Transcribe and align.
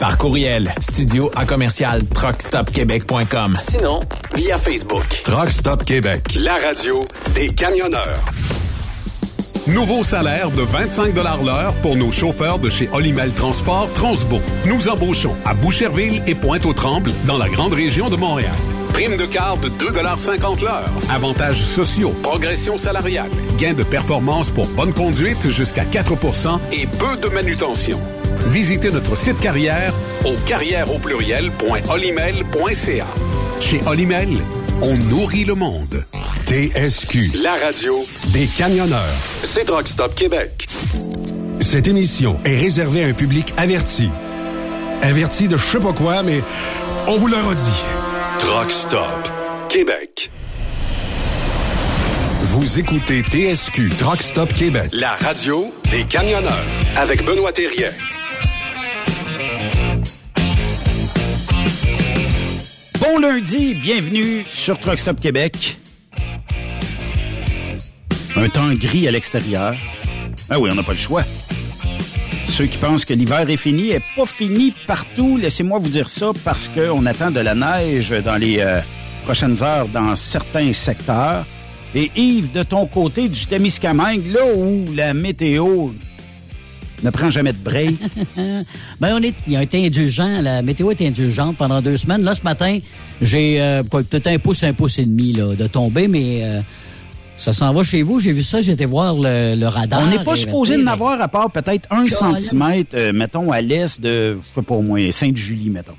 Par 0.00 0.16
courriel, 0.16 0.72
studio 0.80 1.30
à 1.36 1.44
commercial 1.44 2.02
truckstopquebec.com. 2.02 3.58
Sinon, 3.60 4.00
via 4.34 4.56
Facebook. 4.56 5.04
Truck 5.24 5.50
Stop 5.50 5.84
Québec, 5.84 6.22
la 6.42 6.54
radio 6.54 7.06
des 7.34 7.50
camionneurs. 7.50 8.24
Nouveau 9.66 10.02
salaire 10.02 10.50
de 10.52 10.62
25 10.62 11.14
l'heure 11.14 11.74
pour 11.82 11.96
nos 11.96 12.10
chauffeurs 12.10 12.58
de 12.58 12.70
chez 12.70 12.88
Olimel 12.94 13.30
Transport 13.32 13.92
Transbo. 13.92 14.40
Nous 14.64 14.88
embauchons 14.88 15.36
à 15.44 15.52
Boucherville 15.52 16.22
et 16.26 16.34
Pointe-aux-Trembles 16.34 17.12
dans 17.26 17.36
la 17.36 17.50
grande 17.50 17.74
région 17.74 18.08
de 18.08 18.16
Montréal. 18.16 18.56
Prime 18.94 19.18
de 19.18 19.26
quart 19.26 19.58
de 19.58 19.68
2,50 19.68 20.64
l'heure. 20.64 20.90
Avantages 21.10 21.62
sociaux, 21.62 22.14
progression 22.22 22.78
salariale, 22.78 23.30
gains 23.58 23.74
de 23.74 23.84
performance 23.84 24.50
pour 24.50 24.66
bonne 24.68 24.94
conduite 24.94 25.50
jusqu'à 25.50 25.84
4% 25.84 26.58
et 26.72 26.86
peu 26.86 27.18
de 27.18 27.28
manutention. 27.28 27.98
Visitez 28.46 28.90
notre 28.90 29.16
site 29.16 29.40
carrière 29.40 29.92
au 30.24 30.34
carrière 30.46 30.92
au 30.92 30.98
pluriel.olimel.ca. 30.98 33.06
Chez 33.60 33.80
Olimel, 33.86 34.36
on 34.82 34.96
nourrit 34.96 35.44
le 35.44 35.54
monde. 35.54 36.04
TSQ, 36.46 37.30
la 37.42 37.54
radio 37.64 38.04
des 38.32 38.46
camionneurs. 38.46 39.00
C'est 39.42 39.64
Truck 39.64 39.86
Stop 39.86 40.14
Québec. 40.14 40.66
Cette 41.60 41.86
émission 41.86 42.38
est 42.44 42.58
réservée 42.58 43.04
à 43.04 43.06
un 43.06 43.12
public 43.12 43.52
averti. 43.56 44.10
Averti 45.02 45.46
de 45.46 45.56
je 45.56 45.64
sais 45.64 45.78
pas 45.78 45.92
quoi, 45.92 46.22
mais 46.22 46.42
on 47.06 47.16
vous 47.16 47.28
le 47.28 47.36
redit. 47.36 47.82
Truck 48.40 48.70
Stop 48.70 49.30
Québec. 49.68 50.30
Vous 52.42 52.80
écoutez 52.80 53.22
TSQ 53.22 53.90
Truck 53.90 54.22
Stop 54.22 54.52
Québec, 54.52 54.90
la 54.92 55.10
radio 55.20 55.72
des 55.92 56.02
camionneurs 56.02 56.52
avec 56.96 57.24
Benoît 57.24 57.52
Thérien. 57.52 57.90
Bon 63.00 63.18
lundi, 63.18 63.74
bienvenue 63.74 64.44
sur 64.46 64.78
Truck 64.78 64.98
Stop 64.98 65.18
Québec. 65.18 65.78
Un 68.36 68.48
temps 68.50 68.74
gris 68.74 69.08
à 69.08 69.10
l'extérieur. 69.10 69.74
Ah 70.50 70.60
oui, 70.60 70.68
on 70.70 70.74
n'a 70.74 70.82
pas 70.82 70.92
le 70.92 70.98
choix. 70.98 71.22
Ceux 72.48 72.66
qui 72.66 72.76
pensent 72.76 73.06
que 73.06 73.14
l'hiver 73.14 73.48
est 73.48 73.56
fini, 73.56 73.88
est 73.88 74.02
pas 74.14 74.26
fini 74.26 74.74
partout. 74.86 75.38
Laissez-moi 75.38 75.78
vous 75.78 75.88
dire 75.88 76.10
ça 76.10 76.32
parce 76.44 76.68
qu'on 76.68 77.06
attend 77.06 77.30
de 77.30 77.40
la 77.40 77.54
neige 77.54 78.10
dans 78.22 78.36
les 78.36 78.58
euh, 78.60 78.80
prochaines 79.24 79.62
heures 79.62 79.88
dans 79.88 80.14
certains 80.14 80.74
secteurs. 80.74 81.46
Et 81.94 82.10
Yves, 82.14 82.52
de 82.52 82.62
ton 82.62 82.86
côté 82.86 83.30
du 83.30 83.46
Témiscamingue, 83.46 84.26
là 84.30 84.44
où 84.54 84.84
la 84.94 85.14
météo 85.14 85.88
ne 87.02 87.10
prend 87.10 87.30
jamais 87.30 87.52
de 87.52 87.58
break. 87.58 87.96
ben, 88.36 88.64
on 89.12 89.22
est, 89.22 89.34
il 89.46 89.56
a 89.56 89.62
été 89.62 89.84
indulgent. 89.84 90.40
La 90.42 90.62
météo 90.62 90.90
est 90.90 91.02
indulgente 91.02 91.56
pendant 91.56 91.80
deux 91.80 91.96
semaines. 91.96 92.22
Là, 92.22 92.34
ce 92.34 92.42
matin, 92.42 92.78
j'ai 93.20 93.60
euh, 93.60 93.82
peut-être 93.82 94.26
un 94.26 94.38
pouce, 94.38 94.62
un 94.62 94.72
pouce 94.72 94.98
et 94.98 95.04
demi 95.04 95.32
là, 95.32 95.54
de 95.54 95.66
tomber, 95.66 96.08
mais 96.08 96.40
euh, 96.42 96.60
ça 97.36 97.52
s'en 97.52 97.72
va 97.72 97.82
chez 97.82 98.02
vous. 98.02 98.20
J'ai 98.20 98.32
vu 98.32 98.42
ça, 98.42 98.60
j'ai 98.60 98.72
été 98.72 98.84
voir 98.84 99.14
le, 99.14 99.54
le 99.56 99.66
radar. 99.66 100.02
On 100.02 100.10
n'est 100.10 100.24
pas 100.24 100.36
supposé 100.36 100.76
ben, 100.76 100.88
en 100.88 100.92
avoir 100.92 101.20
à 101.20 101.28
part 101.28 101.50
peut-être 101.50 101.88
un 101.90 102.06
centimètre, 102.06 102.90
euh, 102.94 103.12
mettons, 103.12 103.50
à 103.52 103.60
l'est 103.60 104.00
de, 104.00 104.38
je 104.50 104.54
sais 104.54 104.62
pas, 104.62 104.74
au 104.74 104.82
moins 104.82 105.10
Sainte-Julie, 105.10 105.70
mettons. 105.70 105.96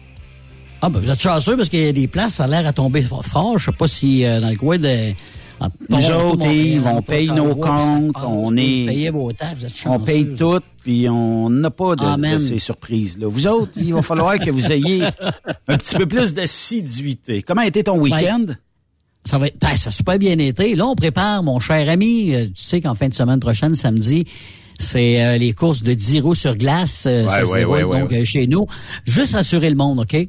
Ah, 0.82 0.90
ben, 0.90 1.00
vous 1.00 1.12
êtes 1.12 1.22
chanceux 1.22 1.56
parce 1.56 1.70
qu'il 1.70 1.82
y 1.82 1.88
a 1.88 1.94
des 1.94 2.08
places, 2.08 2.36
ça 2.36 2.46
a 2.46 2.48
l'air 2.48 2.66
à 2.66 2.74
tomber 2.74 3.04
fort. 3.04 3.60
Je 3.60 3.66
sais 3.66 3.78
pas 3.78 3.88
si 3.88 4.24
dans 4.24 4.50
le 4.50 4.58
coin 4.58 4.78
de. 4.78 5.14
En 5.62 5.68
Nous 5.90 6.12
autres, 6.12 6.46
Yves, 6.48 6.88
on 6.88 7.02
paye 7.02 7.28
nos 7.30 7.50
ça 7.50 7.56
comptes, 7.56 8.16
on 8.26 8.44
Vous 8.46 8.54
est- 8.54 8.86
payez 8.88 9.10
vos 9.10 9.32
taxes, 9.32 9.60
vous 9.60 9.66
êtes 9.66 9.74
On 9.86 10.00
paye 10.00 10.28
tout, 10.38 10.60
puis 10.84 11.08
on 11.08 11.50
n'a 11.50 11.70
pas 11.70 11.96
de, 11.96 12.34
de 12.34 12.38
ces 12.40 12.60
surprises-là. 12.60 13.28
Vous 13.30 13.48
autres, 13.48 13.72
il 13.78 13.94
va 13.94 14.02
falloir 14.02 14.40
que 14.40 14.50
vous 14.50 14.72
ayez 14.72 15.04
un 15.68 15.78
petit 15.78 15.96
peu 15.96 16.06
plus 16.08 16.34
d'assiduité. 16.34 17.42
Comment 17.44 17.62
a 17.62 17.68
été 17.68 17.84
ton 17.84 17.98
week-end? 18.00 18.46
Ça 19.24 19.38
va 19.38 19.48
être, 19.48 19.58
ben, 19.62 19.76
ça 19.78 19.90
a 19.90 19.92
super 19.92 20.18
bien 20.18 20.38
été. 20.40 20.74
Là, 20.76 20.88
on 20.88 20.96
prépare, 20.96 21.44
mon 21.44 21.60
cher 21.60 21.88
ami, 21.90 22.34
euh, 22.34 22.46
tu 22.48 22.52
sais 22.64 22.82
qu'en 22.82 22.96
fin 22.96 23.08
de 23.08 23.14
semaine 23.14 23.40
prochaine, 23.40 23.76
samedi, 23.76 24.26
c'est 24.80 25.24
euh, 25.24 25.38
les 25.38 25.54
courses 25.54 25.84
de 25.84 25.94
10 25.94 26.22
roues 26.22 26.34
sur 26.34 26.56
glace. 26.56 27.06
euh, 27.08 27.28
ça 27.28 27.40
Ouais, 27.42 27.46
se 27.46 27.52
ouais, 27.52 27.60
déroule 27.60 27.76
ouais, 27.76 27.84
ouais, 27.84 28.00
donc 28.02 28.10
ouais. 28.10 28.22
euh, 28.22 28.26
chez 28.26 28.48
nous. 28.48 28.66
Juste 29.06 29.34
rassurer 29.36 29.70
le 29.70 29.76
monde, 29.76 30.00
OK? 30.00 30.28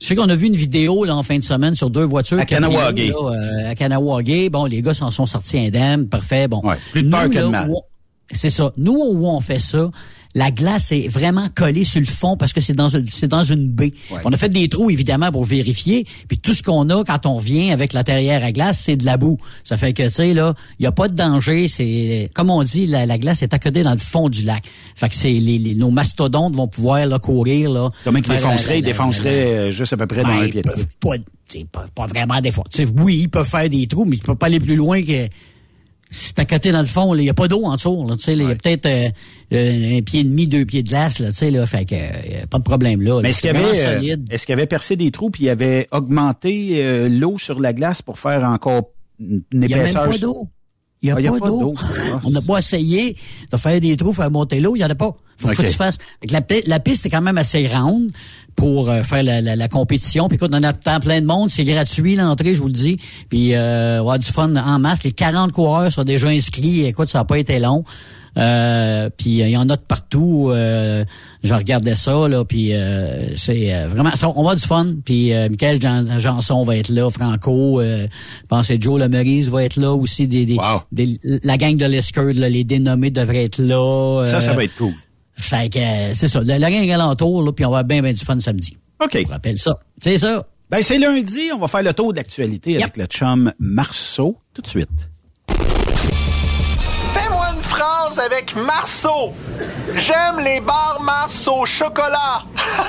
Je 0.00 0.06
sais 0.06 0.14
qu'on 0.14 0.28
a 0.28 0.34
vu 0.34 0.46
une 0.46 0.54
vidéo 0.56 1.04
là, 1.04 1.16
en 1.16 1.22
fin 1.22 1.38
de 1.38 1.42
semaine 1.42 1.74
sur 1.74 1.90
deux 1.90 2.04
voitures. 2.04 2.38
À 2.38 2.44
Kanawagé. 2.44 3.12
euh, 3.12 3.70
à 3.70 3.74
Kanawagé. 3.74 4.48
Bon, 4.48 4.64
les 4.64 4.80
gars 4.80 4.94
s'en 4.94 5.10
sont 5.10 5.26
sortis 5.26 5.58
indemnes. 5.58 6.06
Parfait. 6.08 6.46
Bon. 6.46 6.60
Ouais, 6.62 6.76
plus 6.92 7.02
de 7.02 7.10
peur 7.10 7.28
que 7.28 7.38
de 7.38 7.44
mal. 7.44 7.70
C'est 8.30 8.50
ça. 8.50 8.72
Nous, 8.76 8.94
où 8.96 9.26
on 9.26 9.40
fait 9.40 9.58
ça, 9.58 9.90
la 10.34 10.50
glace 10.50 10.92
est 10.92 11.08
vraiment 11.08 11.48
collée 11.54 11.84
sur 11.84 12.00
le 12.00 12.06
fond 12.06 12.36
parce 12.36 12.52
que 12.52 12.60
c'est 12.60 12.74
dans, 12.74 12.88
une- 12.90 13.04
c'est 13.06 13.28
dans 13.28 13.42
une 13.42 13.68
baie. 13.68 13.92
Ouais. 14.10 14.18
On 14.24 14.30
a 14.30 14.36
fait 14.36 14.50
des 14.50 14.68
trous, 14.68 14.90
évidemment, 14.90 15.32
pour 15.32 15.44
vérifier. 15.44 16.06
Puis 16.28 16.38
tout 16.38 16.52
ce 16.54 16.62
qu'on 16.62 16.88
a 16.90 17.02
quand 17.04 17.26
on 17.26 17.38
vient 17.38 17.72
avec 17.72 17.92
la 17.92 18.04
terrière 18.04 18.44
à 18.44 18.52
glace, 18.52 18.78
c'est 18.84 18.96
de 18.96 19.04
la 19.04 19.16
boue. 19.16 19.38
Ça 19.64 19.76
fait 19.76 19.92
que, 19.92 20.02
tu 20.04 20.10
sais, 20.10 20.34
là, 20.34 20.54
il 20.78 20.82
n'y 20.82 20.86
a 20.86 20.92
pas 20.92 21.08
de 21.08 21.14
danger. 21.14 21.66
C'est, 21.68 22.30
comme 22.34 22.50
on 22.50 22.62
dit, 22.62 22.86
la, 22.86 23.06
la 23.06 23.18
glace 23.18 23.42
est 23.42 23.54
accoudée 23.54 23.82
dans 23.82 23.92
le 23.92 23.98
fond 23.98 24.28
du 24.28 24.42
lac. 24.44 24.62
Fait 24.94 25.08
que 25.08 25.14
c'est 25.14 25.30
les, 25.32 25.58
les- 25.58 25.74
nos 25.74 25.90
mastodontes 25.90 26.54
vont 26.56 26.68
pouvoir 26.68 27.06
là, 27.06 27.18
courir. 27.18 27.70
Là, 27.70 27.90
Comment 28.04 28.18
ils 28.18 28.22
défonceraient? 28.22 28.78
Ils 28.80 28.84
défonceraient 28.84 29.44
euh, 29.58 29.70
juste 29.70 29.92
à 29.92 29.96
peu 29.96 30.06
près 30.06 30.22
dans 30.22 30.28
ben, 30.28 30.44
ils 30.44 30.50
pied 30.52 30.62
pas, 31.00 31.14
pas, 31.72 31.86
pas 31.94 32.06
vraiment 32.06 32.40
des 32.40 32.50
fois. 32.50 32.64
Tu 32.70 32.84
sais, 32.86 32.92
oui, 32.98 33.20
ils 33.22 33.28
peuvent 33.28 33.48
faire 33.48 33.68
des 33.68 33.86
trous, 33.86 34.04
mais 34.04 34.16
ils 34.16 34.22
peuvent 34.22 34.36
pas 34.36 34.46
aller 34.46 34.60
plus 34.60 34.76
loin 34.76 35.02
que 35.02 35.26
si 36.10 36.32
t'as 36.34 36.44
côté 36.44 36.72
dans 36.72 36.80
le 36.80 36.86
fond, 36.86 37.14
il 37.14 37.24
y 37.24 37.28
a 37.30 37.34
pas 37.34 37.48
d'eau 37.48 37.64
en 37.64 37.74
dessous. 37.76 38.04
Tu 38.14 38.18
sais, 38.20 38.32
il 38.32 38.42
y 38.42 38.44
a 38.50 38.54
peut-être 38.54 38.86
euh, 38.86 39.08
euh, 39.52 39.98
un 39.98 40.02
pied 40.02 40.20
et 40.20 40.24
demi, 40.24 40.46
deux 40.46 40.64
pieds 40.64 40.82
de 40.82 40.88
glace. 40.88 41.18
Là, 41.18 41.28
tu 41.28 41.34
sais, 41.36 41.50
là, 41.50 41.66
fait 41.66 41.84
que 41.84 41.94
euh, 41.94 42.46
pas 42.50 42.58
de 42.58 42.62
problème 42.64 43.02
là. 43.02 43.16
Mais 43.16 43.22
là. 43.24 43.28
est-ce 43.28 43.40
qu'il 43.42 43.50
y 43.50 43.76
C'est 43.76 43.84
avait, 43.86 44.12
euh, 44.12 44.16
est-ce 44.30 44.46
qu'il 44.46 44.52
y 44.54 44.58
avait 44.58 44.66
percé 44.66 44.96
des 44.96 45.10
trous 45.10 45.30
puis 45.30 45.44
il 45.44 45.46
y 45.46 45.50
avait 45.50 45.86
augmenté 45.92 46.82
euh, 46.84 47.08
l'eau 47.08 47.36
sur 47.38 47.60
la 47.60 47.72
glace 47.72 48.00
pour 48.02 48.18
faire 48.18 48.42
encore 48.44 48.90
une 49.20 49.42
Il 49.52 49.60
y 49.70 49.74
a 49.74 49.76
même 49.76 49.80
épaisseur? 49.86 50.08
pas 50.08 50.18
d'eau. 50.18 50.48
Il 51.02 51.06
n'y 51.06 51.26
a, 51.28 51.32
Ah, 51.32 51.36
a 51.36 51.38
pas 51.38 51.46
d'eau. 51.46 51.74
Ah, 51.78 52.20
On 52.24 52.30
n'a 52.30 52.40
pas 52.40 52.58
essayé 52.58 53.16
de 53.52 53.56
faire 53.56 53.78
des 53.80 53.96
trous, 53.96 54.12
faire 54.12 54.30
monter 54.30 54.60
l'eau. 54.60 54.74
Il 54.76 54.80
n'y 54.80 54.84
en 54.84 54.90
a 54.90 54.94
pas. 54.94 55.14
Faut, 55.36 55.48
que 55.48 55.62
tu 55.62 55.68
fasses. 55.68 55.98
La, 56.28 56.40
la 56.66 56.80
piste 56.80 57.06
est 57.06 57.10
quand 57.10 57.22
même 57.22 57.38
assez 57.38 57.62
grande 57.64 58.10
pour 58.58 58.90
euh, 58.90 59.04
faire 59.04 59.22
la, 59.22 59.40
la- 59.40 59.54
la 59.54 59.68
compétition. 59.68 60.26
Puis 60.28 60.34
écoute, 60.34 60.50
on 60.52 60.62
a 60.64 60.72
tant 60.72 60.98
plein 60.98 61.20
de 61.20 61.26
monde. 61.26 61.48
C'est 61.48 61.64
gratuit 61.64 62.16
l'entrée, 62.16 62.54
je 62.56 62.60
vous 62.60 62.66
le 62.66 62.72
dis. 62.72 62.98
Puis 63.30 63.54
euh, 63.54 63.92
on 63.92 63.94
va 63.94 63.98
avoir 64.00 64.18
du 64.18 64.26
fun 64.26 64.54
en 64.56 64.78
masse. 64.80 65.04
Les 65.04 65.12
40 65.12 65.52
coureurs 65.52 65.92
sont 65.92 66.02
déjà 66.02 66.26
inscrits. 66.28 66.84
Écoute, 66.84 67.08
ça 67.08 67.18
n'a 67.20 67.24
pas 67.24 67.38
été 67.38 67.60
long. 67.60 67.84
Euh, 68.36 69.08
puis 69.16 69.42
euh, 69.42 69.46
il 69.48 69.52
y 69.52 69.56
en 69.56 69.68
a 69.68 69.76
de 69.76 69.80
partout. 69.80 70.50
Euh, 70.52 71.04
je 71.42 71.54
regardais 71.54 71.94
ça 71.94 72.28
là, 72.28 72.44
puis 72.44 72.72
euh, 72.74 73.36
c'est 73.36 73.74
euh, 73.74 73.88
vraiment 73.88 74.10
ça, 74.14 74.30
on 74.36 74.44
va 74.44 74.54
du 74.54 74.62
fun. 74.62 74.94
Puis 75.04 75.32
euh, 75.32 75.48
Michael 75.48 75.80
Jan- 75.80 76.18
Janson 76.18 76.62
va 76.64 76.76
être 76.76 76.88
là, 76.88 77.10
Franco, 77.10 77.80
euh, 77.80 78.06
je 78.42 78.46
pense 78.48 78.68
que 78.68 78.80
Joe 78.80 79.00
Lemerise 79.00 79.48
va 79.50 79.64
être 79.64 79.76
là 79.76 79.92
aussi. 79.92 80.26
Des, 80.28 80.46
des, 80.46 80.54
Wow. 80.54 80.82
des- 80.92 81.18
la 81.42 81.56
gang 81.56 81.76
de 81.76 81.86
l'Escurde, 81.86 82.36
les 82.36 82.64
dénommés 82.64 83.10
devraient 83.10 83.44
être 83.44 83.58
là. 83.58 84.24
Ça, 84.28 84.40
ça 84.40 84.52
va 84.52 84.64
être 84.64 84.76
cool. 84.76 84.92
Fait 85.38 85.72
que 85.72 85.78
euh, 85.78 86.14
c'est 86.14 86.28
ça, 86.28 86.42
la, 86.42 86.58
la 86.58 86.70
gang 86.70 86.90
alentour, 86.90 87.42
là, 87.42 87.52
puis 87.52 87.64
on 87.64 87.70
va 87.70 87.78
avoir 87.78 87.84
bien 87.84 88.02
bien 88.02 88.12
du 88.12 88.24
fun 88.24 88.38
samedi. 88.40 88.76
OK. 89.02 89.18
On 89.26 89.30
rappelle 89.30 89.58
ça. 89.58 89.78
C'est 90.00 90.18
ça. 90.18 90.46
Ben, 90.70 90.82
c'est 90.82 90.98
lundi. 90.98 91.50
On 91.54 91.58
va 91.58 91.68
faire 91.68 91.82
le 91.82 91.94
tour 91.94 92.12
de 92.12 92.18
l'actualité 92.18 92.82
avec 92.82 92.96
le 92.96 93.06
chum 93.06 93.52
Marceau 93.58 94.36
tout 94.52 94.60
de 94.62 94.66
suite. 94.66 94.90
Fais-moi 97.14 97.46
une 97.56 97.62
phrase 97.62 98.18
avec 98.18 98.54
Marceau. 98.56 99.32
J'aime 99.96 100.40
les 100.44 100.60
bars 100.60 101.00
Mars 101.02 101.48
au 101.48 101.64
chocolat. 101.64 102.42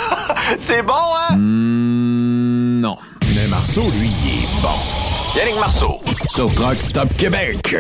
C'est 0.60 0.84
bon, 0.84 0.94
hein? 0.94 1.38
non. 1.38 2.98
Mais 3.36 3.48
Marceau, 3.48 3.84
lui, 3.84 4.10
il 4.26 4.44
est 4.44 4.62
bon. 4.62 5.38
Yannick 5.38 5.60
Marceau. 5.60 6.00
Sur 6.30 6.52
Truck 6.54 6.76
Stop 6.76 7.16
Québec. 7.18 7.76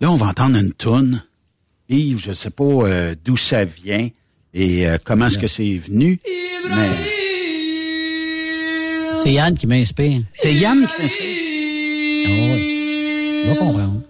Là, 0.00 0.10
on 0.10 0.16
va 0.16 0.26
entendre 0.26 0.56
une 0.58 0.72
toune. 0.72 1.22
Yves, 1.90 2.20
je 2.22 2.32
sais 2.32 2.50
pas 2.50 2.64
euh, 2.64 3.14
d'où 3.24 3.36
ça 3.36 3.64
vient 3.64 4.08
et 4.54 4.88
euh, 4.88 4.96
comment 5.04 5.26
est-ce 5.26 5.38
que 5.38 5.46
c'est 5.46 5.76
venu. 5.78 6.18
Mais 6.68 6.90
C'est 9.18 9.32
Yann 9.32 9.54
qui 9.56 9.66
m'inspire. 9.66 10.22
c'est 10.38 10.54
Yann 10.54 10.86
qui 10.86 10.94
t'inspire? 10.96 11.26
Ah 12.26 12.30
oui. 12.30 13.42
On 13.44 13.48
va 13.48 13.54
comprendre. 13.56 14.00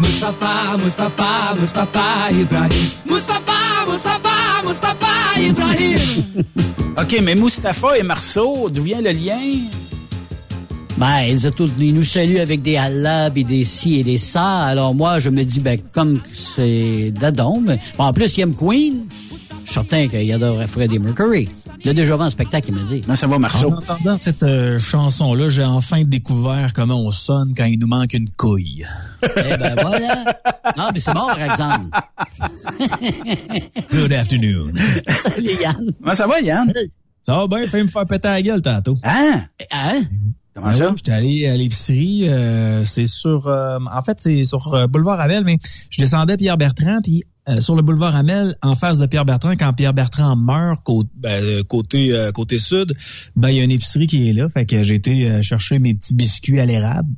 Mustafa, 0.00 0.76
Mustafa, 0.78 1.54
Mustafa 1.58 2.30
Ibrahim. 2.30 2.90
Mustafa, 3.06 3.61
Mustafa, 3.92 4.62
Mustafa 4.66 5.40
Ibrahim. 5.40 5.98
OK, 6.98 7.20
mais 7.22 7.34
Mustapha 7.34 7.98
et 7.98 8.02
Marceau, 8.02 8.68
d'où 8.70 8.82
vient 8.82 9.00
le 9.00 9.10
lien? 9.10 9.38
Ben, 10.96 11.22
ils, 11.28 11.46
ont 11.46 11.50
tous- 11.50 11.70
ils 11.78 11.92
nous 11.94 12.04
saluent 12.04 12.38
avec 12.38 12.62
des 12.62 12.76
Allah 12.76 13.30
et 13.34 13.44
des 13.44 13.64
si 13.64 13.98
et 13.98 14.04
des 14.04 14.18
ça. 14.18 14.60
Alors 14.60 14.94
moi, 14.94 15.18
je 15.18 15.30
me 15.30 15.42
dis, 15.44 15.58
ben, 15.60 15.78
comme 15.92 16.20
c'est 16.32 17.10
d'Adam, 17.10 17.60
ben, 17.60 17.78
en 17.98 18.12
plus, 18.12 18.36
il 18.36 18.42
aime 18.42 18.54
Queen. 18.54 19.06
Je 19.64 19.70
suis 19.70 19.74
certain 19.74 20.08
qu'il 20.08 20.32
adorerait 20.32 20.66
Freddie 20.66 20.98
Mercury. 20.98 21.48
Il 21.84 21.88
a 21.90 21.94
déjà 21.94 22.16
vu 22.16 22.22
un 22.22 22.30
spectacle, 22.30 22.68
il 22.70 22.74
me 22.76 22.82
dit. 22.84 23.02
Ça 23.16 23.26
va, 23.26 23.36
En 23.36 23.38
Marceau? 23.40 23.72
entendant 23.72 24.16
cette 24.20 24.42
euh, 24.42 24.78
chanson-là, 24.78 25.48
j'ai 25.48 25.64
enfin 25.64 26.02
découvert 26.04 26.72
comment 26.72 27.00
on 27.00 27.10
sonne 27.10 27.54
quand 27.56 27.64
il 27.64 27.78
nous 27.78 27.86
manque 27.88 28.12
une 28.14 28.30
couille. 28.30 28.84
Eh 29.22 29.56
ben 29.56 29.74
voilà. 29.80 30.24
Non, 30.76 30.88
mais 30.92 31.00
c'est 31.00 31.12
bon, 31.12 31.26
par 31.26 31.42
exemple. 31.42 31.86
Good 33.92 34.12
afternoon. 34.12 34.72
Salut, 35.08 35.50
Yann. 35.60 35.92
Comment 36.00 36.14
ça 36.14 36.26
va, 36.26 36.40
Yann? 36.40 36.72
Ça 37.22 37.36
va 37.36 37.46
bien, 37.46 37.66
fais 37.68 37.82
me 37.82 37.88
faire 37.88 38.06
péter 38.06 38.28
la 38.28 38.42
gueule 38.42 38.62
tantôt. 38.62 38.96
Hein? 39.04 39.42
Hein? 39.70 40.02
Comment 40.54 40.66
Ben 40.66 40.72
ça? 40.72 40.94
J'étais 40.96 41.12
allé 41.12 41.46
à 41.46 41.56
l'épicerie, 41.56 42.28
euh, 42.28 42.84
c'est 42.84 43.06
sur, 43.06 43.46
euh, 43.46 43.78
en 43.90 44.02
fait, 44.02 44.20
c'est 44.20 44.44
sur 44.44 44.74
euh, 44.74 44.86
boulevard 44.86 45.20
Amel, 45.20 45.44
mais 45.44 45.58
je 45.90 45.98
descendais 45.98 46.36
Pierre 46.36 46.58
Bertrand, 46.58 47.00
puis 47.02 47.24
euh, 47.48 47.58
sur 47.58 47.74
le 47.74 47.82
boulevard 47.82 48.14
Amel, 48.14 48.56
en 48.62 48.76
face 48.76 48.98
de 48.98 49.06
Pierre 49.06 49.24
Bertrand, 49.24 49.56
quand 49.56 49.72
Pierre 49.72 49.94
Bertrand 49.94 50.36
meurt 50.36 50.80
côté 50.84 51.08
ben, 51.16 51.42
euh, 51.42 51.62
côté 51.64 52.12
euh, 52.12 52.30
côté 52.30 52.56
sud, 52.58 52.94
ben 53.34 53.48
il 53.48 53.56
y 53.56 53.60
a 53.60 53.64
une 53.64 53.72
épicerie 53.72 54.06
qui 54.06 54.28
est 54.28 54.32
là, 54.32 54.48
fait 54.48 54.64
que 54.64 54.84
j'ai 54.84 54.94
été 54.94 55.28
euh, 55.28 55.42
chercher 55.42 55.80
mes 55.80 55.92
petits 55.94 56.14
biscuits 56.14 56.60
à 56.60 56.66
l'érable 56.66 57.08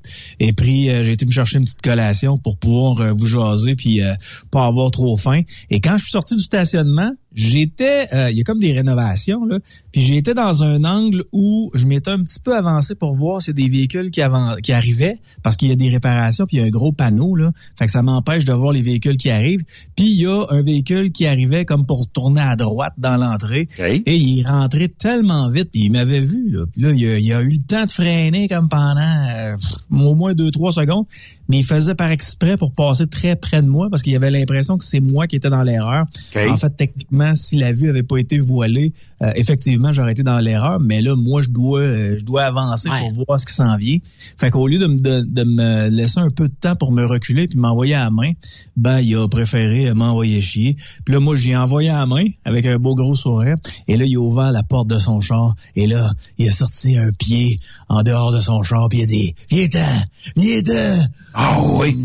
et 0.40 0.54
puis 0.54 0.88
euh, 0.88 1.04
j'ai 1.04 1.12
été 1.12 1.26
me 1.26 1.30
chercher 1.30 1.58
une 1.58 1.64
petite 1.64 1.82
collation 1.82 2.38
pour 2.38 2.56
pouvoir 2.56 3.14
vous 3.14 3.26
jaser 3.26 3.76
puis 3.76 4.00
euh, 4.00 4.14
pas 4.50 4.64
avoir 4.64 4.90
trop 4.90 5.14
faim. 5.18 5.42
Et 5.68 5.82
quand 5.82 5.98
je 5.98 6.04
suis 6.04 6.12
sorti 6.12 6.36
du 6.36 6.42
stationnement, 6.42 7.12
j'étais 7.34 8.06
euh, 8.14 8.30
il 8.30 8.38
y 8.38 8.40
a 8.40 8.44
comme 8.44 8.60
des 8.60 8.72
rénovations 8.72 9.44
là, 9.44 9.58
puis 9.92 10.00
j'étais 10.00 10.34
dans 10.34 10.62
un 10.62 10.84
angle 10.84 11.24
où 11.32 11.70
je 11.74 11.86
m'étais 11.86 12.10
un 12.10 12.22
petit 12.22 12.38
peu 12.38 12.56
avancé 12.56 12.94
pour 12.94 13.16
voir 13.16 13.42
s'il 13.42 13.58
y 13.58 13.62
a 13.62 13.66
des 13.66 13.72
véhicules 13.72 14.10
qui 14.10 14.20
qui 14.62 14.72
arrivaient 14.72 15.18
parce 15.42 15.56
qu'il 15.56 15.68
y 15.68 15.72
a 15.72 15.76
des 15.76 15.88
réparations 15.88 16.46
puis 16.46 16.58
il 16.58 16.60
y 16.60 16.62
a 16.62 16.66
un 16.66 16.70
gros 16.70 16.92
panneau 16.92 17.34
là, 17.34 17.50
fait 17.76 17.86
que 17.86 17.90
ça 17.90 18.02
m'empêche 18.02 18.44
de 18.44 18.52
voir 18.52 18.72
les 18.72 18.82
véhicules 18.82 19.16
qui 19.16 19.30
arrivent. 19.30 19.64
Puis 19.96 20.06
il 20.06 20.20
y 20.22 20.26
a 20.26 20.46
un 20.50 20.62
véhicule 20.62 21.10
qui 21.10 21.26
arrivait 21.26 21.64
comme 21.64 21.86
pour 21.86 22.06
tourner 22.08 22.40
à 22.40 22.56
droite 22.56 22.94
dans 22.98 23.16
l'entrée 23.16 23.68
et 24.06 24.16
il 24.16 24.46
rentré 24.46 24.88
tellement 24.88 25.48
vite 25.48 25.70
puis 25.72 25.82
il 25.84 25.92
m'avait 25.92 26.20
vu 26.20 26.50
là. 26.50 26.64
Puis 26.72 26.82
là 26.82 26.92
il 26.92 27.06
a, 27.06 27.18
il 27.18 27.32
a 27.32 27.40
eu 27.42 27.50
le 27.50 27.62
temps 27.62 27.84
de 27.84 27.90
freiner 27.90 28.48
comme 28.48 28.68
pendant 28.68 29.00
euh, 29.00 29.56
au 29.90 30.14
moins 30.14 30.34
deux 30.34 30.50
trois 30.50 30.72
secondes, 30.72 31.06
mais 31.48 31.58
il 31.58 31.64
faisait 31.64 31.94
par 31.94 32.10
exprès 32.10 32.56
pour 32.56 32.72
passer 32.72 33.06
très 33.06 33.34
près 33.34 33.60
de 33.60 33.66
moi 33.66 33.88
parce 33.90 34.02
qu'il 34.02 34.14
avait 34.14 34.30
l'impression 34.30 34.78
que 34.78 34.84
c'est 34.84 35.00
moi 35.00 35.26
qui 35.26 35.36
étais 35.36 35.50
dans 35.50 35.62
l'erreur. 35.62 36.04
En 36.36 36.56
fait 36.56 36.70
techniquement 36.76 37.23
si 37.34 37.56
la 37.56 37.72
vue 37.72 37.88
avait 37.88 38.02
pas 38.02 38.18
été 38.18 38.38
voilée, 38.38 38.92
euh, 39.22 39.32
effectivement 39.36 39.92
j'aurais 39.92 40.12
été 40.12 40.22
dans 40.22 40.38
l'erreur, 40.38 40.78
mais 40.80 41.00
là 41.02 41.16
moi 41.16 41.42
je 41.42 41.48
dois 41.48 41.80
euh, 41.80 42.16
je 42.18 42.24
dois 42.24 42.42
avancer 42.44 42.88
pour 42.88 43.24
voir 43.26 43.40
ce 43.40 43.46
qui 43.46 43.54
s'en 43.54 43.76
vient. 43.76 43.98
Fait 44.38 44.50
qu'au 44.50 44.66
lieu 44.68 44.78
de 44.78 44.86
me, 44.86 44.98
de, 44.98 45.20
de 45.22 45.44
me 45.44 45.88
laisser 45.88 46.20
un 46.20 46.30
peu 46.30 46.48
de 46.48 46.54
temps 46.54 46.76
pour 46.76 46.92
me 46.92 47.04
reculer 47.06 47.48
puis 47.48 47.58
m'envoyer 47.58 47.94
à 47.94 48.04
la 48.04 48.10
main, 48.10 48.32
ben 48.76 49.00
il 49.00 49.16
a 49.16 49.26
préféré 49.28 49.88
euh, 49.88 49.94
m'envoyer 49.94 50.40
chier. 50.40 50.76
Puis 51.04 51.14
là 51.14 51.20
moi 51.20 51.36
j'ai 51.36 51.56
envoyé 51.56 51.90
à 51.90 51.98
la 52.00 52.06
main 52.06 52.24
avec 52.44 52.66
un 52.66 52.78
beau 52.78 52.94
gros 52.94 53.14
sourire 53.14 53.56
et 53.88 53.96
là 53.96 54.04
il 54.04 54.16
a 54.16 54.20
ouvert 54.20 54.50
la 54.52 54.62
porte 54.62 54.88
de 54.88 54.98
son 54.98 55.20
char 55.20 55.54
et 55.76 55.86
là 55.86 56.10
il 56.38 56.48
a 56.48 56.50
sorti 56.50 56.98
un 56.98 57.10
pied 57.12 57.58
en 57.88 58.02
dehors 58.02 58.32
de 58.32 58.40
son 58.40 58.62
char 58.62 58.88
puis 58.88 58.98
il 58.98 59.02
a 59.02 59.06
dit 59.06 59.34
viens-t'en, 59.50 59.78
viens-t'en. 60.36 61.04
Ah 61.34 61.58
oui. 61.78 61.96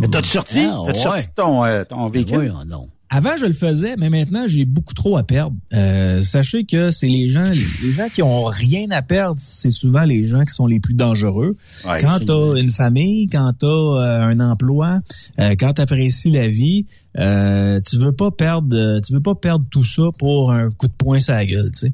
Mais 0.00 0.08
T'as-tu 0.08 0.28
sorti? 0.30 0.60
Ah, 0.60 0.82
T'as-tu 0.86 0.98
ouais. 0.98 1.02
sorti 1.04 1.26
ton, 1.34 1.64
euh, 1.64 1.84
ton 1.84 2.08
véhicule? 2.08 2.52
non. 2.66 2.88
Avant, 3.08 3.36
je 3.36 3.46
le 3.46 3.52
faisais, 3.52 3.94
mais 3.96 4.10
maintenant, 4.10 4.46
j'ai 4.48 4.64
beaucoup 4.64 4.94
trop 4.94 5.16
à 5.16 5.22
perdre. 5.22 5.56
Euh, 5.72 6.22
sachez 6.22 6.64
que 6.64 6.90
c'est 6.90 7.06
les 7.06 7.28
gens, 7.28 7.50
les 7.82 7.92
gens 7.92 8.08
qui 8.12 8.20
ont 8.20 8.44
rien 8.44 8.90
à 8.90 9.00
perdre, 9.00 9.36
c'est 9.38 9.70
souvent 9.70 10.02
les 10.02 10.24
gens 10.24 10.44
qui 10.44 10.52
sont 10.52 10.66
les 10.66 10.80
plus 10.80 10.94
dangereux. 10.94 11.54
Ouais, 11.86 12.00
quand 12.00 12.18
c'est 12.18 12.24
t'as 12.24 12.56
une 12.56 12.70
famille, 12.70 13.28
quand 13.28 13.52
t'as 13.58 13.66
euh, 13.66 14.22
un 14.22 14.40
emploi, 14.40 15.00
euh, 15.38 15.54
quand 15.58 15.74
t'apprécies 15.74 16.32
la 16.32 16.48
vie, 16.48 16.86
euh, 17.18 17.80
tu 17.88 17.96
veux 17.98 18.12
pas 18.12 18.30
perdre, 18.30 18.76
euh, 18.76 19.00
tu 19.00 19.12
veux 19.12 19.20
pas 19.22 19.34
perdre 19.34 19.64
tout 19.70 19.84
ça 19.84 20.02
pour 20.18 20.52
un 20.52 20.70
coup 20.70 20.86
de 20.88 20.92
poing 20.92 21.18
sur 21.20 21.34
la 21.34 21.46
gueule, 21.46 21.70
tu 21.72 21.78
sais. 21.80 21.92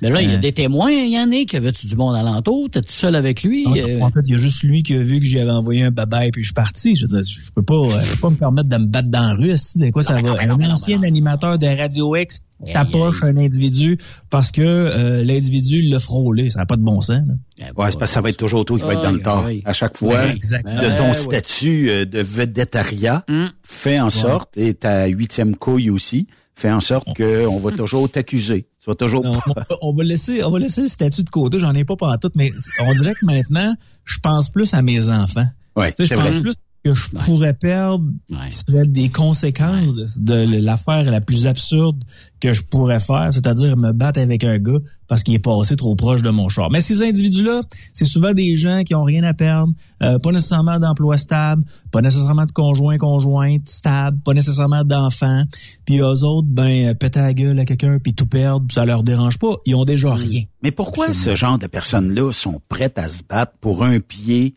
Mais 0.00 0.10
là, 0.10 0.20
il 0.20 0.28
y 0.28 0.32
a 0.32 0.36
Euh, 0.36 0.40
des 0.40 0.50
témoins, 0.52 0.90
Yannick. 0.90 1.54
Avais-tu 1.54 1.86
du 1.86 1.94
monde 1.94 2.16
alentour? 2.16 2.68
T'es-tu 2.70 2.92
seul 2.92 3.14
avec 3.14 3.44
lui? 3.44 3.62
Non, 3.64 4.04
En 4.04 4.10
fait, 4.10 4.20
il 4.24 4.32
y 4.32 4.34
a 4.34 4.36
juste 4.38 4.64
lui 4.64 4.82
qui 4.82 4.94
a 4.94 4.98
vu 4.98 5.20
que 5.20 5.24
j'avais 5.26 5.52
envoyé 5.52 5.84
un 5.84 5.92
babaye 5.92 6.32
puis 6.32 6.42
je 6.42 6.48
suis 6.48 6.54
parti. 6.54 6.96
Je 6.96 7.02
veux 7.02 7.08
dire, 7.08 7.22
je 7.22 7.50
peux 7.54 7.62
pas, 7.62 7.74
je 8.04 8.10
peux 8.14 8.20
pas 8.22 8.30
me 8.30 8.34
permettre 8.36 8.68
de 8.68 8.76
me 8.78 8.86
battre 8.86 9.10
dans 9.10 9.20
la 9.20 9.34
rue. 9.34 9.50
De 9.76 9.90
quoi 9.90 10.02
ça 10.02 10.20
va? 10.20 10.34
Un 10.40 10.70
ancien 10.70 11.02
animateur 11.04 11.56
de 11.56 11.66
Radio 11.68 12.16
X 12.16 12.40
t'approche 12.72 13.22
un 13.22 13.36
individu 13.36 13.98
parce 14.30 14.50
que 14.52 14.60
euh, 14.62 15.24
l'individu 15.24 15.82
l'a 15.82 15.98
frôlé. 16.00 16.50
Ça 16.50 16.60
n'a 16.60 16.66
pas 16.66 16.76
de 16.76 16.82
bon 16.82 17.00
sens. 17.00 17.20
là. 17.26 17.66
Ouais, 17.76 17.90
c'est 17.90 17.98
parce 17.98 18.10
que 18.10 18.14
ça 18.14 18.20
va 18.20 18.30
être 18.30 18.36
toujours 18.36 18.64
toi 18.64 18.78
qui 18.78 18.84
va 18.84 18.94
être 18.94 19.02
dans 19.02 19.10
le 19.12 19.20
tort. 19.22 19.48
À 19.64 19.72
chaque 19.72 19.96
fois, 19.96 20.26
exactement. 20.28 20.80
de 20.80 20.98
ton 20.98 21.12
statut 21.14 21.90
euh, 21.90 22.04
de 22.04 22.20
vedettariat, 22.20 23.24
fait 23.62 24.00
en 24.00 24.10
sorte, 24.10 24.56
et 24.56 24.74
ta 24.74 25.06
huitième 25.06 25.56
couille 25.56 25.90
aussi, 25.90 26.26
fait 26.54 26.70
en 26.70 26.80
sorte 26.80 27.08
qu'on 27.16 27.58
va 27.58 27.70
toujours 27.72 28.10
t'accuser. 28.10 28.66
Tu 28.82 28.90
vas 28.90 28.94
toujours... 28.94 29.22
Non, 29.24 29.38
on, 29.82 29.92
va- 29.94 30.04
laisser, 30.04 30.42
on 30.42 30.50
va 30.50 30.58
laisser 30.58 30.82
le 30.82 30.88
statut 30.88 31.22
de 31.22 31.30
côté. 31.30 31.58
J'en 31.58 31.72
ai 31.74 31.84
pas 31.84 31.96
pendant 31.96 32.16
tout, 32.18 32.30
mais 32.34 32.52
on 32.80 32.92
dirait 32.94 33.14
que 33.14 33.24
maintenant, 33.24 33.74
je 34.04 34.18
pense 34.18 34.48
plus 34.48 34.74
à 34.74 34.82
mes 34.82 35.08
enfants. 35.08 35.46
Ouais, 35.76 35.92
Tu 35.92 36.06
sais, 36.06 36.14
je 36.14 36.20
pense 36.20 36.30
vrai. 36.32 36.40
plus 36.40 36.54
que 36.84 36.94
je 36.94 37.10
pourrais 37.10 37.54
perdre 37.54 38.04
c'est 38.50 38.90
des 38.90 39.08
conséquences 39.08 40.18
de, 40.18 40.46
de 40.46 40.56
l'affaire 40.56 41.04
la 41.04 41.20
plus 41.20 41.46
absurde 41.46 42.02
que 42.40 42.52
je 42.52 42.62
pourrais 42.64 43.00
faire, 43.00 43.28
c'est-à-dire 43.30 43.76
me 43.76 43.92
battre 43.92 44.20
avec 44.20 44.42
un 44.42 44.58
gars 44.58 44.80
parce 45.06 45.22
qu'il 45.22 45.34
est 45.34 45.38
passé 45.38 45.76
trop 45.76 45.94
proche 45.94 46.22
de 46.22 46.30
mon 46.30 46.48
char. 46.48 46.70
Mais 46.70 46.80
ces 46.80 47.02
individus-là, 47.02 47.60
c'est 47.92 48.06
souvent 48.06 48.32
des 48.32 48.56
gens 48.56 48.82
qui 48.82 48.94
ont 48.94 49.04
rien 49.04 49.22
à 49.24 49.34
perdre, 49.34 49.72
euh, 50.02 50.18
pas 50.18 50.32
nécessairement 50.32 50.80
d'emploi 50.80 51.16
stable, 51.18 51.62
pas 51.90 52.00
nécessairement 52.00 52.46
de 52.46 52.52
conjoint 52.52 52.96
conjointe 52.96 53.68
stable, 53.68 54.18
pas 54.24 54.32
nécessairement 54.32 54.84
d'enfants. 54.84 55.44
Puis 55.84 55.98
eux 55.98 56.24
autres, 56.24 56.48
ben 56.48 56.88
euh, 56.88 56.94
péter 56.94 57.20
la 57.20 57.34
gueule 57.34 57.58
à 57.60 57.64
quelqu'un 57.64 57.98
puis 57.98 58.14
tout 58.14 58.26
perdre, 58.26 58.64
ça 58.72 58.84
leur 58.84 59.02
dérange 59.02 59.38
pas. 59.38 59.54
Ils 59.66 59.74
ont 59.74 59.84
déjà 59.84 60.14
rien. 60.14 60.44
Mais 60.62 60.70
pourquoi 60.70 61.12
ce 61.12 61.36
genre 61.36 61.58
de 61.58 61.66
personnes-là 61.66 62.32
sont 62.32 62.60
prêtes 62.68 62.98
à 62.98 63.08
se 63.08 63.22
battre 63.22 63.52
pour 63.60 63.84
un 63.84 64.00
pied 64.00 64.54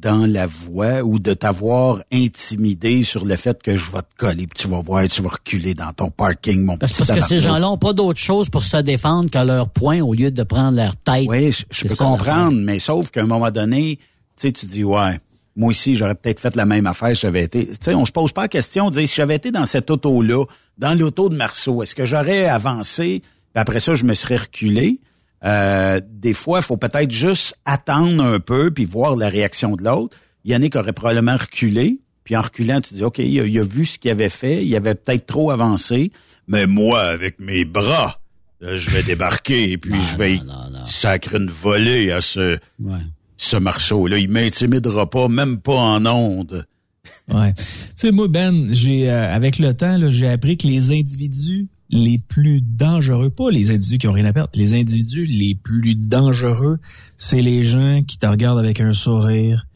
dans 0.00 0.26
la 0.26 0.46
voie 0.46 1.02
ou 1.02 1.18
de 1.18 1.34
t'avoir 1.34 2.02
intimidé 2.12 3.04
sur 3.04 3.24
le 3.24 3.36
fait 3.36 3.62
que 3.62 3.76
je 3.76 3.92
vais 3.92 4.02
te 4.02 4.16
coller 4.18 4.46
puis 4.46 4.62
tu 4.62 4.68
vas 4.68 4.82
voir, 4.82 5.08
tu 5.08 5.22
vas 5.22 5.30
reculer 5.30 5.74
dans 5.74 5.92
ton 5.92 6.10
parking, 6.10 6.64
mon 6.64 6.76
Parce, 6.76 6.92
petit 6.92 7.06
parce 7.06 7.20
que 7.20 7.26
ces 7.26 7.40
gens-là 7.40 7.60
n'ont 7.60 7.78
pas 7.78 7.92
d'autre 7.92 8.18
chose 8.18 8.48
pour 8.50 8.64
se 8.64 8.76
défendre 8.78 9.30
que 9.30 9.38
leur 9.38 9.70
poing 9.70 10.00
au 10.00 10.12
lieu 10.12 10.30
de 10.30 10.42
prendre 10.42 10.76
leur 10.76 10.96
tête. 10.96 11.26
Oui, 11.28 11.52
je, 11.52 11.82
peux 11.82 11.94
ça, 11.94 12.04
comprendre, 12.04 12.58
mais 12.60 12.78
sauf 12.78 13.10
qu'à 13.10 13.22
un 13.22 13.26
moment 13.26 13.50
donné, 13.50 13.96
tu 13.96 14.02
sais, 14.36 14.52
tu 14.52 14.66
dis, 14.66 14.84
ouais, 14.84 15.20
moi 15.56 15.70
aussi, 15.70 15.94
j'aurais 15.94 16.16
peut-être 16.16 16.40
fait 16.40 16.56
la 16.56 16.66
même 16.66 16.86
affaire 16.86 17.14
si 17.14 17.22
j'avais 17.22 17.44
été. 17.44 17.66
Tu 17.68 17.74
sais, 17.80 17.94
on 17.94 18.04
se 18.04 18.12
pose 18.12 18.32
pas 18.32 18.42
la 18.42 18.48
question 18.48 18.90
de 18.90 18.96
dire, 18.96 19.08
si 19.08 19.14
j'avais 19.14 19.36
été 19.36 19.52
dans 19.52 19.64
cette 19.64 19.90
auto-là, 19.90 20.44
dans 20.76 20.98
l'auto 20.98 21.28
de 21.28 21.36
Marceau, 21.36 21.82
est-ce 21.82 21.94
que 21.94 22.04
j'aurais 22.04 22.46
avancé, 22.46 23.22
puis 23.52 23.60
après 23.60 23.80
ça, 23.80 23.94
je 23.94 24.04
me 24.04 24.14
serais 24.14 24.36
reculé? 24.36 24.98
Euh, 25.44 26.00
des 26.08 26.34
fois, 26.34 26.60
il 26.60 26.64
faut 26.64 26.76
peut-être 26.76 27.10
juste 27.10 27.56
attendre 27.64 28.24
un 28.24 28.40
peu 28.40 28.70
puis 28.70 28.84
voir 28.84 29.16
la 29.16 29.28
réaction 29.28 29.76
de 29.76 29.84
l'autre. 29.84 30.16
Yannick 30.44 30.76
aurait 30.76 30.92
probablement 30.92 31.36
reculé, 31.36 32.00
puis 32.24 32.36
en 32.36 32.42
reculant, 32.42 32.80
tu 32.80 32.94
dis, 32.94 33.02
OK, 33.04 33.18
il 33.18 33.40
a, 33.40 33.44
il 33.44 33.58
a 33.58 33.64
vu 33.64 33.84
ce 33.86 33.98
qu'il 33.98 34.10
avait 34.10 34.28
fait, 34.28 34.64
il 34.64 34.74
avait 34.76 34.94
peut-être 34.94 35.26
trop 35.26 35.50
avancé, 35.50 36.12
mais 36.48 36.66
moi, 36.66 37.00
avec 37.00 37.40
mes 37.40 37.64
bras, 37.64 38.20
là, 38.60 38.76
je 38.76 38.90
vais 38.90 39.02
débarquer 39.02 39.72
et 39.72 39.78
puis 39.78 39.94
je 40.12 40.16
vais 40.16 40.38
sacrer 40.86 41.38
une 41.38 41.50
volée 41.50 42.10
à 42.10 42.20
ce, 42.20 42.58
ce 43.36 43.56
Marceau-là. 43.56 44.18
Il 44.18 44.30
m'intimidera 44.30 45.08
pas, 45.08 45.28
même 45.28 45.58
pas 45.58 45.74
en 45.74 46.06
onde. 46.06 46.66
Ouais. 47.28 47.54
Tu 47.54 47.64
sais, 47.96 48.12
moi, 48.12 48.28
Ben, 48.28 48.68
j'ai 48.72 49.10
euh, 49.10 49.34
avec 49.34 49.58
le 49.58 49.72
temps, 49.74 49.98
j'ai 50.10 50.28
appris 50.28 50.56
que 50.56 50.66
les 50.66 50.90
individus 50.90 51.68
les 51.94 52.18
plus 52.18 52.60
dangereux, 52.60 53.30
pas 53.30 53.50
les 53.50 53.70
individus 53.70 53.98
qui 53.98 54.08
ont 54.08 54.12
rien 54.12 54.24
à 54.26 54.32
perdre, 54.32 54.50
les 54.54 54.74
individus 54.74 55.24
les 55.24 55.54
plus 55.54 55.94
dangereux, 55.94 56.78
c'est 57.16 57.40
les 57.40 57.62
gens 57.62 58.02
qui 58.06 58.18
te 58.18 58.26
regardent 58.26 58.58
avec 58.58 58.80
un 58.80 58.92
sourire, 58.92 59.66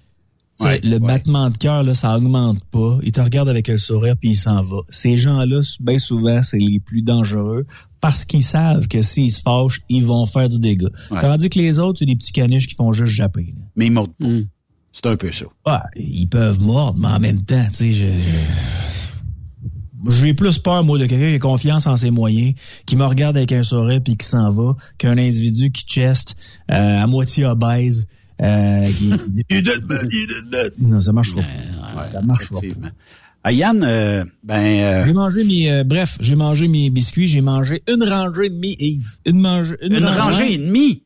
Ouais, 0.60 0.80
le 0.82 0.94
ouais. 0.94 0.98
battement 0.98 1.50
de 1.50 1.56
cœur, 1.56 1.84
là, 1.84 1.94
ça 1.94 2.16
augmente 2.16 2.58
pas. 2.72 2.98
Il 3.04 3.12
te 3.12 3.20
regarde 3.20 3.48
avec 3.48 3.68
un 3.68 3.76
sourire 3.76 4.16
puis 4.20 4.30
il 4.30 4.36
s'en 4.36 4.60
va. 4.60 4.78
Ces 4.88 5.16
gens-là, 5.16 5.60
bien 5.78 5.98
souvent, 5.98 6.42
c'est 6.42 6.58
les 6.58 6.80
plus 6.80 7.02
dangereux 7.02 7.64
parce 8.00 8.24
qu'ils 8.24 8.42
savent 8.42 8.88
que 8.88 9.00
s'ils 9.00 9.30
se 9.30 9.40
fâchent, 9.40 9.80
ils 9.88 10.04
vont 10.04 10.26
faire 10.26 10.48
du 10.48 10.58
dégât. 10.58 10.88
Ouais. 11.12 11.20
Tandis 11.20 11.48
que 11.48 11.60
les 11.60 11.78
autres, 11.78 12.00
c'est 12.00 12.06
des 12.06 12.16
petits 12.16 12.32
caniches 12.32 12.66
qui 12.66 12.74
font 12.74 12.92
juste 12.92 13.12
japper. 13.12 13.54
là. 13.56 13.62
Mais 13.76 13.86
ils 13.86 13.92
mordent 13.92 14.10
pas. 14.18 14.26
Hmm. 14.26 14.46
C'est 14.90 15.06
un 15.06 15.14
peu 15.16 15.30
ça. 15.30 15.44
Ouais, 15.64 15.78
ils 15.94 16.26
peuvent 16.26 16.60
mordre, 16.60 16.98
mais 16.98 17.06
en 17.06 17.20
même 17.20 17.42
temps, 17.42 17.66
tu 17.70 17.76
sais, 17.76 17.92
je... 17.92 18.06
J'ai 20.08 20.34
plus 20.34 20.58
peur, 20.58 20.84
moi, 20.84 20.98
de 20.98 21.06
quelqu'un 21.06 21.30
qui 21.30 21.34
a 21.34 21.38
confiance 21.38 21.86
en 21.86 21.96
ses 21.96 22.10
moyens, 22.10 22.54
qui 22.86 22.94
me 22.96 23.04
regarde 23.04 23.36
avec 23.36 23.52
un 23.52 23.62
sourire 23.62 24.00
puis 24.02 24.16
qui 24.16 24.26
s'en 24.26 24.50
va, 24.50 24.76
qu'un 24.98 25.18
individu 25.18 25.70
qui 25.72 25.84
cheste, 25.86 26.34
euh, 26.70 27.02
à 27.02 27.06
moitié 27.06 27.44
obèse, 27.46 28.06
euh, 28.40 28.88
qui... 28.96 29.10
Non, 30.78 31.00
ça 31.00 31.12
marchera 31.12 31.40
pas. 31.42 32.04
Ça 32.12 32.22
marchera 32.22 32.60
pas. 32.60 32.88
Ah, 33.44 33.52
Yann, 33.52 33.82
euh, 33.82 34.24
ben, 34.42 34.60
euh, 34.60 35.04
J'ai 35.04 35.12
mangé 35.12 35.44
mes... 35.44 35.70
euh, 35.70 35.84
bref, 35.84 36.18
j'ai 36.20 36.34
mangé 36.34 36.68
mes 36.68 36.90
biscuits, 36.90 37.28
j'ai 37.28 37.40
mangé 37.40 37.82
une 37.88 38.02
rangée 38.08 38.46
et 38.46 38.50
demie, 38.50 38.76
Yves. 38.78 39.16
Une, 39.24 39.40
mange, 39.40 39.74
une 39.80 40.04
rangée 40.04 40.52
et 40.54 40.58
demie? 40.58 41.02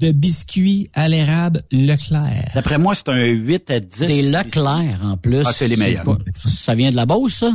de 0.00 0.10
biscuits 0.10 0.90
à 0.94 1.08
l'érable 1.08 1.62
Leclerc. 1.70 2.50
D'après 2.56 2.76
moi, 2.76 2.92
c'est 2.96 3.08
un 3.08 3.24
8 3.24 3.70
à 3.70 3.78
10. 3.78 3.98
Des 4.00 4.22
Leclerc, 4.22 4.98
en 5.00 5.16
plus. 5.16 5.42
Ah, 5.46 5.52
c'est 5.52 5.68
les 5.68 5.76
meilleurs. 5.76 6.02
pas- 6.02 6.18
ça 6.44 6.74
vient 6.74 6.90
de 6.90 6.96
la 6.96 7.06
Beauce, 7.06 7.34
ça? 7.34 7.52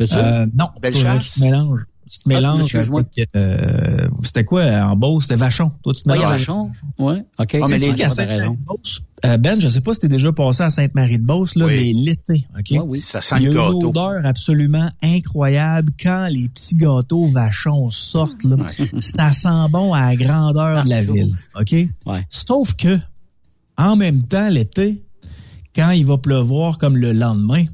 Euh, 0.00 0.46
non, 0.56 0.66
Belle 0.82 0.92
toi, 0.94 1.02
chasse. 1.02 1.32
tu 1.32 1.40
te 1.40 1.44
mélanges. 1.44 1.80
Tu 2.10 2.18
te 2.20 2.22
Ah, 2.24 2.28
mélanges 2.28 2.74
euh, 3.36 4.08
c'était 4.22 4.44
quoi 4.44 4.64
en 4.64 4.96
Beauce? 4.96 5.24
C'était 5.24 5.36
Vachon. 5.36 5.72
Toi, 5.82 5.92
tu 5.92 6.02
te 6.04 6.10
Ah, 6.10 6.16
il 6.16 6.20
y 6.20 6.22
a 6.22 6.26
mélanges. 6.26 6.40
Vachon. 6.40 6.70
Ouais, 6.98 7.22
OK. 7.38 7.54
Ah, 7.60 7.64
mais 7.68 7.78
les. 7.78 8.08
Sainte-Marie-de-Beauce, 8.08 9.02
euh, 9.26 9.36
Ben, 9.36 9.60
je 9.60 9.68
sais 9.68 9.82
pas 9.82 9.92
si 9.92 10.00
t'es 10.00 10.08
déjà 10.08 10.32
passé 10.32 10.62
à 10.62 10.70
Sainte-Marie-de-Beauce, 10.70 11.54
là, 11.56 11.66
Oui. 11.66 11.74
mais 11.76 11.92
l'été, 11.92 12.46
OK? 12.58 12.70
Ouais, 12.70 12.78
oui. 12.80 13.00
Ça 13.00 13.20
sent 13.20 13.34
Il 13.40 13.42
y 13.42 13.46
a 13.46 13.48
une 13.50 13.56
gâteau. 13.56 13.88
odeur 13.90 14.24
absolument 14.24 14.90
incroyable 15.02 15.92
quand 16.02 16.28
les 16.30 16.48
petits 16.48 16.76
gâteaux 16.76 17.26
vachons 17.26 17.90
sortent. 17.90 18.42
Là. 18.44 18.56
Ça 19.00 19.32
sent 19.32 19.68
bon 19.70 19.92
à 19.92 20.06
la 20.06 20.16
grandeur 20.16 20.84
de 20.84 20.88
la 20.88 21.02
ville. 21.02 21.36
OK? 21.60 21.72
Ouais. 22.06 22.26
Sauf 22.30 22.72
que, 22.74 22.98
en 23.76 23.96
même 23.96 24.22
temps, 24.22 24.48
l'été, 24.48 25.02
quand 25.76 25.90
il 25.90 26.06
va 26.06 26.16
pleuvoir 26.16 26.78
comme 26.78 26.96
le 26.96 27.12
lendemain, 27.12 27.64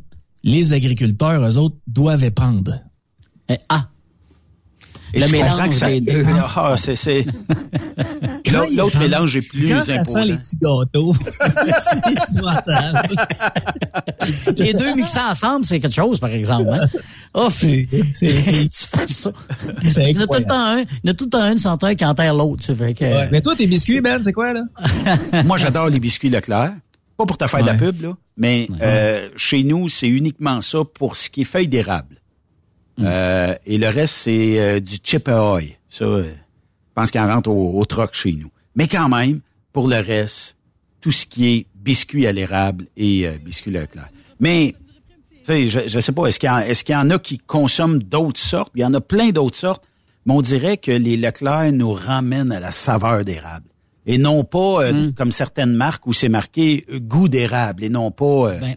les 0.45 0.73
agriculteurs, 0.73 1.43
eux 1.43 1.59
autres, 1.59 1.77
doivent 1.89 2.23
épandre. 2.23 2.79
Eh, 3.49 3.57
ah, 3.69 3.89
Et 5.13 5.21
Le 5.21 5.29
mélange 5.29 5.71
ça- 5.71 5.89
des 5.89 6.01
deux. 6.01 6.25
Ah, 6.57 6.77
c'est, 6.77 7.27
L'autre 8.77 8.99
mélange 8.99 9.37
est 9.37 9.43
plus 9.43 9.67
Quand 9.69 9.83
ça 9.83 9.95
imposant. 9.95 10.13
sent 10.21 10.25
les 10.27 10.37
petits 10.37 10.57
gâteaux, 10.57 11.15
c'est 14.21 14.59
les 14.59 14.73
deux 14.75 14.95
mixés 14.95 15.19
ensemble, 15.21 15.65
c'est 15.65 15.81
quelque 15.81 15.95
chose, 15.95 16.21
par 16.21 16.31
exemple. 16.31 16.71
Hein? 16.71 16.87
Oh, 17.35 17.49
C'est, 17.51 17.89
c'est, 18.13 18.43
c'est, 18.43 18.69
tu 18.69 18.87
fais 18.97 19.07
ça. 19.13 19.33
c'est 19.89 20.09
Il 20.11 20.17
y 20.17 20.19
en 20.19 20.23
a 20.23 20.27
tout 20.27 20.39
le 20.39 20.45
temps 20.45 20.61
un, 20.65 20.79
il 20.79 20.87
y 21.05 21.09
en 21.09 21.13
a 21.13 21.15
tout 21.15 21.25
le 21.25 21.31
temps 21.31 21.43
un 21.43 21.59
senteur 21.59 21.95
qui 21.97 22.05
enterre 22.05 22.35
l'autre. 22.35 22.65
que- 22.67 22.73
Ouais. 23.05 23.29
Mais 23.33 23.41
toi, 23.41 23.55
tes 23.57 23.67
biscuits, 23.67 24.01
Ben, 24.01 24.21
c'est 24.23 24.33
quoi, 24.33 24.53
là? 24.53 24.63
Moi, 25.45 25.59
j'adore 25.59 25.89
les 25.89 26.01
biscuits 26.01 26.31
Leclerc. 26.31 26.75
Pas 27.17 27.27
pour 27.27 27.37
te 27.39 27.47
faire 27.47 27.61
de 27.61 27.67
la 27.67 27.75
pub, 27.75 28.03
là, 28.03 28.17
mais 28.37 28.69
euh, 28.83 29.31
chez 29.37 29.62
nous, 29.62 29.88
c'est 29.88 30.09
uniquement 30.09 30.61
ça 30.62 30.85
pour 30.85 31.17
ce 31.17 31.31
qui 31.31 31.43
est 31.43 31.45
feuilles 31.45 31.69
d'érable. 31.69 32.17
Euh, 33.00 33.55
et 33.67 33.79
le 33.79 33.88
reste, 33.88 34.14
c'est 34.14 34.61
euh, 34.61 34.81
du 34.81 34.97
chip 35.03 35.29
ahoy. 35.29 35.76
Ça, 35.88 36.05
euh, 36.05 36.25
je 36.25 36.93
pense 36.95 37.11
qu'il 37.11 37.21
en 37.21 37.26
rentre 37.26 37.50
au, 37.50 37.81
au 37.81 37.85
troc 37.87 38.14
chez 38.14 38.33
nous. 38.33 38.50
Mais 38.76 38.87
quand 38.87 39.09
même, 39.09 39.41
pour 39.73 39.88
le 39.88 39.97
reste, 39.97 40.57
tout 41.00 41.11
ce 41.11 41.26
qui 41.26 41.49
est 41.49 41.67
biscuits 41.75 42.26
à 42.26 42.33
l'érable 42.33 42.87
et 42.97 43.26
euh, 43.26 43.33
biscuits 43.45 43.73
Leclerc. 43.73 44.09
Mais, 44.41 44.75
tu 45.41 45.45
sais, 45.45 45.69
je, 45.69 45.81
je 45.88 45.99
sais 45.99 46.12
pas, 46.12 46.26
est-ce 46.26 46.38
qu'il 46.38 46.50
y, 46.50 46.75
qu'il 46.85 46.95
y 46.95 46.97
en 46.97 47.11
a 47.11 47.19
qui 47.19 47.38
consomment 47.38 48.03
d'autres 48.03 48.41
sortes? 48.41 48.73
Il 48.75 48.83
y 48.83 48.85
en 48.85 48.95
a 48.95 49.00
plein 49.00 49.31
d'autres 49.31 49.59
sortes, 49.59 49.83
mais 50.25 50.33
on 50.35 50.41
dirait 50.43 50.76
que 50.76 50.93
les 50.93 51.17
Leclerc 51.17 51.73
nous 51.73 51.93
ramènent 51.93 52.53
à 52.53 52.61
la 52.61 52.71
saveur 52.71 53.25
d'érable. 53.25 53.67
Et 54.06 54.19
non 54.19 54.45
pas 54.45 54.82
euh, 54.84 55.10
comme 55.12 55.32
certaines 55.32 55.73
marques 55.75 56.06
où 56.06 56.12
c'est 56.12 56.28
marqué 56.28 56.84
euh, 56.93 56.99
goût 57.00 57.28
d'érable 57.28 57.84
et 57.84 57.88
non 57.88 58.10
pas... 58.10 58.25
euh, 58.52 58.60
Ben, 58.60 58.76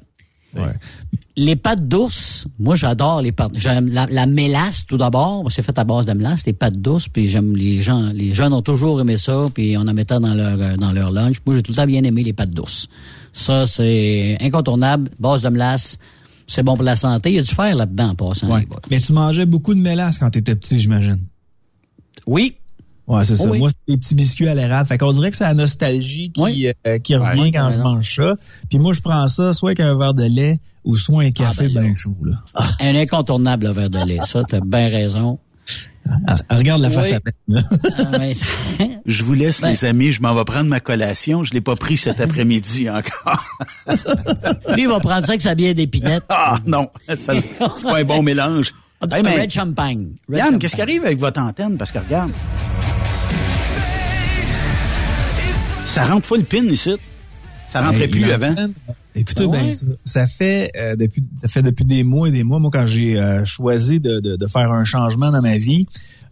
Les 1.35 1.55
pâtes 1.55 1.87
d'ours, 1.87 2.47
moi 2.57 2.75
j'adore 2.75 3.21
les 3.21 3.31
pâtes. 3.31 3.51
J'aime 3.55 3.87
la, 3.87 4.07
la 4.09 4.25
mélasse 4.25 4.85
tout 4.87 4.97
d'abord. 4.97 5.51
C'est 5.51 5.61
fait 5.61 5.77
à 5.77 5.83
base 5.83 6.05
de 6.05 6.13
mélasse, 6.13 6.45
les 6.47 6.53
pâtes 6.53 6.77
d'ours. 6.79 7.09
Puis 7.09 7.27
j'aime 7.27 7.55
les 7.55 7.81
gens, 7.81 8.09
les 8.13 8.33
jeunes 8.33 8.53
ont 8.53 8.61
toujours 8.63 8.99
aimé 9.01 9.17
ça. 9.17 9.45
Puis 9.53 9.77
on 9.77 9.81
en 9.81 9.93
mettait 9.93 10.19
dans 10.19 10.33
leur 10.33 10.59
euh, 10.59 10.75
dans 10.77 10.93
leur 10.93 11.11
lunch. 11.11 11.35
Moi 11.45 11.55
j'ai 11.55 11.61
tout 11.61 11.73
le 11.73 11.75
temps 11.77 11.85
bien 11.85 12.03
aimé 12.03 12.23
les 12.23 12.33
pâtes 12.33 12.51
d'ours. 12.51 12.87
Ça 13.33 13.67
c'est 13.67 14.37
incontournable. 14.41 15.11
Base 15.19 15.41
de 15.43 15.49
mélasse, 15.49 15.99
c'est 16.47 16.63
bon 16.63 16.73
pour 16.75 16.83
la 16.85 16.95
santé. 16.95 17.29
Il 17.31 17.35
y 17.35 17.39
a 17.39 17.43
du 17.43 17.53
fer 17.53 17.75
là-dedans 17.75 18.09
en 18.11 18.15
passant. 18.15 18.49
Ouais. 18.49 18.65
Mais 18.89 18.99
tu 18.99 19.11
mangeais 19.13 19.45
beaucoup 19.45 19.75
de 19.75 19.79
mélasse 19.81 20.17
quand 20.17 20.31
t'étais 20.31 20.55
petit, 20.55 20.79
j'imagine. 20.79 21.19
Oui, 22.25 22.55
Ouais, 23.07 23.23
c'est 23.23 23.35
ça. 23.37 23.45
Oh 23.47 23.51
oui. 23.51 23.59
Moi, 23.59 23.69
c'est 23.69 23.93
des 23.93 23.97
petits 23.97 24.15
biscuits 24.15 24.47
à 24.49 24.53
l'érable. 24.55 24.87
Fait 24.87 24.97
qu'on 24.97 25.11
dirait 25.13 25.31
que 25.31 25.37
c'est 25.37 25.45
la 25.45 25.53
nostalgie 25.53 26.29
qui, 26.31 26.41
Oui. 26.41 26.71
euh, 26.85 26.99
qui 26.99 27.15
revient 27.15 27.41
Ouais, 27.43 27.51
quand 27.51 27.71
je 27.73 27.79
mange 27.79 28.13
ça. 28.15 28.33
Puis 28.69 28.79
moi, 28.79 28.91
je 28.93 28.99
prends 29.01 29.27
ça 29.27 29.53
soit 29.53 29.69
avec 29.69 29.79
un 29.79 29.97
verre 29.97 30.13
de 30.13 30.25
lait 30.25 30.59
ou 30.83 30.95
soit 30.97 31.23
un 31.23 31.31
café 31.31 31.67
ben 31.69 31.75
là. 31.75 31.81
bien 31.81 31.95
chaud. 31.95 32.17
Là. 32.23 32.35
un 32.81 32.95
incontournable 32.95 33.67
le 33.67 33.71
verre 33.73 33.89
de 33.89 33.99
lait. 34.05 34.17
Ça, 34.25 34.43
t'as 34.47 34.59
bien 34.59 34.89
raison. 34.89 35.39
Ah, 36.25 36.37
regarde 36.49 36.81
la 36.81 36.89
face 36.89 37.07
Oui. 37.09 37.13
à 37.15 37.19
Ben, 37.19 37.31
là. 37.47 37.61
Ah, 37.99 38.17
mais- 38.19 38.35
Je 39.05 39.23
vous 39.23 39.33
laisse, 39.33 39.61
Ben- 39.61 39.69
les 39.69 39.83
amis, 39.85 40.11
je 40.11 40.21
m'en 40.21 40.33
vais 40.33 40.45
prendre 40.45 40.69
ma 40.69 40.79
collation. 40.79 41.43
Je 41.43 41.53
l'ai 41.53 41.59
pas 41.61 41.75
pris 41.75 41.97
cet 41.97 42.19
après-midi 42.21 42.89
encore. 42.89 43.43
Lui, 44.73 44.83
il 44.83 44.87
va 44.87 44.99
prendre 45.01 45.25
ça 45.25 45.31
avec 45.33 45.41
sa 45.41 45.55
bière 45.55 45.75
d'épinette. 45.75 46.23
Ah 46.29 46.57
non, 46.65 46.89
ça, 47.09 47.33
c'est 47.39 47.57
pas 47.57 47.99
un 47.99 48.03
bon 48.03 48.21
mélange. 48.23 48.73
Hey, 49.11 49.21
mais- 49.21 49.41
Red 49.41 49.51
champagne. 49.51 50.07
Red 50.27 50.37
Yann, 50.37 50.57
qu'est-ce 50.59 50.75
qui 50.75 50.81
arrive 50.81 51.05
avec 51.05 51.19
votre 51.19 51.39
antenne? 51.39 51.77
Parce 51.77 51.91
que 51.91 51.99
regarde. 51.99 52.31
Ça 55.87 56.05
rentre 56.05 56.25
full 56.27 56.43
pin 56.43 56.63
ici. 56.65 56.91
Ça 57.69 57.81
rentrait 57.81 58.03
Hey, 58.03 58.07
plus 58.09 58.23
avant. 58.31 58.53
Écoutez 59.15 59.43
Ah 59.45 59.47
ouais? 59.47 59.61
bien 59.63 59.71
ça. 59.71 59.85
Ça 60.03 60.27
fait 60.27 60.71
euh, 60.77 60.95
depuis 60.95 61.23
ça 61.41 61.47
fait 61.47 61.63
depuis 61.63 61.85
des 61.85 62.03
mois 62.03 62.29
et 62.29 62.31
des 62.31 62.43
mois. 62.43 62.59
Moi, 62.59 62.69
quand 62.71 62.85
j'ai 62.85 63.17
euh, 63.19 63.43
choisi 63.45 63.99
de, 63.99 64.19
de, 64.19 64.35
de 64.35 64.47
faire 64.47 64.71
un 64.71 64.83
changement 64.83 65.31
dans 65.31 65.41
ma 65.41 65.57
vie, 65.57 65.85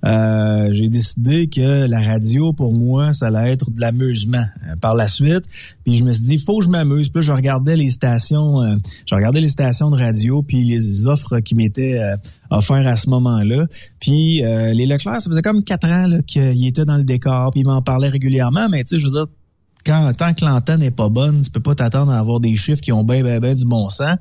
euh, 0.06 0.70
j'ai 0.72 0.88
décidé 0.88 1.48
que 1.48 1.88
la 1.88 2.00
radio 2.00 2.54
pour 2.54 2.74
moi, 2.74 3.12
ça 3.12 3.28
allait 3.28 3.52
être 3.54 3.72
de 3.72 3.82
l'amusement 3.82 4.38
euh, 4.70 4.76
par 4.80 4.96
la 4.96 5.08
suite. 5.08 5.44
Puis 5.84 5.96
je 5.96 6.04
me 6.06 6.12
suis 6.14 6.24
dit, 6.26 6.38
faut 6.38 6.60
que 6.60 6.66
je 6.66 6.70
m'amuse. 6.70 7.10
Puis 7.10 7.22
là, 7.22 7.26
je 7.28 7.32
regardais 7.34 7.76
les 7.76 7.90
stations, 7.90 8.62
euh, 8.62 8.76
je 9.10 9.16
regardais 9.16 9.42
les 9.42 9.50
stations 9.50 9.90
de 9.90 9.98
radio, 9.98 10.42
puis 10.44 10.64
les 10.64 11.08
offres 11.08 11.40
qui 11.40 11.56
m'étaient 11.56 12.00
euh, 12.00 12.16
offertes 12.52 12.86
à 12.88 12.96
ce 12.96 13.10
moment-là. 13.10 13.66
Puis 14.00 14.46
euh, 14.46 14.72
les 14.74 14.86
Leclerc, 14.86 15.22
ça 15.22 15.30
faisait 15.30 15.42
comme 15.42 15.64
quatre 15.64 15.88
ans 15.90 16.08
là, 16.08 16.20
qu'ils 16.22 16.68
étaient 16.68 16.86
dans 16.86 16.98
le 16.98 17.04
décor, 17.04 17.50
puis 17.52 17.62
ils 17.62 17.68
m'en 17.68 17.82
parlaient 17.82 18.10
régulièrement. 18.10 18.70
Mais 18.70 18.84
tu 18.84 18.96
sais, 18.96 19.00
je 19.00 19.06
veux 19.06 19.12
dire, 19.12 19.26
quand 19.86 20.14
tant 20.14 20.34
que 20.34 20.44
l'antenne 20.44 20.80
n'est 20.80 20.92
pas 20.92 21.10
bonne, 21.10 21.42
tu 21.42 21.52
peux 21.52 21.60
pas 21.60 21.76
t'attendre 21.76 22.12
à 22.12 22.20
avoir 22.20 22.40
des 22.40 22.56
chiffres 22.56 22.82
qui 22.82 22.92
ont 22.92 23.04
bien 23.04 23.24
ben, 23.24 23.40
ben 23.40 23.54
du 23.54 23.66
bon 23.66 23.90
sens. 23.90 24.18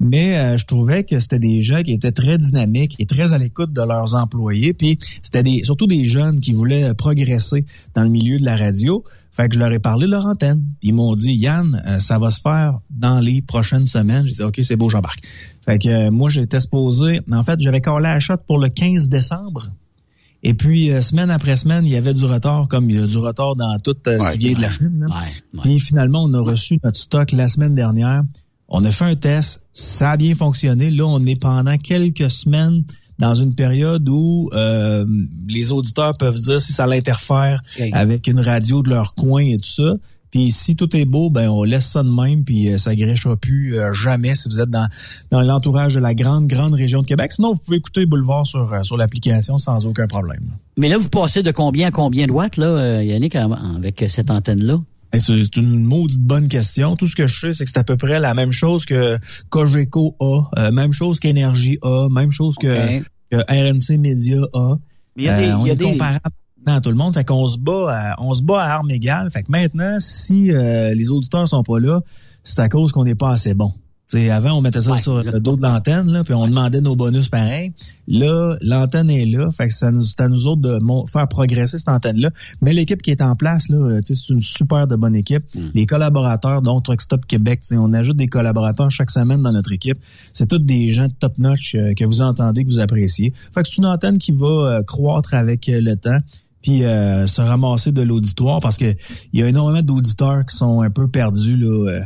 Mais 0.00 0.38
euh, 0.38 0.56
je 0.56 0.64
trouvais 0.66 1.04
que 1.04 1.20
c'était 1.20 1.38
des 1.38 1.60
gens 1.62 1.82
qui 1.82 1.92
étaient 1.92 2.12
très 2.12 2.38
dynamiques 2.38 2.96
et 2.98 3.06
très 3.06 3.32
à 3.32 3.38
l'écoute 3.38 3.72
de 3.72 3.82
leurs 3.82 4.14
employés. 4.14 4.72
Puis 4.72 4.98
c'était 5.20 5.42
des 5.42 5.62
surtout 5.64 5.86
des 5.86 6.06
jeunes 6.06 6.40
qui 6.40 6.52
voulaient 6.52 6.94
progresser 6.94 7.64
dans 7.94 8.02
le 8.02 8.08
milieu 8.08 8.38
de 8.38 8.44
la 8.44 8.56
radio. 8.56 9.04
Fait 9.32 9.48
que 9.48 9.54
je 9.54 9.60
leur 9.60 9.72
ai 9.72 9.78
parlé 9.78 10.06
de 10.06 10.10
leur 10.10 10.26
antenne. 10.26 10.62
Ils 10.82 10.94
m'ont 10.94 11.14
dit 11.14 11.34
Yann, 11.34 11.82
euh, 11.86 11.98
ça 11.98 12.18
va 12.18 12.30
se 12.30 12.40
faire 12.40 12.80
dans 12.90 13.18
les 13.18 13.40
prochaines 13.40 13.86
semaines. 13.86 14.26
J'ai 14.26 14.34
dit 14.34 14.42
OK, 14.42 14.60
c'est 14.62 14.76
beau, 14.76 14.90
j'embarque. 14.90 15.20
Fait 15.64 15.78
que 15.78 15.88
euh, 15.88 16.10
moi 16.10 16.28
j'étais 16.28 16.60
supposé. 16.60 17.20
En 17.30 17.42
fait, 17.42 17.58
j'avais 17.60 17.80
collé 17.80 18.08
à 18.08 18.14
la 18.14 18.20
shot 18.20 18.34
pour 18.46 18.58
le 18.58 18.68
15 18.68 19.08
décembre. 19.08 19.70
Et 20.44 20.54
puis, 20.54 20.90
euh, 20.90 21.00
semaine 21.00 21.30
après 21.30 21.56
semaine, 21.56 21.86
il 21.86 21.92
y 21.92 21.96
avait 21.96 22.14
du 22.14 22.24
retard, 22.24 22.66
comme 22.68 22.90
il 22.90 22.96
y 22.96 23.02
a 23.02 23.06
du 23.06 23.16
retard 23.18 23.54
dans 23.56 23.78
tout 23.78 23.94
euh, 24.08 24.18
ce 24.18 24.24
Ouais, 24.24 24.32
qui 24.32 24.38
vient 24.38 24.52
de 24.54 24.60
la 24.62 24.70
Chine. 24.70 24.92
là. 24.98 25.06
Ouais. 25.06 25.60
Puis 25.62 25.78
finalement, 25.80 26.24
on 26.24 26.34
a 26.34 26.40
reçu 26.40 26.78
notre 26.82 26.98
stock 26.98 27.30
la 27.32 27.46
semaine 27.48 27.74
dernière. 27.74 28.22
On 28.68 28.84
a 28.84 28.90
fait 28.90 29.04
un 29.04 29.14
test, 29.14 29.64
ça 29.72 30.12
a 30.12 30.16
bien 30.16 30.34
fonctionné. 30.34 30.90
Là, 30.90 31.06
on 31.06 31.24
est 31.26 31.36
pendant 31.36 31.76
quelques 31.78 32.30
semaines 32.30 32.82
dans 33.18 33.34
une 33.34 33.54
période 33.54 34.08
où 34.08 34.48
euh, 34.54 35.04
les 35.46 35.70
auditeurs 35.70 36.16
peuvent 36.16 36.38
dire 36.40 36.60
si 36.60 36.72
ça 36.72 36.86
l'interfère 36.86 37.60
avec 37.92 38.26
une 38.26 38.40
radio 38.40 38.82
de 38.82 38.90
leur 38.90 39.14
coin 39.14 39.42
et 39.44 39.58
tout 39.58 39.68
ça. 39.68 39.94
Puis 40.32 40.50
si 40.50 40.74
tout 40.74 40.96
est 40.96 41.04
beau, 41.04 41.30
ben 41.30 41.48
on 41.48 41.62
laisse 41.62 41.84
ça 41.86 42.02
de 42.02 42.08
même, 42.08 42.42
puis 42.42 42.70
euh, 42.72 42.78
ça 42.78 42.96
grêchera 42.96 43.36
plus 43.36 43.78
euh, 43.78 43.92
jamais 43.92 44.34
si 44.34 44.48
vous 44.48 44.58
êtes 44.60 44.70
dans, 44.70 44.88
dans 45.30 45.42
l'entourage 45.42 45.94
de 45.94 46.00
la 46.00 46.14
grande, 46.14 46.46
grande 46.48 46.74
région 46.74 47.02
de 47.02 47.06
Québec. 47.06 47.30
Sinon, 47.32 47.52
vous 47.52 47.58
pouvez 47.64 47.76
écouter 47.76 48.06
Boulevard 48.06 48.44
sur, 48.46 48.72
euh, 48.72 48.82
sur 48.82 48.96
l'application 48.96 49.58
sans 49.58 49.86
aucun 49.86 50.06
problème. 50.08 50.42
Mais 50.78 50.88
là, 50.88 50.98
vous 50.98 51.08
passez 51.10 51.42
de 51.44 51.50
combien 51.52 51.88
à 51.88 51.90
combien 51.90 52.26
de 52.26 52.32
watts, 52.32 52.56
là, 52.56 53.02
Yannick, 53.04 53.36
avec 53.36 54.04
cette 54.08 54.30
antenne-là? 54.30 54.80
Hey, 55.12 55.20
C'est 55.20 55.56
une 55.58 55.84
maudite 55.84 56.22
bonne 56.22 56.48
question. 56.48 56.96
Tout 56.96 57.06
ce 57.06 57.14
que 57.14 57.26
je 57.26 57.38
sais, 57.38 57.52
c'est 57.52 57.64
que 57.66 57.70
c'est 57.70 57.78
à 57.78 57.84
peu 57.84 57.98
près 57.98 58.18
la 58.18 58.32
même 58.32 58.52
chose 58.52 58.86
que 58.86 59.18
Cogeco 59.50 60.16
a, 60.20 60.70
même 60.70 60.94
chose 60.94 61.20
qu'Énergie 61.20 61.78
a, 61.82 62.08
même 62.08 62.30
chose 62.30 62.56
que, 62.58 63.00
RNC 63.30 63.98
Media 63.98 64.38
a. 64.54 64.76
Mais 65.16 65.24
il 65.24 65.26
y 65.26 65.28
a 65.28 65.36
des- 65.38 65.44
Euh, 65.48 65.56
on 65.58 65.64
il 65.64 65.66
y 65.66 65.70
a 65.70 65.72
est 65.74 65.76
des- 65.76 65.84
comparable 65.84 66.20
dans 66.64 66.80
tout 66.80 66.90
le 66.90 66.96
monde. 66.96 67.14
Fait 67.14 67.24
qu'on 67.24 67.46
se 67.46 67.58
bat 67.58 67.88
à, 67.90 68.22
on 68.22 68.32
se 68.34 68.42
bat 68.42 68.62
à 68.62 68.74
armes 68.74 68.90
égales. 68.90 69.30
Fait 69.30 69.42
que 69.42 69.50
maintenant, 69.50 69.96
si 69.98 70.52
euh, 70.52 70.94
les 70.94 71.10
auditeurs 71.10 71.46
sont 71.48 71.62
pas 71.62 71.78
là, 71.78 72.00
c'est 72.44 72.60
à 72.60 72.68
cause 72.68 72.92
qu'on 72.92 73.04
n'est 73.04 73.14
pas 73.14 73.30
assez 73.30 73.54
bon. 73.54 73.72
T'sais, 74.12 74.28
avant, 74.28 74.52
on 74.52 74.60
mettait 74.60 74.82
ça 74.82 74.98
sur 74.98 75.22
le 75.22 75.40
dos 75.40 75.56
de 75.56 75.62
l'antenne, 75.62 76.10
là, 76.10 76.22
puis 76.22 76.34
on 76.34 76.46
demandait 76.46 76.82
nos 76.82 76.96
bonus 76.96 77.30
pareil. 77.30 77.72
Là, 78.06 78.56
l'antenne 78.60 79.08
est 79.08 79.24
là, 79.24 79.48
fait 79.48 79.68
que 79.68 79.72
ça 79.72 79.90
nous, 79.90 80.02
c'est 80.02 80.20
à 80.20 80.28
nous 80.28 80.46
autres 80.46 80.60
de 80.60 80.78
faire 81.10 81.26
progresser 81.28 81.78
cette 81.78 81.88
antenne-là. 81.88 82.30
Mais 82.60 82.74
l'équipe 82.74 83.00
qui 83.00 83.10
est 83.10 83.22
en 83.22 83.36
place, 83.36 83.70
là, 83.70 83.78
euh, 83.78 84.00
c'est 84.04 84.28
une 84.28 84.42
super 84.42 84.86
de 84.86 84.96
bonne 84.96 85.16
équipe. 85.16 85.44
Les 85.72 85.86
collaborateurs, 85.86 86.60
dont 86.60 86.82
Truck 86.82 87.00
Stop 87.00 87.24
Québec, 87.24 87.60
on 87.72 87.94
ajoute 87.94 88.18
des 88.18 88.28
collaborateurs 88.28 88.90
chaque 88.90 89.10
semaine 89.10 89.40
dans 89.40 89.52
notre 89.52 89.72
équipe. 89.72 89.98
C'est 90.34 90.46
tous 90.46 90.58
des 90.58 90.92
gens 90.92 91.08
top-notch 91.08 91.74
euh, 91.74 91.94
que 91.94 92.04
vous 92.04 92.20
entendez, 92.20 92.64
que 92.64 92.68
vous 92.68 92.80
appréciez. 92.80 93.32
Fait 93.54 93.62
que 93.62 93.68
c'est 93.68 93.78
une 93.78 93.86
antenne 93.86 94.18
qui 94.18 94.32
va 94.32 94.46
euh, 94.46 94.82
croître 94.82 95.32
avec 95.32 95.70
euh, 95.70 95.80
le 95.80 95.96
temps 95.96 96.18
puis 96.62 96.84
euh, 96.84 97.26
se 97.26 97.40
ramasser 97.42 97.92
de 97.92 98.02
l'auditoire 98.02 98.60
parce 98.60 98.76
que 98.78 98.94
il 99.32 99.40
y 99.40 99.42
a 99.42 99.48
énormément 99.48 99.82
d'auditeurs 99.82 100.46
qui 100.46 100.56
sont 100.56 100.80
un 100.82 100.90
peu 100.90 101.08
perdus 101.08 101.56
là, 101.56 101.90
euh, 101.90 102.00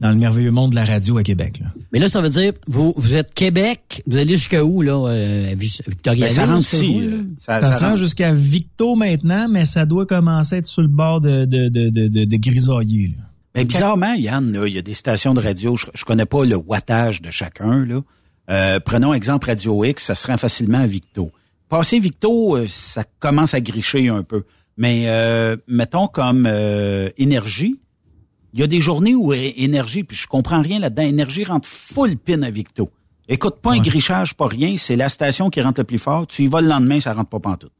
dans 0.00 0.08
le 0.10 0.14
merveilleux 0.14 0.50
monde 0.52 0.70
de 0.70 0.76
la 0.76 0.84
radio 0.84 1.18
à 1.18 1.22
Québec. 1.22 1.58
là. 1.60 1.66
Mais 1.92 1.98
là, 1.98 2.08
ça 2.08 2.20
veut 2.20 2.30
dire, 2.30 2.52
vous, 2.68 2.92
vous 2.96 3.14
êtes 3.14 3.34
Québec, 3.34 4.02
vous 4.06 4.16
allez 4.16 4.36
jusqu'à 4.36 4.64
où, 4.64 4.80
là, 4.82 4.92
euh, 5.08 5.54
Victoria? 5.58 6.26
Ben, 6.26 6.32
ça 6.32 6.46
rentre 6.46 6.58
ici, 6.74 7.00
là? 7.00 7.16
Ça- 7.38 7.62
Ça, 7.72 7.86
rentre. 7.88 7.96
jusqu'à 7.98 8.32
Victo 8.32 8.94
maintenant, 8.94 9.48
mais 9.50 9.64
ça 9.64 9.84
doit 9.86 10.06
commencer 10.06 10.54
à 10.54 10.58
être 10.58 10.66
sur 10.66 10.82
le 10.82 10.88
bord 10.88 11.20
de, 11.20 11.44
de, 11.46 11.68
de, 11.68 11.88
de, 11.88 12.08
de, 12.08 12.24
de 12.24 12.36
grisailler. 12.36 13.08
là. 13.08 13.24
Mais 13.54 13.64
bizarrement, 13.64 14.14
Yann, 14.14 14.52
là, 14.52 14.68
il 14.68 14.74
y 14.74 14.78
a 14.78 14.82
des 14.82 14.94
stations 14.94 15.34
de 15.34 15.40
radio, 15.40 15.74
je, 15.76 15.86
je 15.92 16.04
connais 16.04 16.26
pas 16.26 16.44
le 16.44 16.54
wattage 16.54 17.20
de 17.20 17.30
chacun. 17.32 17.84
Là. 17.84 18.00
Euh, 18.50 18.78
prenons 18.78 19.12
exemple 19.12 19.48
Radio 19.48 19.84
X, 19.84 20.04
ça 20.04 20.14
se 20.14 20.26
rend 20.28 20.36
facilement 20.36 20.78
à 20.78 20.86
Victo. 20.86 21.32
Passer 21.68 21.98
Victo, 21.98 22.56
euh, 22.56 22.66
ça 22.68 23.04
commence 23.20 23.54
à 23.54 23.60
gricher 23.60 24.08
un 24.08 24.22
peu. 24.22 24.44
Mais 24.76 25.04
euh, 25.06 25.56
mettons 25.66 26.06
comme 26.06 26.46
euh, 26.46 27.10
Énergie, 27.18 27.80
il 28.54 28.60
y 28.60 28.62
a 28.62 28.66
des 28.66 28.80
journées 28.80 29.14
où 29.14 29.32
Énergie, 29.32 30.04
puis 30.04 30.16
je 30.16 30.26
comprends 30.26 30.62
rien 30.62 30.78
là-dedans, 30.78 31.02
Énergie 31.02 31.44
rentre 31.44 31.68
full 31.68 32.16
pin 32.16 32.42
à 32.42 32.50
Victo. 32.50 32.90
Écoute, 33.28 33.56
pas 33.60 33.72
un 33.74 33.80
grichage, 33.80 34.34
pas 34.34 34.46
rien, 34.46 34.76
c'est 34.78 34.96
la 34.96 35.10
station 35.10 35.50
qui 35.50 35.60
rentre 35.60 35.80
le 35.80 35.84
plus 35.84 35.98
fort. 35.98 36.26
Tu 36.26 36.44
y 36.44 36.46
vas 36.46 36.62
le 36.62 36.68
lendemain, 36.68 36.98
ça 36.98 37.12
rentre 37.12 37.28
pas 37.28 37.40
pantoute. 37.40 37.72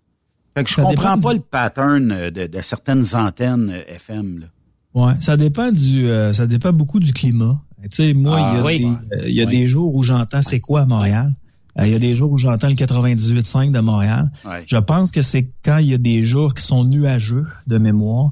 Fait 0.55 0.62
que 0.64 0.68
je 0.70 0.74
Ça 0.74 0.83
comprends 0.83 1.18
pas 1.18 1.31
du- 1.31 1.37
le 1.38 1.42
pattern 1.42 2.12
euh, 2.12 2.31
de, 2.31 2.46
de 2.46 2.61
certaines 2.61 3.05
antennes 3.14 3.70
FM. 3.87 4.40
Là. 4.40 4.46
Ouais, 4.94 5.12
ça 5.20 5.37
dépend 5.38 5.70
du, 5.72 6.07
euh, 6.09 6.33
ça 6.35 6.46
dépend 6.46 6.72
beaucoup 6.72 7.01
du 7.01 7.12
climat. 7.14 7.62
Tu 7.85 7.88
sais, 7.92 8.12
moi, 8.14 8.38
Ah, 8.40 8.51
il 8.53 8.57
y 8.57 8.61
a, 8.61 8.64
oui. 8.64 8.79
des, 8.79 8.85
euh, 9.16 9.29
il 9.29 9.35
y 9.35 9.40
a 9.40 9.44
Oui. 9.44 9.51
des 9.51 9.68
jours 9.68 9.94
où 9.94 10.03
j'entends 10.03 10.42
c'est 10.42 10.61
quoi 10.61 10.81
à 10.83 10.87
Montréal. 10.87 11.33
Euh, 11.79 11.87
Il 11.87 11.93
y 11.93 11.95
a 11.95 11.99
des 11.99 12.14
jours 12.14 12.33
où 12.33 12.37
j'entends 12.37 12.69
le 12.69 12.75
98.5 12.75 13.71
de 13.71 13.81
Montréal. 13.81 14.31
Ouais. 14.45 14.64
Je 14.67 14.77
pense 14.77 15.12
que 15.12 15.23
c'est 15.23 15.51
quand 15.64 15.79
il 15.79 15.87
y 15.88 15.95
a 15.95 15.99
des 15.99 16.23
jours 16.23 16.55
qui 16.55 16.62
sont 16.64 16.85
nuageux 16.85 17.47
de 17.67 17.79
mémoire. 17.79 18.31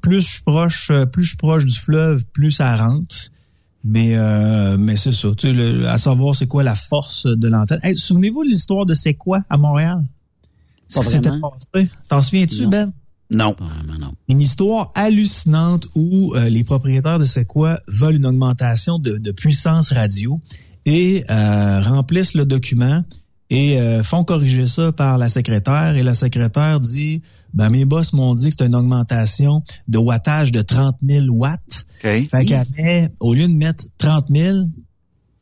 Plus 0.00 0.20
je 0.22 0.26
suis 0.34 0.42
proche, 0.44 0.90
euh, 0.90 1.06
plus 1.06 1.22
je 1.24 1.28
suis 1.30 1.36
proche 1.36 1.64
du 1.64 1.76
fleuve, 1.76 2.24
plus 2.32 2.50
ça 2.52 2.74
rentre. 2.76 3.14
Mais 3.84 4.16
euh, 4.16 4.76
mais 4.78 4.96
c'est 4.96 5.12
ça. 5.12 5.28
Tu 5.36 5.46
sais, 5.48 5.52
le- 5.52 5.86
à 5.88 5.96
savoir 5.98 6.34
c'est 6.34 6.48
quoi 6.48 6.62
la 6.64 6.74
force 6.74 7.26
de 7.26 7.48
l'antenne. 7.48 7.78
Hey, 7.84 7.96
Souvenez-vous 7.96 8.42
de 8.42 8.48
l'histoire 8.48 8.84
de 8.84 8.94
c'est 8.94 9.14
quoi 9.14 9.42
à 9.48 9.56
Montréal? 9.56 10.02
Ce 10.88 11.00
qui 11.00 11.06
s'était 11.06 11.30
passé. 11.40 11.88
T'en 12.08 12.20
souviens-tu, 12.22 12.62
Non. 12.62 12.68
Ben? 12.68 12.92
Non. 13.30 13.56
Une 14.28 14.40
histoire 14.40 14.90
hallucinante 14.94 15.88
où 15.96 16.34
euh, 16.36 16.48
les 16.48 16.62
propriétaires 16.64 17.18
de 17.18 17.24
C'est 17.24 17.44
quoi 17.44 17.80
veulent 17.88 18.14
une 18.16 18.26
augmentation 18.26 18.98
de, 19.00 19.18
de 19.18 19.30
puissance 19.32 19.92
radio 19.92 20.40
et 20.86 21.24
euh, 21.28 21.82
remplissent 21.82 22.34
le 22.34 22.46
document 22.46 23.04
et 23.50 23.78
euh, 23.78 24.02
font 24.02 24.24
corriger 24.24 24.66
ça 24.66 24.92
par 24.92 25.18
la 25.18 25.28
secrétaire 25.28 25.96
et 25.96 26.02
la 26.02 26.14
secrétaire 26.14 26.80
dit 26.80 27.22
ben 27.52 27.70
mes 27.70 27.84
boss 27.84 28.12
m'ont 28.12 28.34
dit 28.34 28.50
que 28.50 28.56
c'est 28.58 28.66
une 28.66 28.74
augmentation 28.74 29.62
de 29.88 29.98
wattage 29.98 30.52
de 30.52 30.62
30 30.62 30.96
000 31.06 31.26
watts. 31.30 31.86
OK. 32.04 32.28
Fait 32.28 32.44
qu'elle 32.44 32.66
met, 32.76 33.10
au 33.20 33.34
lieu 33.34 33.46
de 33.48 33.52
mettre 33.52 33.84
30 33.98 34.26
000, 34.34 34.58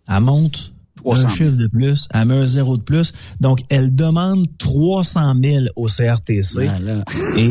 elle 0.09 0.20
monte 0.20 0.74
300 1.05 1.25
un 1.25 1.29
000. 1.29 1.37
chiffre 1.37 1.57
de 1.62 1.67
plus, 1.69 2.09
elle 2.12 2.27
met 2.27 2.35
un 2.35 2.47
zéro 2.47 2.77
de 2.77 2.83
plus. 2.83 3.12
Donc, 3.40 3.61
elle 3.69 3.95
demande 3.95 4.47
300 4.59 5.35
000 5.43 5.64
au 5.77 5.87
CRTC. 5.87 6.64
Là. 6.64 7.05
Et, 7.37 7.51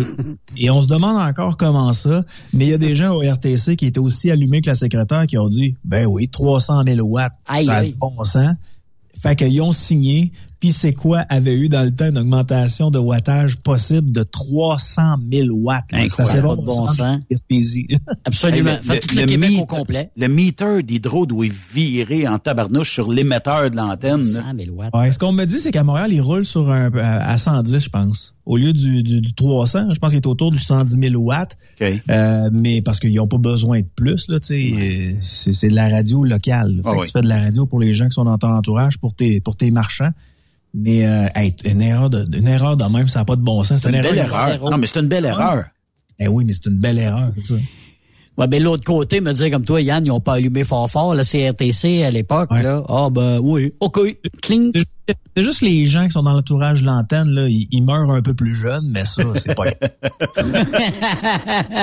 et 0.57 0.69
on 0.69 0.81
se 0.81 0.87
demande 0.87 1.17
encore 1.21 1.57
comment 1.57 1.93
ça, 1.93 2.23
mais 2.53 2.65
il 2.65 2.69
y 2.71 2.73
a 2.73 2.77
des 2.77 2.95
gens 2.95 3.13
au 3.15 3.19
RTC 3.21 3.75
qui 3.75 3.85
étaient 3.85 3.99
aussi 3.99 4.29
allumés 4.31 4.61
que 4.61 4.69
la 4.69 4.75
secrétaire 4.75 5.25
qui 5.27 5.37
ont 5.37 5.49
dit, 5.49 5.75
ben 5.83 6.05
oui, 6.05 6.27
300 6.29 6.83
000 6.85 7.07
watts, 7.07 7.33
Aïe, 7.45 7.65
ça 7.65 7.73
a 7.73 7.77
aïe. 7.79 7.95
bon 7.99 8.23
sens. 8.23 8.55
Fait 9.21 9.35
qu'ils 9.35 9.61
ont 9.61 9.71
signé, 9.71 10.31
puis 10.63 10.71
c'est 10.71 10.93
quoi 10.93 11.25
avait 11.27 11.57
eu 11.57 11.67
dans 11.67 11.81
le 11.83 11.91
temps 11.93 12.07
une 12.07 12.17
augmentation 12.17 12.89
de 12.89 12.97
wattage 12.97 13.57
possible 13.57 14.13
de 14.13 14.23
300 14.23 15.17
000 15.29 15.49
watts? 15.51 15.83
C'est 15.91 16.21
assez 16.21 16.39
bon, 16.39 16.55
bon 16.55 16.87
sens. 16.87 17.01
Gaspésie. 17.29 17.87
Absolument. 18.23 18.69
Hey, 18.71 18.77
Fait 18.81 18.99
tout 19.01 19.13
le, 19.17 19.25
Québec 19.25 19.49
meter- 19.49 19.61
au 19.61 19.65
complet. 19.65 20.11
Le 20.15 20.29
meter 20.29 20.81
d'hydro 20.81 21.25
doit 21.25 21.47
virer 21.73 22.29
en 22.29 22.39
tabarnouche 22.39 22.93
sur 22.93 23.11
l'émetteur 23.11 23.69
de 23.71 23.75
l'antenne. 23.75 24.21
là. 24.21 24.41
100 24.53 24.57
000 24.57 24.73
watts. 24.77 24.95
Ouais, 24.95 25.11
ce 25.11 25.19
qu'on 25.19 25.33
me 25.33 25.43
dit, 25.43 25.59
c'est 25.59 25.71
qu'à 25.73 25.83
Montréal, 25.83 26.13
il 26.13 26.21
roule 26.21 26.45
sur 26.45 26.71
un, 26.71 26.89
à 26.95 27.29
à 27.33 27.37
110, 27.37 27.79
je 27.83 27.89
pense. 27.89 28.35
Au 28.45 28.55
lieu 28.55 28.71
du, 28.71 29.03
du, 29.03 29.19
du 29.19 29.33
300, 29.33 29.93
je 29.93 29.99
pense 29.99 30.11
qu'il 30.11 30.19
est 30.19 30.27
autour 30.27 30.49
du 30.51 30.59
110 30.59 30.97
000 31.09 31.21
watts. 31.21 31.57
OK. 31.81 32.01
Euh, 32.09 32.49
mais 32.53 32.81
parce 32.81 33.01
qu'ils 33.01 33.13
n'ont 33.15 33.27
pas 33.27 33.37
besoin 33.37 33.81
de 33.81 33.87
plus, 33.97 34.29
là, 34.29 34.35
euh, 34.49 35.11
c'est, 35.21 35.51
c'est 35.51 35.67
de 35.67 35.75
la 35.75 35.89
radio 35.89 36.23
locale. 36.23 36.81
Ah 36.85 36.89
Fait 36.91 36.95
que 36.95 36.99
oui. 37.01 37.05
Tu 37.07 37.11
fais 37.11 37.21
de 37.21 37.27
la 37.27 37.41
radio 37.41 37.65
pour 37.65 37.81
les 37.81 37.93
gens 37.93 38.05
qui 38.05 38.13
sont 38.13 38.23
dans 38.23 38.37
ton 38.37 38.47
entourage, 38.47 38.97
pour 38.97 39.13
tes, 39.13 39.41
pour 39.41 39.57
tes 39.57 39.71
marchands. 39.71 40.11
Mais 40.73 41.05
euh, 41.05 41.27
hey, 41.35 41.55
une 41.65 41.81
erreur 41.81 42.09
de, 42.09 42.25
une 42.37 42.47
erreur 42.47 42.77
de 42.77 42.83
même, 42.85 43.07
ça 43.07 43.19
n'a 43.19 43.25
pas 43.25 43.35
de 43.35 43.41
bon 43.41 43.61
sens. 43.63 43.81
C'est 43.81 43.89
une 43.89 44.01
belle 44.01 44.17
erreur. 44.17 44.47
zéro. 44.47 44.69
Non, 44.69 44.77
mais 44.77 44.87
c'est 44.87 44.99
une 44.99 45.07
belle 45.07 45.25
erreur. 45.25 45.65
Eh 46.19 46.27
oui, 46.27 46.45
mais 46.45 46.53
c'est 46.53 46.65
une 46.67 46.77
belle 46.79 46.97
erreur, 46.99 47.31
ça. 47.41 47.55
Ouais, 48.37 48.47
ben 48.47 48.61
l'autre 48.63 48.83
côté, 48.83 49.21
me 49.21 49.31
dire 49.31 49.51
comme 49.51 49.63
toi, 49.63 49.79
Yann, 49.79 50.03
ils 50.05 50.11
ont 50.11 50.19
pas 50.19 50.33
allumé 50.33 50.63
fort 50.63 50.89
fort, 50.89 51.13
le 51.13 51.23
CRTC 51.23 52.03
à 52.03 52.09
l'époque, 52.09 52.49
Ouais. 52.51 52.63
là. 52.63 52.83
Ah, 52.89 53.09
ben 53.11 53.39
oui. 53.41 53.73
OK. 53.79 53.99
Cling. 54.41 54.71
C'est 54.73 54.79
ju- 54.79 54.85
c'est 55.35 55.43
juste 55.43 55.61
les 55.61 55.85
gens 55.85 56.05
qui 56.05 56.11
sont 56.11 56.23
dans 56.23 56.31
l'entourage 56.31 56.81
de 56.81 56.85
l'antenne, 56.87 57.29
là, 57.29 57.47
ils, 57.47 57.67
ils 57.71 57.83
meurent 57.83 58.09
un 58.09 58.21
peu 58.21 58.33
plus 58.33 58.55
jeunes, 58.55 58.87
mais 58.89 59.05
ça, 59.05 59.23
c'est 59.35 59.53
pas 59.53 59.65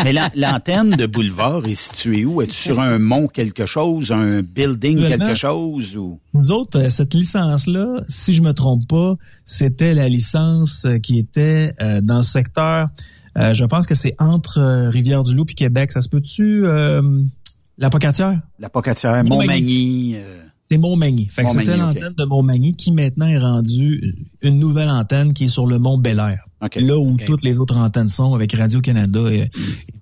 Mais 0.04 0.12
la- 0.12 0.30
l'antenne 0.34 0.90
de 0.90 1.06
boulevard 1.06 1.66
est 1.66 1.74
située 1.74 2.24
où? 2.24 2.42
Est-ce 2.42 2.54
sur 2.54 2.80
un 2.80 2.98
mont 2.98 3.26
quelque 3.28 3.66
chose, 3.66 4.12
un 4.12 4.42
building 4.42 5.06
quelque 5.06 5.34
chose? 5.34 5.96
ou? 5.96 6.18
Nous 6.34 6.50
autres, 6.50 6.78
euh, 6.80 6.88
cette 6.88 7.14
licence-là, 7.14 8.00
si 8.08 8.32
je 8.32 8.42
me 8.42 8.52
trompe 8.52 8.86
pas, 8.88 9.14
c'était 9.44 9.94
la 9.94 10.08
licence 10.08 10.84
euh, 10.86 10.98
qui 10.98 11.18
était 11.18 11.72
euh, 11.80 12.00
dans 12.00 12.16
le 12.16 12.22
secteur, 12.22 12.88
euh, 13.38 13.54
je 13.54 13.64
pense 13.64 13.86
que 13.86 13.94
c'est 13.94 14.16
entre 14.18 14.58
euh, 14.58 14.88
Rivière-du-Loup 14.88 15.46
et 15.50 15.54
Québec. 15.54 15.92
Ça 15.92 16.00
se 16.00 16.08
peut-tu, 16.08 16.66
euh, 16.66 17.02
la 17.78 17.90
Pocatière? 17.90 18.40
La 18.58 18.68
Pocatière, 18.68 19.12
Montmagny. 19.24 19.36
Montmagny. 19.38 20.16
C'est 20.68 20.78
Montmagny. 20.78 21.26
Fait 21.26 21.44
que 21.44 21.50
c'était 21.50 21.76
l'antenne 21.76 22.14
de 22.16 22.24
Montmagny 22.24 22.74
qui 22.74 22.92
maintenant 22.92 23.26
est 23.26 23.38
rendue 23.38 24.14
une 24.42 24.58
nouvelle 24.58 24.88
antenne 24.88 25.32
qui 25.32 25.44
est 25.44 25.48
sur 25.48 25.66
le 25.66 25.78
mont 25.78 25.98
Bel-Air. 25.98 26.46
OK. 26.62 26.76
Là 26.76 26.98
où 26.98 27.16
toutes 27.26 27.42
les 27.42 27.58
autres 27.58 27.76
antennes 27.78 28.08
sont 28.08 28.34
avec 28.34 28.52
Radio-Canada 28.52 29.20
et, 29.30 29.38
et 29.44 29.48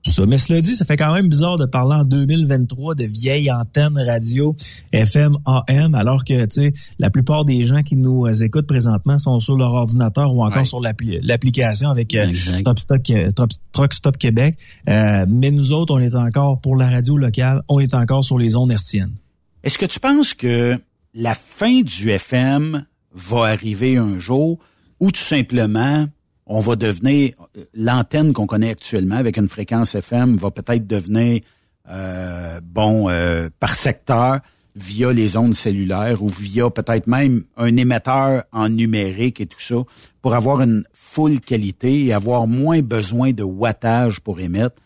tout 0.03 0.11
ça. 0.11 0.27
Mais 0.27 0.39
cela 0.39 0.61
dit, 0.61 0.75
ça 0.75 0.85
fait 0.85 0.97
quand 0.97 1.13
même 1.15 1.29
bizarre 1.29 1.57
de 1.57 1.67
parler 1.67 1.95
en 1.95 2.03
2023 2.05 2.95
de 2.97 3.05
vieilles 3.05 3.51
antennes 3.53 3.97
radio 3.97 4.57
FM, 4.93 5.37
AM, 5.47 5.95
alors 5.95 6.25
que, 6.25 6.45
tu 6.47 6.63
sais, 6.63 6.73
la 6.99 7.11
plupart 7.11 7.45
des 7.45 7.65
gens 7.65 7.83
qui 7.83 7.97
nous 7.97 8.27
écoutent 8.43 8.67
présentement 8.67 9.19
sont 9.19 9.39
sur 9.41 9.57
leur 9.57 9.73
ordinateur 9.75 10.35
ou 10.35 10.43
encore 10.45 10.59
Ouais. 10.63 10.65
sur 10.65 10.81
l'appli- 10.81 11.21
l'application 11.23 11.91
avec 11.91 12.15
euh. 12.15 12.33
Top 12.65 12.79
Stop, 12.81 13.03
euh, 13.11 13.31
Top- 13.31 13.51
Truck 13.73 13.95
Stop 13.95 14.17
Québec. 14.17 14.57
Euh, 14.89 15.27
mais 15.29 15.51
nous 15.53 15.73
autres, 15.73 15.95
on 15.95 15.99
est 16.01 16.15
encore, 16.17 16.61
pour 16.61 16.75
la 16.77 16.91
radio 16.91 17.17
locale, 17.17 17.63
on 17.69 17.79
est 17.81 17.95
encore 17.95 18.25
sur 18.25 18.39
les 18.39 18.57
ondes 18.57 18.73
hertziennes. 18.73 19.15
Est-ce 19.63 19.79
que 19.79 19.87
tu 19.87 20.01
penses 20.01 20.35
que 20.35 20.77
la 21.15 21.35
fin 21.35 21.83
du 21.83 22.11
FM 22.11 22.85
va 23.15 23.45
arriver 23.45 23.97
un 23.97 24.19
jour 24.19 24.59
ou 25.01 25.11
tout 25.13 25.21
simplement 25.21 26.07
on 26.49 26.61
va 26.61 26.77
devenir 26.77 27.35
l'antenne 27.75 28.33
qu'on 28.33 28.47
connaît 28.47 28.71
actuellement 28.71 29.17
avec 29.17 29.37
une 29.37 29.49
fréquence 29.49 29.95
FM 29.95 30.37
va 30.37 30.51
peut-être 30.51 30.87
devenir 30.87 31.43
euh, 31.91 32.61
bon 32.63 33.09
euh, 33.09 33.49
par 33.61 33.75
secteur 33.75 34.41
via 34.75 35.13
les 35.13 35.37
ondes 35.37 35.55
cellulaires 35.55 36.23
ou 36.23 36.29
via 36.29 36.71
peut-être 36.71 37.07
même 37.07 37.45
un 37.57 37.77
émetteur 37.77 38.45
en 38.53 38.69
numérique 38.69 39.41
et 39.41 39.47
tout 39.47 39.61
ça 39.61 39.77
pour 40.23 40.35
avoir 40.35 40.61
une 40.63 40.85
full 40.93 41.41
qualité 41.41 42.07
et 42.07 42.13
avoir 42.13 42.47
moins 42.47 42.81
besoin 42.81 43.33
de 43.33 43.43
wattage 43.43 44.21
pour 44.21 44.41
émettre. 44.41 44.77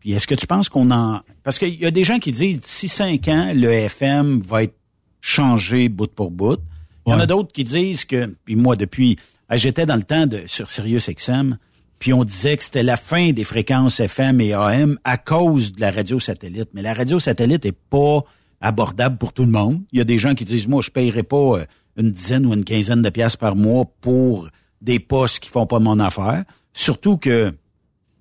Puis 0.00 0.12
est-ce 0.12 0.26
que 0.26 0.34
tu 0.34 0.46
penses 0.46 0.68
qu'on 0.68 0.90
en... 0.90 1.20
Parce 1.42 1.58
qu'il 1.58 1.80
y 1.80 1.86
a 1.86 1.90
des 1.90 2.04
gens 2.04 2.18
qui 2.18 2.32
disent 2.32 2.60
d'ici 2.60 2.88
cinq 2.88 3.28
ans, 3.28 3.52
le 3.54 3.70
FM 3.70 4.40
va 4.40 4.64
être 4.64 4.76
changé 5.20 5.88
bout 5.88 6.12
pour 6.12 6.30
bout. 6.30 6.60
Il 7.06 7.10
y 7.10 7.12
en 7.14 7.20
a 7.20 7.26
d'autres 7.26 7.52
qui 7.52 7.64
disent 7.64 8.04
que... 8.04 8.34
Puis 8.44 8.56
moi, 8.56 8.76
depuis... 8.76 9.16
ah, 9.48 9.56
J'étais 9.56 9.86
dans 9.86 9.96
le 9.96 10.02
temps 10.02 10.26
de 10.26 10.42
sur 10.46 10.70
Sirius 10.70 11.08
XM, 11.08 11.58
puis 11.98 12.12
on 12.12 12.24
disait 12.24 12.56
que 12.56 12.64
c'était 12.64 12.82
la 12.82 12.96
fin 12.96 13.32
des 13.32 13.44
fréquences 13.44 14.00
FM 14.00 14.40
et 14.40 14.52
AM 14.54 14.98
à 15.04 15.18
cause 15.18 15.72
de 15.72 15.80
la 15.80 15.90
radio 15.90 16.18
satellite. 16.18 16.70
Mais 16.74 16.82
la 16.82 16.94
radio 16.94 17.18
satellite 17.18 17.64
est 17.64 17.78
pas 17.90 18.24
abordable 18.60 19.18
pour 19.18 19.32
tout 19.32 19.44
le 19.44 19.50
monde. 19.50 19.82
Il 19.92 19.98
y 19.98 20.00
a 20.00 20.04
des 20.04 20.18
gens 20.18 20.34
qui 20.34 20.44
disent, 20.44 20.68
moi, 20.68 20.82
je 20.82 20.90
paierai 20.90 21.22
pas 21.22 21.58
euh, 21.60 21.64
une 21.96 22.10
dizaine 22.10 22.46
ou 22.46 22.54
une 22.54 22.64
quinzaine 22.64 23.02
de 23.02 23.10
piastres 23.10 23.38
par 23.38 23.56
mois 23.56 23.84
pour 24.00 24.48
des 24.80 24.98
postes 24.98 25.40
qui 25.40 25.48
font 25.48 25.66
pas 25.66 25.78
mon 25.78 26.00
affaire. 26.00 26.44
Surtout 26.72 27.18
que 27.18 27.52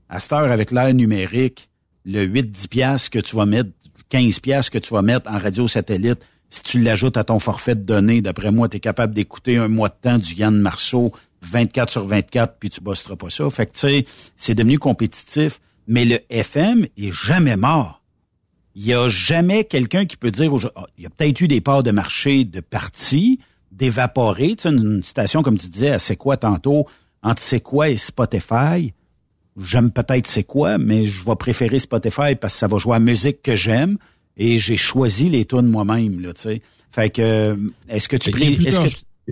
à 0.09 0.19
cette 0.19 0.33
heure, 0.33 0.51
avec 0.51 0.71
l'ère 0.71 0.93
numérique, 0.93 1.69
le 2.05 2.27
8-10 2.27 2.67
piastres 2.67 3.09
que 3.09 3.19
tu 3.19 3.35
vas 3.35 3.45
mettre 3.45 3.69
15 4.09 4.39
pièces 4.41 4.69
que 4.69 4.77
tu 4.77 4.93
vas 4.93 5.01
mettre 5.01 5.31
en 5.31 5.37
radio 5.37 5.67
satellite, 5.67 6.19
si 6.51 6.63
tu 6.63 6.79
l'ajoutes 6.79 7.15
à 7.15 7.23
ton 7.23 7.39
forfait 7.39 7.75
de 7.75 7.81
données, 7.81 8.21
d'après 8.21 8.51
moi, 8.51 8.67
tu 8.67 8.77
es 8.77 8.79
capable 8.81 9.13
d'écouter 9.13 9.55
un 9.57 9.69
mois 9.69 9.87
de 9.87 9.95
temps 10.01 10.17
du 10.17 10.35
Yann 10.35 10.59
Marceau 10.59 11.13
24 11.43 11.89
sur 11.89 12.05
24, 12.05 12.57
puis 12.59 12.69
tu 12.69 12.81
bosseras 12.81 13.15
pas 13.15 13.29
ça. 13.29 13.49
Fait 13.49 13.65
que, 13.65 13.71
tu 13.71 13.79
sais, 13.79 14.05
c'est 14.35 14.53
devenu 14.53 14.77
compétitif. 14.77 15.59
Mais 15.87 16.05
le 16.05 16.19
FM 16.29 16.85
est 16.97 17.11
jamais 17.11 17.55
mort. 17.55 18.03
Il 18.75 18.85
y 18.85 18.93
a 18.93 19.07
jamais 19.07 19.63
quelqu'un 19.63 20.05
qui 20.05 20.17
peut 20.17 20.29
dire, 20.29 20.51
ah, 20.75 20.85
il 20.97 21.05
y 21.05 21.07
a 21.07 21.09
peut-être 21.09 21.39
eu 21.41 21.47
des 21.47 21.61
parts 21.61 21.83
de 21.83 21.91
marché 21.91 22.43
de 22.43 22.59
partis, 22.59 23.39
d'évaporer. 23.71 24.55
Tu 24.57 24.67
une 24.67 25.01
station, 25.03 25.43
comme 25.43 25.57
tu 25.57 25.67
disais, 25.67 25.91
à 25.91 25.99
C'est 25.99 26.17
quoi 26.17 26.35
tantôt, 26.37 26.85
entre 27.23 27.41
C'est 27.41 27.61
quoi 27.61 27.89
et 27.89 27.97
Spotify. 27.97 28.93
J'aime 29.57 29.91
peut-être 29.91 30.27
C'est 30.27 30.43
quoi, 30.43 30.77
mais 30.77 31.05
je 31.05 31.25
vais 31.25 31.35
préférer 31.35 31.79
Spotify 31.79 32.35
parce 32.35 32.53
que 32.53 32.59
ça 32.59 32.67
va 32.67 32.77
jouer 32.77 32.95
à 32.95 32.99
la 32.99 33.05
musique 33.05 33.41
que 33.41 33.55
j'aime 33.55 33.97
et 34.37 34.59
j'ai 34.59 34.77
choisi 34.77 35.29
les 35.29 35.45
tunes 35.45 35.67
moi-même, 35.67 36.21
là, 36.21 36.33
tu 36.33 36.41
sais. 36.41 36.61
Fait 36.91 37.09
que, 37.09 37.21
euh, 37.21 37.55
est-ce 37.89 38.09
que 38.09 38.17
tu, 38.17 38.29
est-ce 38.29 38.79
que 38.79 38.87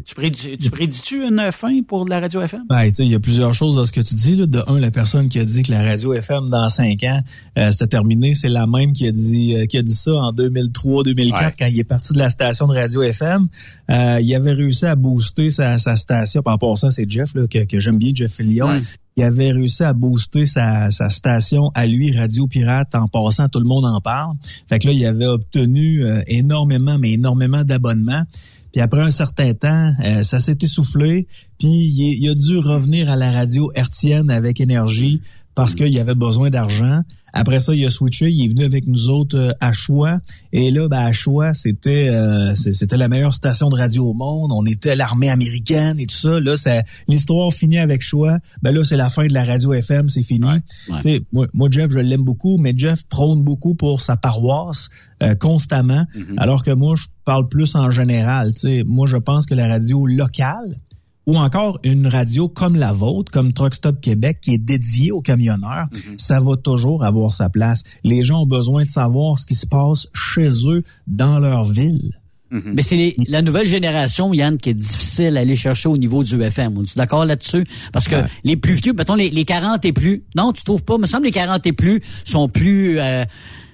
tu, 0.05 0.15
prédis, 0.15 0.57
tu 0.57 0.69
prédis-tu 0.69 1.25
une 1.25 1.51
fin 1.51 1.81
pour 1.81 2.07
la 2.07 2.19
radio 2.19 2.41
FM? 2.41 2.63
Ben, 2.69 2.87
tu 2.87 2.95
sais, 2.95 3.05
il 3.05 3.11
y 3.11 3.15
a 3.15 3.19
plusieurs 3.19 3.53
choses 3.53 3.75
dans 3.75 3.85
ce 3.85 3.91
que 3.91 4.01
tu 4.01 4.13
dis. 4.15 4.35
Là. 4.35 4.45
De 4.45 4.61
un, 4.67 4.79
la 4.79 4.91
personne 4.91 5.29
qui 5.29 5.39
a 5.39 5.45
dit 5.45 5.63
que 5.63 5.71
la 5.71 5.83
radio 5.83 6.13
FM 6.13 6.47
dans 6.47 6.69
cinq 6.69 7.03
ans, 7.03 7.21
euh, 7.57 7.71
c'était 7.71 7.87
terminé, 7.87 8.35
c'est 8.35 8.49
la 8.49 8.67
même 8.67 8.93
qui 8.93 9.07
a 9.07 9.11
dit 9.11 9.55
euh, 9.55 9.65
qui 9.65 9.77
a 9.77 9.81
dit 9.81 9.93
ça 9.93 10.11
en 10.13 10.31
2003-2004 10.31 11.53
quand 11.57 11.65
il 11.65 11.79
est 11.79 11.83
parti 11.83 12.13
de 12.13 12.19
la 12.19 12.29
station 12.29 12.67
de 12.67 12.75
radio 12.75 13.01
FM. 13.01 13.47
Euh, 13.89 14.19
il 14.21 14.33
avait 14.35 14.53
réussi 14.53 14.85
à 14.85 14.95
booster 14.95 15.49
sa, 15.49 15.77
sa 15.77 15.95
station. 15.97 16.43
Par 16.43 16.53
rapport 16.53 16.73
à 16.73 16.75
ça, 16.75 16.91
c'est 16.91 17.09
Jeff 17.09 17.33
là, 17.33 17.47
que, 17.47 17.65
que 17.65 17.79
j'aime 17.79 17.97
bien, 17.97 18.11
Jeff 18.13 18.33
Fillion. 18.33 18.79
Il 19.19 19.23
avait 19.23 19.51
réussi 19.51 19.83
à 19.83 19.91
booster 19.91 20.45
sa, 20.45 20.89
station 21.09 21.71
à 21.75 21.85
lui, 21.85 22.17
Radio 22.17 22.47
Pirate, 22.47 22.95
en 22.95 23.09
passant, 23.09 23.49
tout 23.49 23.59
le 23.59 23.65
monde 23.65 23.85
en 23.85 23.99
parle. 23.99 24.37
Fait 24.69 24.79
que 24.79 24.87
là, 24.87 24.93
il 24.93 25.05
avait 25.05 25.25
obtenu 25.25 26.05
euh, 26.05 26.21
énormément, 26.25 26.97
mais 26.97 27.11
énormément 27.11 27.65
d'abonnements. 27.65 28.23
Puis 28.71 28.79
après 28.79 29.01
un 29.01 29.11
certain 29.11 29.53
temps, 29.53 29.91
euh, 30.05 30.23
ça 30.23 30.39
s'est 30.39 30.57
essoufflé. 30.61 31.27
Puis 31.59 31.67
il, 31.67 32.23
il, 32.23 32.29
a 32.29 32.33
dû 32.33 32.59
revenir 32.59 33.11
à 33.11 33.17
la 33.17 33.33
radio 33.33 33.69
hertzienne 33.75 34.29
avec 34.29 34.61
énergie 34.61 35.19
parce 35.55 35.75
qu'il 35.75 35.97
avait 35.99 36.15
besoin 36.15 36.49
d'argent. 36.49 37.01
Après 37.33 37.59
ça, 37.59 37.75
il 37.75 37.85
a 37.85 37.89
switché, 37.89 38.29
il 38.31 38.45
est 38.45 38.47
venu 38.49 38.63
avec 38.63 38.87
nous 38.87 39.09
autres 39.09 39.37
euh, 39.37 39.51
à 39.59 39.71
Choix. 39.71 40.19
Et 40.51 40.71
là, 40.71 40.87
ben, 40.87 40.99
à 40.99 41.11
Choix, 41.11 41.53
c'était 41.53 42.09
euh, 42.09 42.55
c'était 42.55 42.97
la 42.97 43.07
meilleure 43.07 43.33
station 43.33 43.69
de 43.69 43.75
radio 43.75 44.05
au 44.05 44.13
monde. 44.13 44.51
On 44.51 44.65
était 44.65 44.95
l'armée 44.95 45.29
américaine 45.29 45.99
et 45.99 46.07
tout 46.07 46.15
ça. 46.15 46.39
Là, 46.39 46.55
ça, 46.57 46.81
l'histoire 47.07 47.53
finit 47.53 47.77
avec 47.77 48.01
Choix. 48.01 48.39
Ben 48.61 48.73
là, 48.73 48.83
c'est 48.83 48.97
la 48.97 49.09
fin 49.09 49.27
de 49.27 49.33
la 49.33 49.43
radio 49.43 49.73
FM, 49.73 50.09
c'est 50.09 50.23
fini. 50.23 50.47
Moi, 51.31 51.47
moi, 51.53 51.67
Jeff, 51.71 51.91
je 51.91 51.99
l'aime 51.99 52.23
beaucoup, 52.23 52.57
mais 52.57 52.73
Jeff 52.75 53.03
prône 53.07 53.43
beaucoup 53.43 53.75
pour 53.75 54.01
sa 54.01 54.17
paroisse 54.17 54.89
euh, 55.21 55.35
constamment, 55.35 55.89
Mm-hmm. 56.15 56.37
alors 56.37 56.63
que 56.63 56.71
moi, 56.71 56.95
je 56.95 57.05
parle 57.25 57.47
plus 57.49 57.75
en 57.75 57.91
général. 57.91 58.53
sais 58.55 58.83
Moi, 58.85 59.07
je 59.07 59.17
pense 59.17 59.45
que 59.45 59.53
la 59.53 59.67
radio 59.67 60.05
locale, 60.05 60.75
ou 61.27 61.37
encore 61.37 61.79
une 61.83 62.07
radio 62.07 62.47
comme 62.49 62.75
la 62.75 62.91
vôtre, 62.91 63.31
comme 63.31 63.53
Truck 63.53 63.75
Stop 63.75 64.01
Québec, 64.01 64.39
qui 64.41 64.53
est 64.55 64.57
dédiée 64.57 65.11
aux 65.11 65.21
camionneurs, 65.21 65.87
ça 66.17 66.39
va 66.39 66.55
toujours 66.57 67.03
avoir 67.03 67.29
sa 67.29 67.49
place. 67.49 67.83
Les 68.03 68.23
gens 68.23 68.41
ont 68.43 68.47
besoin 68.47 68.83
de 68.83 68.89
savoir 68.89 69.37
ce 69.39 69.45
qui 69.45 69.55
se 69.55 69.67
passe 69.67 70.07
chez 70.13 70.49
eux, 70.67 70.83
dans 71.07 71.37
leur 71.39 71.65
ville. 71.65 72.11
Mais 72.51 72.81
c'est 72.81 72.95
les- 72.95 73.15
la 73.27 73.43
nouvelle 73.43 73.67
génération, 73.67 74.33
Yann, 74.33 74.57
qui 74.57 74.71
est 74.71 74.73
difficile 74.73 75.37
à 75.37 75.41
aller 75.41 75.55
chercher 75.55 75.87
au 75.87 75.97
niveau 75.97 76.23
du 76.23 76.41
FM. 76.41 76.79
On 76.79 76.81
est 76.81 76.97
d'accord 76.97 77.23
là-dessus? 77.23 77.63
Parce 77.93 78.07
que 78.07 78.15
les 78.43 78.55
plus 78.57 78.73
vieux, 78.73 78.93
mettons 78.93 79.13
les, 79.13 79.29
les 79.29 79.45
40 79.45 79.85
et 79.85 79.93
plus, 79.93 80.23
non, 80.35 80.51
tu 80.51 80.63
trouves 80.63 80.81
pas? 80.83 80.97
Me 80.97 81.05
semble 81.05 81.25
les 81.25 81.31
40 81.31 81.67
et 81.67 81.73
plus 81.73 82.01
sont 82.25 82.49
plus 82.49 82.97
euh, 82.99 83.23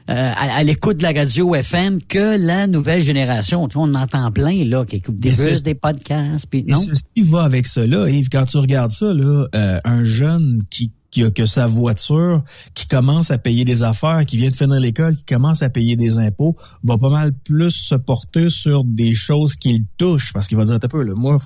euh, 0.09 0.13
à, 0.13 0.57
à 0.57 0.63
l'écoute 0.63 0.97
de 0.97 1.03
la 1.03 1.11
radio 1.11 1.55
FM 1.55 1.99
que 2.03 2.37
la 2.45 2.67
nouvelle 2.67 3.01
génération. 3.01 3.67
Tu 3.67 3.77
on 3.77 3.93
entend 3.95 4.31
plein 4.31 4.63
là 4.65 4.85
qui 4.85 4.97
écoutent 4.97 5.15
des 5.15 5.31
bus, 5.31 5.63
des 5.63 5.75
podcasts, 5.75 6.45
puis 6.49 6.59
Et 6.67 6.71
non? 6.71 6.77
ceci 6.77 7.03
va 7.23 7.43
avec 7.43 7.65
cela, 7.67 8.09
Yves. 8.09 8.29
Quand 8.29 8.45
tu 8.45 8.57
regardes 8.57 8.91
ça, 8.91 9.13
là, 9.13 9.47
euh, 9.55 9.79
un 9.83 10.03
jeune 10.03 10.59
qui, 10.69 10.91
qui 11.15 11.23
a 11.23 11.32
que 11.32 11.45
sa 11.45 11.65
voiture, 11.65 12.43
qui 12.73 12.89
commence 12.89 13.32
à 13.32 13.38
payer 13.38 13.63
des 13.63 13.84
affaires, 13.84 14.25
qui 14.25 14.36
vient 14.36 14.49
de 14.49 14.56
finir 14.56 14.82
l'école, 14.82 15.15
qui 15.15 15.23
commence 15.23 15.62
à 15.62 15.69
payer 15.69 15.95
des 15.95 16.17
impôts, 16.17 16.56
va 16.84 16.97
pas 16.97 17.08
mal 17.08 17.32
plus 17.32 17.71
se 17.71 17.95
porter 17.95 18.49
sur 18.49 18.84
des 18.84 19.13
choses 19.13 19.56
qu'il 19.56 19.86
touche, 19.97 20.34
parce 20.34 20.49
qu'il 20.49 20.58
va 20.58 20.65
dire, 20.65 20.73
un 20.73 20.80
peu, 20.80 21.04
là, 21.04 21.13
moi, 21.15 21.38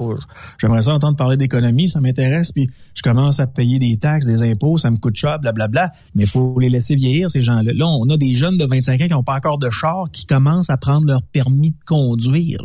j'aimerais 0.60 0.82
ça 0.82 0.96
entendre 0.96 1.16
parler 1.16 1.38
d'économie, 1.38 1.88
ça 1.88 2.02
m'intéresse, 2.02 2.52
puis 2.52 2.68
je 2.96 3.04
commence 3.04 3.40
à 3.40 3.46
payer 3.46 3.78
des 3.78 3.98
taxes, 3.98 4.26
des 4.26 4.42
impôts, 4.42 4.80
ça 4.80 4.90
me 4.90 4.98
coûte 4.98 5.18
cher, 5.18 5.38
blablabla, 5.38 5.92
mais 6.16 6.26
faut 6.26 6.60
les 6.60 6.72
laisser 6.72 6.96
vieillir, 6.96 7.30
ces 7.30 7.44
gens-là. 7.44 7.72
Là, 7.72 7.86
on 7.86 8.10
a 8.10 8.18
des 8.18 8.34
jeunes 8.34 8.58
de 8.58 8.66
25 8.66 9.02
ans 9.02 9.06
qui 9.06 9.12
n'ont 9.12 9.22
pas 9.22 9.36
encore 9.36 9.60
de 9.60 9.70
char, 9.70 10.06
qui 10.12 10.26
commencent 10.26 10.72
à 10.72 10.78
prendre 10.78 11.06
leur 11.06 11.22
permis 11.22 11.70
de 11.70 11.84
conduire. 11.86 12.58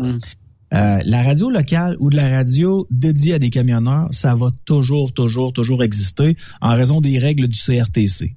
Euh, 0.75 0.99
la 1.05 1.23
radio 1.23 1.51
locale 1.51 1.97
ou 2.01 2.11
de 2.11 2.17
la 2.17 2.29
radio 2.29 2.87
dédiée 2.91 3.35
à 3.35 3.39
des 3.39 3.51
camionneurs, 3.51 4.09
ça 4.11 4.35
va 4.35 4.49
toujours, 4.65 5.13
toujours, 5.13 5.53
toujours 5.53 5.83
exister 5.83 6.37
en 6.61 6.71
raison 6.75 7.01
des 7.01 7.19
règles 7.19 7.49
du 7.49 7.59
CRTC. 7.59 8.37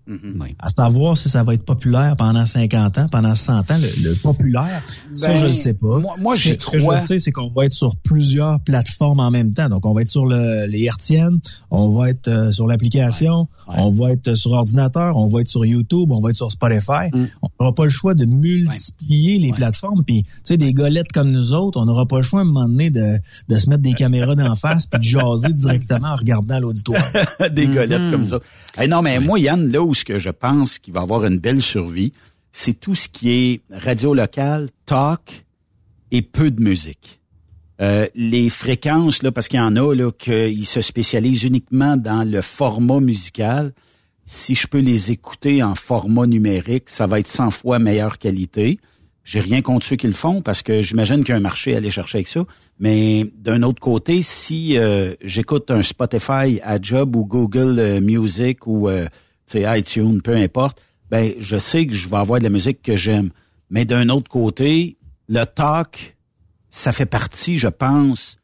À 0.60 0.70
savoir 0.70 1.18
si 1.18 1.30
ça 1.30 1.44
va 1.44 1.54
être 1.54 1.66
populaire 1.66 2.16
pendant 2.16 2.46
50 2.46 2.98
ans, 3.00 3.08
pendant 3.12 3.36
100 3.36 3.72
ans, 3.72 3.78
le, 3.80 4.10
le 4.10 4.16
populaire, 4.16 4.82
ça, 5.14 5.30
Ben, 5.30 5.38
je 5.38 5.46
ne 5.48 5.52
sais 5.52 5.74
pas. 5.74 6.00
moi- 6.00 6.16
moi, 6.22 6.36
Ce 6.36 6.50
que- 6.54 6.64
ce 6.64 6.70
que 6.70 6.78
crois. 6.78 7.02
je 7.02 7.06
sais, 7.08 7.20
c'est 7.20 7.32
qu'on 7.32 7.50
va 7.50 7.66
être 7.66 7.72
sur 7.74 7.96
plusieurs 7.98 8.60
plateformes 8.62 9.20
en 9.20 9.32
même 9.32 9.54
temps. 9.54 9.70
Donc, 9.70 9.86
on 9.86 9.94
va 9.94 10.02
être 10.02 10.10
sur 10.10 10.26
le, 10.26 10.68
les 10.68 10.84
hertziennes, 10.84 11.40
on 11.72 11.94
va 11.94 12.10
être 12.10 12.28
euh, 12.28 12.52
sur 12.52 12.68
l'application, 12.68 13.48
on 13.68 13.92
va 13.92 14.12
être 14.12 14.36
sur 14.36 14.52
ordinateur, 14.52 15.16
on 15.18 15.28
va 15.28 15.42
être 15.42 15.48
sur 15.48 15.66
YouTube, 15.66 16.10
on 16.12 16.22
va 16.22 16.30
être 16.30 16.36
sur 16.36 16.52
Spotify. 16.52 17.10
Mm. 17.14 17.26
On 17.42 17.48
n'aura 17.60 17.74
pas 17.76 17.84
le 17.86 17.90
choix 17.90 18.14
de 18.14 18.26
multiplier 18.26 19.40
les 19.40 19.52
plateformes. 19.52 20.04
Puis, 20.04 20.24
tu 20.24 20.30
sais, 20.44 20.58
des 20.58 20.74
golettes 20.74 21.12
comme 21.14 21.32
nous 21.32 21.54
autres, 21.54 21.80
on 21.80 21.86
n'aura 21.86 22.06
pas 22.06 22.18
le 22.18 22.24
choix 22.28 22.40
à 22.40 22.44
un 22.44 22.46
moment 22.46 22.68
donné 22.68 22.90
de, 22.90 23.20
de 23.48 23.58
se 23.58 23.70
mettre 23.70 23.82
des 23.82 23.94
caméras 23.94 24.36
d'en 24.36 24.56
face 24.56 24.86
puis 24.86 25.00
de 25.00 25.04
jaser 25.04 25.50
directement 25.54 26.10
en 26.10 26.16
regardant 26.16 26.60
l'auditoire. 26.60 27.02
des 27.52 27.68
Mhm. 27.68 27.74
golettes 27.74 28.12
comme 28.12 28.26
ça. 28.26 28.40
Non, 28.88 29.02
mais 29.02 29.20
moi, 29.20 29.40
Yann, 29.40 29.72
là 29.72 29.82
où 29.82 29.94
ce 29.94 30.06
que 30.06 30.20
je 30.20 30.30
pense 30.30 30.80
qu'il 30.80 30.94
va 30.94 31.02
avoir 31.02 31.26
une 31.26 31.38
belle 31.40 31.62
survie, 31.62 32.14
c'est 32.52 32.80
tout 32.80 32.96
ce 32.96 33.08
qui 33.10 33.30
est 33.32 33.62
radio 33.72 34.14
locale, 34.14 34.70
talk 34.86 35.46
et 36.12 36.22
peu 36.22 36.50
de 36.52 36.62
musique. 36.62 37.20
Euh, 37.80 38.08
les 38.16 38.50
fréquences, 38.50 39.22
là, 39.22 39.32
parce 39.32 39.48
qu'il 39.48 39.60
y 39.60 39.62
en 39.62 39.76
a 39.76 39.94
là, 39.94 40.12
qui 40.12 40.66
se 40.66 40.82
spécialisent 40.82 41.44
uniquement 41.44 41.96
dans 41.98 42.24
le 42.24 42.42
format 42.42 43.00
musical. 43.00 43.72
Si 44.26 44.56
je 44.56 44.66
peux 44.68 44.80
les 44.80 45.12
écouter 45.12 45.62
en 45.62 45.76
format 45.76 46.26
numérique, 46.26 46.90
ça 46.90 47.06
va 47.06 47.20
être 47.20 47.28
100 47.28 47.52
fois 47.52 47.78
meilleure 47.80 48.18
qualité. 48.18 48.80
J'ai 49.28 49.42
rien 49.42 49.62
contre 49.62 49.86
ceux 49.86 49.98
qui 49.98 50.08
le 50.08 50.14
font 50.14 50.42
parce 50.42 50.62
que 50.62 50.80
j'imagine 50.82 51.26
qu'il 51.26 51.32
y 51.32 51.32
a 51.34 51.36
un 51.36 51.42
marché 51.42 51.74
à 51.74 51.80
aller 51.80 51.92
chercher 51.92 52.20
avec 52.20 52.30
ça. 52.30 52.46
Mais 52.80 53.30
d'un 53.36 53.62
autre 53.62 53.82
côté, 53.82 54.22
si 54.22 54.78
euh, 54.78 55.16
j'écoute 55.22 55.70
un 55.70 55.82
Spotify 55.82 56.62
à 56.64 56.82
job 56.82 57.14
ou 57.14 57.26
Google 57.26 57.78
euh, 57.78 58.00
Music 58.00 58.66
ou 58.68 58.88
euh, 58.88 59.10
iTunes, 59.54 60.22
peu 60.22 60.34
importe, 60.34 60.82
ben 61.12 61.34
je 61.40 61.58
sais 61.58 61.86
que 61.86 61.94
je 61.94 62.08
vais 62.08 62.16
avoir 62.16 62.40
de 62.40 62.46
la 62.46 62.50
musique 62.50 62.82
que 62.82 62.96
j'aime. 62.96 63.32
Mais 63.70 63.84
d'un 63.84 64.08
autre 64.08 64.30
côté, 64.30 64.96
le 65.28 65.44
talk, 65.44 66.16
ça 66.70 66.94
fait 66.94 67.06
partie, 67.06 67.58
je 67.58 67.68
pense, 67.68 68.38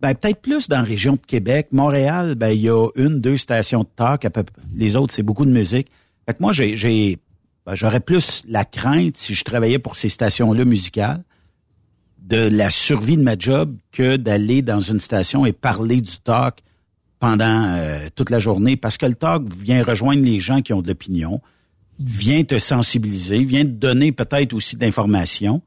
ben, 0.00 0.14
peut-être 0.14 0.40
plus 0.40 0.68
dans 0.68 0.76
la 0.76 0.84
région 0.84 1.14
de 1.14 1.26
Québec. 1.26 1.68
Montréal, 1.72 2.36
ben, 2.36 2.50
il 2.50 2.60
y 2.60 2.68
a 2.68 2.88
une, 2.94 3.20
deux 3.20 3.36
stations 3.36 3.80
de 3.80 3.88
talk. 3.96 4.28
Les 4.76 4.94
autres, 4.94 5.12
c'est 5.12 5.24
beaucoup 5.24 5.44
de 5.44 5.50
musique. 5.50 5.88
Fait 6.24 6.34
que 6.34 6.38
moi, 6.40 6.52
j'ai, 6.52 7.18
ben, 7.66 7.74
j'aurais 7.74 8.00
plus 8.00 8.42
la 8.48 8.64
crainte, 8.64 9.16
si 9.16 9.34
je 9.34 9.44
travaillais 9.44 9.78
pour 9.78 9.96
ces 9.96 10.08
stations-là 10.08 10.64
musicales, 10.64 11.22
de 12.24 12.48
la 12.48 12.70
survie 12.70 13.16
de 13.16 13.22
ma 13.22 13.36
job 13.38 13.76
que 13.92 14.16
d'aller 14.16 14.62
dans 14.62 14.80
une 14.80 14.98
station 14.98 15.44
et 15.44 15.52
parler 15.52 16.00
du 16.00 16.18
talk 16.18 16.60
pendant 17.18 17.74
euh, 17.76 18.08
toute 18.14 18.30
la 18.30 18.38
journée. 18.38 18.76
Parce 18.76 18.96
que 18.96 19.06
le 19.06 19.14
talk 19.14 19.44
vient 19.52 19.82
rejoindre 19.84 20.22
les 20.22 20.40
gens 20.40 20.62
qui 20.62 20.72
ont 20.72 20.82
de 20.82 20.88
l'opinion, 20.88 21.40
vient 21.98 22.42
te 22.44 22.58
sensibiliser, 22.58 23.44
vient 23.44 23.62
te 23.62 23.68
donner 23.68 24.12
peut-être 24.12 24.54
aussi 24.54 24.76
d'informations. 24.76 25.62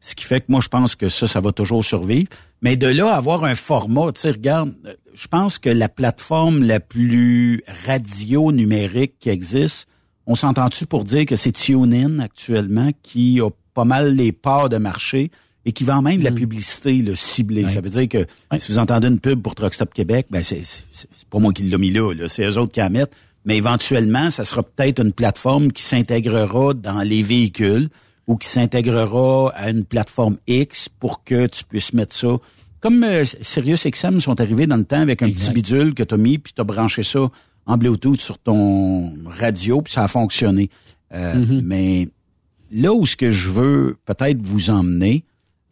Ce 0.00 0.14
qui 0.14 0.24
fait 0.24 0.40
que 0.40 0.46
moi, 0.48 0.60
je 0.60 0.68
pense 0.68 0.96
que 0.96 1.08
ça, 1.08 1.26
ça 1.26 1.40
va 1.40 1.52
toujours 1.52 1.84
survivre. 1.84 2.28
Mais 2.60 2.76
de 2.76 2.88
là, 2.88 3.14
avoir 3.14 3.44
un 3.44 3.54
format, 3.54 4.12
tu 4.12 4.22
sais, 4.22 4.30
regarde, 4.32 4.74
euh, 4.84 4.94
je 5.14 5.28
pense 5.28 5.58
que 5.58 5.70
la 5.70 5.88
plateforme 5.88 6.64
la 6.64 6.80
plus 6.80 7.62
radio 7.86 8.52
numérique 8.52 9.14
qui 9.20 9.30
existe, 9.30 9.86
on 10.26 10.34
s'entend-tu 10.34 10.86
pour 10.86 11.04
dire 11.04 11.26
que 11.26 11.36
c'est 11.36 11.52
TuneIn 11.52 12.18
actuellement 12.18 12.90
qui 13.02 13.40
a 13.40 13.50
pas 13.74 13.84
mal 13.84 14.14
les 14.14 14.32
parts 14.32 14.68
de 14.68 14.78
marché 14.78 15.30
et 15.66 15.72
qui 15.72 15.84
vend 15.84 16.02
même 16.02 16.20
de 16.20 16.24
la 16.24 16.32
publicité 16.32 17.02
là, 17.02 17.14
ciblée. 17.14 17.66
Ça 17.68 17.80
veut 17.80 17.90
dire 17.90 18.08
que 18.08 18.26
si 18.58 18.72
vous 18.72 18.78
entendez 18.78 19.08
une 19.08 19.18
pub 19.18 19.40
pour 19.42 19.54
Truck 19.54 19.74
Stop 19.74 19.94
Québec, 19.94 20.26
ben 20.30 20.42
c'est 20.42 20.62
pas 21.30 21.38
moi 21.38 21.52
qui 21.52 21.62
l'ai 21.62 21.78
mis 21.78 21.90
là, 21.90 22.12
là 22.12 22.28
c'est 22.28 22.46
eux 22.46 22.58
autres 22.58 22.72
qui 22.72 22.80
la 22.80 22.90
mettent. 22.90 23.14
Mais 23.46 23.56
éventuellement, 23.56 24.30
ça 24.30 24.44
sera 24.44 24.62
peut-être 24.62 25.02
une 25.02 25.12
plateforme 25.12 25.70
qui 25.70 25.82
s'intégrera 25.82 26.72
dans 26.72 27.02
les 27.02 27.22
véhicules 27.22 27.88
ou 28.26 28.36
qui 28.36 28.48
s'intégrera 28.48 29.52
à 29.54 29.68
une 29.68 29.84
plateforme 29.84 30.38
X 30.46 30.88
pour 30.88 31.24
que 31.24 31.46
tu 31.46 31.64
puisses 31.64 31.92
mettre 31.92 32.14
ça. 32.14 32.38
Comme 32.80 33.04
euh, 33.04 33.24
SiriusXM 33.40 34.20
sont 34.20 34.40
arrivés 34.40 34.66
dans 34.66 34.76
le 34.76 34.84
temps 34.84 35.00
avec 35.00 35.22
un 35.22 35.30
petit 35.30 35.50
bidule 35.50 35.94
que 35.94 36.02
tu 36.02 36.14
as 36.14 36.18
mis, 36.18 36.38
puis 36.38 36.54
tu 36.54 36.60
as 36.60 36.64
branché 36.64 37.02
ça 37.02 37.30
en 37.66 37.76
Bluetooth 37.76 38.20
sur 38.20 38.38
ton 38.38 39.12
radio, 39.26 39.82
puis 39.82 39.92
ça 39.92 40.04
a 40.04 40.08
fonctionné. 40.08 40.70
Euh, 41.12 41.44
Mais 41.62 42.08
là 42.70 42.92
où 42.92 43.06
ce 43.06 43.16
que 43.16 43.30
je 43.30 43.50
veux 43.50 43.96
peut-être 44.04 44.42
vous 44.42 44.70
emmener, 44.70 45.24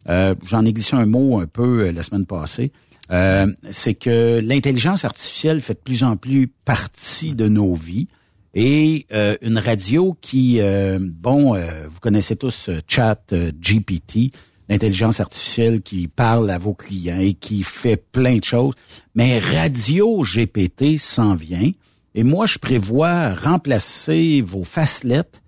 euh, 0.09 0.35
j'en 0.43 0.65
ai 0.65 0.73
glissé 0.73 0.95
un 0.95 1.05
mot 1.05 1.39
un 1.39 1.47
peu 1.47 1.87
euh, 1.87 1.91
la 1.91 2.03
semaine 2.03 2.25
passée, 2.25 2.71
euh, 3.11 3.47
c'est 3.71 3.93
que 3.95 4.39
l'intelligence 4.43 5.05
artificielle 5.05 5.61
fait 5.61 5.73
de 5.73 5.79
plus 5.79 6.03
en 6.03 6.17
plus 6.17 6.47
partie 6.47 7.33
de 7.33 7.47
nos 7.47 7.75
vies. 7.75 8.07
Et 8.55 9.07
euh, 9.11 9.35
une 9.41 9.57
radio 9.57 10.15
qui, 10.21 10.61
euh, 10.61 10.99
bon, 11.01 11.55
euh, 11.55 11.87
vous 11.89 11.99
connaissez 11.99 12.35
tous 12.35 12.69
Chat 12.87 13.33
GPT, 13.33 14.31
l'intelligence 14.69 15.19
artificielle 15.19 15.81
qui 15.81 16.07
parle 16.07 16.49
à 16.49 16.57
vos 16.57 16.73
clients 16.73 17.19
et 17.19 17.33
qui 17.33 17.63
fait 17.63 17.97
plein 17.97 18.37
de 18.37 18.43
choses. 18.43 18.73
Mais 19.15 19.39
Radio 19.39 20.23
GPT 20.23 20.97
s'en 20.97 21.35
vient. 21.35 21.71
Et 22.15 22.23
moi, 22.23 22.45
je 22.45 22.59
prévois 22.59 23.33
remplacer 23.33 24.41
vos 24.45 24.63
facelettes 24.63 25.41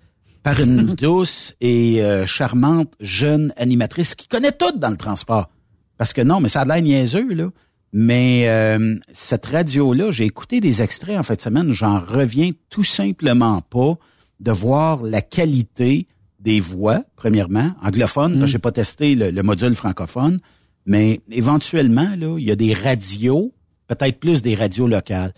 par 0.44 0.60
une 0.60 0.86
douce 0.96 1.56
et 1.62 2.04
euh, 2.04 2.26
charmante 2.26 2.94
jeune 3.00 3.54
animatrice 3.58 4.16
qui 4.16 4.28
connaît 4.28 4.52
tout 4.52 4.78
dans 4.78 4.90
le 4.90 4.98
transport. 4.98 5.50
Parce 5.98 6.14
que 6.14 6.22
non, 6.22 6.40
mais 6.40 6.50
ça 6.50 6.62
a 6.62 6.66
l'air 6.66 6.82
niaiseux, 6.82 7.34
là. 7.34 7.50
Mais 7.98 8.50
euh, 8.50 8.96
cette 9.14 9.46
radio-là, 9.46 10.12
j'ai 10.12 10.26
écouté 10.26 10.60
des 10.60 10.82
extraits 10.82 11.18
en 11.18 11.24
fin 11.24 11.36
de 11.36 11.42
semaine, 11.42 11.72
j'en 11.72 12.02
reviens 12.02 12.50
tout 12.70 12.84
simplement 12.84 13.62
pas 13.62 13.98
de 14.42 14.52
voir 14.52 15.02
la 15.02 15.22
qualité 15.22 16.08
des 16.46 16.60
voix, 16.60 17.04
premièrement, 17.16 17.72
anglophones, 17.84 18.40
que 18.40 18.46
j'ai 18.46 18.60
pas 18.60 18.72
testé 18.72 19.16
le, 19.16 19.32
le 19.32 19.44
module 19.44 19.74
francophone, 19.76 20.40
mais 20.86 21.22
éventuellement, 21.32 22.12
là, 22.16 22.38
il 22.38 22.46
y 22.46 22.52
a 22.52 22.56
des 22.56 22.74
radios, 22.74 23.52
peut-être 23.88 24.20
plus 24.20 24.44
des 24.44 24.54
radios 24.54 24.88
locales. 24.88 25.34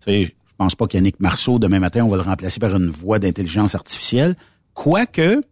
Tu 0.00 0.12
sais, 0.12 0.24
je 0.24 0.32
pense 0.56 0.76
pas 0.76 0.86
qu'Yannick 0.86 1.18
Marceau, 1.18 1.58
demain 1.58 1.80
matin, 1.80 2.04
on 2.04 2.08
va 2.08 2.16
le 2.16 2.22
remplacer 2.22 2.60
par 2.60 2.74
une 2.76 2.90
voix 2.90 3.18
d'intelligence 3.18 3.74
artificielle. 3.74 4.36
Quoique, 4.72 5.42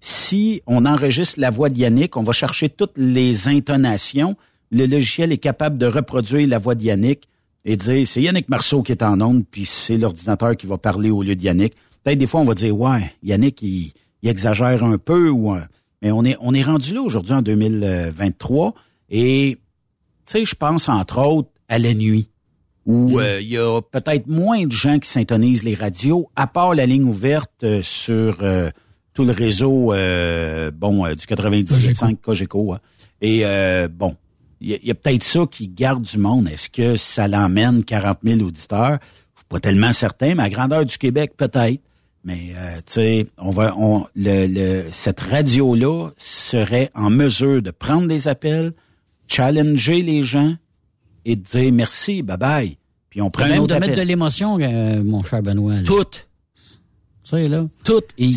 si 0.00 0.62
on 0.66 0.86
enregistre 0.86 1.38
la 1.38 1.50
voix 1.50 1.68
de 1.68 1.76
Yannick, 1.76 2.16
on 2.16 2.22
va 2.22 2.32
chercher 2.32 2.70
toutes 2.70 2.96
les 2.96 3.48
intonations. 3.48 4.36
Le 4.70 4.86
logiciel 4.86 5.30
est 5.30 5.38
capable 5.38 5.76
de 5.76 5.86
reproduire 5.86 6.48
la 6.48 6.56
voix 6.56 6.74
de 6.74 6.82
Yannick 6.82 7.28
et 7.66 7.76
dire 7.76 8.06
c'est 8.06 8.22
Yannick 8.22 8.48
Marceau 8.48 8.82
qui 8.82 8.92
est 8.92 9.02
en 9.02 9.20
onde, 9.20 9.44
puis 9.50 9.66
c'est 9.66 9.98
l'ordinateur 9.98 10.56
qui 10.56 10.66
va 10.66 10.78
parler 10.78 11.10
au 11.10 11.22
lieu 11.22 11.36
de 11.36 11.42
Yannick. 11.42 11.74
Peut-être 12.02 12.18
des 12.18 12.26
fois 12.26 12.40
on 12.40 12.44
va 12.44 12.54
dire 12.54 12.76
ouais, 12.76 13.12
Yannick 13.22 13.60
il, 13.60 13.92
il 14.22 14.28
exagère 14.28 14.82
un 14.84 14.98
peu 14.98 15.28
ou 15.30 15.50
un- 15.52 15.66
mais 16.00 16.10
on 16.12 16.24
est 16.24 16.36
on 16.40 16.52
est 16.54 16.62
rendu 16.62 16.94
là 16.94 17.02
aujourd'hui 17.02 17.32
en 17.34 17.42
2023 17.42 18.74
et 19.10 19.58
tu 20.26 20.32
sais 20.32 20.44
je 20.44 20.54
pense 20.54 20.88
entre 20.88 21.18
autres 21.20 21.50
à 21.68 21.78
la 21.78 21.94
nuit 21.94 22.28
où 22.84 23.20
euh, 23.20 23.40
il 23.40 23.48
y 23.48 23.58
a 23.58 23.80
peut-être 23.80 24.26
moins 24.26 24.66
de 24.66 24.72
gens 24.72 24.98
qui 24.98 25.08
syntonisent 25.08 25.62
les 25.62 25.74
radios, 25.76 26.28
à 26.34 26.48
part 26.48 26.74
la 26.74 26.84
ligne 26.84 27.04
ouverte 27.04 27.62
euh, 27.62 27.80
sur 27.82 28.38
euh, 28.42 28.70
tout 29.14 29.24
le 29.24 29.30
réseau 29.32 29.92
euh, 29.92 30.72
bon 30.72 31.04
du 31.06 31.12
98.5 31.26 32.16
Cogeco. 32.16 32.72
hein. 32.74 32.80
Et 33.20 33.44
bon, 33.88 34.16
il 34.60 34.70
y 34.70 34.74
a, 34.74 34.78
il 34.82 34.88
y 34.88 34.90
a 34.90 34.94
peut-être 34.96 35.22
ça 35.22 35.46
qui 35.48 35.68
garde 35.68 36.02
du 36.02 36.18
monde. 36.18 36.48
Est-ce 36.48 36.68
que 36.68 36.96
ça 36.96 37.28
l'emmène 37.28 37.84
40 37.84 38.18
000 38.24 38.40
auditeurs? 38.40 38.98
Je 39.34 39.38
suis 39.40 39.46
pas 39.48 39.60
tellement 39.60 39.92
certain, 39.92 40.34
mais 40.34 40.42
à 40.42 40.50
grandeur 40.50 40.84
du 40.84 40.98
Québec, 40.98 41.34
peut-être. 41.36 41.80
Mais 42.24 42.52
euh, 42.56 42.76
tu 42.78 42.82
sais, 42.92 43.26
on 43.38 43.50
va, 43.50 43.74
on, 43.76 44.06
le, 44.14 44.46
le, 44.46 44.84
cette 44.92 45.20
radio-là 45.20 46.10
serait 46.16 46.90
en 46.94 47.10
mesure 47.10 47.62
de 47.62 47.70
prendre 47.72 48.06
des 48.06 48.28
appels, 48.28 48.72
challenger 49.26 50.02
les 50.02 50.22
gens 50.22 50.54
et 51.24 51.34
de 51.36 51.40
dire 51.42 51.72
merci, 51.72 52.22
bye 52.22 52.36
bye. 52.36 52.78
Puis 53.10 53.20
on 53.20 53.30
prend 53.30 53.44
un 53.44 53.58
autre 53.58 53.74
de 53.74 53.80
mettre 53.80 53.96
de 53.96 54.02
l'émotion, 54.02 54.58
euh, 54.60 55.02
mon 55.02 55.22
cher 55.24 55.42
Benoît. 55.42 55.74
là. 55.74 55.82
Tout. 55.84 56.06
Tu 57.24 57.30
sais, 57.30 57.48
là. 57.48 57.66
Tout. 57.84 58.02
Et, 58.18 58.30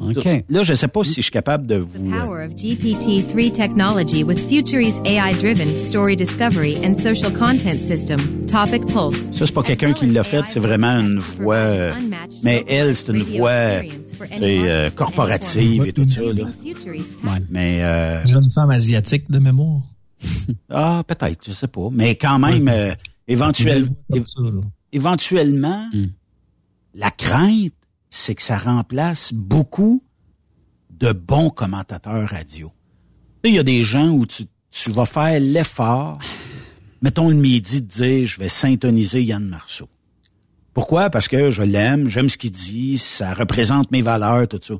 OK. 0.00 0.44
Là, 0.48 0.62
je 0.64 0.74
sais 0.74 0.88
pas 0.88 1.04
si 1.04 1.14
je 1.16 1.20
suis 1.22 1.30
capable 1.30 1.64
de 1.68 1.76
vous. 1.76 2.12
euh, 2.12 2.18
Power 2.26 2.44
of 2.44 2.54
GPT-3 2.56 3.52
technology 3.52 4.24
with 4.24 4.38
Futury's 4.48 4.98
AI-driven 5.04 5.78
story 5.80 6.16
discovery 6.16 6.76
and 6.84 6.94
social 6.96 7.32
content 7.32 7.80
system. 7.82 8.18
Topic 8.48 8.84
Pulse. 8.86 9.30
Ça, 9.32 9.46
c'est 9.46 9.52
pas 9.54 9.62
quelqu'un 9.62 9.92
qui 9.92 10.06
l'a 10.06 10.24
fait, 10.24 10.42
c'est 10.48 10.58
vraiment 10.58 10.90
une 10.98 11.20
voix. 11.20 11.54
euh, 11.54 11.92
mais 12.42 12.64
elle, 12.66 12.96
c'est 12.96 13.10
une 13.12 13.22
voix 13.22 13.50
euh, 13.50 13.82
tu 13.82 14.36
sais, 14.38 14.68
euh, 14.68 14.90
corporative 14.90 15.86
et 15.86 15.92
tout 15.92 16.08
ça. 16.08 16.20
Là. 16.22 17.38
Mais 17.48 17.84
euh, 17.84 18.26
Jeune 18.26 18.50
femme 18.50 18.70
asiatique 18.70 19.30
de 19.30 19.38
mémoire. 19.38 19.82
ah, 20.70 21.04
peut-être, 21.06 21.44
je 21.46 21.52
sais 21.52 21.68
pas. 21.68 21.88
Mais 21.92 22.16
quand 22.16 22.40
même, 22.40 22.66
euh, 22.68 22.92
éventuel- 23.28 23.86
Comme 24.10 24.26
ça, 24.26 24.40
là. 24.42 24.60
éventuellement, 24.92 25.88
la 26.94 27.10
crainte, 27.12 27.72
c'est 28.14 28.34
que 28.34 28.42
ça 28.42 28.58
remplace 28.58 29.32
beaucoup 29.32 30.04
de 30.90 31.12
bons 31.12 31.48
commentateurs 31.48 32.28
radio. 32.28 32.70
Il 33.42 33.54
y 33.54 33.58
a 33.58 33.62
des 33.62 33.82
gens 33.82 34.08
où 34.08 34.26
tu, 34.26 34.44
tu 34.70 34.90
vas 34.90 35.06
faire 35.06 35.40
l'effort, 35.40 36.18
mettons 37.02 37.30
le 37.30 37.34
midi, 37.34 37.80
de 37.80 37.86
dire 37.86 38.26
je 38.26 38.38
vais 38.38 38.50
syntoniser 38.50 39.22
Yann 39.22 39.48
Marceau. 39.48 39.88
Pourquoi? 40.74 41.08
Parce 41.08 41.26
que 41.26 41.50
je 41.50 41.62
l'aime, 41.62 42.10
j'aime 42.10 42.28
ce 42.28 42.36
qu'il 42.36 42.50
dit, 42.50 42.98
ça 42.98 43.32
représente 43.32 43.90
mes 43.90 44.02
valeurs, 44.02 44.46
tout 44.46 44.60
ça. 44.62 44.74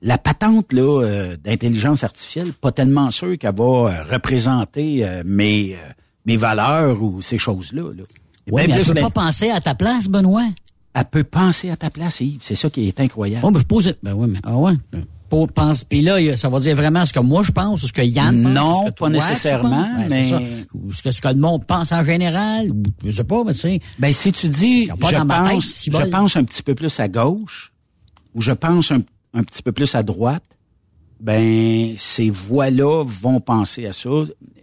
La 0.00 0.16
patente 0.16 0.72
là 0.72 1.02
euh, 1.02 1.36
d'intelligence 1.36 2.02
artificielle, 2.02 2.54
pas 2.54 2.72
tellement 2.72 3.10
sûr 3.10 3.36
qu'elle 3.36 3.54
va 3.54 3.64
euh, 3.64 4.04
représenter 4.10 5.06
euh, 5.06 5.22
mes, 5.24 5.74
euh, 5.74 5.92
mes 6.24 6.38
valeurs 6.38 7.02
ou 7.02 7.20
ces 7.20 7.38
choses-là. 7.38 7.92
là. 7.92 8.04
Ouais, 8.50 8.66
mais 8.66 8.74
elle 8.74 8.86
peut 8.86 9.00
pas 9.00 9.10
penser 9.10 9.50
à 9.50 9.60
ta 9.60 9.74
place, 9.74 10.08
Benoît. 10.08 10.48
Elle 10.98 11.04
peut 11.04 11.24
penser 11.24 11.68
à 11.68 11.76
ta 11.76 11.90
place, 11.90 12.20
Yves. 12.20 12.38
C'est 12.40 12.54
ça 12.54 12.70
qui 12.70 12.88
est 12.88 12.98
incroyable. 13.00 13.44
Oh, 13.46 13.50
mais 13.50 13.60
je 13.60 13.66
pose. 13.66 13.94
Ben 14.02 14.14
ouais, 14.14 14.26
mais 14.26 14.38
ah 14.42 14.56
ouais? 14.56 14.72
Pour, 15.28 15.52
pense, 15.52 15.84
puis 15.84 16.00
là, 16.00 16.36
ça 16.36 16.48
va 16.48 16.58
dire 16.58 16.74
vraiment 16.74 17.04
ce 17.04 17.12
que 17.12 17.18
moi 17.20 17.42
je 17.42 17.52
pense, 17.52 17.82
ou 17.82 17.86
ce 17.86 17.92
que 17.92 18.00
Yann 18.00 18.42
pense. 18.42 18.52
Non, 18.52 18.78
ce 18.80 18.90
que 18.90 18.94
toi, 18.94 19.10
nécessairement. 19.10 19.88
Ben, 19.98 20.08
mais- 20.08 20.28
ça. 20.28 20.40
Ou 20.72 20.92
ce 20.92 21.02
que, 21.02 21.10
ce 21.10 21.20
que 21.20 21.28
le 21.28 21.34
monde 21.34 21.66
pense 21.66 21.92
en 21.92 22.02
général, 22.02 22.70
ou 22.70 22.82
je 23.04 23.10
sais 23.10 23.24
pas, 23.24 23.44
mais 23.44 23.52
tu 23.52 23.58
sais. 23.58 23.80
Ben, 23.98 24.10
si 24.10 24.32
tu 24.32 24.48
dis, 24.48 24.88
pas 24.98 25.10
je, 25.10 25.16
dans 25.16 25.24
ma 25.26 25.40
tête, 25.40 25.52
pense, 25.52 25.64
si 25.66 25.90
je 25.92 26.04
pense 26.04 26.36
un 26.36 26.44
petit 26.44 26.62
peu 26.62 26.74
plus 26.74 26.98
à 26.98 27.08
gauche, 27.08 27.74
ou 28.34 28.40
je 28.40 28.52
pense 28.52 28.90
un, 28.90 29.02
un 29.34 29.42
petit 29.42 29.62
peu 29.62 29.72
plus 29.72 29.94
à 29.94 30.02
droite, 30.02 30.44
ben, 31.20 31.92
ces 31.98 32.30
voix-là 32.30 33.04
vont 33.04 33.40
penser 33.40 33.84
à 33.86 33.92
ça. 33.92 34.10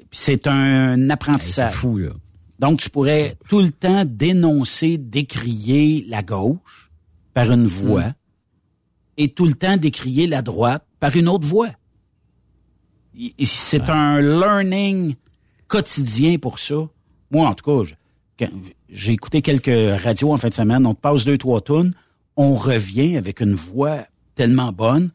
C'est 0.09 0.47
un 0.47 1.09
apprentissage. 1.11 1.71
c'est 1.71 1.77
fou, 1.77 1.97
là. 1.97 2.09
Donc, 2.59 2.79
tu 2.79 2.89
pourrais 2.89 3.35
tout 3.49 3.59
le 3.59 3.69
temps 3.71 4.03
dénoncer, 4.05 4.97
décrier 4.97 6.05
la 6.07 6.21
gauche 6.23 6.91
par 7.33 7.51
une 7.51 7.65
voix, 7.65 8.07
Hmm. 8.09 8.13
et 9.17 9.29
tout 9.29 9.45
le 9.45 9.53
temps 9.53 9.77
décrier 9.77 10.27
la 10.27 10.41
droite 10.41 10.85
par 10.99 11.15
une 11.15 11.27
autre 11.27 11.45
voix. 11.45 11.69
C'est 13.43 13.89
un 13.89 14.19
learning 14.21 15.15
quotidien 15.67 16.37
pour 16.37 16.57
ça. 16.59 16.75
Moi, 17.29 17.47
en 17.47 17.53
tout 17.53 17.85
cas, 18.39 18.47
j'ai 18.89 19.13
écouté 19.13 19.41
quelques 19.41 20.01
radios 20.01 20.31
en 20.33 20.37
fin 20.37 20.49
de 20.49 20.53
semaine. 20.53 20.85
On 20.85 20.95
te 20.95 20.99
passe 21.01 21.25
deux, 21.25 21.37
trois 21.37 21.61
tunes. 21.61 21.93
On 22.35 22.55
revient 22.55 23.17
avec 23.17 23.41
une 23.41 23.53
voix 23.53 23.99
tellement 24.35 24.71
bonne. 24.71 25.11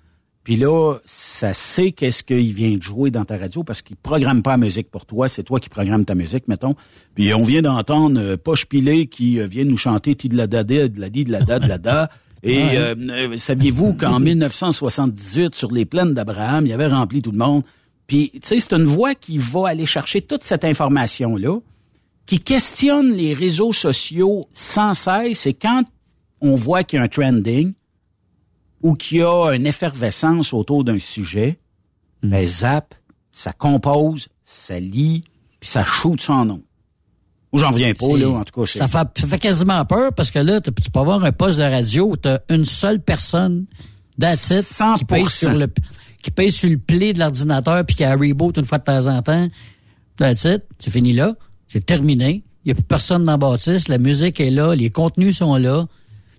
Puis 0.49 0.57
là, 0.57 0.95
ça 1.05 1.53
sait 1.53 1.93
qu'est-ce 1.93 2.23
qu'il 2.23 2.55
vient 2.55 2.75
de 2.75 2.83
jouer 2.83 3.11
dans 3.11 3.27
ta 3.27 3.37
radio 3.37 3.65
parce 3.65 3.83
qu'il 3.83 3.97
programme 3.97 4.43
pas 4.43 4.53
la 4.53 4.57
musique 4.57 4.91
pour 4.91 5.05
toi. 5.05 5.29
C'est 5.29 5.43
toi 5.43 5.61
qui 5.61 5.69
programmes 5.69 6.07
ta 6.07 6.15
musique, 6.15 6.49
mettons. 6.49 6.75
Puis 7.15 7.35
on 7.35 7.45
vient 7.45 7.61
d'entendre 7.61 8.19
euh, 8.19 8.39
Poche 8.39 8.65
Pilé 8.65 9.09
qui 9.09 9.41
euh, 9.41 9.47
vient 9.47 9.67
nous 9.67 9.77
chanter 9.77 10.15
Ti 10.15 10.31
de 10.31 10.39
la 10.39 10.47
da 10.47 10.65
de 10.65 10.91
la 10.97 11.11
di 11.11 11.25
de 11.25 11.33
la 11.33 11.41
da 11.41 11.59
de 11.59 11.69
la 11.69 11.77
da. 11.77 12.09
Et 12.43 12.79
euh, 12.79 12.95
euh, 13.11 13.37
saviez-vous 13.37 13.93
qu'en 13.93 14.21
1978, 14.21 15.55
sur 15.55 15.71
les 15.71 15.85
plaines 15.85 16.15
d'Abraham, 16.15 16.65
il 16.65 16.73
avait 16.73 16.87
rempli 16.87 17.21
tout 17.21 17.33
le 17.33 17.37
monde? 17.37 17.63
Puis, 18.07 18.31
tu 18.33 18.41
sais, 18.43 18.59
c'est 18.59 18.73
une 18.73 18.87
voix 18.87 19.15
qui 19.15 19.37
va 19.37 19.69
aller 19.69 19.85
chercher 19.85 20.23
toute 20.23 20.45
cette 20.45 20.65
information-là, 20.65 21.59
qui 22.25 22.39
questionne 22.39 23.13
les 23.13 23.35
réseaux 23.35 23.75
sociaux 23.75 24.47
sans 24.55 24.95
cesse. 24.95 25.45
Et 25.45 25.53
quand 25.53 25.85
on 26.41 26.55
voit 26.55 26.85
qu'il 26.85 27.01
y 27.01 27.03
a 27.03 27.05
un 27.05 27.09
trending 27.09 27.75
ou 28.83 28.95
qu'il 28.95 29.19
y 29.19 29.23
a 29.23 29.53
une 29.53 29.67
effervescence 29.67 30.53
autour 30.53 30.85
d'un 30.85 30.99
sujet, 30.99 31.59
ben 32.23 32.47
zap, 32.47 32.95
ça 33.31 33.53
compose, 33.53 34.29
ça 34.43 34.79
lit, 34.79 35.25
puis 35.61 35.69
ça 35.69 35.85
shoot 35.85 36.21
son 36.21 36.45
nom. 36.45 36.63
Ou 37.53 37.59
j'en 37.59 37.71
reviens 37.71 37.95
pas, 37.95 38.17
là, 38.19 38.29
en 38.29 38.45
tout 38.45 38.61
cas. 38.61 38.71
Ça 38.71 38.89
fait, 38.89 39.09
ça 39.19 39.27
fait 39.27 39.39
quasiment 39.39 39.85
peur 39.87 40.13
parce 40.13 40.31
que 40.31 40.39
là, 40.39 40.61
tu 40.61 40.71
peux 40.71 41.01
avoir 41.01 41.25
un 41.25 41.33
poste 41.33 41.59
de 41.59 41.65
radio 41.65 42.11
où 42.11 42.17
tu 42.17 42.29
as 42.29 42.43
une 42.51 42.65
seule 42.65 43.01
personne, 43.01 43.67
that's 44.21 44.51
it, 44.51 44.67
qui 44.99 45.05
paye 45.05 45.29
sur 45.29 45.53
le 45.53 45.69
qui 46.23 46.31
paye 46.31 46.51
sur 46.51 46.69
le 46.69 46.79
play 46.79 47.13
de 47.13 47.21
l'ordinateur 47.21 47.85
puis 47.87 47.95
qui 47.95 48.05
a 48.05 48.11
un 48.11 48.17
reboot 48.17 48.57
une 48.59 48.65
fois 48.65 48.79
de 48.79 48.85
temps 48.85 49.07
en 49.07 49.23
temps. 49.23 49.49
That's 50.17 50.45
it, 50.45 50.65
c'est 50.79 50.91
fini 50.91 51.13
là, 51.13 51.35
c'est 51.69 51.87
terminé. 51.87 52.43
Il 52.65 52.69
n'y 52.69 52.73
a 52.73 52.75
plus 52.75 52.85
personne 52.85 53.25
dans 53.25 53.33
la 53.33 53.39
bâtisse, 53.39 53.89
la 53.89 53.99
musique 53.99 54.41
est 54.41 54.51
là, 54.51 54.75
les 54.75 54.91
contenus 54.91 55.39
sont 55.39 55.55
là. 55.57 55.87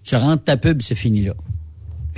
Tu 0.03 0.15
rentres 0.15 0.43
ta 0.43 0.57
pub, 0.57 0.81
c'est 0.81 0.95
fini 0.95 1.23
là. 1.23 1.33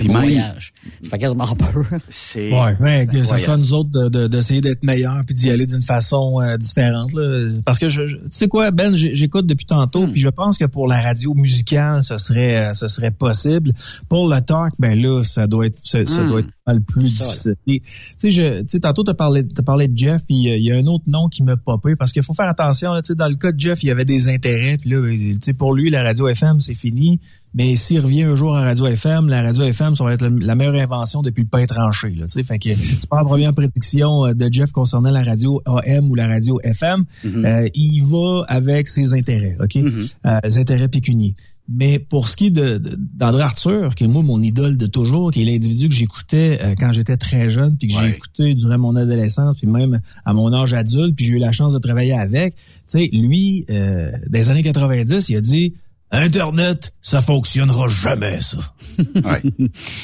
Puis 0.04 0.08
Bon 0.08 0.14
même- 0.20 0.22
voyage. 0.30 0.72
Ça 1.02 1.10
fait 1.10 1.18
quasiment 1.18 1.46
peur. 1.54 1.84
C'est 2.08 2.52
Ouais, 2.52 2.76
mais 2.80 3.06
que 3.06 3.22
ce 3.22 3.36
sera 3.36 3.56
nous 3.56 3.72
autres 3.72 3.90
de- 3.90 4.08
de- 4.08 4.26
d'essayer 4.26 4.60
d'être 4.60 4.82
meilleurs 4.82 5.22
puis 5.24 5.34
d'y 5.34 5.50
aller 5.50 5.66
d'une 5.66 5.82
façon 5.82 6.40
euh, 6.40 6.56
différente. 6.56 7.12
Là. 7.14 7.50
Parce 7.64 7.78
que 7.78 7.88
je, 7.88 8.06
je- 8.06 8.16
tu 8.16 8.22
sais 8.30 8.48
quoi, 8.48 8.70
Ben, 8.70 8.94
j'écoute 8.96 9.46
depuis 9.46 9.66
tantôt, 9.66 10.06
puis 10.06 10.20
je 10.20 10.28
pense 10.28 10.58
que 10.58 10.64
pour 10.64 10.86
la 10.88 11.00
radio 11.00 11.34
musicale, 11.34 12.02
ce 12.02 12.16
serait 12.16 12.70
euh, 12.70 12.74
ce 12.74 12.88
serait 12.88 13.10
possible. 13.10 13.72
Pour 14.08 14.28
le 14.28 14.40
talk, 14.40 14.72
ben 14.78 15.00
là, 15.00 15.22
ça 15.22 15.46
doit 15.46 15.66
être 15.66 15.78
ça, 15.84 16.04
ça 16.04 16.22
Hmm. 16.22 16.28
doit 16.28 16.40
être 16.40 16.48
le 16.66 16.80
plus 16.80 17.10
Ça, 17.10 17.26
difficile. 17.26 17.54
Tu 17.66 17.80
sais, 18.18 18.30
je, 18.30 18.60
tu 18.60 18.64
sais, 18.68 18.80
tantôt 18.80 19.02
t'as 19.04 19.14
parlé 19.14 19.46
t'as 19.46 19.62
parlé 19.62 19.88
de 19.88 19.96
Jeff, 19.98 20.22
puis 20.26 20.50
euh, 20.50 20.56
il 20.56 20.64
y 20.64 20.72
a 20.72 20.76
un 20.76 20.86
autre 20.86 21.04
nom 21.06 21.28
qui 21.28 21.42
m'a 21.42 21.56
popé 21.56 21.96
parce 21.96 22.12
qu'il 22.12 22.22
faut 22.22 22.34
faire 22.34 22.48
attention. 22.48 22.92
Là, 22.92 23.02
tu 23.02 23.08
sais, 23.08 23.14
dans 23.14 23.28
le 23.28 23.34
cas 23.36 23.52
de 23.52 23.60
Jeff, 23.60 23.82
il 23.82 23.86
y 23.86 23.90
avait 23.90 24.04
des 24.04 24.28
intérêts, 24.28 24.78
puis 24.78 24.90
là, 24.90 25.00
tu 25.10 25.38
sais, 25.42 25.52
pour 25.54 25.74
lui, 25.74 25.90
la 25.90 26.02
radio 26.02 26.28
FM, 26.28 26.60
c'est 26.60 26.74
fini. 26.74 27.20
Mais 27.54 27.76
s'il 27.76 28.00
revient 28.00 28.22
un 28.22 28.34
jour 28.34 28.56
à 28.56 28.62
Radio 28.64 28.86
FM, 28.86 29.28
la 29.28 29.42
Radio 29.42 29.64
FM, 29.64 29.94
ça 29.94 30.04
va 30.04 30.14
être 30.14 30.26
la 30.26 30.54
meilleure 30.54 30.74
invention 30.74 31.20
depuis 31.20 31.42
le 31.42 31.48
pain 31.48 31.66
tranché. 31.66 32.08
Là, 32.10 32.24
tu 32.26 32.32
sais. 32.32 32.42
fait 32.42 32.58
que 32.58 32.70
c'est 32.74 33.06
pas 33.08 33.18
la 33.18 33.24
première 33.24 33.52
prédiction 33.52 34.26
euh, 34.26 34.32
de 34.32 34.48
Jeff 34.50 34.72
concernant 34.72 35.10
la 35.10 35.22
radio 35.22 35.60
AM 35.66 36.10
ou 36.10 36.14
la 36.14 36.26
radio 36.26 36.58
FM. 36.62 37.04
Mhm. 37.24 37.44
Euh, 37.44 37.68
il 37.74 38.00
va 38.06 38.44
avec 38.48 38.88
ses 38.88 39.12
intérêts, 39.12 39.56
ok, 39.62 39.76
Euh, 39.76 40.38
les 40.44 40.58
intérêts 40.58 40.88
pécuniers. 40.88 41.34
Mais 41.68 41.98
pour 42.00 42.28
ce 42.28 42.36
qui 42.36 42.46
est 42.46 42.50
de- 42.50 42.78
de- 42.78 42.98
d'André 42.98 43.42
Arthur, 43.42 43.94
qui 43.94 44.04
est 44.04 44.08
moi 44.08 44.22
mon 44.22 44.42
idole 44.42 44.76
de 44.76 44.86
toujours, 44.86 45.30
qui 45.30 45.42
est 45.42 45.44
l'individu 45.44 45.88
que 45.88 45.94
j'écoutais 45.94 46.58
euh, 46.62 46.74
quand 46.78 46.90
j'étais 46.92 47.16
très 47.16 47.50
jeune, 47.50 47.76
puis 47.76 47.86
que 47.88 47.94
j'ai 47.94 48.00
écouté 48.16 48.54
durant 48.54 48.78
mon 48.78 48.96
adolescence, 48.96 49.56
puis 49.58 49.66
même 49.68 50.00
à 50.24 50.32
mon 50.34 50.52
âge 50.52 50.74
adulte, 50.74 51.14
puis 51.16 51.26
j'ai 51.26 51.34
eu 51.34 51.38
la 51.38 51.52
chance 51.52 51.72
de 51.72 51.78
travailler 51.78 52.14
avec. 52.14 52.54
Tu 52.56 52.60
sais, 52.86 53.08
lui, 53.12 53.64
euh, 53.70 54.10
des 54.28 54.50
années 54.50 54.62
90, 54.64 55.28
il 55.28 55.36
a 55.36 55.40
dit 55.40 55.74
Internet, 56.12 56.94
ça 57.00 57.20
fonctionnera 57.22 57.88
jamais, 57.88 58.40
ça. 58.40 58.58
Ouais. 59.16 59.42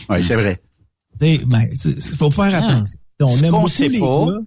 Ouais, 0.09 0.22
c'est 0.22 0.34
vrai. 0.34 0.61
Il 1.20 1.44
ben, 1.46 1.68
faut 2.16 2.30
faire 2.30 2.50
Ah. 2.54 2.59
attention. 2.64 2.98
On 3.20 3.26
Ce 3.26 3.44
aime 3.44 3.50
qu'on 3.50 3.56
beaucoup 3.59 3.68
sait 3.68 3.88
les 3.88 3.98
pas, 3.98 4.26
gars. 4.26 4.38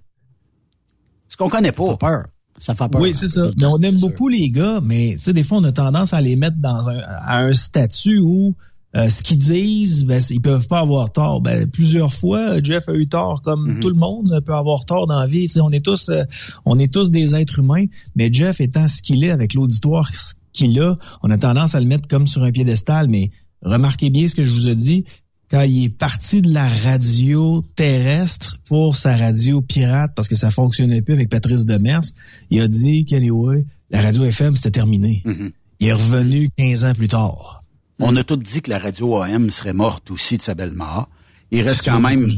Ce 1.28 1.38
qu'on 1.38 1.50
connaît 1.50 1.68
Ça 1.70 1.74
pas. 1.74 1.92
fait 1.92 1.98
peur. 1.98 2.24
Ça 2.58 2.76
fait 2.76 2.90
peur. 2.90 3.02
Oui, 3.02 3.14
c'est 3.14 3.28
ça. 3.28 3.50
Mais 3.58 3.66
on 3.66 3.78
aime 3.80 4.00
beaucoup 4.00 4.28
les 4.28 4.50
gars, 4.50 4.80
mais 4.82 5.14
tu 5.18 5.24
sais, 5.24 5.34
des 5.34 5.44
fois, 5.44 5.58
on 5.60 5.64
a 5.64 5.72
tendance 5.72 6.14
à 6.14 6.22
les 6.22 6.36
mettre 6.36 6.58
dans 6.58 6.88
un, 6.90 7.00
à 7.00 7.40
un 7.40 7.54
statut 7.54 8.20
où 8.20 8.56
euh, 8.96 9.10
ce 9.10 9.24
qu'ils 9.24 9.38
disent, 9.38 10.04
ben, 10.06 10.22
ils 10.30 10.42
peuvent 10.42 10.68
pas 10.68 10.80
avoir 10.80 11.12
tort. 11.12 11.42
Ben, 11.42 11.70
plusieurs 11.70 12.14
fois, 12.14 12.62
Jeff 12.62 12.90
a 12.90 12.94
eu 12.94 13.08
tort, 13.08 13.42
comme 13.42 13.74
Mhm. 13.76 13.80
tout 13.80 13.90
le 13.90 13.96
monde 13.96 14.42
peut 14.46 14.54
avoir 14.56 14.84
tort 14.86 15.08
dans 15.08 15.20
la 15.20 15.28
vie. 15.28 15.44
Tu 15.48 15.54
sais, 15.54 15.62
on 15.62 15.72
est 15.72 15.84
tous, 15.86 16.10
euh, 16.10 16.24
on 16.66 16.78
est 16.80 16.92
tous 16.94 17.10
des 17.12 17.34
êtres 17.36 17.60
humains, 17.60 17.86
mais 18.16 18.32
Jeff 18.34 18.60
étant 18.62 18.88
ce 18.88 19.02
qu'il 19.02 19.24
est 19.24 19.32
avec 19.32 19.54
l'auditoire 19.54 20.10
qu'il 20.54 20.80
a, 20.80 20.98
on 21.24 21.30
a 21.30 21.38
tendance 21.38 21.76
à 21.76 21.80
le 21.80 21.86
mettre 21.86 22.08
comme 22.08 22.28
sur 22.28 22.44
un 22.44 22.52
piédestal. 22.52 23.08
Mais 23.08 23.32
remarquez 23.62 24.10
bien 24.10 24.28
ce 24.28 24.36
que 24.36 24.46
je 24.46 24.52
vous 24.52 24.68
ai 24.68 24.76
dit. 24.76 25.06
Quand 25.50 25.64
il 25.64 25.86
est 25.86 25.90
parti 25.90 26.42
de 26.42 26.54
la 26.54 26.68
radio 26.68 27.62
terrestre 27.76 28.58
pour 28.66 28.96
sa 28.96 29.18
radio 29.18 29.62
pirate 29.62 30.14
parce 30.16 30.30
que 30.30 30.36
ça 30.36 30.50
fonctionnait 30.50 31.02
plus 31.02 31.14
avec 31.14 31.30
Patrice 31.30 31.66
Demers, 31.66 32.02
il 32.50 32.62
a 32.62 32.70
dit 32.70 33.04
qu'anyway, 33.04 33.66
la 33.90 34.02
radio 34.02 34.24
FM 34.24 34.56
c'était 34.56 34.72
terminé. 34.72 35.22
Mhm. 35.26 35.52
Il 35.82 35.88
est 35.88 35.94
revenu 35.94 36.50
15 36.56 36.86
ans 36.86 36.94
plus 36.94 37.10
tard. 37.10 37.64
On 38.00 38.16
a 38.16 38.24
tous 38.24 38.38
dit 38.38 38.62
que 38.62 38.70
la 38.70 38.80
radio 38.80 39.18
AM 39.18 39.52
serait 39.52 39.74
morte 39.74 40.10
aussi 40.10 40.38
de 40.38 40.42
sa 40.42 40.56
belle 40.56 40.74
mort. 40.74 41.10
Il 41.52 41.62
reste 41.62 41.84
quand 41.84 42.00
même 42.00 42.30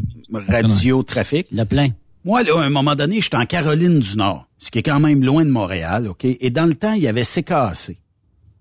radio 0.48 1.04
trafic. 1.04 1.48
Le 1.52 1.64
plein. 1.66 1.90
Moi, 2.26 2.44
là, 2.44 2.62
à 2.62 2.66
un 2.66 2.70
moment 2.70 2.96
donné, 2.96 3.22
j'étais 3.22 3.38
en 3.38 3.46
Caroline 3.46 4.00
du 4.00 4.16
Nord, 4.16 4.48
ce 4.58 4.72
qui 4.72 4.80
est 4.80 4.84
quand 4.84 5.00
même 5.00 5.24
loin 5.24 5.44
de 5.44 5.50
Montréal, 5.50 6.08
OK? 6.08 6.26
Et 6.26 6.50
dans 6.50 6.66
le 6.66 6.74
temps, 6.74 6.94
il 6.94 7.04
y 7.04 7.08
avait 7.08 7.24
CKAC. 7.24 7.98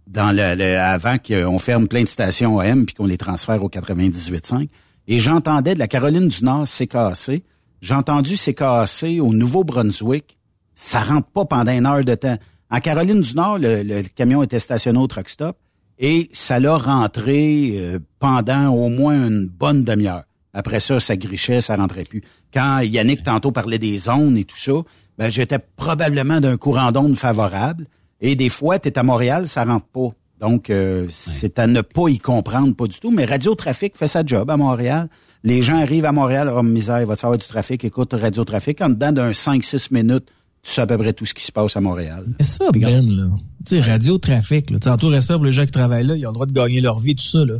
Dans 0.07 0.31
le, 0.33 0.55
le- 0.57 0.79
avant 0.79 1.17
qu'on 1.19 1.59
ferme 1.59 1.89
plein 1.89 2.03
de 2.03 2.09
stations 2.09 2.59
AM 2.59 2.85
puis 2.87 2.95
qu'on 2.95 3.07
les 3.07 3.19
transfère 3.19 3.63
au 3.63 3.69
98.5. 3.69 4.69
Et 5.09 5.19
j'entendais 5.19 5.75
de 5.75 5.79
la 5.79 5.89
Caroline 5.89 6.29
du 6.29 6.45
Nord 6.45 6.65
CKAC. 6.67 7.43
J'ai 7.81 7.95
entendu 7.95 8.37
au 9.21 9.33
Nouveau-Brunswick. 9.33 10.37
Ça 10.75 11.03
rentre 11.03 11.29
pas 11.29 11.45
pendant 11.45 11.73
une 11.73 11.87
heure 11.87 12.05
de 12.05 12.15
temps. 12.15 12.37
En 12.71 12.81
Caroline 12.81 13.21
du 13.21 13.35
Nord, 13.35 13.59
le, 13.59 13.83
le 13.83 14.03
camion 14.15 14.43
était 14.43 14.59
stationné 14.59 14.99
au 14.99 15.07
truck 15.07 15.29
stop 15.29 15.57
et 15.99 16.29
ça 16.33 16.59
l'a 16.59 16.77
rentré 16.77 17.75
euh, 17.77 17.99
pendant 18.19 18.69
au 18.69 18.89
moins 18.89 19.27
une 19.29 19.47
bonne 19.49 19.85
demi-heure. 19.85 20.23
Après 20.55 20.81
ça, 20.81 21.01
ça 21.01 21.17
grichait, 21.17 21.61
ça 21.61 21.77
rentrait 21.77 22.05
plus. 22.05 22.23
Quand 22.53 22.81
Yannick 22.81 23.23
tantôt 23.23 23.53
parlait 23.53 23.79
des 23.79 23.97
zones 23.99 24.37
et 24.37 24.45
tout 24.45 24.57
ça, 24.59 24.73
ben, 25.19 25.31
j'étais 25.31 25.59
probablement 25.59 26.41
d'un 26.41 26.57
courant 26.57 26.93
d'onde 26.93 27.17
favorable. 27.17 27.87
Et 28.23 28.35
des 28.37 28.49
fois, 28.49 28.79
tu 28.79 28.89
es 28.89 28.99
à 28.99 29.03
Montréal, 29.03 29.49
ça 29.49 29.65
rentre 29.65 29.87
pas. 29.87 30.09
Donc, 30.41 30.71
euh, 30.71 31.07
c'est 31.11 31.59
à 31.59 31.67
ne 31.67 31.83
pas 31.83 32.09
y 32.09 32.19
comprendre, 32.19 32.75
pas 32.75 32.87
du 32.87 32.99
tout. 32.99 33.11
Mais 33.11 33.25
Radio 33.27 33.55
Trafic 33.55 33.97
fait 33.97 34.07
sa 34.09 34.25
job 34.25 34.49
à 34.51 34.57
Montréal. 34.57 35.09
Les 35.45 35.61
gens 35.63 35.77
arrivent 35.77 36.05
à 36.05 36.13
Montréal, 36.13 36.53
oh 36.57 36.63
misère, 36.63 37.01
il 37.01 37.07
va 37.07 37.15
te 37.17 37.21
savoir 37.21 37.37
du 37.39 37.47
trafic, 37.47 37.85
écoute 37.85 38.13
Radio 38.13 38.45
Trafic. 38.45 38.81
En 38.81 38.89
dedans 38.89 39.13
d'un 39.13 39.31
5-6 39.33 39.89
minutes, 39.93 40.27
tu 40.63 40.71
sais 40.73 40.81
à 40.83 40.87
peu 40.87 40.97
près 40.99 41.13
tout 41.13 41.27
ce 41.27 41.35
qui 41.35 41.43
se 41.45 41.51
passe 41.53 41.77
à 41.77 41.81
Montréal. 41.81 42.25
Mais 42.39 42.45
ça, 42.45 42.65
Ben, 42.73 43.05
là. 43.07 43.25
Tu 43.67 43.77
sais, 43.77 43.81
radio 43.81 44.19
trafic, 44.19 44.71
là. 44.71 44.79
En 44.87 44.97
tout 44.97 45.09
respect 45.09 45.35
pour 45.35 45.45
les 45.45 45.53
gens 45.53 45.65
qui 45.65 45.73
travaillent 45.73 46.07
là, 46.07 46.17
ils 46.17 46.25
ont 46.27 46.31
le 46.31 46.35
droit 46.35 46.47
de 46.47 46.53
gagner 46.53 46.81
leur 46.81 47.01
vie, 47.01 47.15
tout 47.17 47.25
ça, 47.25 47.45
là. 47.45 47.55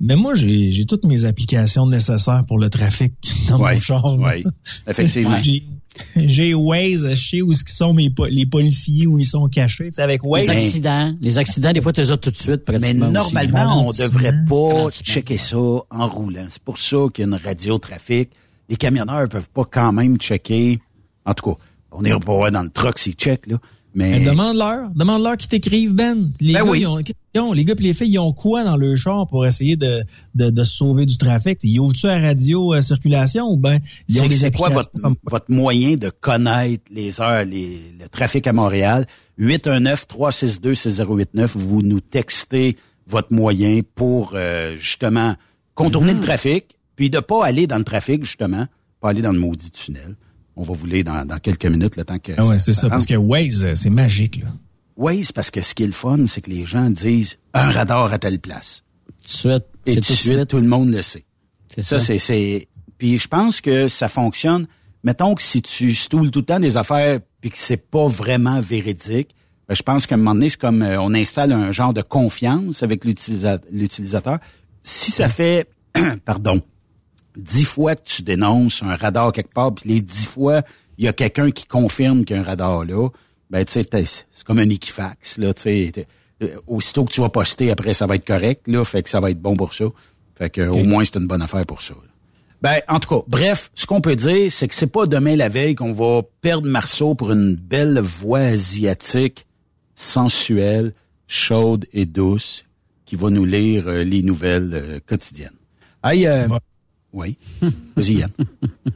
Mais 0.00 0.16
moi, 0.16 0.34
j'ai 0.34 0.70
j'ai 0.72 0.84
toutes 0.84 1.04
mes 1.04 1.24
applications 1.26 1.86
nécessaires 1.86 2.42
pour 2.46 2.58
le 2.58 2.68
trafic 2.68 3.12
dans 3.48 3.58
Ouais, 3.60 3.74
mon 3.74 3.80
char. 3.80 4.18
ouais, 4.18 4.42
effectivement. 4.86 5.38
J'ai- 6.16 6.54
Waze, 6.54 7.06
je 7.14 7.28
sais 7.30 7.42
où 7.42 7.52
ce 7.54 7.64
qui 7.64 7.72
sont 7.74 7.92
mes 7.92 8.08
po- 8.10 8.26
les 8.26 8.46
policiers, 8.46 9.06
où 9.06 9.18
ils 9.18 9.24
sont 9.26 9.46
cachés. 9.48 9.86
Tu 9.88 9.92
sais, 9.94 10.02
avec 10.02 10.24
Waze. 10.24 10.46
Les 10.48 10.50
accidents. 10.50 11.14
Les 11.20 11.38
accidents, 11.38 11.72
des 11.72 11.80
fois, 11.80 11.92
tu 11.92 12.00
les 12.00 12.10
as 12.10 12.16
tout 12.16 12.30
de 12.30 12.36
suite, 12.36 12.62
Mais 12.68 12.78
pratiquement. 12.78 13.06
aussi. 13.20 13.34
normalement, 13.34 13.58
on 13.58 13.86
Ralentissement. 13.88 14.06
devrait 14.08 14.32
pas 14.48 14.90
checker 14.90 15.38
ça 15.38 15.56
en 15.58 16.08
roulant. 16.08 16.46
C'est 16.50 16.62
pour 16.62 16.78
ça 16.78 16.96
qu'il 17.12 17.22
y 17.28 17.32
a 17.32 17.36
une 17.36 17.42
radio 17.44 17.78
trafic. 17.78 18.30
Les 18.68 18.76
camionneurs 18.76 19.28
peuvent 19.28 19.50
pas 19.50 19.64
quand 19.70 19.92
même 19.92 20.16
checker. 20.16 20.80
En 21.26 21.34
tout 21.34 21.50
cas, 21.50 21.56
on 21.90 22.02
n'ira 22.02 22.18
pas 22.20 22.32
voir 22.34 22.50
dans 22.50 22.62
le 22.62 22.70
truck 22.70 22.98
s'ils 22.98 23.12
checkent, 23.14 23.46
là. 23.48 23.58
Mais, 23.94 24.18
Mais 24.18 24.24
demande-leur, 24.24 24.88
demande-leur 24.94 25.36
qu'ils 25.36 25.50
t'écrivent, 25.50 25.92
Ben. 25.92 26.30
Les 26.40 26.54
Ben 26.54 26.64
gars, 26.64 26.70
oui. 26.70 26.80
ils 26.80 26.86
ont, 26.86 26.98
ils 27.34 27.40
ont- 27.40 27.52
les 27.52 27.62
gars 27.64 27.74
et 27.78 27.82
les 27.82 27.92
filles, 27.92 28.12
ils 28.12 28.18
ont 28.18 28.32
quoi 28.32 28.64
dans 28.64 28.76
le 28.78 28.96
char 28.96 29.26
pour 29.26 29.44
essayer 29.46 29.76
de, 29.76 30.02
de, 30.34 30.48
de 30.50 30.64
se 30.64 30.72
sauver 30.76 31.04
du 31.04 31.18
trafic? 31.18 31.58
Ils 31.62 31.78
ouvrent-tu 31.78 32.06
la 32.06 32.18
radio 32.20 32.72
euh, 32.74 32.80
circulation 32.80 33.46
ou 33.50 33.56
ben 33.58 33.80
ils 34.08 34.18
ont 34.20 34.22
c'est 34.24 34.28
des 34.30 34.34
c'est 34.36 34.50
quoi 34.50 34.70
votre, 34.70 34.90
votre 35.24 35.50
moyen 35.50 35.94
de 35.96 36.08
connaître 36.08 36.84
les 36.90 37.20
heures, 37.20 37.44
les, 37.44 37.80
le 38.00 38.08
trafic 38.08 38.46
à 38.46 38.52
Montréal? 38.54 39.06
819-362-6089. 39.38 41.46
Vous 41.54 41.82
nous 41.82 42.00
textez 42.00 42.76
votre 43.06 43.32
moyen 43.32 43.80
pour 43.94 44.32
euh, 44.34 44.76
justement 44.78 45.34
contourner 45.74 46.14
le 46.14 46.20
trafic, 46.20 46.76
puis 46.96 47.10
de 47.10 47.18
pas 47.18 47.44
aller 47.44 47.66
dans 47.66 47.78
le 47.78 47.84
trafic, 47.84 48.24
justement, 48.24 48.66
pas 49.00 49.10
aller 49.10 49.22
dans 49.22 49.32
le 49.32 49.38
maudit 49.38 49.70
tunnel. 49.70 50.16
On 50.56 50.62
va 50.64 50.74
vous 50.74 50.86
lire 50.86 51.04
dans, 51.04 51.24
dans 51.24 51.38
quelques 51.38 51.64
minutes 51.66 51.96
le 51.96 52.04
temps 52.04 52.18
que 52.18 52.32
Ah 52.36 52.46
ouais, 52.46 52.58
c'est 52.58 52.72
ça, 52.74 52.88
parce 52.90 53.06
que 53.06 53.14
Waze, 53.14 53.64
euh, 53.64 53.74
c'est 53.74 53.90
magique, 53.90 54.36
là. 54.42 54.48
Oui, 54.96 55.24
c'est 55.24 55.34
parce 55.34 55.50
que 55.50 55.62
ce 55.62 55.74
qui 55.74 55.84
est 55.84 55.86
le 55.86 55.92
fun, 55.92 56.26
c'est 56.26 56.42
que 56.42 56.50
les 56.50 56.66
gens 56.66 56.90
disent 56.90 57.38
un 57.54 57.70
radar 57.70 58.12
à 58.12 58.18
telle 58.18 58.38
place. 58.38 58.82
Tout 59.06 59.12
de 59.24 59.28
suite. 59.28 59.64
Et 59.86 59.94
C'est 59.94 60.00
tout 60.00 60.06
tout 60.08 60.12
de 60.12 60.16
suite, 60.18 60.34
suite. 60.34 60.48
tout 60.48 60.58
le 60.60 60.68
monde 60.68 60.90
le 60.92 61.00
sait. 61.02 61.24
C'est 61.68 61.80
Ça, 61.82 61.98
ça. 61.98 62.04
c'est, 62.06 62.18
c'est. 62.18 62.68
Puis 62.98 63.18
je 63.18 63.26
pense 63.28 63.60
que 63.62 63.88
ça 63.88 64.08
fonctionne. 64.08 64.66
Mettons 65.02 65.34
que 65.34 65.42
si 65.42 65.62
tu 65.62 65.94
stoules 65.94 66.30
tout 66.30 66.40
le 66.40 66.44
temps 66.44 66.60
des 66.60 66.76
affaires 66.76 67.18
puis 67.40 67.50
que 67.50 67.58
c'est 67.58 67.78
pas 67.90 68.06
vraiment 68.06 68.60
véridique, 68.60 69.34
ben, 69.66 69.74
je 69.74 69.82
pense 69.82 70.06
qu'à 70.06 70.14
un 70.14 70.18
moment 70.18 70.34
donné, 70.34 70.50
c'est 70.50 70.60
comme 70.60 70.82
euh, 70.82 71.00
on 71.00 71.14
installe 71.14 71.52
un 71.52 71.72
genre 71.72 71.94
de 71.94 72.02
confiance 72.02 72.82
avec 72.82 73.04
l'utilisa- 73.04 73.60
l'utilisateur. 73.72 74.38
Si 74.82 75.10
ça 75.10 75.28
fait, 75.28 75.68
pardon, 76.24 76.60
dix 77.36 77.64
fois 77.64 77.96
que 77.96 78.02
tu 78.04 78.22
dénonces 78.22 78.82
un 78.82 78.94
radar 78.96 79.32
quelque 79.32 79.52
part, 79.52 79.74
puis 79.74 79.88
les 79.90 80.00
dix 80.00 80.26
fois, 80.26 80.62
il 80.98 81.04
y 81.04 81.08
a 81.08 81.12
quelqu'un 81.12 81.50
qui 81.50 81.66
confirme 81.66 82.24
qu'il 82.24 82.36
y 82.36 82.38
a 82.38 82.42
un 82.42 82.44
radar 82.44 82.84
là, 82.84 83.08
ben 83.50 83.64
tu 83.64 83.72
sais, 83.72 83.86
c'est 83.92 84.44
comme 84.44 84.58
un 84.58 84.68
Equifax, 84.68 85.38
là, 85.38 85.52
tu 85.54 85.62
sais. 85.62 85.92
euh, 86.42 86.56
Aussitôt 86.66 87.04
que 87.04 87.12
tu 87.12 87.20
vas 87.20 87.28
poster, 87.28 87.70
après, 87.70 87.92
ça 87.94 88.06
va 88.06 88.14
être 88.16 88.24
correct, 88.26 88.66
là, 88.68 88.84
fait 88.84 89.02
que 89.02 89.08
ça 89.08 89.20
va 89.20 89.30
être 89.30 89.40
bon 89.40 89.56
pour 89.56 89.74
ça. 89.74 89.84
Fait 90.36 90.50
que 90.50 90.62
au 90.62 90.82
moins, 90.84 91.04
c'est 91.04 91.16
une 91.16 91.26
bonne 91.26 91.42
affaire 91.42 91.64
pour 91.66 91.82
ça. 91.82 91.94
là. 91.94 92.08
Ben, 92.62 92.80
en 92.88 93.00
tout 93.00 93.08
cas, 93.08 93.24
bref, 93.26 93.70
ce 93.74 93.86
qu'on 93.86 94.00
peut 94.00 94.14
dire, 94.16 94.50
c'est 94.50 94.68
que 94.68 94.74
c'est 94.74 94.86
pas 94.86 95.06
demain 95.06 95.34
la 95.36 95.48
veille 95.48 95.74
qu'on 95.74 95.92
va 95.92 96.22
perdre 96.40 96.68
Marceau 96.68 97.14
pour 97.14 97.32
une 97.32 97.56
belle 97.56 97.98
voix 98.00 98.38
asiatique, 98.38 99.46
sensuelle, 99.96 100.92
chaude 101.26 101.86
et 101.92 102.06
douce, 102.06 102.64
qui 103.04 103.16
va 103.16 103.30
nous 103.30 103.44
lire 103.44 103.88
euh, 103.88 104.04
les 104.04 104.22
nouvelles 104.22 104.70
euh, 104.72 104.98
quotidiennes. 105.06 105.50
Hey, 106.04 106.26
euh, 106.26 106.46
oui. 107.12 107.36
Vas-y, 107.96 108.14
Yann. 108.14 108.30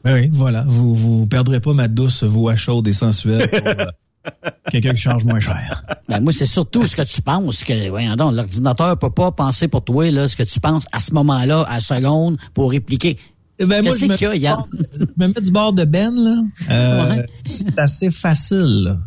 Ben 0.05 0.15
oui, 0.15 0.29
voilà. 0.33 0.65
Vous 0.67 0.95
vous 0.95 1.27
perdrez 1.27 1.61
pas 1.61 1.73
ma 1.73 1.89
douce 1.89 2.23
voix 2.25 2.57
chaude 2.57 2.87
et 2.89 2.93
sensuelle 2.93 3.49
pour 3.51 3.67
euh, 3.69 4.51
quelqu'un 4.71 4.93
qui 4.93 4.99
charge 4.99 5.25
moins 5.25 5.41
cher. 5.41 5.85
Ben, 6.09 6.21
moi, 6.21 6.33
c'est 6.33 6.47
surtout 6.47 6.87
ce 6.87 6.97
que 6.97 7.03
tu 7.03 7.23
penses 7.23 7.63
que, 7.65 7.89
voyons 7.91 8.17
donc, 8.17 8.35
l'ordinateur 8.35 8.99
peut 8.99 9.11
pas 9.11 9.33
penser 9.33 9.69
pour 9.69 9.85
toi, 9.85 10.11
là, 10.11 10.29
ce 10.29 10.37
que 10.37 10.43
tu 10.43 10.61
penses 10.61 10.85
à 10.93 10.99
ce 11.01 11.13
moment-là, 11.15 11.63
à 11.63 11.75
la 11.75 11.81
seconde, 11.81 12.39
pour 12.55 12.71
répliquer. 12.71 13.19
Ben, 13.59 13.83
moi, 13.83 13.97
je 13.99 14.07
me- 14.07 14.15
qu'il 14.17 14.27
y 14.27 14.31
a, 14.31 14.37
Yann? 14.37 14.65
Je 14.99 15.05
me 15.17 15.29
mets 15.29 15.41
du 15.41 15.51
bord 15.51 15.73
de 15.73 15.85
Ben, 15.85 16.15
là. 16.15 16.43
Euh, 16.71 17.17
Ouais. 17.17 17.27
C'est 17.43 17.79
assez 17.79 18.11
facile, 18.11 18.83
là. 18.85 18.99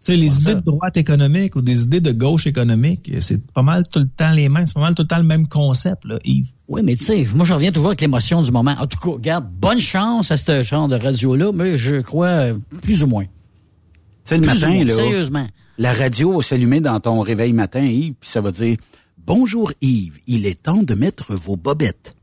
Sais, 0.00 0.16
les 0.16 0.40
idées 0.40 0.54
de 0.54 0.60
droite 0.60 0.96
économique 0.96 1.56
ou 1.56 1.62
des 1.62 1.82
idées 1.82 2.00
de 2.00 2.12
gauche 2.12 2.46
économique, 2.46 3.12
c'est 3.20 3.44
pas 3.52 3.62
mal 3.62 3.84
tout 3.88 4.00
le 4.00 4.08
temps 4.08 4.32
les 4.32 4.48
mêmes, 4.48 4.66
c'est 4.66 4.74
pas 4.74 4.80
mal 4.80 4.94
tout 4.94 5.02
le 5.02 5.08
temps 5.08 5.18
le 5.18 5.24
même 5.24 5.46
concept, 5.46 6.04
là, 6.04 6.18
Yves. 6.24 6.48
Oui, 6.68 6.82
mais 6.84 6.96
tu 6.96 7.04
sais, 7.04 7.26
moi, 7.34 7.44
je 7.44 7.52
reviens 7.52 7.72
toujours 7.72 7.88
avec 7.88 8.00
l'émotion 8.00 8.42
du 8.42 8.50
moment. 8.50 8.74
En 8.78 8.86
tout 8.86 8.98
cas, 8.98 9.10
regarde, 9.10 9.46
bonne 9.60 9.80
chance 9.80 10.30
à 10.30 10.36
ce 10.36 10.62
genre 10.62 10.88
de 10.88 10.96
radio-là, 10.96 11.52
mais 11.52 11.76
je 11.76 12.00
crois 12.00 12.54
plus 12.82 13.02
ou 13.02 13.06
moins. 13.06 13.24
Tu 13.24 13.30
sais, 14.24 14.36
le 14.36 14.42
Plus 14.42 14.60
matin, 14.60 14.74
moins, 14.74 14.84
là. 14.84 14.94
Sérieusement. 14.94 15.46
La 15.78 15.92
radio 15.92 16.36
va 16.36 16.42
s'allumer 16.42 16.80
dans 16.80 16.98
ton 17.00 17.20
réveil 17.20 17.52
matin, 17.52 17.80
Yves, 17.80 18.14
puis 18.20 18.28
ça 18.30 18.40
va 18.40 18.52
dire 18.52 18.76
Bonjour 19.26 19.72
Yves, 19.80 20.18
il 20.26 20.46
est 20.46 20.62
temps 20.62 20.82
de 20.82 20.94
mettre 20.94 21.34
vos 21.34 21.56
bobettes. 21.56 22.14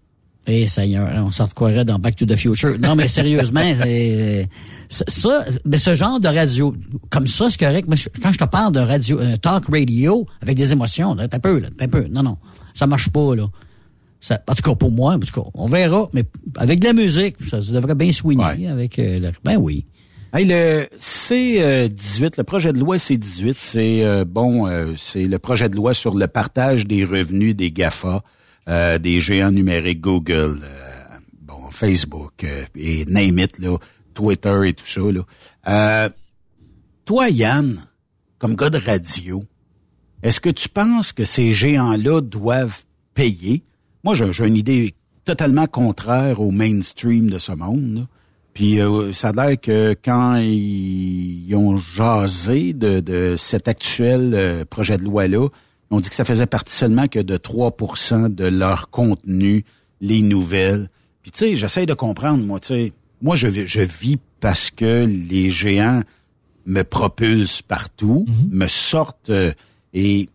Eh, 0.50 0.66
Seigneur, 0.68 1.10
on 1.26 1.32
s'en 1.32 1.48
croirait 1.48 1.84
dans 1.84 2.00
Back 2.00 2.16
to 2.16 2.26
the 2.26 2.36
Future? 2.38 2.78
Non, 2.80 2.96
mais 2.96 3.08
sérieusement, 3.10 3.62
c'est- 3.84 4.48
ça, 4.90 5.46
mais 5.66 5.78
ce 5.78 5.94
genre 5.94 6.20
de 6.22 6.30
radio, 6.30 6.74
comme 7.10 7.28
ça, 7.28 7.50
c'est 7.50 7.60
correct. 7.60 7.88
Mais 7.90 7.98
quand 8.22 8.32
je 8.32 8.38
te 8.38 8.46
parle 8.46 8.72
de 8.72 8.80
radio, 8.80 9.20
un 9.20 9.36
talk 9.38 9.66
radio 9.70 10.26
avec 10.42 10.56
des 10.56 10.72
émotions, 10.72 11.14
là, 11.16 11.28
t'as 11.28 11.40
peu, 11.40 11.60
là, 11.60 11.68
t'as 11.78 11.88
peu. 11.90 12.06
Non, 12.10 12.24
non, 12.24 12.38
ça 12.74 12.88
marche 12.88 13.10
pas, 13.10 13.36
là. 13.36 13.46
Ça, 14.22 14.40
en 14.48 14.54
tout 14.56 14.64
cas, 14.64 14.76
pour 14.76 14.92
moi, 14.92 15.16
en 15.16 15.20
tout 15.20 15.32
cas, 15.42 15.48
on 15.54 15.66
verra, 15.68 16.08
mais 16.14 16.24
avec 16.56 16.80
de 16.80 16.86
la 16.86 16.94
musique, 16.94 17.36
ça, 17.50 17.62
ça 17.62 17.72
devrait 17.74 17.94
bien 17.96 18.12
swinger 18.14 18.68
avec, 18.68 18.98
euh, 19.00 19.20
le- 19.20 19.32
ben 19.44 19.58
oui. 19.58 19.86
Hey, 20.34 20.46
le 20.46 20.88
C18, 20.98 22.34
le 22.38 22.44
projet 22.44 22.74
de 22.74 22.80
loi 22.80 22.98
C18, 22.98 23.54
c'est 23.58 24.04
euh, 24.04 24.26
bon, 24.26 24.68
euh, 24.68 24.94
c'est 24.98 25.26
le 25.26 25.40
projet 25.40 25.70
de 25.70 25.76
loi 25.76 25.94
sur 25.94 26.16
le 26.16 26.28
partage 26.28 26.86
des 26.86 27.06
revenus 27.06 27.56
des 27.56 27.72
GAFA, 27.72 28.22
euh, 28.68 28.98
des 28.98 29.20
géants 29.20 29.52
numériques 29.52 30.02
Google, 30.02 30.60
euh, 30.64 31.18
bon, 31.42 31.72
Facebook 31.72 32.44
euh, 32.44 32.66
et 32.76 33.06
name 33.06 33.40
it, 33.40 33.60
là, 33.60 33.78
Twitter 34.14 34.60
et 34.66 34.74
tout 34.74 34.86
ça. 34.86 35.02
Là. 35.02 35.22
Euh, 35.68 36.10
toi, 37.06 37.30
Yann, 37.30 37.82
comme 38.40 38.56
gars 38.56 38.70
de 38.70 38.80
radio, 38.80 39.44
est-ce 40.24 40.40
que 40.40 40.50
tu 40.50 40.68
penses 40.70 41.14
que 41.14 41.24
ces 41.24 41.52
géants-là 41.52 42.22
doivent 42.22 42.84
payer? 43.14 43.64
Moi, 44.04 44.16
j'ai 44.16 44.46
une 44.46 44.58
idée 44.58 44.96
totalement 45.24 45.68
contraire 45.68 46.42
au 46.42 46.52
mainstream 46.52 47.30
de 47.30 47.38
ce 47.38 47.52
monde. 47.52 47.96
là. 47.96 48.02
Puis 48.54 48.82
euh, 48.82 49.12
ça 49.14 49.30
a 49.30 49.32
l'air 49.34 49.62
que 49.62 49.96
quand 50.04 50.38
ils, 50.38 51.54
ont 51.56 51.78
jasé 51.78 52.74
de, 52.74 53.00
de 53.00 53.36
cet 53.38 53.68
actuel 53.68 54.66
projet 54.70 54.98
de 54.98 55.04
loi-là, 55.04 55.48
ont 55.92 56.00
dit 56.00 56.10
que 56.10 56.16
ça 56.16 56.26
faisait 56.26 56.46
partie 56.48 56.74
seulement 56.74 57.08
que 57.08 57.20
de 57.20 57.38
3% 57.38 58.34
de 58.34 58.46
leur 58.46 58.90
contenu, 58.90 59.64
les 60.02 60.22
nouvelles. 60.22 60.90
Puis 61.22 61.32
tu 61.32 61.40
sais, 61.40 61.56
j'essaie 61.56 61.86
de 61.86 61.94
comprendre, 61.94 62.44
moi, 62.44 62.60
tu 62.60 62.68
sais, 62.68 62.94
moi 63.22 63.36
je, 63.36 63.48
vis- 63.48 63.68
je 63.68 63.82
vis 63.82 64.18
parce 64.40 64.70
que 64.72 65.06
les 65.08 65.50
géants 65.50 66.02
me 66.66 66.84
propulsent 66.84 67.62
partout, 67.62 68.26
me 68.52 68.68
sortent 68.68 69.30
euh, 69.30 69.54
et 69.94 70.26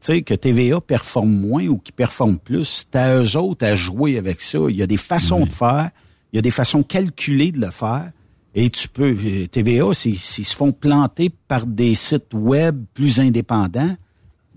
tu 0.00 0.06
sais, 0.06 0.22
que 0.22 0.34
TVA 0.34 0.80
performe 0.80 1.30
moins 1.32 1.66
ou 1.66 1.78
qui 1.78 1.92
performe 1.92 2.38
plus, 2.38 2.84
c'est 2.92 2.96
à 2.96 3.16
eux 3.20 3.36
autres 3.36 3.64
à 3.64 3.74
jouer 3.74 4.18
avec 4.18 4.40
ça. 4.40 4.58
Il 4.68 4.76
y 4.76 4.82
a 4.82 4.86
des 4.86 4.96
façons 4.96 5.44
de 5.46 5.50
faire, 5.50 5.90
il 6.32 6.36
y 6.36 6.38
a 6.38 6.42
des 6.42 6.50
façons 6.50 6.82
calculées 6.82 7.52
de 7.52 7.60
le 7.60 7.70
faire. 7.70 8.10
Et 8.54 8.70
tu 8.70 8.88
peux, 8.88 9.16
euh, 9.24 9.46
TVA, 9.46 9.92
s'ils 9.94 10.18
se 10.18 10.54
font 10.56 10.72
planter 10.72 11.30
par 11.48 11.66
des 11.66 11.94
sites 11.94 12.32
web 12.34 12.84
plus 12.94 13.20
indépendants, 13.20 13.96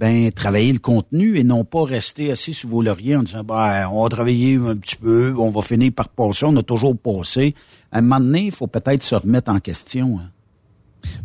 ben 0.02 0.32
travailler 0.32 0.74
le 0.74 0.80
contenu 0.80 1.38
et 1.38 1.44
non 1.44 1.64
pas 1.64 1.86
rester 1.86 2.32
assis 2.32 2.56
sur 2.56 2.70
vos 2.70 2.82
lauriers 2.82 3.16
en 3.16 3.22
disant 3.24 3.44
ben, 3.44 3.88
on 3.94 4.02
va 4.02 4.10
travailler 4.10 4.56
un 4.56 4.76
petit 4.76 4.96
peu, 4.96 5.36
on 5.38 5.52
va 5.52 5.62
finir 5.62 5.92
par 5.96 6.10
passer, 6.10 6.46
on 6.46 6.56
a 6.58 6.64
toujours 6.64 6.98
passé. 6.98 7.54
À 7.92 8.00
un 8.00 8.02
moment 8.02 8.18
donné, 8.18 8.46
il 8.46 8.52
faut 8.52 8.66
peut-être 8.66 9.04
se 9.04 9.14
remettre 9.14 9.52
en 9.52 9.60
question. 9.60 10.18
hein. 10.20 10.30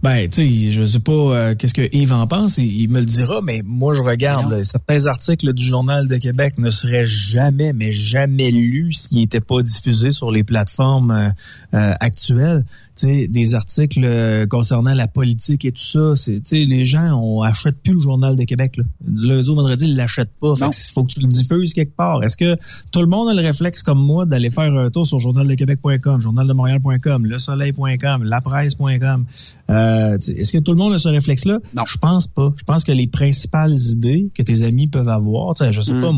Ben, 0.02 0.28
tu 0.28 0.46
sais, 0.46 0.72
je 0.72 0.84
sais 0.84 1.00
pas 1.00 1.12
euh, 1.12 1.54
qu'est-ce 1.54 1.74
que 1.74 1.88
Yves 1.94 2.12
en 2.12 2.26
pense, 2.26 2.58
il, 2.58 2.82
il 2.82 2.90
me 2.90 3.00
le 3.00 3.06
dira, 3.06 3.40
mais 3.42 3.62
moi 3.64 3.94
je 3.94 4.02
regarde 4.02 4.50
là, 4.50 4.62
certains 4.62 5.06
articles 5.06 5.52
du 5.52 5.64
Journal 5.64 6.06
de 6.08 6.16
Québec 6.16 6.54
ne 6.58 6.70
seraient 6.70 7.06
jamais, 7.06 7.72
mais 7.72 7.92
jamais 7.92 8.50
lus 8.50 8.92
s'ils 8.92 9.18
n'étaient 9.18 9.40
pas 9.40 9.62
diffusés 9.62 10.12
sur 10.12 10.30
les 10.30 10.44
plateformes 10.44 11.10
euh, 11.10 11.28
euh, 11.74 11.94
actuelles. 12.00 12.64
Sais, 12.96 13.28
des 13.28 13.54
articles 13.54 14.02
euh, 14.02 14.46
concernant 14.46 14.94
la 14.94 15.06
politique 15.06 15.66
et 15.66 15.72
tout 15.72 15.82
ça, 15.82 16.16
c'est, 16.16 16.40
les 16.52 16.86
gens 16.86 17.20
on 17.20 17.42
achète 17.42 17.76
plus 17.82 17.92
le 17.92 18.00
Journal 18.00 18.36
de 18.36 18.44
Québec 18.44 18.78
là. 18.78 18.84
Du 19.06 19.28
lundi 19.28 19.50
au 19.50 19.54
vendredi, 19.54 19.84
ils 19.84 19.96
l'achètent 19.96 20.32
pas. 20.40 20.54
Fait 20.54 20.70
que 20.70 20.76
faut 20.94 21.04
que 21.04 21.12
tu 21.12 21.20
le 21.20 21.26
diffuses 21.26 21.74
quelque 21.74 21.94
part. 21.94 22.22
Est-ce 22.22 22.38
que 22.38 22.56
tout 22.90 23.00
le 23.00 23.06
monde 23.06 23.28
a 23.28 23.34
le 23.34 23.42
réflexe 23.42 23.82
comme 23.82 23.98
moi 23.98 24.24
d'aller 24.24 24.48
faire 24.48 24.72
un 24.72 24.88
tour 24.88 25.06
sur 25.06 25.18
journaldequebec.com, 25.18 26.20
journaldemontréal.com, 26.22 27.26
lesoleil.com, 27.26 28.24
lapresse.com? 28.24 29.26
Euh, 29.68 30.16
Est-ce 30.16 30.52
que 30.52 30.58
tout 30.58 30.72
le 30.72 30.78
monde 30.78 30.94
a 30.94 30.98
ce 30.98 31.08
réflexe-là? 31.08 31.58
Non. 31.74 31.84
Je 31.86 31.98
pense 31.98 32.26
pas. 32.26 32.54
Je 32.56 32.64
pense 32.64 32.82
que 32.82 32.92
les 32.92 33.08
principales 33.08 33.76
idées 33.76 34.30
que 34.34 34.42
tes 34.42 34.62
amis 34.62 34.86
peuvent 34.86 35.08
avoir, 35.10 35.54
tu 35.54 35.64
sais, 35.64 35.72
je 35.72 35.82
sais 35.82 35.92
pas, 36.00 36.12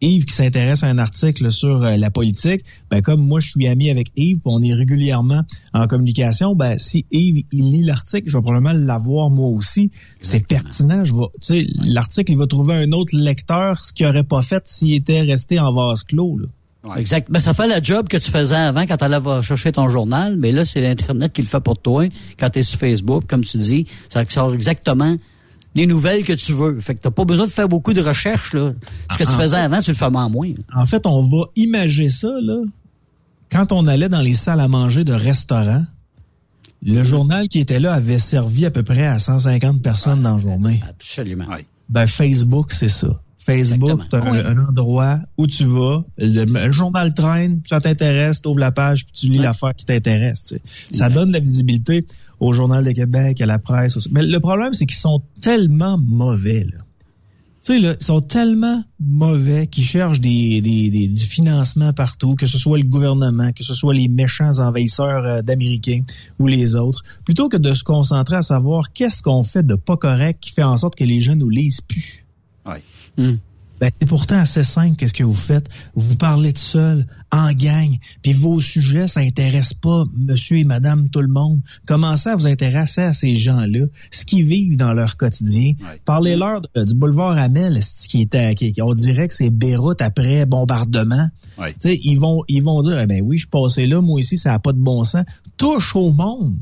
Yves 0.00 0.24
qui 0.24 0.34
s'intéresse 0.34 0.82
à 0.82 0.86
un 0.86 0.98
article 0.98 1.50
sur 1.50 1.82
euh, 1.82 1.96
la 1.96 2.10
politique, 2.10 2.62
ben 2.90 3.02
comme 3.02 3.20
moi 3.20 3.40
je 3.40 3.50
suis 3.50 3.68
ami 3.68 3.90
avec 3.90 4.08
Yves, 4.16 4.38
puis 4.38 4.46
on 4.46 4.62
est 4.62 4.74
régulièrement 4.74 5.42
en 5.72 5.86
communication, 5.86 6.54
ben 6.54 6.78
si 6.78 7.06
Yves 7.10 7.44
il 7.52 7.70
lit 7.70 7.82
l'article, 7.82 8.28
je 8.28 8.36
vais 8.36 8.42
probablement 8.42 8.72
l'avoir 8.72 9.30
moi 9.30 9.48
aussi. 9.48 9.90
C'est 10.20 10.46
pertinent, 10.46 11.04
je 11.04 11.14
vais, 11.14 11.26
tu 11.40 11.64
sais, 11.64 11.66
l'article 11.84 12.32
il 12.32 12.38
va 12.38 12.46
trouver 12.46 12.74
un 12.74 12.92
autre 12.92 13.16
lecteur, 13.16 13.84
ce 13.84 13.92
qu'il 13.92 14.06
aurait 14.06 14.24
pas 14.24 14.42
fait 14.42 14.66
s'il 14.66 14.94
était 14.94 15.22
resté 15.22 15.58
en 15.58 15.72
vase 15.72 16.04
clos. 16.04 16.38
Là. 16.38 16.46
Exact. 16.96 17.30
Ben, 17.30 17.40
ça 17.40 17.54
fait 17.54 17.66
la 17.66 17.82
job 17.82 18.08
que 18.08 18.16
tu 18.16 18.30
faisais 18.30 18.56
avant 18.56 18.86
quand 18.86 18.96
tu 18.96 19.04
allais 19.04 19.42
chercher 19.42 19.72
ton 19.72 19.88
journal, 19.88 20.36
mais 20.38 20.52
là, 20.52 20.64
c'est 20.64 20.80
l'Internet 20.80 21.32
qui 21.32 21.42
le 21.42 21.48
fait 21.48 21.60
pour 21.60 21.78
toi. 21.78 22.08
Quand 22.38 22.50
tu 22.50 22.60
es 22.60 22.62
sur 22.62 22.78
Facebook, 22.78 23.24
comme 23.26 23.44
tu 23.44 23.58
dis, 23.58 23.86
ça 24.08 24.24
sort 24.28 24.54
exactement 24.54 25.16
les 25.74 25.86
nouvelles 25.86 26.24
que 26.24 26.32
tu 26.32 26.52
veux. 26.52 26.80
Fait 26.80 26.94
que 26.94 27.00
t'as 27.00 27.10
pas 27.10 27.24
besoin 27.24 27.46
de 27.46 27.50
faire 27.52 27.68
beaucoup 27.68 27.92
de 27.92 28.00
recherches, 28.00 28.52
là. 28.54 28.72
Ce 29.12 29.18
que 29.18 29.24
tu 29.24 29.30
Ah, 29.32 29.38
faisais 29.38 29.56
avant, 29.56 29.80
tu 29.80 29.90
le 29.90 29.96
fais 29.96 30.04
en 30.06 30.30
moins. 30.30 30.50
En 30.74 30.86
fait, 30.86 31.06
on 31.06 31.22
va 31.22 31.44
imager 31.56 32.08
ça, 32.08 32.30
là. 32.42 32.62
Quand 33.50 33.72
on 33.72 33.86
allait 33.86 34.08
dans 34.08 34.20
les 34.20 34.34
salles 34.34 34.60
à 34.60 34.68
manger 34.68 35.04
de 35.04 35.12
restaurants, 35.12 35.84
le 36.82 37.02
journal 37.02 37.48
qui 37.48 37.58
était 37.60 37.80
là 37.80 37.94
avait 37.94 38.18
servi 38.18 38.64
à 38.66 38.70
peu 38.70 38.82
près 38.82 39.06
à 39.06 39.18
150 39.18 39.82
personnes 39.82 40.22
dans 40.22 40.36
la 40.36 40.42
journée. 40.42 40.80
Absolument. 40.88 41.46
Ben, 41.88 42.06
Facebook, 42.06 42.72
c'est 42.72 42.88
ça. 42.88 43.20
Facebook, 43.38 44.02
c'est 44.10 44.16
un, 44.18 44.30
Oui. 44.30 44.38
un 44.44 44.58
endroit 44.68 45.20
où 45.38 45.46
tu 45.46 45.64
vas, 45.64 46.04
le, 46.18 46.44
le 46.44 46.70
journal 46.72 47.14
traîne, 47.14 47.62
ça 47.64 47.80
t'intéresse, 47.80 48.42
tu 48.42 48.48
ouvres 48.48 48.58
la 48.58 48.72
page, 48.72 49.06
puis 49.06 49.12
tu 49.12 49.26
lis 49.32 49.38
l'affaire 49.38 49.74
qui 49.74 49.86
t'intéresse. 49.86 50.44
tu 50.44 50.56
sais. 50.56 50.62
Ça 50.96 51.08
donne 51.08 51.28
de 51.28 51.32
la 51.32 51.40
visibilité 51.40 52.06
au 52.40 52.52
Journal 52.52 52.84
de 52.84 52.90
Québec, 52.92 53.40
à 53.40 53.46
la 53.46 53.58
presse. 53.58 53.96
au- 53.96 54.00
Mais 54.12 54.22
le 54.24 54.40
problème, 54.40 54.72
c'est 54.74 54.86
qu'ils 54.86 54.98
sont 54.98 55.22
tellement 55.40 55.98
mauvais. 55.98 56.64
Là. 56.64 56.78
Tu 57.60 57.74
sais, 57.74 57.78
là, 57.80 57.96
ils 58.00 58.04
sont 58.04 58.20
tellement 58.20 58.82
mauvais 59.00 59.66
qu'ils 59.66 59.82
cherchent 59.84 60.20
des, 60.20 60.60
des, 60.60 60.90
des- 60.90 61.08
du 61.08 61.24
financement 61.24 61.92
partout, 61.92 62.36
que 62.36 62.46
ce 62.46 62.56
soit 62.56 62.78
le 62.78 62.84
gouvernement, 62.84 63.50
que 63.52 63.64
ce 63.64 63.74
soit 63.74 63.92
les 63.94 64.06
méchants 64.08 64.58
envahisseurs 64.60 65.24
euh, 65.24 65.42
d'Américains 65.42 66.02
ou 66.38 66.46
les 66.46 66.76
autres, 66.76 67.02
plutôt 67.24 67.48
que 67.48 67.56
de 67.56 67.72
se 67.72 67.82
concentrer 67.82 68.36
à 68.36 68.42
savoir 68.42 68.92
qu'est-ce 68.92 69.22
qu'on 69.22 69.42
fait 69.42 69.66
de 69.66 69.74
pas 69.74 69.96
correct 69.96 70.38
qui 70.40 70.52
fait 70.52 70.62
en 70.62 70.76
sorte 70.76 70.94
que 70.94 71.04
les 71.04 71.20
gens 71.20 71.34
nous 71.34 71.50
lisent 71.50 71.80
plus. 71.80 72.24
Ben, 73.80 73.90
c'est 74.00 74.06
pourtant 74.06 74.38
assez 74.38 74.64
simple, 74.64 74.96
qu'est-ce 74.96 75.14
que 75.14 75.24
vous 75.24 75.34
faites? 75.34 75.68
Vous 75.94 76.16
parlez 76.16 76.52
de 76.52 76.58
seul, 76.58 77.06
en 77.30 77.52
gang, 77.52 77.96
puis 78.22 78.32
vos 78.32 78.60
sujets, 78.60 79.06
ça 79.08 79.20
intéresse 79.20 79.74
pas 79.74 80.04
monsieur 80.16 80.56
et 80.58 80.64
madame 80.64 81.08
tout 81.10 81.20
le 81.20 81.28
monde. 81.28 81.60
Commencez 81.86 82.30
à 82.30 82.36
vous 82.36 82.46
intéresser 82.46 83.02
à 83.02 83.12
ces 83.12 83.36
gens-là, 83.36 83.86
ce 84.10 84.24
qu'ils 84.24 84.44
vivent 84.44 84.76
dans 84.76 84.92
leur 84.92 85.16
quotidien. 85.16 85.72
Parlez-leur 86.04 86.62
du 86.74 86.94
boulevard 86.94 87.36
Amel, 87.36 87.82
ce 87.82 88.08
qui 88.08 88.22
était, 88.22 88.54
qui, 88.54 88.72
on 88.82 88.94
dirait 88.94 89.28
que 89.28 89.34
c'est 89.34 89.50
Beyrouth 89.50 90.00
après 90.02 90.46
bombardement. 90.46 91.28
Tu 91.58 91.74
sais, 91.80 91.98
ils 92.02 92.18
vont, 92.18 92.42
ils 92.48 92.62
vont 92.62 92.80
dire, 92.82 92.98
eh 93.00 93.06
ben 93.06 93.20
oui, 93.22 93.36
je 93.36 93.42
suis 93.42 93.50
passé 93.50 93.86
là, 93.86 94.00
moi 94.00 94.18
aussi, 94.18 94.38
ça 94.38 94.54
a 94.54 94.58
pas 94.58 94.72
de 94.72 94.78
bon 94.78 95.04
sens. 95.04 95.24
Touche 95.56 95.94
au 95.96 96.12
monde. 96.12 96.56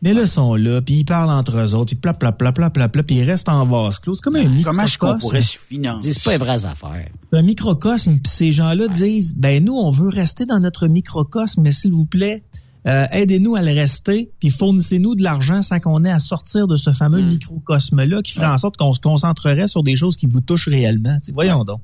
Mais 0.00 0.14
là, 0.14 0.22
ils 0.22 0.28
sont 0.28 0.54
là, 0.54 0.80
puis 0.80 0.96
ils 0.96 1.04
parlent 1.04 1.30
entre 1.30 1.56
eux 1.58 1.74
autres, 1.74 1.86
puis 1.86 1.96
pla, 1.96 2.14
pla, 2.14 2.30
pla, 2.30 2.52
pla, 2.52 2.70
pla, 2.70 2.88
pla, 2.88 3.02
puis 3.02 3.16
ils 3.16 3.24
restent 3.24 3.48
en 3.48 3.64
vase 3.64 3.98
clos. 3.98 4.14
C'est 4.14 4.22
comme 4.22 4.36
un 4.36 4.62
Comment 4.62 4.84
est-ce 4.84 4.96
qu'on 4.96 5.06
microcosme. 5.06 5.20
pourrait 5.20 5.42
se 5.42 5.58
financer? 5.58 6.10
Dis 6.10 6.20
pas 6.20 6.32
les 6.32 6.38
vraies 6.38 6.64
affaires. 6.66 7.08
C'est 7.30 7.38
un 7.38 7.42
microcosme, 7.42 8.18
puis 8.18 8.30
ces 8.30 8.52
gens-là 8.52 8.86
disent, 8.88 9.34
ben 9.34 9.64
nous, 9.64 9.74
on 9.74 9.90
veut 9.90 10.08
rester 10.08 10.46
dans 10.46 10.60
notre 10.60 10.86
microcosme, 10.86 11.62
mais 11.62 11.72
s'il 11.72 11.92
vous 11.92 12.06
plaît, 12.06 12.44
euh, 12.86 13.06
aidez-nous 13.10 13.56
à 13.56 13.62
le 13.62 13.72
rester, 13.72 14.30
puis 14.38 14.50
fournissez-nous 14.50 15.16
de 15.16 15.22
l'argent 15.22 15.62
sans 15.62 15.80
qu'on 15.80 16.04
ait 16.04 16.12
à 16.12 16.20
sortir 16.20 16.68
de 16.68 16.76
ce 16.76 16.92
fameux 16.92 17.20
microcosme-là 17.20 18.22
qui 18.22 18.32
ferait 18.32 18.46
en 18.46 18.56
sorte 18.56 18.76
qu'on 18.76 18.94
se 18.94 19.00
concentrerait 19.00 19.66
sur 19.66 19.82
des 19.82 19.96
choses 19.96 20.16
qui 20.16 20.26
vous 20.26 20.40
touchent 20.40 20.68
réellement. 20.68 21.18
Voyons 21.32 21.64
donc. 21.64 21.80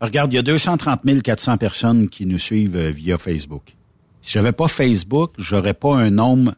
Regarde, 0.00 0.32
il 0.32 0.36
y 0.36 0.38
a 0.38 0.42
230 0.42 1.22
400 1.22 1.56
personnes 1.56 2.08
qui 2.08 2.26
nous 2.26 2.38
suivent 2.38 2.76
euh, 2.76 2.90
via 2.90 3.18
Facebook. 3.18 3.74
Si 4.20 4.32
j'avais 4.32 4.52
pas 4.52 4.68
Facebook, 4.68 5.32
j'aurais 5.38 5.74
pas 5.74 5.96
un 5.96 6.10
nombre 6.10 6.54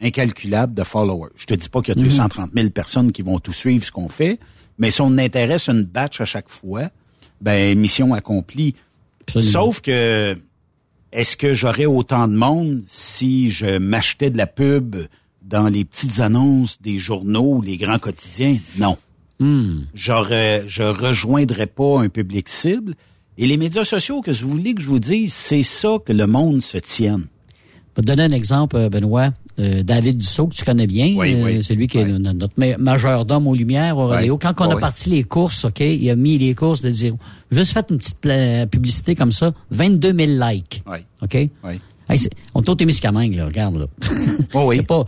incalculable 0.00 0.74
de 0.74 0.82
followers. 0.84 1.30
Je 1.36 1.46
te 1.46 1.54
dis 1.54 1.68
pas 1.68 1.80
qu'il 1.82 1.94
y 1.94 1.98
a 1.98 2.00
Mhm. 2.00 2.08
230 2.08 2.50
000 2.54 2.70
personnes 2.70 3.12
qui 3.12 3.22
vont 3.22 3.38
tout 3.38 3.52
suivre 3.52 3.84
ce 3.84 3.92
qu'on 3.92 4.08
fait, 4.08 4.38
mais 4.78 4.90
si 4.90 5.00
on 5.02 5.18
intéresse 5.18 5.68
une 5.68 5.84
batch 5.84 6.20
à 6.20 6.24
chaque 6.24 6.48
fois, 6.48 6.90
ben 7.40 7.78
mission 7.78 8.14
accomplie. 8.14 8.74
Sauf 9.28 9.80
que 9.80 10.36
est-ce 11.12 11.36
que 11.36 11.54
j'aurais 11.54 11.86
autant 11.86 12.28
de 12.28 12.34
monde 12.34 12.82
si 12.86 13.50
je 13.50 13.78
m'achetais 13.78 14.30
de 14.30 14.38
la 14.38 14.46
pub 14.46 14.96
dans 15.42 15.68
les 15.68 15.84
petites 15.84 16.20
annonces 16.20 16.80
des 16.82 16.98
journaux, 16.98 17.60
les 17.62 17.76
grands 17.76 17.98
quotidiens, 17.98 18.56
non. 18.78 18.96
Hmm. 19.38 19.80
J'aurais, 19.94 20.64
je 20.66 20.82
rejoindrais 20.82 21.66
pas 21.66 22.00
un 22.00 22.08
public 22.08 22.48
cible. 22.48 22.94
Et 23.38 23.46
les 23.46 23.56
médias 23.56 23.84
sociaux, 23.84 24.20
que 24.20 24.30
vous 24.32 24.50
voulez 24.50 24.74
que 24.74 24.82
je 24.82 24.88
vous 24.88 24.98
dise, 24.98 25.32
c'est 25.32 25.62
ça 25.62 25.96
que 26.04 26.12
le 26.12 26.26
monde 26.26 26.60
se 26.60 26.76
tienne. 26.76 27.26
Je 27.96 27.96
vais 27.96 28.02
te 28.02 28.06
donner 28.06 28.24
un 28.24 28.36
exemple, 28.36 28.76
euh, 28.76 28.88
Benoît. 28.90 29.30
Euh, 29.60 29.82
David 29.82 30.16
Dussault, 30.16 30.46
que 30.46 30.54
tu 30.54 30.64
connais 30.64 30.86
bien, 30.86 31.14
Oui, 31.16 31.34
euh, 31.34 31.44
oui. 31.44 31.62
celui 31.62 31.86
qui 31.86 31.98
est 31.98 32.04
no- 32.06 32.32
notre 32.32 32.54
majordome 32.78 33.46
aux 33.46 33.54
Lumières 33.54 33.98
au 33.98 34.08
Oui. 34.08 34.16
rodéo. 34.16 34.38
Quand 34.38 34.54
on 34.60 34.70
a 34.70 34.74
Oui. 34.76 34.80
parti 34.80 35.10
les 35.10 35.22
courses, 35.24 35.64
OK, 35.66 35.80
il 35.80 36.08
a 36.08 36.16
mis 36.16 36.38
les 36.38 36.54
courses 36.54 36.80
de 36.80 36.90
zéro. 36.90 37.18
Juste 37.50 37.72
fait 37.74 37.84
une 37.90 37.98
petite 37.98 38.26
publicité 38.70 39.14
comme 39.14 39.32
ça, 39.32 39.52
22 39.70 40.14
000 40.14 40.30
likes. 40.50 40.82
Oui. 40.90 40.98
OK? 41.22 41.34
Oui. 41.68 41.80
Hey, 42.08 42.18
on 42.54 42.62
est 42.62 42.68
au 42.68 42.74
Témiscamingue, 42.74 43.34
là, 43.36 43.44
regarde, 43.46 43.76
là. 43.76 43.86
oui. 44.54 44.76
Il 44.76 44.78
y 44.78 44.80
a 44.80 44.82
pas, 44.84 45.04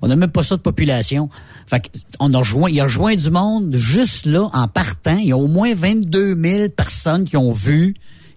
on 0.00 0.08
n'a 0.08 0.16
même 0.16 0.30
pas 0.30 0.42
ça 0.42 0.56
de 0.56 0.62
population. 0.62 1.28
Fait 1.66 1.82
on 2.20 2.32
a 2.32 2.38
rejoint, 2.38 2.70
il 2.70 2.80
a 2.80 2.84
rejoint 2.84 3.16
du 3.16 3.30
monde 3.30 3.74
juste 3.74 4.24
là, 4.26 4.48
en 4.54 4.68
partant. 4.68 5.18
Il 5.18 5.26
y 5.28 5.32
a 5.32 5.36
au 5.36 5.46
moins 5.48 5.74
22 5.74 6.34
000 6.42 6.68
personnes 6.70 7.24
qui 7.24 7.36
ont 7.36 7.52
vu 7.52 7.94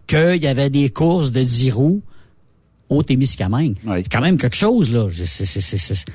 qu'il 0.08 0.42
y 0.44 0.48
avait 0.48 0.70
des 0.70 0.90
courses 0.90 1.32
de 1.32 1.42
10 1.44 1.72
roues 1.72 2.02
au 2.92 3.02
Témiscamingue. 3.04 3.76
C'est 3.96 4.10
quand 4.12 4.22
même 4.22 4.38
quelque 4.38 4.56
chose, 4.56 4.92
là. 4.92 5.08
C'est- 5.12 5.26
c'est- 5.46 5.62
c'est- 5.62 5.78
c'est- 5.78 6.06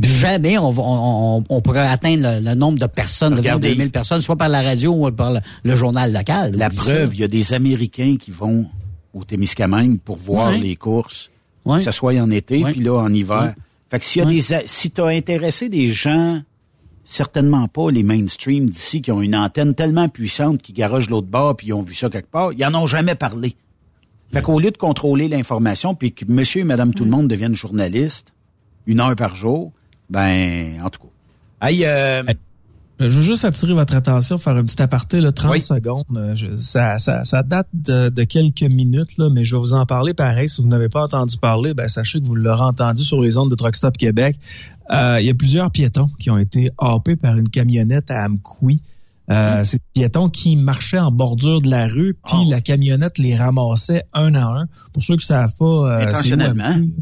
Jamais 0.00 0.58
on, 0.58 1.42
pourrait 1.62 1.86
atteindre 1.86 2.22
le, 2.24 2.44
le 2.50 2.54
nombre 2.56 2.80
de 2.80 2.86
personnes, 2.86 3.34
Regardez. 3.34 3.68
de 3.68 3.72
22 3.74 3.78
000 3.84 3.90
personnes, 3.90 4.20
soit 4.20 4.34
par 4.36 4.48
la 4.48 4.60
radio 4.62 5.06
ou 5.06 5.10
par 5.12 5.32
le, 5.34 5.40
le 5.62 5.76
journal 5.76 6.12
local. 6.12 6.52
La 6.56 6.68
preuve, 6.70 7.10
il 7.14 7.20
y 7.20 7.24
a 7.24 7.28
des 7.28 7.52
Américains 7.52 8.16
qui 8.18 8.32
vont 8.32 8.66
au 9.14 9.22
Témiscamingue 9.22 10.00
pour 10.00 10.16
voir 10.16 10.50
les 10.52 10.74
courses, 10.74 11.30
que 11.78 11.84
ce 11.84 11.90
soit 11.92 12.18
en 12.20 12.30
été, 12.30 12.60
puis 12.72 12.80
là, 12.82 12.94
en 12.98 13.12
hiver. 13.14 13.54
Fait 13.90 13.98
que 14.00 14.04
s'il 14.04 14.22
y 14.22 14.26
a 14.26 14.28
des, 14.28 14.66
si 14.66 14.90
t'as 14.90 15.08
intéressé 15.08 15.68
des 15.68 15.88
gens, 15.90 16.40
certainement 17.04 17.68
pas 17.68 17.90
les 17.90 18.02
mainstream 18.02 18.68
d'ici 18.70 19.00
qui 19.02 19.12
ont 19.12 19.20
une 19.22 19.36
antenne 19.36 19.74
tellement 19.74 20.08
puissante 20.08 20.60
qui 20.62 20.72
garagent 20.72 21.10
l'autre 21.10 21.26
bord 21.28 21.56
puis 21.56 21.68
ils 21.68 21.72
ont 21.72 21.82
vu 21.82 21.94
ça 21.94 22.08
quelque 22.08 22.30
part, 22.30 22.52
ils 22.52 22.64
en 22.64 22.74
ont 22.74 22.86
jamais 22.86 23.14
parlé. 23.14 23.54
Fait 24.32 24.42
qu'au 24.42 24.58
lieu 24.58 24.70
de 24.70 24.76
contrôler 24.78 25.28
l'information 25.28 25.94
puis 25.94 26.12
que 26.12 26.24
monsieur 26.26 26.62
et 26.62 26.64
madame 26.64 26.94
tout 26.94 27.04
le 27.04 27.10
monde 27.10 27.28
deviennent 27.28 27.54
journalistes, 27.54 28.32
une 28.86 29.00
heure 29.00 29.14
par 29.16 29.34
jour, 29.34 29.72
ben, 30.10 30.80
en 30.84 30.88
tout 30.90 31.00
cas. 31.02 31.68
Hey, 31.68 31.84
euh, 31.84 32.22
Je 33.00 33.08
veux 33.08 33.22
juste 33.22 33.44
attirer 33.44 33.74
votre 33.74 33.94
attention, 33.96 34.38
faire 34.38 34.54
un 34.56 34.62
petit 34.64 34.80
aparté, 34.80 35.20
là, 35.20 35.32
30 35.32 35.50
secondes. 35.62 36.04
Euh, 36.16 36.34
je- 36.36 36.54
ça, 36.56 36.98
ça, 36.98 37.24
ça 37.24 37.42
date 37.42 37.66
de, 37.74 38.08
de 38.10 38.22
quelques 38.22 38.62
minutes, 38.62 39.16
là, 39.18 39.28
mais 39.28 39.42
je 39.44 39.56
vais 39.56 39.60
vous 39.60 39.72
en 39.74 39.86
parler 39.86 40.14
pareil. 40.14 40.48
Si 40.48 40.62
vous 40.62 40.68
n'avez 40.68 40.88
pas 40.88 41.02
entendu 41.02 41.36
parler, 41.36 41.74
ben, 41.74 41.88
sachez 41.88 42.20
que 42.20 42.26
vous 42.26 42.34
l'aurez 42.36 42.62
entendu 42.62 43.02
sur 43.04 43.20
les 43.20 43.36
ondes 43.38 43.50
de 43.50 43.54
Truck 43.56 43.74
Stop 43.74 43.96
Québec. 43.96 44.36
Euh, 44.92 45.18
Il 45.20 45.26
y 45.26 45.30
a 45.30 45.34
plusieurs 45.34 45.70
piétons 45.72 46.08
qui 46.20 46.30
ont 46.30 46.38
été 46.38 46.70
happés 46.78 47.16
par 47.16 47.36
une 47.36 47.48
camionnette 47.48 48.10
à 48.10 48.24
Amqui. 48.24 48.80
Euh, 49.32 49.64
C'est 49.64 49.78
des 49.78 50.02
piétons 50.02 50.28
qui 50.28 50.56
marchaient 50.56 50.98
en 50.98 51.10
bordure 51.10 51.60
de 51.60 51.70
la 51.70 51.86
rue, 51.86 52.16
puis 52.24 52.48
la 52.48 52.60
camionnette 52.60 53.18
les 53.18 53.34
ramassait 53.36 54.04
un 54.12 54.34
à 54.34 54.44
un. 54.44 54.66
Pour 54.92 55.02
ceux 55.02 55.16
qui 55.16 55.26
savent 55.26 55.54
pas, 55.58 55.64
euh, 55.64 56.06
Intentionnellement. 56.08 56.64
Amqui, 56.64 56.94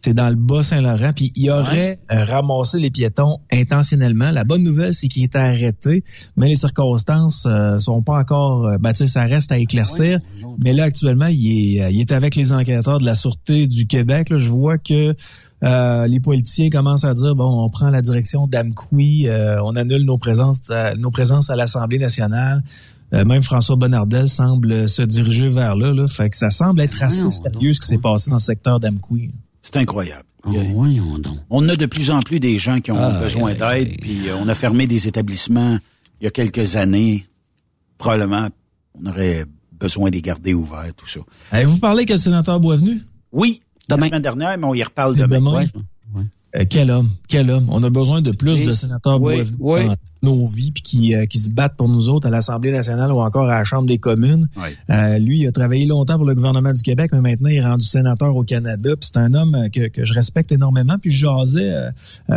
c'est 0.00 0.14
dans 0.14 0.28
le 0.28 0.36
Bas-Saint-Laurent, 0.36 1.12
puis 1.14 1.32
il 1.34 1.50
aurait 1.50 1.98
euh, 2.12 2.24
ramassé 2.24 2.78
les 2.78 2.88
piétons 2.90 3.38
intentionnellement. 3.52 4.30
La 4.30 4.44
bonne 4.44 4.62
nouvelle, 4.62 4.94
c'est 4.94 5.08
qu'il 5.08 5.24
était 5.24 5.38
arrêté, 5.38 6.04
mais 6.36 6.46
les 6.48 6.54
circonstances 6.54 7.46
euh, 7.46 7.78
sont 7.78 8.00
pas 8.02 8.18
encore... 8.20 8.66
euh, 8.66 8.76
ben, 8.78 8.92
tu 8.92 8.98
sais, 8.98 9.06
ça 9.08 9.24
reste 9.24 9.50
à 9.50 9.58
éclaircir. 9.58 10.20
mais 10.58 10.72
là, 10.72 10.84
actuellement, 10.84 11.26
il 11.26 11.80
est, 11.80 11.92
il 11.92 12.00
est 12.00 12.12
avec 12.12 12.36
les 12.36 12.52
enquêteurs 12.52 13.00
de 13.00 13.04
la 13.04 13.16
Sûreté 13.16 13.66
du 13.66 13.88
Québec. 13.88 14.30
Là, 14.30 14.38
je 14.38 14.50
vois 14.50 14.78
que 14.78 15.16
euh, 15.64 16.06
les 16.06 16.20
politiciens 16.20 16.70
commencent 16.70 17.04
à 17.04 17.14
dire, 17.14 17.34
bon, 17.34 17.64
on 17.64 17.68
prend 17.68 17.90
la 17.90 18.02
direction 18.02 18.46
d'Amqui, 18.46 19.28
euh, 19.28 19.60
on 19.62 19.74
annule 19.76 20.04
nos 20.04 20.18
présences, 20.18 20.58
à, 20.70 20.94
nos 20.94 21.10
présences 21.10 21.50
à 21.50 21.56
l'Assemblée 21.56 21.98
nationale. 21.98 22.62
Euh, 23.14 23.24
même 23.24 23.42
François 23.42 23.76
Bonnardel 23.76 24.28
semble 24.28 24.88
se 24.88 25.02
diriger 25.02 25.48
vers 25.48 25.76
là, 25.76 25.92
là. 25.92 26.06
Fait 26.06 26.28
que 26.28 26.36
ça 26.36 26.50
semble 26.50 26.80
être 26.82 27.02
assez 27.02 27.28
sérieux 27.30 27.72
ce 27.72 27.80
qui 27.80 27.86
s'est 27.86 27.98
passé 27.98 28.30
dans 28.30 28.36
le 28.36 28.40
secteur 28.42 28.80
d'Amqui. 28.80 29.30
C'est 29.62 29.76
incroyable. 29.76 30.24
Ah, 30.44 30.50
On 31.50 31.68
a 31.68 31.76
de 31.76 31.86
plus 31.86 32.10
en 32.10 32.20
plus 32.20 32.38
des 32.40 32.58
gens 32.58 32.80
qui 32.80 32.92
ont 32.92 32.98
Ah, 32.98 33.18
besoin 33.20 33.54
d'aide, 33.54 34.00
puis 34.00 34.28
euh, 34.28 34.36
on 34.36 34.48
a 34.48 34.54
fermé 34.54 34.86
des 34.86 35.08
établissements 35.08 35.78
il 36.20 36.24
y 36.24 36.26
a 36.26 36.30
quelques 36.30 36.76
années. 36.76 37.26
Probablement, 37.96 38.48
on 39.00 39.06
aurait 39.06 39.44
besoin 39.72 40.10
de 40.10 40.14
les 40.16 40.22
garder 40.22 40.54
ouverts, 40.54 40.92
tout 40.96 41.06
ça. 41.06 41.20
Avez-vous 41.50 41.78
parlé 41.78 42.04
que 42.06 42.12
le 42.12 42.18
sénateur 42.18 42.60
Boisvenu? 42.60 43.02
Oui, 43.32 43.62
la 43.88 44.06
semaine 44.06 44.22
dernière, 44.22 44.58
mais 44.58 44.66
on 44.66 44.74
y 44.74 44.82
reparle 44.82 45.16
demain. 45.16 45.38
demain? 45.38 45.64
Euh, 46.56 46.64
quel 46.68 46.90
homme, 46.90 47.10
quel 47.28 47.50
homme. 47.50 47.66
On 47.68 47.82
a 47.82 47.90
besoin 47.90 48.22
de 48.22 48.30
plus 48.30 48.54
Oui. 48.54 48.62
de 48.62 48.72
sénateurs 48.72 49.20
Oui, 49.20 49.42
oui. 49.58 49.84
dans 49.84 49.96
nos 50.22 50.46
vies 50.46 50.72
puis 50.72 50.82
qui, 50.82 51.14
euh, 51.14 51.26
qui 51.26 51.38
se 51.40 51.50
battent 51.50 51.76
pour 51.76 51.90
nous 51.90 52.08
autres 52.08 52.26
à 52.26 52.30
l'Assemblée 52.30 52.72
nationale 52.72 53.12
ou 53.12 53.20
encore 53.20 53.50
à 53.50 53.58
la 53.58 53.64
Chambre 53.64 53.84
des 53.86 53.98
communes. 53.98 54.48
Euh, 54.88 55.18
lui, 55.18 55.40
il 55.40 55.46
a 55.46 55.52
travaillé 55.52 55.84
longtemps 55.84 56.16
pour 56.16 56.24
le 56.24 56.34
gouvernement 56.34 56.72
du 56.72 56.80
Québec, 56.80 57.10
mais 57.12 57.20
maintenant, 57.20 57.50
il 57.50 57.56
est 57.56 57.62
rendu 57.64 57.84
sénateur 57.84 58.34
au 58.34 58.44
Canada. 58.44 58.96
Puis 58.96 59.10
c'est 59.12 59.18
un 59.18 59.34
homme 59.34 59.54
euh, 59.56 59.68
que, 59.68 59.88
que 59.88 60.06
je 60.06 60.14
respecte 60.14 60.50
énormément. 60.50 60.96
Puis 60.98 61.10
je 61.10 61.26
jasais 61.26 61.70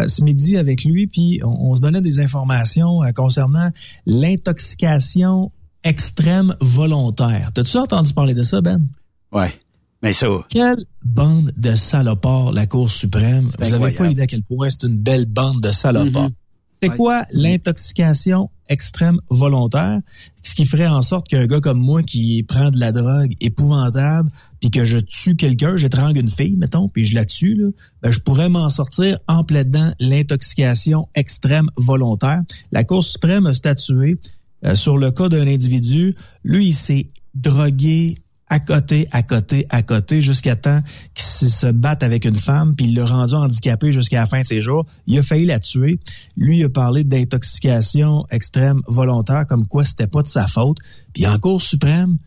ce 0.08 0.22
midi 0.26 0.58
avec 0.58 0.84
lui, 0.84 1.08
puis 1.08 1.40
on, 1.46 1.70
on 1.72 1.76
se 1.76 1.82
donnait 1.82 2.02
des 2.02 2.20
informations 2.20 3.02
euh, 3.04 3.14
concernant 3.14 3.70
l'intoxication 4.06 5.52
extrême 5.84 6.56
volontaire. 6.60 7.52
T'as-tu 7.54 7.78
entendu 7.78 8.14
parler 8.14 8.34
de 8.34 8.44
ça, 8.44 8.62
Ben? 8.62 8.86
Ouais. 9.32 9.54
Mais 10.02 10.14
ça, 10.14 10.28
Quelle 10.50 10.84
bande 11.04 11.52
de 11.58 11.76
salopards, 11.76 12.52
la 12.54 12.66
Cour 12.66 12.90
suprême? 12.90 13.50
Vous 13.60 13.74
avez 13.74 13.74
incroyable. 13.74 13.98
pas 13.98 14.10
idée 14.10 14.22
à 14.24 14.28
quel 14.28 14.44
point 14.44 14.68
c'est 14.70 14.88
une 14.88 14.98
belle 14.98 15.26
bande 15.26 15.62
de 15.62 15.72
salopards. 15.72 16.30
Mhm. 16.30 16.36
C'est 16.82 16.90
quoi 16.90 17.26
l'intoxication 17.32 18.50
extrême 18.68 19.20
volontaire? 19.30 20.00
Ce 20.42 20.56
qui 20.56 20.66
ferait 20.66 20.88
en 20.88 21.04
sorte 21.04 21.28
qu'un 21.28 21.46
gars 21.46 21.60
comme 21.60 21.78
moi 21.78 22.02
qui 22.02 22.42
prend 22.42 22.72
de 22.72 22.80
la 22.80 22.92
drogue 22.92 23.34
épouvantable, 23.40 24.32
puis 24.60 24.72
que 24.72 24.84
je 24.84 24.98
tue 24.98 25.36
quelqu'un, 25.36 25.76
j'étrangle 25.76 26.18
une 26.18 26.28
fille, 26.28 26.58
mettons, 26.58 26.90
puis 26.90 27.06
je 27.06 27.14
la 27.14 27.26
tue, 27.26 27.54
là, 27.54 27.70
ben, 28.02 28.10
je 28.10 28.20
pourrais 28.20 28.50
m'en 28.50 28.68
sortir 28.70 29.20
en 29.28 29.44
plaidant 29.44 29.92
l'intoxication 30.00 31.08
extrême 31.14 31.70
volontaire. 31.78 32.42
La 32.72 32.84
Cour 32.84 33.04
suprême 33.04 33.46
a 33.46 33.54
statué 33.54 34.18
euh, 34.66 34.74
sur 34.74 34.98
le 34.98 35.12
cas 35.12 35.30
d'un 35.30 35.46
individu. 35.46 36.16
Lui, 36.44 36.70
il 36.70 36.74
s'est 36.74 37.10
drogué 37.36 38.18
à 38.54 38.60
côté, 38.60 39.08
à 39.12 39.24
côté, 39.24 39.66
à 39.70 39.82
côté, 39.82 40.22
jusqu'à 40.22 40.58
temps 40.58 40.82
qu'il 41.16 41.50
se 41.50 41.68
batte 41.72 42.04
avec 42.04 42.26
une 42.26 42.36
femme, 42.36 42.76
puis 42.76 42.86
il 42.88 42.94
l'a 42.96 43.06
rendu 43.06 43.34
handicapé 43.34 43.94
jusqu'à 43.94 44.20
la 44.20 44.26
fin 44.26 44.42
de 44.42 44.46
ses 44.46 44.60
jours. 44.60 44.86
Il 45.08 45.18
a 45.18 45.24
failli 45.24 45.46
la 45.46 45.60
tuer. 45.60 46.00
Lui, 46.36 46.60
il 46.60 46.66
a 46.66 46.70
parlé 46.70 47.06
d'intoxication 47.06 48.26
extrême 48.30 48.82
volontaire, 48.88 49.46
comme 49.48 49.66
quoi 49.68 49.86
c'était 49.86 50.08
pas 50.08 50.22
de 50.22 50.28
sa 50.28 50.48
faute. 50.48 50.78
Puis 51.14 51.26
en 51.28 51.38
Cour 51.40 51.62
suprême, 51.62 52.18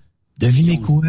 devinez 0.40 0.80
quoi? 0.80 1.02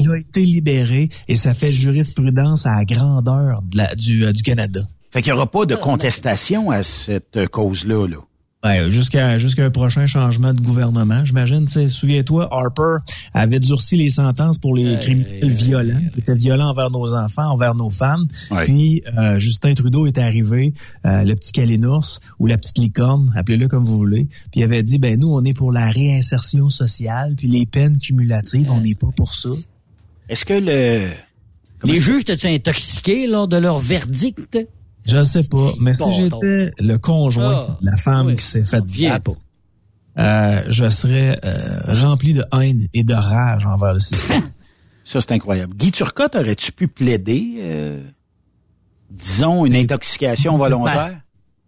Il 0.00 0.10
a 0.10 0.18
été 0.18 0.44
libéré 0.44 1.08
et 1.28 1.36
ça 1.36 1.54
fait 1.54 1.70
jurisprudence 1.70 2.66
à 2.66 2.74
la 2.76 2.84
grandeur 2.84 3.62
de 3.62 3.76
la- 3.76 3.94
du, 3.94 4.24
euh, 4.24 4.32
du 4.32 4.42
Canada. 4.42 4.80
fait 5.10 5.22
qu'il 5.22 5.32
n'y 5.32 5.36
aura 5.38 5.50
pas 5.50 5.64
de 5.66 5.74
contestation 5.74 6.70
à 6.70 6.82
cette 6.82 7.46
cause-là. 7.48 8.06
Là. 8.08 8.16
Ouais, 8.64 8.90
jusqu'à 8.90 9.38
jusqu'à 9.38 9.64
un 9.64 9.70
prochain 9.70 10.08
changement 10.08 10.52
de 10.52 10.60
gouvernement, 10.60 11.24
j'imagine. 11.24 11.66
tu 11.66 11.74
sais, 11.74 11.88
Souviens-toi, 11.88 12.48
Harper 12.50 12.96
avait 13.32 13.60
durci 13.60 13.96
les 13.96 14.10
sentences 14.10 14.58
pour 14.58 14.74
les 14.74 14.98
criminels 14.98 15.48
violents, 15.48 16.00
qui 16.12 16.18
étaient 16.18 16.34
violents 16.34 16.70
envers 16.70 16.90
nos 16.90 17.14
enfants, 17.14 17.44
envers 17.52 17.76
nos 17.76 17.90
femmes. 17.90 18.26
Ouais. 18.50 18.64
Puis 18.64 19.04
euh, 19.16 19.38
Justin 19.38 19.74
Trudeau 19.74 20.06
est 20.08 20.18
arrivé, 20.18 20.74
euh, 21.06 21.22
le 21.22 21.36
petit 21.36 21.52
calinours 21.52 22.18
ou 22.40 22.46
la 22.46 22.56
petite 22.56 22.78
licorne, 22.78 23.32
appelez-le 23.36 23.68
comme 23.68 23.84
vous 23.84 23.96
voulez. 23.96 24.26
Puis 24.50 24.60
il 24.60 24.64
avait 24.64 24.82
dit, 24.82 24.98
ben 24.98 25.18
nous, 25.20 25.32
on 25.32 25.44
est 25.44 25.54
pour 25.54 25.70
la 25.70 25.88
réinsertion 25.90 26.68
sociale, 26.68 27.34
puis 27.36 27.46
les 27.46 27.64
peines 27.64 27.98
cumulatives, 27.98 28.68
on 28.72 28.80
n'est 28.80 28.96
pas 28.96 29.10
pour 29.16 29.36
ça. 29.36 29.50
Est-ce 30.28 30.44
que 30.44 30.54
le... 30.54 31.08
Les 31.84 31.94
juges 31.94 32.22
étaient 32.26 32.52
intoxiqués 32.52 33.28
lors 33.28 33.46
de 33.46 33.56
leur 33.56 33.78
verdict? 33.78 34.58
Je 35.04 35.16
ne 35.16 35.24
sais 35.24 35.48
pas, 35.48 35.72
mais 35.80 35.94
si 35.94 36.10
j'étais 36.12 36.70
le 36.78 36.96
conjoint 36.96 37.76
de 37.80 37.86
la 37.86 37.96
femme 37.96 38.36
qui 38.36 38.44
s'est 38.44 38.64
faite 38.64 38.84
battre, 38.84 39.32
euh, 40.18 40.62
je 40.68 40.88
serais 40.88 41.38
euh, 41.44 41.80
rempli 41.86 42.34
de 42.34 42.44
haine 42.52 42.86
et 42.92 43.04
de 43.04 43.14
rage 43.14 43.66
envers 43.66 43.94
le 43.94 44.00
système. 44.00 44.42
Ça, 45.04 45.20
c'est 45.20 45.32
incroyable. 45.32 45.74
Guy 45.74 45.90
Turcotte, 45.92 46.34
aurais-tu 46.36 46.72
pu 46.72 46.86
plaider, 46.88 47.54
euh, 47.60 48.02
disons, 49.10 49.64
une 49.64 49.74
intoxication 49.74 50.58
volontaire? 50.58 51.20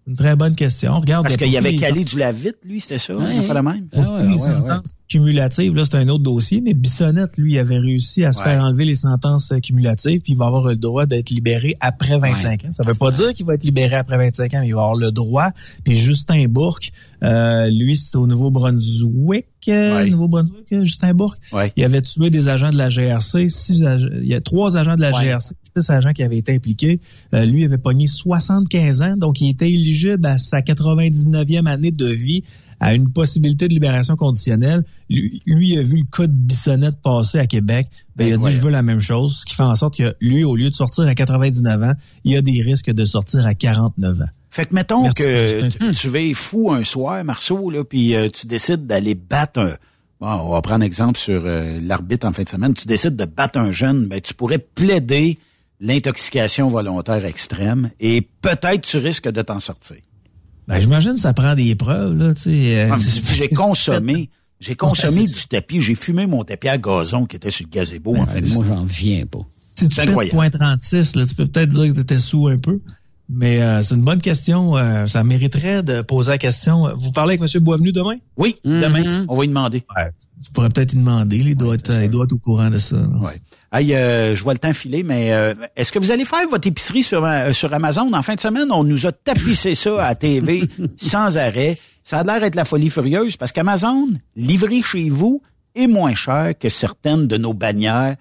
Une 0.06 0.16
très 0.16 0.34
bonne 0.34 0.54
question. 0.56 0.98
Regarde, 0.98 1.24
Parce 1.24 1.36
qu'il 1.36 1.50
tous 1.50 1.56
avait 1.58 1.76
calé 1.76 2.04
du 2.04 2.18
lave-vite, 2.18 2.56
lui, 2.64 2.80
c'était 2.80 2.98
ça? 2.98 3.14
Ouais. 3.16 3.36
Il 3.36 3.38
a 3.40 3.42
fait 3.42 3.54
la 3.54 3.62
même? 3.62 3.86
Tous 3.92 4.16
les 4.26 4.36
sentences 4.38 4.92
cumulatives, 5.08 5.74
là, 5.74 5.84
c'est 5.84 5.96
un 5.96 6.08
autre 6.08 6.22
dossier, 6.24 6.60
mais 6.60 6.72
Bissonnette, 6.74 7.36
lui, 7.36 7.58
avait 7.58 7.78
réussi 7.78 8.24
à 8.24 8.32
se 8.32 8.42
faire 8.42 8.62
enlever 8.64 8.84
les 8.84 8.94
sentences 8.94 9.52
euh, 9.52 9.58
cumulatives, 9.58 10.20
puis 10.20 10.32
il 10.32 10.38
va 10.38 10.46
avoir 10.46 10.64
le 10.66 10.76
droit 10.76 11.06
d'être 11.06 11.30
libéré 11.30 11.76
après 11.80 12.18
25 12.18 12.64
ans. 12.64 12.70
Ça 12.72 12.82
veut 12.84 12.94
pas 12.94 13.10
dire 13.12 13.32
qu'il 13.32 13.44
va 13.46 13.54
être 13.54 13.64
libéré 13.64 13.94
après 13.96 14.16
25 14.16 14.54
ans, 14.54 14.60
mais 14.60 14.68
il 14.68 14.74
va 14.74 14.82
avoir 14.82 14.96
le 14.96 15.10
droit. 15.12 15.50
Puis 15.84 15.96
Justin 15.96 16.46
Bourque, 16.48 16.90
euh, 17.22 17.68
lui, 17.70 17.96
c'est 17.96 18.16
au 18.16 18.26
Nouveau-Brunswick, 18.26 19.46
euh, 19.68 20.06
Nouveau-Brunswick, 20.06 20.84
Justin 20.84 21.12
Bourque. 21.14 21.38
Ouais. 21.52 21.72
Il 21.76 21.84
avait 21.84 22.02
tué 22.02 22.30
des 22.30 22.48
agents 22.48 22.70
de 22.70 22.78
la 22.78 22.88
GRC, 22.88 23.48
six 23.48 23.82
ag- 23.84 24.08
il 24.22 24.28
y 24.28 24.34
a 24.34 24.40
trois 24.40 24.76
agents 24.76 24.96
de 24.96 25.00
la 25.02 25.12
GRC, 25.12 25.54
six 25.76 25.90
agents 25.90 26.12
qui 26.12 26.22
avaient 26.22 26.38
été 26.38 26.54
impliqués. 26.54 27.00
Euh, 27.34 27.44
lui 27.44 27.64
avait 27.64 27.78
pogné 27.78 28.06
75 28.06 29.02
ans, 29.02 29.16
donc 29.16 29.40
il 29.40 29.50
était 29.50 29.70
éligible 29.70 30.24
à 30.26 30.38
sa 30.38 30.60
99e 30.60 31.66
année 31.66 31.90
de 31.90 32.06
vie 32.06 32.42
à 32.80 32.94
une 32.94 33.12
possibilité 33.12 33.68
de 33.68 33.74
libération 33.74 34.16
conditionnelle. 34.16 34.84
Lui, 35.10 35.42
lui 35.46 35.78
a 35.78 35.82
vu 35.82 35.98
le 35.98 36.16
cas 36.16 36.26
de 36.26 36.32
Bissonnette 36.32 36.96
passer 37.02 37.38
à 37.38 37.46
Québec. 37.46 37.86
Ben, 38.16 38.26
il 38.26 38.32
a 38.32 38.36
dit, 38.38 38.50
je 38.50 38.58
veux 38.58 38.70
la 38.70 38.82
même 38.82 39.02
chose, 39.02 39.40
ce 39.40 39.44
qui 39.44 39.54
fait 39.54 39.62
en 39.62 39.74
sorte 39.74 39.98
que 39.98 40.14
lui, 40.20 40.44
au 40.44 40.56
lieu 40.56 40.70
de 40.70 40.74
sortir 40.74 41.06
à 41.06 41.14
99 41.14 41.82
ans, 41.82 41.92
il 42.24 42.36
a 42.36 42.42
des 42.42 42.62
risques 42.62 42.90
de 42.90 43.04
sortir 43.04 43.46
à 43.46 43.54
49 43.54 44.22
ans. 44.22 44.24
Fait 44.50 44.66
que 44.66 44.74
mettons 44.74 45.02
Merci, 45.02 45.22
que 45.22 45.36
Justin. 45.36 45.92
tu 45.92 46.08
vas 46.08 46.34
fou 46.34 46.72
un 46.72 46.82
soir, 46.82 47.22
Marceau, 47.22 47.70
là, 47.70 47.84
puis 47.84 48.14
euh, 48.14 48.28
tu 48.28 48.46
décides 48.46 48.86
d'aller 48.86 49.14
battre 49.14 49.60
un. 49.60 49.74
Bon, 50.20 50.28
on 50.28 50.50
va 50.50 50.60
prendre 50.60 50.84
exemple 50.84 51.18
sur 51.18 51.42
euh, 51.44 51.78
l'arbitre 51.80 52.26
en 52.26 52.32
fin 52.32 52.42
de 52.42 52.48
semaine. 52.48 52.74
Tu 52.74 52.86
décides 52.86 53.16
de 53.16 53.24
battre 53.24 53.58
un 53.58 53.70
jeune, 53.70 54.06
ben 54.06 54.20
tu 54.20 54.34
pourrais 54.34 54.58
plaider 54.58 55.38
l'intoxication 55.80 56.68
volontaire 56.68 57.24
extrême 57.24 57.90
et 58.00 58.28
peut-être 58.42 58.82
tu 58.82 58.98
risques 58.98 59.28
de 59.30 59.42
t'en 59.42 59.60
sortir. 59.60 59.96
Ben, 60.68 60.80
j'imagine 60.80 61.14
que 61.14 61.20
ça 61.20 61.32
prend 61.32 61.54
des 61.54 61.74
preuves, 61.74 62.16
là, 62.16 62.34
tu 62.34 62.42
sais. 62.42 62.78
euh, 62.78 62.90
Ah, 62.92 62.96
J'ai 63.34 63.48
consommé, 63.54 64.30
j'ai 64.60 64.76
consommé 64.76 65.22
Ouais, 65.22 65.26
du 65.26 65.46
tapis, 65.48 65.80
j'ai 65.80 65.94
fumé 65.94 66.26
mon 66.26 66.44
tapis 66.44 66.68
à 66.68 66.78
gazon 66.78 67.24
qui 67.26 67.36
était 67.36 67.50
sur 67.50 67.66
le 67.66 67.70
gazebo 67.70 68.14
en 68.16 68.26
fait. 68.26 68.40
Moi, 68.54 68.64
j'en 68.68 68.84
viens 68.84 69.24
pas. 69.26 69.40
Si 69.74 69.88
tu 69.88 69.96
pètes 69.96 70.08
incroyable. 70.10 70.36
point 70.36 70.50
36, 70.50 71.16
là, 71.16 71.26
tu 71.26 71.34
peux 71.34 71.46
peut-être 71.46 71.70
dire 71.70 71.88
que 71.88 71.94
tu 71.94 72.00
étais 72.00 72.18
sous 72.20 72.46
un 72.48 72.58
peu. 72.58 72.80
Mais 73.32 73.62
euh, 73.62 73.80
c'est 73.82 73.94
une 73.94 74.02
bonne 74.02 74.20
question. 74.20 74.76
euh, 74.76 75.06
ça 75.06 75.22
mériterait 75.22 75.82
de 75.84 76.02
poser 76.02 76.32
la 76.32 76.38
question. 76.38 76.92
Vous 76.96 77.12
parlez 77.12 77.38
avec 77.38 77.54
M. 77.54 77.62
Boisvenu 77.62 77.92
demain? 77.92 78.16
Oui, 78.36 78.56
demain, 78.64 79.24
on 79.28 79.36
va 79.36 79.44
y 79.44 79.48
demander. 79.48 79.84
Ouais, 79.96 80.10
tu 80.44 80.50
pourrais 80.50 80.68
peut-être 80.68 80.92
lui 80.92 80.98
demander. 80.98 81.38
Il 81.38 81.54
doit, 81.54 81.74
être, 81.76 81.92
il 82.02 82.10
doit 82.10 82.24
être 82.24 82.32
au 82.32 82.38
courant 82.38 82.70
de 82.70 82.78
ça. 82.78 82.96
Ouais. 82.96 83.40
Hey, 83.72 83.94
euh, 83.94 84.34
je 84.34 84.42
vois 84.42 84.52
le 84.54 84.58
temps 84.58 84.72
filer, 84.72 85.04
mais 85.04 85.32
euh, 85.32 85.54
est-ce 85.76 85.92
que 85.92 86.00
vous 86.00 86.10
allez 86.10 86.24
faire 86.24 86.48
votre 86.50 86.66
épicerie 86.66 87.04
sur, 87.04 87.24
euh, 87.24 87.52
sur 87.52 87.72
Amazon 87.72 88.12
en 88.12 88.22
fin 88.22 88.34
de 88.34 88.40
semaine? 88.40 88.72
On 88.72 88.82
nous 88.82 89.06
a 89.06 89.12
tapissé 89.12 89.76
ça 89.76 90.04
à 90.04 90.16
TV 90.16 90.64
sans 90.96 91.38
arrêt. 91.38 91.78
Ça 92.02 92.18
a 92.18 92.24
l'air 92.24 92.40
d'être 92.40 92.56
la 92.56 92.64
folie 92.64 92.90
furieuse 92.90 93.36
parce 93.36 93.52
qu'Amazon, 93.52 94.08
livré 94.34 94.82
chez 94.82 95.08
vous, 95.08 95.40
est 95.76 95.86
moins 95.86 96.16
cher 96.16 96.54
que 96.58 96.68
certaines 96.68 97.28
de 97.28 97.36
nos 97.36 97.54
bannières 97.54 98.16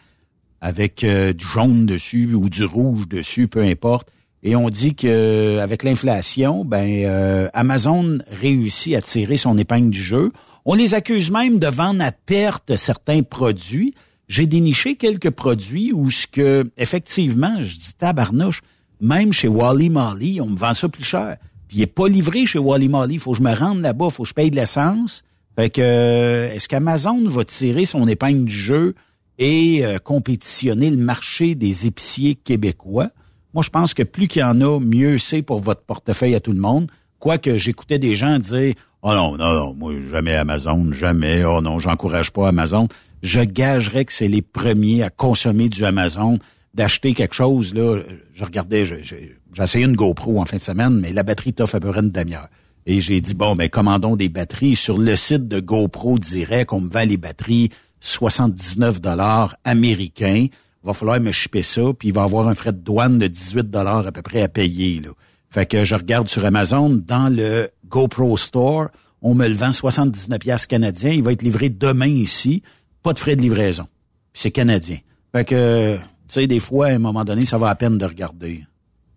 avec 0.62 1.04
euh, 1.04 1.34
du 1.34 1.48
jaune 1.48 1.88
dessus 1.88 2.32
ou 2.36 2.48
du 2.50 2.66
rouge 2.66 3.08
dessus, 3.08 3.48
peu 3.48 3.64
importe. 3.64 4.10
Et 4.42 4.56
on 4.56 4.70
dit 4.70 4.96
que 4.96 5.60
avec 5.60 5.84
l'inflation, 5.84 6.64
ben 6.64 7.04
euh, 7.04 7.50
Amazon 7.54 8.20
réussit 8.32 8.96
à 8.96 9.02
tirer 9.02 9.36
son 9.36 9.58
épingle 9.58 9.90
du 9.90 10.02
jeu. 10.02 10.32
On 10.66 10.76
les 10.76 10.96
accuse 10.96 11.30
même 11.30 11.60
de 11.60 11.68
vendre 11.68 12.04
à 12.04 12.12
perte 12.12 12.76
certains 12.78 13.24
produits. 13.24 13.94
J'ai 14.30 14.46
déniché 14.46 14.96
quelques 14.96 15.32
produits 15.32 15.92
où 15.92 16.10
ce 16.10 16.26
que 16.28 16.70
effectivement, 16.78 17.62
je 17.62 17.76
dis 17.76 17.94
tabarnouche, 17.98 18.62
même 19.02 19.34
chez 19.34 19.48
Wally 19.48 19.90
Molly, 19.90 20.40
on 20.40 20.48
me 20.48 20.58
vend 20.58 20.74
ça 20.74 20.88
plus 20.88 21.04
cher. 21.04 21.38
Puis 21.68 21.78
il 21.78 21.82
est 21.82 21.88
pas 21.88 22.08
livré 22.08 22.46
chez 22.46 22.60
Wally 22.60 22.88
Molly, 22.88 23.18
faut 23.18 23.32
que 23.32 23.38
je 23.38 23.44
me 23.44 23.54
rende 23.54 23.82
là-bas, 23.82 24.10
faut 24.10 24.24
que 24.24 24.30
je 24.30 24.34
paye 24.34 24.52
de 24.52 24.56
l'essence. 24.56 25.24
Fait 25.58 25.70
que 25.70 25.82
euh, 25.82 26.54
est-ce 26.54 26.70
qu'Amazon 26.70 27.28
va 27.28 27.44
tirer 27.44 27.86
son 27.86 28.08
épingle 28.08 28.46
du 28.46 28.56
jeu 28.56 28.96
et 29.38 29.86
euh, 29.86 30.00
compétitionner 30.00 30.90
le 30.90 30.98
marché 30.98 31.56
des 31.56 31.88
épiciers 31.88 32.36
québécois? 32.36 33.10
Moi, 33.54 33.64
je 33.64 33.70
pense 33.70 33.94
que 33.94 34.04
plus 34.04 34.28
qu'il 34.28 34.42
y 34.42 34.46
en 34.46 34.62
a, 34.62 34.80
mieux 34.80 35.18
c'est 35.18 35.42
pour 35.42 35.60
votre 35.60 35.82
portefeuille 35.82 36.36
à 36.36 36.40
tout 36.40 36.54
le 36.54 36.60
monde. 36.60 36.92
Quoique 37.20 37.58
j'écoutais 37.58 38.00
des 38.00 38.16
gens 38.16 38.40
dire 38.40 38.74
Oh 39.02 39.14
non, 39.14 39.38
non, 39.38 39.54
non, 39.54 39.74
moi, 39.74 39.94
jamais 40.10 40.36
Amazon, 40.36 40.92
jamais, 40.92 41.44
oh 41.46 41.62
non, 41.62 41.80
j'encourage 41.80 42.32
pas 42.32 42.50
Amazon. 42.50 42.88
Je 43.24 43.42
gagerais 43.42 44.06
que 44.06 44.14
c'est 44.14 44.28
les 44.28 44.42
premiers 44.42 45.04
à 45.04 45.10
consommer 45.10 45.70
du 45.70 45.84
Amazon, 45.86 46.40
d'acheter 46.74 47.14
quelque 47.14 47.36
chose, 47.36 47.74
là. 47.74 48.00
Je 48.34 48.44
regardais, 48.46 48.86
j'ai 48.86 49.36
essayé 49.58 49.86
une 49.86 49.96
GoPro 49.96 50.40
en 50.40 50.46
fin 50.46 50.58
de 50.58 50.62
semaine, 50.62 51.00
mais 51.00 51.12
la 51.12 51.24
batterie 51.24 51.54
t'offre 51.54 51.76
à 51.76 51.80
peu 51.80 51.92
près 51.92 52.02
une 52.02 52.12
demi-heure. 52.12 52.48
Et 52.86 53.02
j'ai 53.02 53.22
dit, 53.22 53.34
bon, 53.34 53.56
ben, 53.56 53.70
commandons 53.70 54.16
des 54.16 54.30
batteries. 54.30 54.76
Sur 54.76 54.98
le 54.98 55.16
site 55.16 55.48
de 55.48 55.60
GoPro 55.60 56.18
direct, 56.18 56.74
on 56.74 56.82
me 56.82 56.90
vend 56.90 57.06
les 57.06 57.18
batteries 57.18 57.70
79 58.00 59.02
dollars 59.02 59.56
américains. 59.64 60.48
Va 60.84 60.94
falloir 60.94 61.20
me 61.20 61.32
shipper 61.32 61.64
ça, 61.64 61.82
puis 61.98 62.10
il 62.10 62.14
va 62.14 62.24
avoir 62.24 62.48
un 62.48 62.56
frais 62.56 62.72
de 62.72 62.78
douane 62.78 63.18
de 63.18 63.28
18 63.28 63.70
dollars 63.70 64.08
à 64.08 64.12
peu 64.12 64.22
près 64.22 64.42
à 64.42 64.48
payer, 64.48 65.00
là. 65.00 65.10
Fait 65.50 65.66
que 65.66 65.84
je 65.84 65.96
regarde 65.96 66.28
sur 66.28 66.46
Amazon, 66.46 66.90
dans 66.90 67.28
le 67.28 67.70
GoPro 67.88 68.38
Store, 68.38 68.90
on 69.22 69.34
me 69.34 69.48
le 69.48 69.56
vend 69.56 69.72
79 69.72 70.40
pièces 70.40 70.68
canadiens. 70.68 71.12
Il 71.12 71.24
va 71.24 71.32
être 71.32 71.42
livré 71.42 71.70
demain 71.70 72.08
ici. 72.08 72.62
Pas 73.04 73.14
de 73.14 73.20
frais 73.20 73.36
de 73.36 73.42
livraison. 73.42 73.88
C'est 74.34 74.52
canadien. 74.52 74.98
Fait 75.32 75.46
que, 75.46 75.96
tu 75.96 76.02
sais, 76.28 76.48
des 76.48 76.60
fois, 76.60 76.88
à 76.88 76.92
un 76.92 77.00
moment 77.00 77.24
donné, 77.24 77.46
ça 77.46 77.58
va 77.58 77.70
à 77.70 77.76
peine 77.76 77.98
de 77.98 78.06
regarder. 78.06 78.64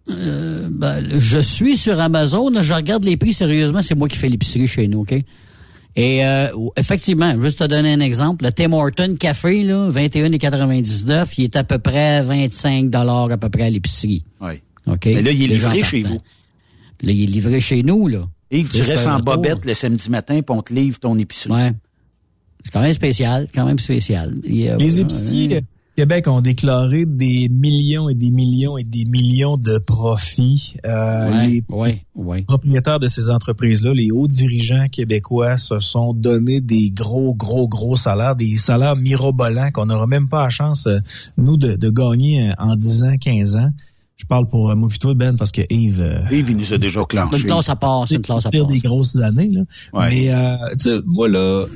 Euh, 0.08 0.68
ben, 0.70 1.04
je 1.18 1.38
suis 1.38 1.76
sur 1.76 2.00
Amazon, 2.00 2.50
je 2.60 2.74
regarde 2.74 3.04
les 3.04 3.16
prix 3.16 3.32
sérieusement, 3.32 3.82
c'est 3.82 3.94
moi 3.94 4.08
qui 4.08 4.18
fais 4.18 4.28
l'épicerie 4.28 4.66
chez 4.66 4.88
nous, 4.88 5.00
OK? 5.00 5.14
Et 5.95 6.24
euh, 6.24 6.49
effectivement, 6.76 7.40
juste 7.43 7.59
te 7.59 7.64
donner 7.64 7.93
un 7.93 8.01
exemple, 8.01 8.45
le 8.45 8.53
Tim 8.53 8.72
Horton 8.72 9.14
Café, 9.18 9.62
là, 9.62 9.90
21,99, 9.90 11.34
il 11.36 11.45
est 11.45 11.57
à 11.57 11.64
peu 11.64 11.78
près 11.78 12.22
25 12.22 12.95
à 12.95 13.36
peu 13.36 13.51
près 13.51 13.64
à 13.64 13.70
l'épicerie. 13.70 14.24
Oui. 14.40 14.62
OK? 14.86 15.05
Mais 15.07 15.22
là, 15.22 15.30
il 15.30 15.43
est 15.43 15.47
livré 15.49 15.82
chez 15.82 16.03
vous. 16.03 16.20
Là, 17.03 17.12
il 17.12 17.22
est 17.22 17.26
livré 17.26 17.61
chez 17.61 17.82
nous, 17.82 18.09
là. 18.09 18.26
Yves, 18.51 18.70
tu 18.70 18.82
restes 18.82 19.07
en 19.07 19.20
bobette 19.20 19.64
le 19.64 19.74
samedi 19.74 20.11
matin, 20.11 20.40
puis 20.43 20.57
on 20.57 20.62
te 20.62 20.72
livre 20.72 20.99
ton 20.99 21.18
épicerie. 21.18 21.53
Ouais. 21.53 21.72
C'est 22.64 22.72
quand 22.72 22.82
même 22.82 22.93
spécial, 22.93 23.49
quand 23.53 23.64
même 23.64 23.78
spécial. 23.78 24.34
Et, 24.45 24.70
euh, 24.70 24.76
Les 24.76 24.99
euh, 24.99 25.03
épiciers 25.03 25.59
au 25.59 25.61
Québec 25.95 26.26
ont 26.26 26.40
déclaré 26.40 27.05
des 27.05 27.49
millions 27.51 28.09
et 28.09 28.14
des 28.14 28.30
millions 28.30 28.78
et 28.78 28.84
des 28.84 29.05
millions 29.05 29.59
de 29.59 29.76
profits. 29.78 30.74
Euh, 30.86 31.30
Ouais, 31.30 31.47
les 31.49 31.64
ouais, 31.68 32.05
ouais. 32.14 32.43
propriétaires 32.43 32.99
de 32.99 33.09
ces 33.09 33.28
entreprises-là, 33.28 33.93
les 33.93 34.11
hauts 34.11 34.26
dirigeants 34.26 34.86
québécois 34.90 35.59
se 35.59 35.78
sont 35.80 36.14
donné 36.14 36.61
des 36.62 36.90
gros, 36.90 37.34
gros, 37.34 37.68
gros 37.68 37.97
salaires, 37.97 38.36
des 38.36 38.57
salaires 38.57 38.97
mirobolants 38.97 39.70
qu'on 39.70 39.86
n'aura 39.86 40.07
même 40.07 40.28
pas 40.28 40.45
la 40.45 40.51
chance, 40.51 40.86
euh, 40.86 40.99
nous, 41.36 41.59
de, 41.59 41.74
de 41.74 41.90
gagner 41.90 42.51
euh, 42.51 42.55
en 42.59 42.74
10 42.76 43.03
ans, 43.05 43.16
15 43.20 43.57
ans. 43.57 43.70
Je 44.23 44.27
parle 44.29 44.47
pour 44.47 44.70
euh, 44.70 44.77
moi 44.77 44.89
puis 44.89 45.01
toi, 45.01 45.14
Ben, 45.14 45.35
parce 45.35 45.51
que 45.51 45.62
Yves... 45.68 46.01
euh, 46.01 46.20
Yves, 46.31 46.51
il 46.51 46.57
nous 46.57 46.73
a 46.73 46.79
déjà 46.79 47.01
C'est 47.01 47.07
clenché. 47.09 47.37
une 47.39 47.43
classe 47.47 47.68
à 47.68 47.75
part, 47.75 48.07
c'est 48.07 48.14
une 48.14 48.23
classe 48.23 48.47
à 48.47 48.51
part. 48.51 48.66
des 48.68 48.79
grosses 48.79 49.16
années. 49.16 49.51
Là. 49.51 49.62
Ouais. 49.93 50.11
Mais 50.11 50.33
euh, 50.33 50.57
tu 50.81 50.91
sais, 50.91 51.01
moi 51.07 51.29
là, 51.29 51.66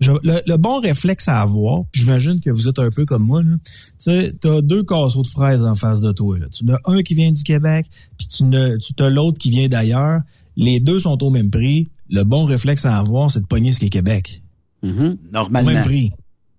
je- 0.00 0.10
le, 0.22 0.42
le 0.46 0.56
bon 0.58 0.78
réflexe 0.80 1.26
à 1.26 1.40
avoir, 1.40 1.84
j'imagine 1.92 2.38
que 2.40 2.50
vous 2.50 2.68
êtes 2.68 2.78
un 2.78 2.90
peu 2.90 3.06
comme 3.06 3.22
moi, 3.24 3.42
là. 3.42 3.54
Tu 3.64 3.70
sais, 3.96 4.34
t'as 4.38 4.60
deux 4.60 4.82
casseaux 4.82 5.22
de 5.22 5.26
fraises 5.28 5.64
en 5.64 5.74
face 5.74 6.02
de 6.02 6.12
toi. 6.12 6.38
Là. 6.38 6.46
Tu 6.52 6.64
en 6.70 6.74
as 6.74 6.80
un 6.84 7.02
qui 7.02 7.14
vient 7.14 7.30
du 7.32 7.42
Québec, 7.42 7.86
puis 8.18 8.26
tu 8.26 8.44
n'as- 8.44 8.76
tu 8.76 8.92
as 9.02 9.08
l'autre 9.08 9.38
qui 9.38 9.48
vient 9.48 9.68
d'ailleurs. 9.68 10.20
Les 10.56 10.80
deux 10.80 11.00
sont 11.00 11.20
au 11.24 11.30
même 11.30 11.50
prix. 11.50 11.88
Le 12.10 12.24
bon 12.24 12.44
réflexe 12.44 12.84
à 12.84 12.98
avoir, 12.98 13.30
c'est 13.30 13.40
de 13.40 13.46
pogner 13.46 13.72
ce 13.72 13.80
qui 13.80 13.86
est 13.86 13.90
Québec. 13.90 14.42
Mhm. 14.82 15.16
Au 15.30 15.32
Normalement. 15.32 15.70
même 15.72 15.82
prix. 15.84 16.10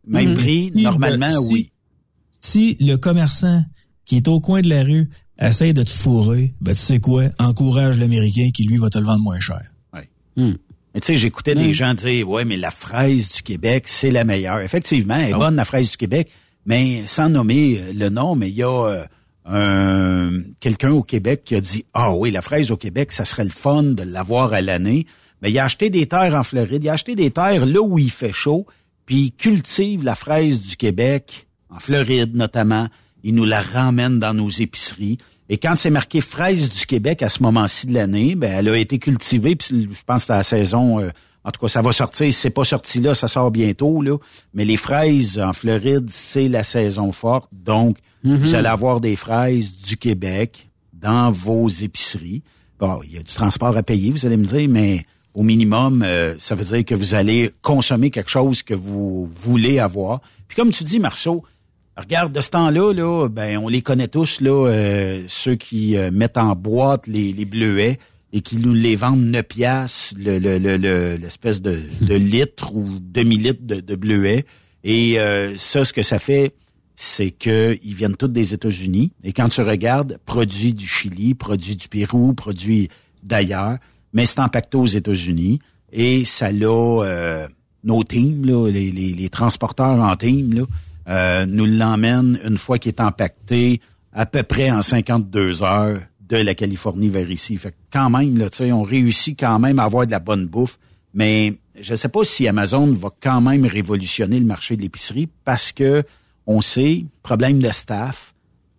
Même 0.08 0.30
Mhm. 0.32 0.36
prix, 0.36 0.72
normalement, 0.76 1.30
si- 1.30 1.54
oui. 1.54 1.72
Si 2.42 2.78
le 2.80 2.96
commerçant 2.96 3.64
qui 4.06 4.18
est 4.18 4.28
au 4.28 4.40
coin 4.40 4.62
de 4.62 4.70
la 4.70 4.84
rue 4.84 5.10
essaye 5.40 5.74
de 5.74 5.84
te 5.84 5.90
fourrer, 5.90 6.54
ben 6.62 6.74
tu 6.74 6.80
sais 6.80 7.00
quoi, 7.00 7.26
encourage 7.40 7.98
l'Américain 7.98 8.50
qui 8.54 8.64
lui 8.64 8.78
va 8.78 8.90
te 8.90 8.98
le 8.98 9.06
vendre 9.06 9.24
moins 9.24 9.40
cher. 9.40 9.62
Hmm. 10.38 10.54
Mais 10.94 11.02
tu 11.02 11.08
sais, 11.08 11.18
j'écoutais 11.18 11.56
des 11.56 11.74
gens 11.74 11.94
dire, 11.94 12.30
ouais, 12.30 12.46
mais 12.46 12.56
la 12.56 12.72
fraise 12.72 13.32
du 13.34 13.42
Québec, 13.42 13.84
c'est 13.88 14.12
la 14.12 14.24
meilleure. 14.24 14.62
Effectivement, 14.62 15.18
elle 15.18 15.32
est 15.32 15.34
bonne, 15.34 15.56
la 15.56 15.66
fraise 15.66 15.92
du 15.92 15.98
Québec, 15.98 16.30
mais 16.66 17.06
sans 17.06 17.30
nommer 17.30 17.80
euh, 17.80 17.92
le 17.94 18.10
nom, 18.10 18.36
mais 18.36 18.50
il 18.50 18.56
y 18.56 18.64
a 18.64 18.86
euh, 18.88 19.06
un 19.46 20.42
quelqu'un 20.62 20.92
au 20.92 21.04
Québec 21.04 21.44
qui 21.44 21.56
a 21.56 21.62
dit, 21.62 21.86
ah 21.94 22.16
oui, 22.16 22.32
la 22.32 22.42
fraise 22.42 22.72
au 22.72 22.78
Québec, 22.78 23.12
ça 23.12 23.26
serait 23.26 23.44
le 23.44 23.50
fun 23.50 23.84
de 23.84 24.04
l'avoir 24.04 24.54
à 24.54 24.62
l'année. 24.62 25.06
Mais 25.42 25.52
il 25.52 25.60
a 25.60 25.66
acheté 25.66 25.90
des 25.90 26.06
terres 26.06 26.34
en 26.34 26.44
Floride, 26.44 26.84
il 26.84 26.90
a 26.90 26.94
acheté 26.94 27.16
des 27.16 27.30
terres 27.30 27.66
là 27.66 27.82
où 27.82 28.00
il 28.00 28.12
fait 28.12 28.32
chaud, 28.32 28.66
puis 29.06 29.16
il 29.16 29.32
cultive 29.32 30.04
la 30.06 30.16
fraise 30.16 30.62
du 30.62 30.78
Québec, 30.78 31.48
en 31.70 31.80
Floride 31.80 32.36
notamment. 32.36 32.88
Il 33.26 33.34
nous 33.34 33.44
la 33.44 33.60
ramène 33.60 34.20
dans 34.20 34.36
nos 34.36 34.50
épiceries. 34.50 35.18
Et 35.50 35.58
quand 35.58 35.76
c'est 35.76 35.90
marqué 35.90 36.22
fraise 36.22 36.70
du 36.70 36.86
Québec 36.86 37.24
à 37.24 37.30
ce 37.30 37.42
moment-ci 37.42 37.88
de 37.88 37.94
l'année, 37.94 38.36
ben 38.36 38.52
elle 38.56 38.70
a 38.70 38.78
été 38.78 39.00
cultivée. 39.00 39.56
Puis 39.56 39.90
je 39.92 40.04
pense 40.06 40.22
que 40.22 40.28
c'est 40.28 40.34
la 40.34 40.44
saison. 40.44 41.00
euh, 41.00 41.10
en 41.44 41.52
tout 41.52 41.60
cas, 41.60 41.68
ça 41.68 41.82
va 41.82 41.92
sortir. 41.92 42.32
Si 42.32 42.40
c'est 42.40 42.50
pas 42.52 42.64
sorti 42.64 43.00
là, 43.00 43.14
ça 43.16 43.28
sort 43.28 43.50
bientôt 43.52 44.02
là. 44.02 44.18
Mais 44.54 44.64
les 44.64 44.78
fraises 44.78 45.40
en 45.40 45.54
Floride, 45.54 46.08
c'est 46.10 46.48
la 46.48 46.64
saison 46.64 47.12
forte. 47.12 47.50
Donc, 47.52 47.98
vous 48.24 48.56
allez 48.56 48.68
avoir 48.68 49.02
des 49.02 49.16
fraises 49.16 49.76
du 49.76 49.98
Québec 49.98 50.70
dans 50.94 51.32
vos 51.32 51.68
épiceries. 51.68 52.42
Bon, 52.80 53.02
il 53.04 53.14
y 53.14 53.18
a 53.18 53.24
du 53.24 53.34
transport 53.34 53.76
à 53.76 53.84
payer, 53.84 54.12
vous 54.12 54.26
allez 54.26 54.38
me 54.38 54.46
dire, 54.46 54.68
mais 54.70 55.06
au 55.36 55.44
minimum, 55.44 56.02
euh, 56.04 56.36
ça 56.40 56.56
veut 56.56 56.64
dire 56.64 56.84
que 56.86 56.96
vous 56.96 57.14
allez 57.14 57.52
consommer 57.62 58.10
quelque 58.10 58.32
chose 58.32 58.64
que 58.64 58.74
vous 58.74 59.30
voulez 59.44 59.80
avoir. 59.80 60.22
Puis 60.48 60.56
comme 60.56 60.72
tu 60.72 60.84
dis, 60.84 61.00
Marceau, 61.00 61.44
regarde, 61.98 62.34
de 62.34 62.42
ce 62.42 62.52
temps-là, 62.52 62.94
là, 62.94 63.28
ben, 63.30 63.58
on 63.58 63.68
les 63.68 63.82
connaît 63.82 64.08
tous, 64.08 64.42
là, 64.42 64.68
euh, 64.68 65.24
ceux 65.28 65.56
qui 65.56 65.98
euh, 65.98 66.12
mettent 66.12 66.38
en 66.38 66.56
boîte 66.56 67.08
les, 67.08 67.32
les 67.32 67.46
bleuets 67.46 68.00
et 68.34 68.42
qui 68.42 68.58
nous 68.58 68.74
les 68.74 68.96
vendent 68.96 69.24
9 69.24 69.44
piastres, 69.44 70.16
le, 70.18 70.40
le, 70.40 70.58
le, 70.58 71.16
l'espèce 71.16 71.62
de, 71.62 71.80
de 72.02 72.16
litre 72.16 72.76
ou 72.76 73.00
demi-litre 73.00 73.62
de, 73.64 73.80
de 73.80 73.96
bleuets. 73.96 74.46
Et 74.84 75.20
euh, 75.20 75.56
ça, 75.56 75.86
ce 75.86 75.94
que 75.94 76.02
ça 76.02 76.20
fait, 76.20 76.54
c'est 76.96 77.32
qu'ils 77.32 77.80
viennent 77.84 78.16
tous 78.16 78.28
des 78.28 78.54
États-Unis. 78.54 79.12
Et 79.24 79.34
quand 79.34 79.50
tu 79.50 79.62
regardes, 79.62 80.20
produits 80.26 80.74
du 80.74 80.88
Chili, 80.88 81.34
produits 81.34 81.76
du 81.76 81.88
Pérou, 81.88 82.34
produits 82.34 82.90
d'ailleurs, 83.24 83.78
mais 84.14 84.26
c'est 84.26 84.40
empaqueté 84.40 84.78
aux 84.78 84.86
États-Unis. 84.86 85.60
Et 85.92 86.26
ça 86.26 86.52
l'a 86.52 87.04
euh, 87.04 87.48
nos 87.84 88.04
teams, 88.04 88.46
là, 88.46 88.70
les, 88.70 88.92
les, 88.92 89.14
les 89.14 89.30
transporteurs 89.30 90.02
en 90.02 90.16
team, 90.16 90.54
là, 90.54 90.64
euh, 91.08 91.46
nous 91.46 91.66
l'emmènent 91.66 92.40
une 92.44 92.58
fois 92.58 92.80
qu'il 92.80 92.90
est 92.90 93.02
empaqueté 93.02 93.82
à 94.14 94.26
peu 94.26 94.44
près 94.44 94.72
en 94.72 94.82
52 94.82 95.64
heures 95.64 96.00
de 96.28 96.38
la 96.38 96.56
Californie 96.56 97.10
vers 97.10 97.30
ici. 97.30 97.58
Fait 97.58 97.72
que 97.72 97.76
quand 97.92 98.10
même, 98.10 98.38
là, 98.38 98.48
on 98.74 98.84
réussit 98.84 99.40
quand 99.40 99.60
même 99.60 99.80
à 99.80 99.84
avoir 99.84 100.06
de 100.06 100.12
la 100.12 100.20
bonne 100.20 100.48
bouffe. 100.48 100.80
Mais 101.14 101.58
je 101.80 101.92
ne 101.92 101.96
sais 101.96 102.10
pas 102.10 102.24
si 102.24 102.48
Amazon 102.48 102.92
va 102.92 103.10
quand 103.22 103.42
même 103.42 103.66
révolutionner 103.66 104.40
le 104.40 104.46
marché 104.46 104.76
de 104.76 104.82
l'épicerie 104.82 105.30
parce 105.44 105.72
que 105.72 106.04
on 106.48 106.62
sait, 106.62 107.06
problème 107.24 107.60
de 107.60 107.72
staff, 107.72 108.34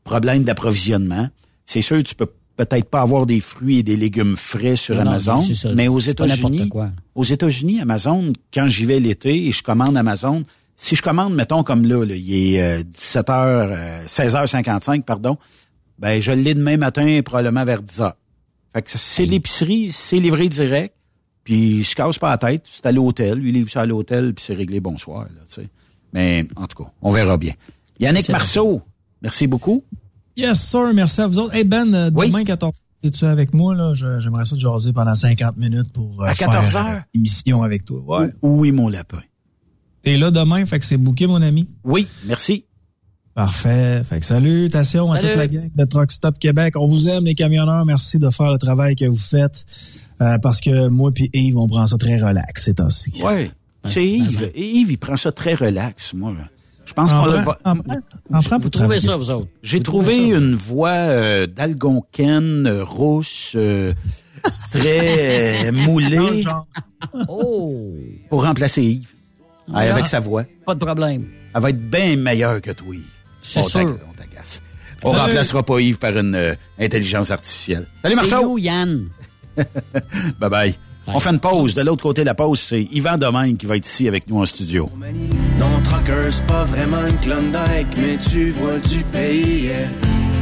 problème 0.05 0.45
d'approvisionnement. 0.45 1.29
C'est 1.65 1.81
sûr, 1.81 2.03
tu 2.03 2.15
peux 2.15 2.31
peut-être 2.57 2.89
pas 2.89 3.03
avoir 3.03 3.27
des 3.27 3.41
fruits 3.41 3.79
et 3.79 3.83
des 3.83 3.97
légumes 3.97 4.37
frais 4.37 4.77
sur 4.77 4.95
Non, 4.95 5.03
Amazon, 5.03 5.41
mais 5.75 5.89
aux 5.89 5.99
États-Unis, 5.99 6.71
aux 7.15 7.25
États-Unis, 7.25 7.81
Amazon, 7.81 8.33
quand 8.53 8.67
j'y 8.67 8.85
vais 8.85 9.01
l'été 9.01 9.47
et 9.47 9.53
je 9.53 9.63
commande 9.63 9.97
Amazon, 9.97 10.45
si 10.77 10.95
je 10.95 11.03
commande, 11.03 11.35
mettons 11.35 11.63
comme 11.63 11.85
là, 11.87 12.05
là, 12.05 12.15
il 12.15 12.55
est 12.55 12.63
euh, 12.63 12.83
17h, 12.83 13.31
euh, 13.31 14.05
16h55, 14.07 15.03
pardon, 15.03 15.37
ben 15.99 16.21
je 16.21 16.33
l'ai 16.33 16.55
demain 16.55 16.77
matin 16.77 17.21
probablement 17.25 17.65
vers 17.65 17.83
10h. 17.83 18.13
Fait 18.75 18.83
que 18.83 18.91
c'est 18.95 19.25
l'épicerie, 19.25 19.91
c'est 19.91 20.19
livré 20.21 20.49
direct, 20.49 20.95
puis 21.45 21.83
je 21.83 21.95
casse 21.95 22.19
pas 22.19 22.29
la 22.31 22.39
tête, 22.39 22.65
c'est 22.71 22.85
à 22.87 22.93
l'hôtel, 22.93 23.39
lui 23.39 23.51
il 23.51 23.55
livre 23.55 23.71
ça 23.71 23.83
à 23.83 23.87
l'hôtel, 23.87 24.35
puis 24.35 24.45
c'est 24.47 24.55
réglé 24.55 24.81
bonsoir, 24.81 25.23
là, 25.25 25.41
tu 25.49 25.63
sais. 25.63 25.69
Mais 26.13 26.47
en 26.57 26.67
tout 26.67 26.83
cas, 26.85 26.91
on 27.03 27.11
verra 27.11 27.37
bien. 27.37 27.53
Yannick 27.99 28.29
Marceau, 28.29 28.83
merci 29.23 29.47
beaucoup. 29.47 29.83
Yes, 30.37 30.61
sir. 30.61 30.93
Merci 30.93 31.23
à 31.23 31.27
vous 31.27 31.39
autres. 31.39 31.55
Hey, 31.55 31.65
Ben, 31.65 31.95
euh, 31.95 32.11
demain, 32.11 32.45
14 32.45 32.73
es-tu 33.03 33.25
avec 33.25 33.55
moi? 33.55 33.75
là? 33.75 33.95
Je- 33.95 34.21
J'aimerais 34.21 34.45
ça 34.45 34.55
te 34.55 34.61
jaser 34.61 34.93
pendant 34.93 35.15
50 35.15 35.57
minutes 35.57 35.91
pour 35.95 36.23
euh, 36.23 36.27
À 36.27 36.35
faire, 36.35 36.51
14 36.51 36.77
euh, 36.77 36.79
heures? 36.79 37.03
émission 37.15 37.63
avec 37.63 37.85
toi. 37.87 38.01
Ouais. 38.21 38.29
Oui, 38.43 38.71
mon 38.73 38.89
lapin. 38.89 39.21
T'es 40.07 40.17
là 40.17 40.31
demain, 40.31 40.65
fait 40.67 40.79
que 40.79 40.85
c'est 40.85 40.99
bouqué, 40.99 41.27
mon 41.27 41.43
ami? 41.43 41.67
Oui, 41.83 42.07
merci. 42.27 42.65
Parfait. 43.35 44.05
Fait 44.09 44.21
que 44.21 44.25
salutations 44.25 45.11
à 45.11 45.19
toute 45.19 45.35
la 45.35 45.49
gang 45.49 45.69
de 45.75 45.85
Truck 45.85 46.13
Stop 46.13 46.39
Québec. 46.39 46.75
On 46.79 46.87
vous 46.87 47.09
aime, 47.09 47.25
les 47.25 47.35
camionneurs. 47.35 47.85
Merci 47.85 48.21
de 48.21 48.31
faire 48.31 48.53
le 48.53 48.57
travail 48.57 48.95
que 48.95 49.05
vous 49.05 49.17
faites. 49.17 49.65
euh, 50.23 50.39
parce 50.39 50.61
que 50.61 50.87
moi 50.87 51.11
puis 51.13 51.29
Yves, 51.33 51.59
on 51.59 51.67
prend 51.67 51.87
ça 51.87 51.97
très 51.99 52.19
relax 52.19 52.67
ces 52.67 52.75
temps-ci. 52.75 53.15
Oui. 53.25 53.51
C'est 53.85 54.07
Yves. 54.07 54.53
Yves, 54.55 54.93
il 54.93 54.97
prend 54.99 55.17
ça 55.17 55.33
très 55.33 55.55
relax, 55.55 56.15
moi. 56.15 56.33
Je 56.85 56.93
pense 56.93 57.11
En 57.13 57.25
qu'on 57.25 57.33
va... 57.43 57.59
en 57.65 57.77
en 58.33 58.59
Vous 58.61 58.71
trouvez 58.71 59.01
ça, 59.01 59.17
vous 59.17 59.33
autres? 59.33 59.49
J'ai 59.65 59.83
trouvé 59.83 60.31
ça? 60.31 60.39
une 60.39 60.55
voix 60.55 60.91
euh, 60.91 61.49
d'algonquine, 61.49 62.69
euh, 62.69 62.85
rousse, 62.85 63.55
euh, 63.57 63.93
très 64.71 65.67
euh, 65.69 65.73
moulée 65.85 66.45
Oh! 67.29 67.93
pour 68.31 68.45
remplacer 68.45 68.85
Yves. 68.85 69.09
Ah, 69.73 69.79
Ah. 69.81 69.93
avec 69.95 70.07
sa 70.07 70.21
voix. 70.21 70.45
Pas 70.65 70.75
de 70.75 70.85
problème. 70.85 71.27
Elle 71.55 71.63
va 71.63 71.71
être 71.71 71.91
bien 71.91 72.17
meilleure 72.17 72.61
que 72.61 72.71
toi, 72.71 72.95
Yves. 72.95 73.03
C'est 73.41 73.63
sûr. 73.63 73.81
On 74.09 74.13
t'agace. 74.15 74.61
On 75.03 75.15
Euh. 75.15 75.19
remplacera 75.19 75.63
pas 75.63 75.81
Yves 75.81 75.99
par 75.99 76.17
une 76.17 76.35
euh, 76.35 76.55
intelligence 76.79 77.31
artificielle. 77.31 77.87
Salut 78.03 78.17
Marceau! 78.17 78.43
you, 78.43 78.59
Yann. 78.59 79.09
Bye 80.41 80.51
bye. 80.51 80.75
On 81.09 81.21
fait 81.21 81.31
une 81.31 81.39
pause. 81.41 81.75
De 81.77 81.83
l'autre 81.83 82.03
côté 82.03 82.23
de 82.23 82.27
la 82.27 82.35
pause, 82.35 82.59
c'est 82.61 82.83
Yvan 82.83 83.17
Domingue 83.17 83.57
qui 83.57 83.67
va 83.67 83.77
être 83.77 83.87
ici 83.87 84.09
avec 84.09 84.29
nous 84.29 84.41
en 84.41 84.45
studio. 84.45 84.91
Non, 85.59 85.81
trucker, 85.85 86.31
c'est 86.31 86.47
pas 86.47 86.65
vraiment 86.65 87.07
une 87.07 87.17
Klondike, 87.19 87.97
mais 87.99 88.17
tu 88.19 88.51
vois 88.51 88.79
du 88.79 89.05
pays. 89.05 89.67
yeah. 89.67 89.89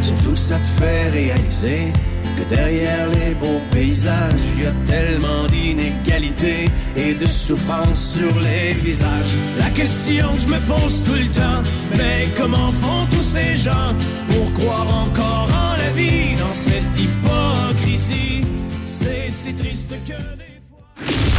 Surtout, 0.01 0.37
ça 0.37 0.59
te 0.59 0.67
fait 0.83 1.11
réaliser 1.11 1.93
que 2.39 2.49
derrière 2.49 3.09
les 3.11 3.35
beaux 3.35 3.61
il 3.95 4.63
y 4.63 4.67
a 4.67 4.73
tellement 4.87 5.47
d'inégalités 5.47 6.69
et 6.97 7.15
de 7.15 7.27
souffrance 7.27 8.17
sur 8.17 8.41
les 8.41 8.73
visages. 8.73 9.37
La 9.59 9.71
question 9.71 10.33
que 10.35 10.41
je 10.41 10.49
me 10.49 10.61
pose 10.61 11.03
tout 11.05 11.15
le 11.15 11.31
temps, 11.31 11.63
mais 11.97 12.27
comment 12.37 12.73
font 12.73 13.07
tous 13.11 13.23
ces 13.23 13.57
gens 13.57 13.95
pour 14.29 14.53
croire 14.55 14.89
encore 14.89 15.49
en 15.49 15.77
la 15.77 15.91
vie 15.91 16.35
dans 16.39 16.55
cette 16.55 16.99
hypocrisie? 16.99 18.45
C'est 18.87 19.31
si 19.31 19.55
triste 19.55 19.95
que... 20.07 20.44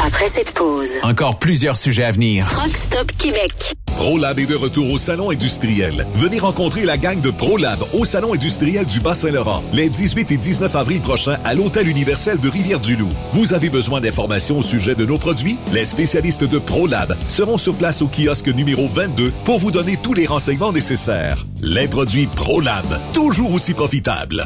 Après 0.06 0.28
cette 0.28 0.54
pause, 0.54 0.98
Encore 1.04 1.40
plusieurs 1.40 1.78
sujets 1.78 2.04
à 2.04 2.12
venir. 2.12 2.48
Truck 2.50 2.76
Stop 2.76 3.12
Québec. 3.18 3.74
ProLab 3.88 4.38
est 4.40 4.46
de 4.46 4.56
retour 4.56 4.92
au 4.92 4.98
Salon 4.98 5.32
industriel. 5.32 6.06
Venez 6.16 6.38
rencontrer 6.40 6.84
la 6.84 6.98
gang 6.98 7.22
de 7.22 7.32
ProLab 7.32 7.80
au 7.94 8.04
Salon 8.06 8.34
industriel 8.34 8.86
du 8.86 9.00
Bas-Saint-Laurent 9.00 9.64
les 9.74 9.90
18 9.90 10.32
et 10.32 10.38
19 10.38 10.76
avril 10.76 11.02
prochains 11.02 11.38
à 11.46 11.54
l'Hôtel 11.54 11.88
universel 11.88 12.40
de 12.40 12.50
Rivière-du-Loup. 12.50 13.10
Vous 13.34 13.54
avez 13.54 13.70
besoin 13.70 14.02
d'informations 14.02 14.60
au 14.60 14.64
sujet 14.64 14.96
de 14.96 15.06
nos 15.06 15.18
produits? 15.18 15.58
Les 15.74 15.86
spécialistes 15.86 16.44
de 16.44 16.60
ProLab 16.60 17.16
seront 17.28 17.58
sur 17.58 17.74
place 17.74 18.02
au 18.02 18.08
kiosque 18.08 18.50
numéro 18.50 18.88
22 18.88 19.32
pour 19.46 19.60
vous 19.60 19.72
donner 19.72 19.98
tous 19.98 20.14
les 20.14 20.26
renseignements 20.26 20.74
nécessaires. 20.74 21.46
Les 21.62 21.88
produits 21.88 22.28
ProLab, 22.28 22.86
toujours 23.14 23.54
aussi 23.54 23.74
profitables. 23.74 24.46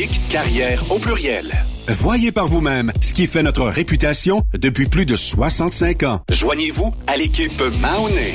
carrière 0.29 0.83
au 0.91 0.99
pluriel. 0.99 1.45
Voyez 1.87 2.31
par 2.31 2.47
vous-même 2.47 2.91
ce 3.01 3.13
qui 3.13 3.27
fait 3.27 3.43
notre 3.43 3.65
réputation 3.65 4.41
depuis 4.53 4.87
plus 4.87 5.05
de 5.05 5.15
65 5.15 6.03
ans. 6.03 6.21
Joignez-vous 6.31 6.93
à 7.07 7.17
l'équipe 7.17 7.61
Mahoney. 7.81 8.33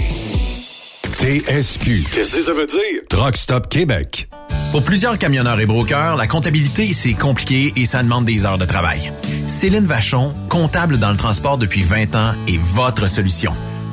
TSQ. 1.18 2.04
Qu'est-ce 2.12 2.36
que 2.36 2.42
ça 2.42 2.52
veut 2.52 2.66
dire? 2.66 3.02
Truck 3.08 3.36
Stop 3.36 3.68
Québec. 3.68 4.28
Pour 4.70 4.82
plusieurs 4.82 5.16
camionneurs 5.16 5.58
et 5.60 5.66
brokers, 5.66 6.16
la 6.16 6.26
comptabilité, 6.26 6.92
c'est 6.92 7.14
compliqué 7.14 7.72
et 7.76 7.86
ça 7.86 8.02
demande 8.02 8.26
des 8.26 8.44
heures 8.44 8.58
de 8.58 8.66
travail. 8.66 9.12
Céline 9.46 9.86
Vachon, 9.86 10.34
comptable 10.50 10.98
dans 10.98 11.10
le 11.10 11.16
transport 11.16 11.56
depuis 11.56 11.82
20 11.82 12.14
ans, 12.14 12.32
est 12.46 12.58
votre 12.58 13.08
solution. 13.08 13.52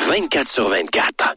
24 0.00 0.48
sur 0.48 0.68
24. 0.68 1.36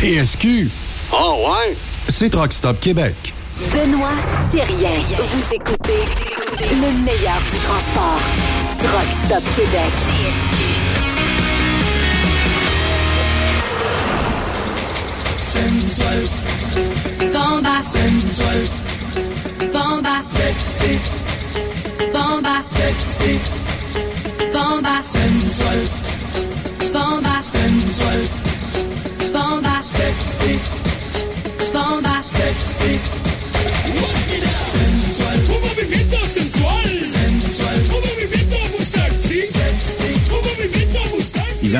TSQ. 0.00 0.70
Oh 1.12 1.44
ouais? 1.44 1.76
C'est 2.08 2.30
Truck 2.30 2.54
Stop 2.54 2.80
Québec. 2.80 3.34
Benoît 3.70 4.08
Thérien. 4.50 4.98
Vous 5.18 5.54
écoutez 5.54 6.06
le 6.58 7.04
meilleur 7.04 7.38
du 7.42 7.58
transport. 7.58 8.20
Truck 8.78 9.12
Stop 9.12 9.42
Québec. 9.54 9.92
Sensual. 15.46 16.22
Bomba. 17.30 17.82
Bomba. 19.70 20.22
Sexy. 20.30 20.98
Bomba. 22.10 22.62
Sexy. 22.70 23.38
Bomba. 24.50 25.02
Bomba. 26.90 27.42
Sensual. 27.44 28.49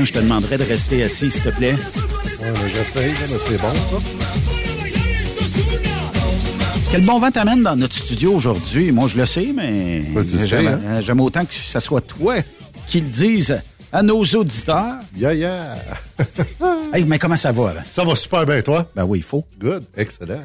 Je 0.04 0.12
te 0.12 0.18
demanderais 0.18 0.56
de 0.58 0.62
rester 0.64 1.02
assis, 1.02 1.30
s'il 1.30 1.42
te 1.42 1.48
plaît. 1.50 1.72
Ouais, 1.74 2.52
mais 2.52 2.68
j'essaye, 2.68 3.12
là, 3.12 3.18
mais 3.28 3.36
c'est 3.46 3.60
bon, 3.60 3.74
ça. 3.74 4.06
Quel 6.90 7.04
bon 7.04 7.18
vent 7.20 7.30
t'amène 7.30 7.62
dans 7.62 7.76
notre 7.76 7.94
studio 7.94 8.32
aujourd'hui? 8.34 8.90
Moi, 8.92 9.08
je 9.08 9.16
le 9.16 9.26
sais, 9.26 9.52
mais 9.54 10.02
tu 10.04 10.36
le 10.36 10.46
sais, 10.46 11.02
j'aime 11.02 11.20
hein? 11.20 11.22
autant 11.22 11.44
que 11.44 11.54
ce 11.54 11.78
soit 11.80 12.00
toi 12.00 12.36
qui 12.88 13.00
le 13.00 13.08
dise 13.08 13.60
à 13.92 14.02
nos 14.02 14.24
auditeurs. 14.24 14.96
Yeah, 15.16 15.34
yeah. 15.34 15.76
Hey, 16.92 17.04
mais 17.04 17.20
comment 17.20 17.36
ça 17.36 17.52
va? 17.52 17.68
Avant? 17.70 17.80
Ça 17.92 18.04
va 18.04 18.16
super 18.16 18.44
bien, 18.44 18.60
toi? 18.62 18.90
Ben 18.96 19.04
oui, 19.04 19.18
il 19.18 19.24
faut. 19.24 19.44
Good, 19.60 19.84
excellent. 19.96 20.42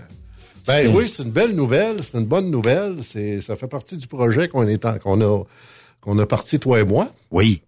Ben 0.67 0.91
oui, 0.95 1.05
c'est 1.09 1.23
une 1.23 1.31
belle 1.31 1.55
nouvelle, 1.55 1.97
c'est 2.03 2.17
une 2.19 2.25
bonne 2.27 2.51
nouvelle. 2.51 2.97
C'est, 3.01 3.41
ça 3.41 3.55
fait 3.55 3.67
partie 3.67 3.97
du 3.97 4.05
projet 4.07 4.47
qu'on 4.47 4.67
est 4.67 4.85
en- 4.85 4.97
qu'on 4.99 5.19
a 5.21 5.43
qu'on 6.01 6.19
a 6.19 6.25
parti 6.27 6.59
toi 6.59 6.79
et 6.79 6.83
moi. 6.83 7.09
Oui. 7.31 7.63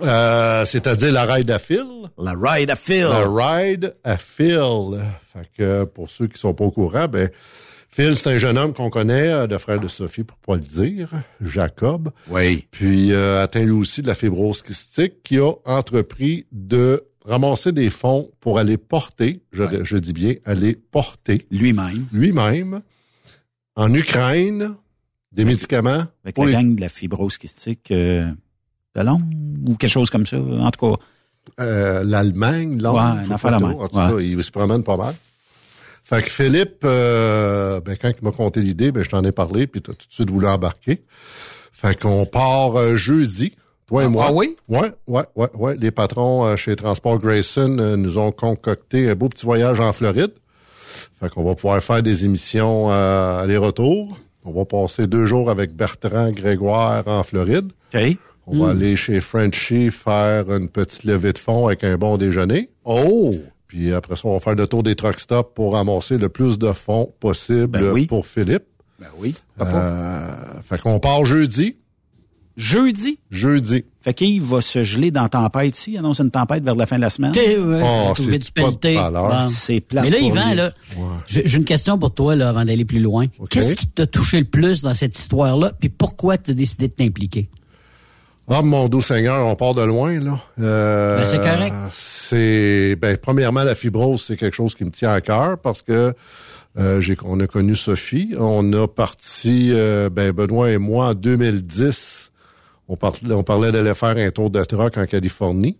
Euh, 0.00 0.64
c'est-à-dire 0.64 1.12
la 1.12 1.24
ride 1.24 1.50
à 1.50 1.58
fil. 1.58 1.84
La 2.18 2.34
ride 2.40 2.70
à 2.70 2.76
fil. 2.76 3.00
La 3.02 3.26
ride 3.28 3.94
à 4.04 4.16
fil. 4.16 4.98
Fait 5.32 5.48
que 5.56 5.84
pour 5.84 6.08
ceux 6.10 6.26
qui 6.28 6.38
sont 6.38 6.54
pas 6.54 6.64
au 6.64 6.70
courant, 6.70 7.08
ben 7.08 7.30
Phil, 7.90 8.14
c'est 8.16 8.28
un 8.28 8.38
jeune 8.38 8.58
homme 8.58 8.74
qu'on 8.74 8.90
connaît, 8.90 9.28
euh, 9.28 9.46
le 9.46 9.58
frère 9.58 9.80
de 9.80 9.88
Sophie, 9.88 10.22
pour 10.22 10.36
pas 10.38 10.54
le 10.56 10.60
dire, 10.60 11.10
Jacob. 11.40 12.10
Oui. 12.28 12.66
Puis 12.70 13.12
euh, 13.12 13.42
atteint 13.42 13.64
lui 13.64 13.70
aussi 13.72 14.02
de 14.02 14.06
la 14.08 14.14
fibrose 14.14 14.62
kystique, 14.62 15.22
qui 15.24 15.38
a 15.38 15.52
entrepris 15.64 16.46
de 16.52 17.02
ramasser 17.24 17.72
des 17.72 17.88
fonds 17.90 18.30
pour 18.40 18.58
aller 18.58 18.76
porter, 18.76 19.40
je, 19.52 19.64
je 19.84 19.96
dis 19.96 20.12
bien, 20.12 20.34
aller 20.44 20.74
porter 20.76 21.46
Lui-même. 21.50 22.06
lui-même 22.12 22.82
en 23.74 23.92
Ukraine 23.94 24.76
des 25.32 25.44
médicaments 25.44 26.04
Avec 26.24 26.38
la 26.38 26.44
les- 26.44 26.52
gang 26.52 26.74
de 26.74 26.80
la 26.80 26.88
fibrose 26.90 27.36
kystique 27.38 27.90
euh, 27.90 28.30
de 28.98 29.04
Londres 29.04 29.24
ou 29.68 29.76
quelque 29.76 29.90
chose 29.90 30.10
comme 30.10 30.26
ça. 30.26 30.36
En 30.38 30.70
tout 30.70 30.86
cas, 30.96 30.96
euh, 31.60 32.02
l'Allemagne, 32.04 32.80
Londres, 32.80 32.96
Ouais. 33.22 33.34
En 33.34 33.88
tout 33.88 33.96
cas, 33.96 34.12
Ouais. 34.12 34.26
il 34.26 34.42
se 34.44 34.50
promène 34.50 34.82
pas 34.82 34.96
mal. 34.96 35.14
Fait 36.04 36.22
que 36.22 36.30
Philippe, 36.30 36.84
euh, 36.84 37.80
ben, 37.80 37.96
quand 38.00 38.10
il 38.18 38.24
m'a 38.24 38.30
conté 38.32 38.60
l'idée, 38.60 38.92
ben, 38.92 39.02
je 39.02 39.10
t'en 39.10 39.22
ai 39.24 39.32
parlé, 39.32 39.66
puis 39.66 39.82
tu 39.82 39.90
as 39.90 39.94
tout 39.94 40.06
de 40.08 40.12
suite 40.12 40.30
voulu 40.30 40.46
embarquer. 40.46 41.02
Fait 41.72 41.98
qu'on 42.00 42.24
part 42.24 42.76
euh, 42.78 42.96
jeudi, 42.96 43.54
toi 43.86 44.02
et 44.02 44.06
Ah, 44.06 44.08
moi. 44.08 44.26
ah 44.28 44.32
oui? 44.32 44.56
Ouais, 44.68 44.92
ouais, 45.06 45.24
ouais, 45.36 45.48
ouais. 45.54 45.76
Les 45.78 45.90
patrons 45.90 46.46
euh, 46.46 46.56
chez 46.56 46.76
Transport 46.76 47.18
Grayson 47.18 47.76
euh, 47.78 47.96
nous 47.96 48.16
ont 48.18 48.32
concocté 48.32 49.10
un 49.10 49.14
beau 49.14 49.28
petit 49.28 49.44
voyage 49.44 49.80
en 49.80 49.92
Floride. 49.92 50.32
Fait 51.20 51.28
qu'on 51.28 51.44
va 51.44 51.54
pouvoir 51.54 51.82
faire 51.82 52.02
des 52.02 52.24
émissions 52.24 52.90
euh, 52.90 53.42
aller-retour. 53.42 54.18
On 54.44 54.52
va 54.52 54.64
passer 54.64 55.06
deux 55.06 55.26
jours 55.26 55.50
avec 55.50 55.74
Bertrand 55.76 56.30
Grégoire 56.30 57.02
en 57.06 57.22
Floride. 57.22 57.70
OK. 57.94 58.16
On 58.50 58.58
va 58.64 58.66
Hmm. 58.72 58.76
aller 58.78 58.96
chez 58.96 59.20
Frenchy 59.20 59.90
faire 59.90 60.50
une 60.50 60.68
petite 60.68 61.04
levée 61.04 61.32
de 61.32 61.38
fonds 61.38 61.66
avec 61.66 61.84
un 61.84 61.96
bon 61.98 62.16
déjeuner. 62.16 62.70
Oh! 62.84 63.34
Puis 63.66 63.92
après 63.92 64.16
ça, 64.16 64.22
on 64.24 64.32
va 64.34 64.40
faire 64.40 64.54
le 64.54 64.66
tour 64.66 64.82
des 64.82 64.94
truck 64.96 65.20
stops 65.20 65.50
pour 65.54 65.74
ramasser 65.74 66.16
le 66.16 66.28
plus 66.30 66.58
de 66.58 66.72
fonds 66.72 67.12
possible 67.20 67.66
Ben 67.68 67.90
oui. 67.92 68.06
pour 68.06 68.26
Philippe. 68.26 68.64
Ben 68.98 69.08
oui. 69.18 69.34
Euh, 69.60 70.30
fait 70.68 70.80
qu'on 70.80 70.98
part 70.98 71.24
jeudi. 71.26 71.76
Jeudi? 72.56 73.18
Jeudi. 73.30 73.84
Fait 74.00 74.14
qu'il 74.14 74.42
va 74.42 74.60
se 74.60 74.82
geler 74.82 75.12
dans 75.12 75.22
la 75.22 75.28
tempête 75.28 75.78
ici. 75.78 75.92
Il 75.92 75.98
annonce 75.98 76.18
une 76.18 76.30
tempête 76.32 76.64
vers 76.64 76.74
la 76.74 76.86
fin 76.86 76.96
de 76.96 77.02
la 77.02 77.10
semaine. 77.10 77.30
Ouais, 77.32 77.56
Oh, 77.84 78.12
trouver 78.14 78.32
c'est 78.32 78.38
du 78.38 78.50
pas 78.50 78.62
de 78.62 78.76
pelleté. 78.76 78.94
valeur. 78.96 79.28
Bon. 79.28 79.48
C'est 79.48 79.80
plat 79.80 80.02
Mais 80.02 80.10
là, 80.10 80.18
Yvan, 80.18 80.54
là, 80.54 80.72
j'ai 81.28 81.46
j'ai 81.46 81.56
une 81.58 81.64
question 81.64 81.98
pour 81.98 82.12
toi 82.12 82.34
là, 82.34 82.48
avant 82.48 82.64
d'aller 82.64 82.84
plus 82.84 82.98
loin. 82.98 83.26
Qu'est-ce 83.50 83.76
qui 83.76 83.86
t'a 83.86 84.06
touché 84.06 84.40
le 84.40 84.46
plus 84.46 84.82
dans 84.82 84.94
cette 84.94 85.16
histoire-là? 85.16 85.72
Puis 85.78 85.88
pourquoi 85.88 86.36
tu 86.36 86.50
as 86.50 86.54
décidé 86.54 86.88
de 86.88 86.92
t'impliquer? 86.94 87.48
Ah, 88.50 88.62
mon 88.62 88.88
doux 88.88 89.02
Seigneur, 89.02 89.46
on 89.46 89.54
part 89.56 89.74
de 89.74 89.82
loin, 89.82 90.18
là. 90.18 90.40
Euh, 90.58 91.18
Ben, 91.18 91.24
c'est 91.26 91.38
correct. 91.38 91.74
C'est, 91.92 92.96
ben, 92.96 93.18
premièrement, 93.18 93.62
la 93.62 93.74
fibrose, 93.74 94.24
c'est 94.26 94.36
quelque 94.36 94.54
chose 94.54 94.74
qui 94.74 94.84
me 94.84 94.90
tient 94.90 95.12
à 95.12 95.20
cœur 95.20 95.58
parce 95.58 95.82
que 95.82 96.14
euh, 96.78 97.00
j'ai, 97.02 97.14
on 97.24 97.38
a 97.40 97.46
connu 97.46 97.76
Sophie. 97.76 98.34
On 98.38 98.72
a 98.72 98.88
parti, 98.88 99.70
euh, 99.72 100.08
ben, 100.08 100.32
Benoît 100.32 100.70
et 100.70 100.78
moi, 100.78 101.08
en 101.08 101.14
2010. 101.14 102.30
On, 102.88 102.96
parlait, 102.96 103.34
on 103.34 103.42
parlait 103.42 103.70
d'aller 103.70 103.94
faire 103.94 104.16
un 104.16 104.30
tour 104.30 104.48
de 104.48 104.64
truck 104.64 104.96
en 104.96 105.04
Californie 105.04 105.76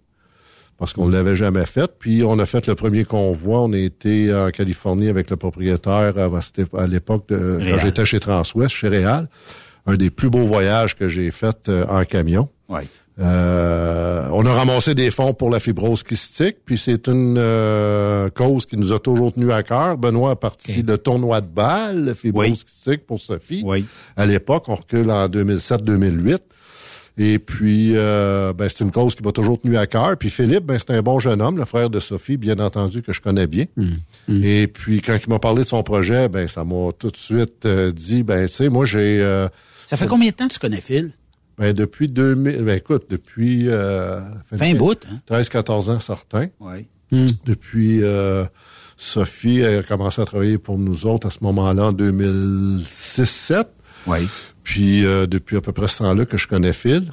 parce 0.77 0.93
qu'on 0.93 1.07
ne 1.07 1.13
l'avait 1.13 1.37
jamais 1.37 1.65
fait. 1.65 1.91
Puis 1.99 2.23
on 2.23 2.39
a 2.39 2.45
fait 2.45 2.67
le 2.67 2.75
premier 2.75 3.05
convoi. 3.05 3.63
On 3.63 3.73
a 3.73 3.79
été 3.79 4.35
en 4.35 4.51
Californie 4.51 5.09
avec 5.09 5.31
le 5.31 5.37
propriétaire 5.37 6.13
à 6.19 6.87
l'époque 6.87 7.29
de 7.31 7.61
quand 7.67 7.79
j'étais 7.79 8.05
chez 8.05 8.21
Transwest, 8.21 8.75
chez 8.75 8.89
Réal. 8.89 9.27
Un 9.87 9.95
des 9.95 10.11
plus 10.11 10.29
beaux 10.29 10.47
voyages 10.47 10.95
que 10.97 11.09
j'ai 11.09 11.31
fait 11.31 11.71
en 11.89 12.05
camion. 12.05 12.51
Ouais. 12.69 12.83
Euh, 13.21 14.29
on 14.33 14.47
a 14.47 14.53
ramassé 14.53 14.95
des 14.95 15.11
fonds 15.11 15.33
pour 15.35 15.51
la 15.51 15.59
fibrose 15.59 16.03
kystique, 16.05 16.59
puis 16.65 16.79
c'est 16.79 17.09
une 17.09 17.37
euh, 17.39 18.31
cause 18.31 18.65
qui 18.67 18.77
nous 18.77 18.93
a 18.93 19.01
toujours 19.01 19.33
tenu 19.33 19.51
à 19.51 19.63
cœur. 19.65 19.97
Benoît 19.99 20.33
a 20.33 20.37
parti 20.37 20.83
de 20.85 20.95
tournoi 20.97 21.41
de 21.41 21.47
balle, 21.49 22.05
la 22.05 22.15
fibrose 22.15 22.47
Oui. 22.51 22.53
kystique 22.65 23.07
pour 23.07 23.19
Sophie. 23.19 23.63
Oui. 23.65 23.87
À 24.17 24.25
l'époque, 24.27 24.65
on 24.69 24.77
recule 24.77 25.11
en 25.11 25.27
2007-2008. 25.29 26.39
Et 27.21 27.41
puis, 27.41 27.95
euh, 27.97 28.53
ben, 28.53 28.69
c'est 28.69 28.85
une 28.85 28.93
cause 28.93 29.17
qui 29.17 29.25
m'a 29.25 29.33
toujours 29.33 29.61
tenu 29.61 29.77
à 29.77 29.89
cœur. 29.89 30.17
Puis 30.17 30.31
Philippe, 30.31 30.65
ben, 30.65 30.79
c'est 30.79 30.91
un 30.95 31.03
bon 31.03 31.19
jeune 31.19 31.43
homme, 31.43 31.59
le 31.59 31.65
frère 31.65 31.91
de 31.91 31.99
Sophie, 31.99 32.37
bien 32.37 32.61
entendu, 32.61 33.03
que 33.03 33.13
je 33.13 33.21
connais 33.21 33.49
bien. 33.49 33.65
Et 34.31 34.69
puis, 34.69 35.03
quand 35.03 35.17
il 35.21 35.29
m'a 35.29 35.41
parlé 35.41 35.63
de 35.63 35.67
son 35.67 35.83
projet, 35.83 36.29
ben, 36.29 36.47
ça 36.47 36.63
m'a 36.63 36.93
tout 36.97 37.11
de 37.11 37.17
suite 37.17 37.65
euh, 37.67 37.91
dit, 37.91 38.23
ben, 38.23 38.47
tu 38.47 38.55
sais, 38.55 38.69
moi, 38.69 38.85
j'ai... 38.85 39.21
euh, 39.21 39.49
Ça 39.87 39.97
fait 39.97 40.07
combien 40.07 40.31
de 40.31 40.35
temps 40.37 40.47
que 40.47 40.53
tu 40.53 40.61
connais 40.61 40.81
Phil? 40.81 41.11
Ben, 41.59 41.73
depuis 41.73 42.09
2000, 42.09 42.63
ben, 42.63 42.77
écoute, 42.77 43.07
depuis... 43.11 43.65
Euh, 43.69 44.21
20 44.53 44.75
bouts, 44.77 44.95
hein? 45.11 45.21
13-14 45.31 45.91
ans, 45.91 46.01
certains. 46.01 46.49
Oui. 46.61 46.87
Depuis, 47.45 48.03
euh, 48.03 48.45
Sophie 48.97 49.65
a 49.65 49.83
commencé 49.83 50.21
à 50.21 50.25
travailler 50.25 50.59
pour 50.59 50.79
nous 50.79 51.07
autres 51.07 51.27
à 51.27 51.31
ce 51.31 51.39
moment-là, 51.43 51.87
en 51.87 51.93
2006-7. 51.93 53.65
Oui. 54.07 54.29
Puis, 54.63 55.05
euh, 55.05 55.27
depuis 55.27 55.57
à 55.57 55.61
peu 55.61 55.73
près 55.73 55.89
ce 55.89 55.99
temps-là 55.99 56.27
que 56.27 56.37
je 56.37 56.47
connais 56.47 56.73
Phil. 56.73 57.11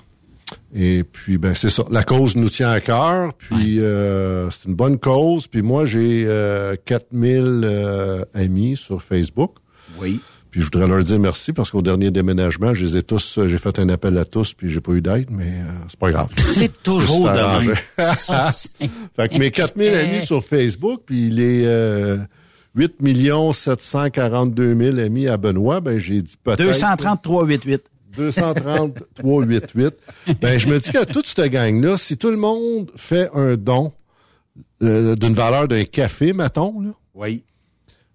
Et 0.74 1.04
puis, 1.04 1.38
ben, 1.38 1.56
c'est 1.56 1.70
ça. 1.70 1.84
La 1.90 2.04
cause 2.04 2.36
nous 2.36 2.50
tient 2.50 2.70
à 2.70 2.82
cœur. 2.82 3.34
Puis, 3.34 3.80
euh, 3.80 4.50
c'est 4.52 4.66
une 4.68 4.76
bonne 4.76 5.00
cause. 5.00 5.48
Puis 5.48 5.62
moi, 5.62 5.86
j'ai 5.86 6.26
euh, 6.28 6.76
4000 6.86 7.62
euh, 7.64 8.26
amis 8.34 8.78
sur 8.78 9.02
Facebook. 9.02 9.56
Oui. 10.00 10.20
Puis 10.56 10.62
je 10.62 10.68
voudrais 10.68 10.88
leur 10.88 11.04
dire 11.04 11.20
merci 11.20 11.52
parce 11.52 11.70
qu'au 11.70 11.82
dernier 11.82 12.12
déménagement, 12.12 12.74
je 12.74 12.86
les 12.86 12.96
ai 12.96 13.04
tous, 13.04 13.40
euh, 13.40 13.50
j'ai 13.50 13.58
fait 13.58 13.78
un 13.78 13.90
appel 13.90 14.18
à 14.18 14.24
tous, 14.24 14.54
puis 14.54 14.70
j'ai 14.70 14.80
pas 14.80 14.94
eu 14.94 15.02
d'aide, 15.02 15.28
mais 15.30 15.50
euh, 15.50 15.66
c'est 15.90 16.00
pas 16.00 16.12
grave. 16.12 16.30
C'est 16.48 16.82
toujours 16.82 17.28
de 17.30 17.68
même. 17.68 17.76
Fait 19.18 19.28
que 19.28 19.38
mes 19.38 19.52
4000 19.52 19.94
amis 19.94 20.26
sur 20.26 20.46
Facebook, 20.46 21.02
puis 21.06 21.30
les 21.30 21.64
euh, 21.66 22.20
8 22.74 22.94
742 23.54 24.78
000 24.94 24.98
amis 25.00 25.28
à 25.28 25.36
Benoît, 25.36 25.82
ben 25.82 26.00
j'ai 26.00 26.22
dit 26.22 26.36
peut-être... 26.42 26.64
233 26.64 27.48
88. 27.50 27.84
233 28.16 28.92
88. 29.18 29.94
Ben 30.40 30.58
je 30.58 30.70
me 30.70 30.80
dis 30.80 30.90
qu'à 30.90 31.06
toute 31.06 31.28
cette 31.28 31.52
gang-là, 31.52 31.98
si 31.98 32.16
tout 32.16 32.32
le 32.32 32.38
monde 32.38 32.92
fait 32.96 33.30
un 33.34 33.58
don 33.58 33.92
euh, 34.82 35.18
d'une 35.18 35.36
valeur 35.36 35.68
d'un 35.68 35.84
café, 35.84 36.32
mettons, 36.32 36.80
là, 36.80 36.92
Oui. 37.14 37.44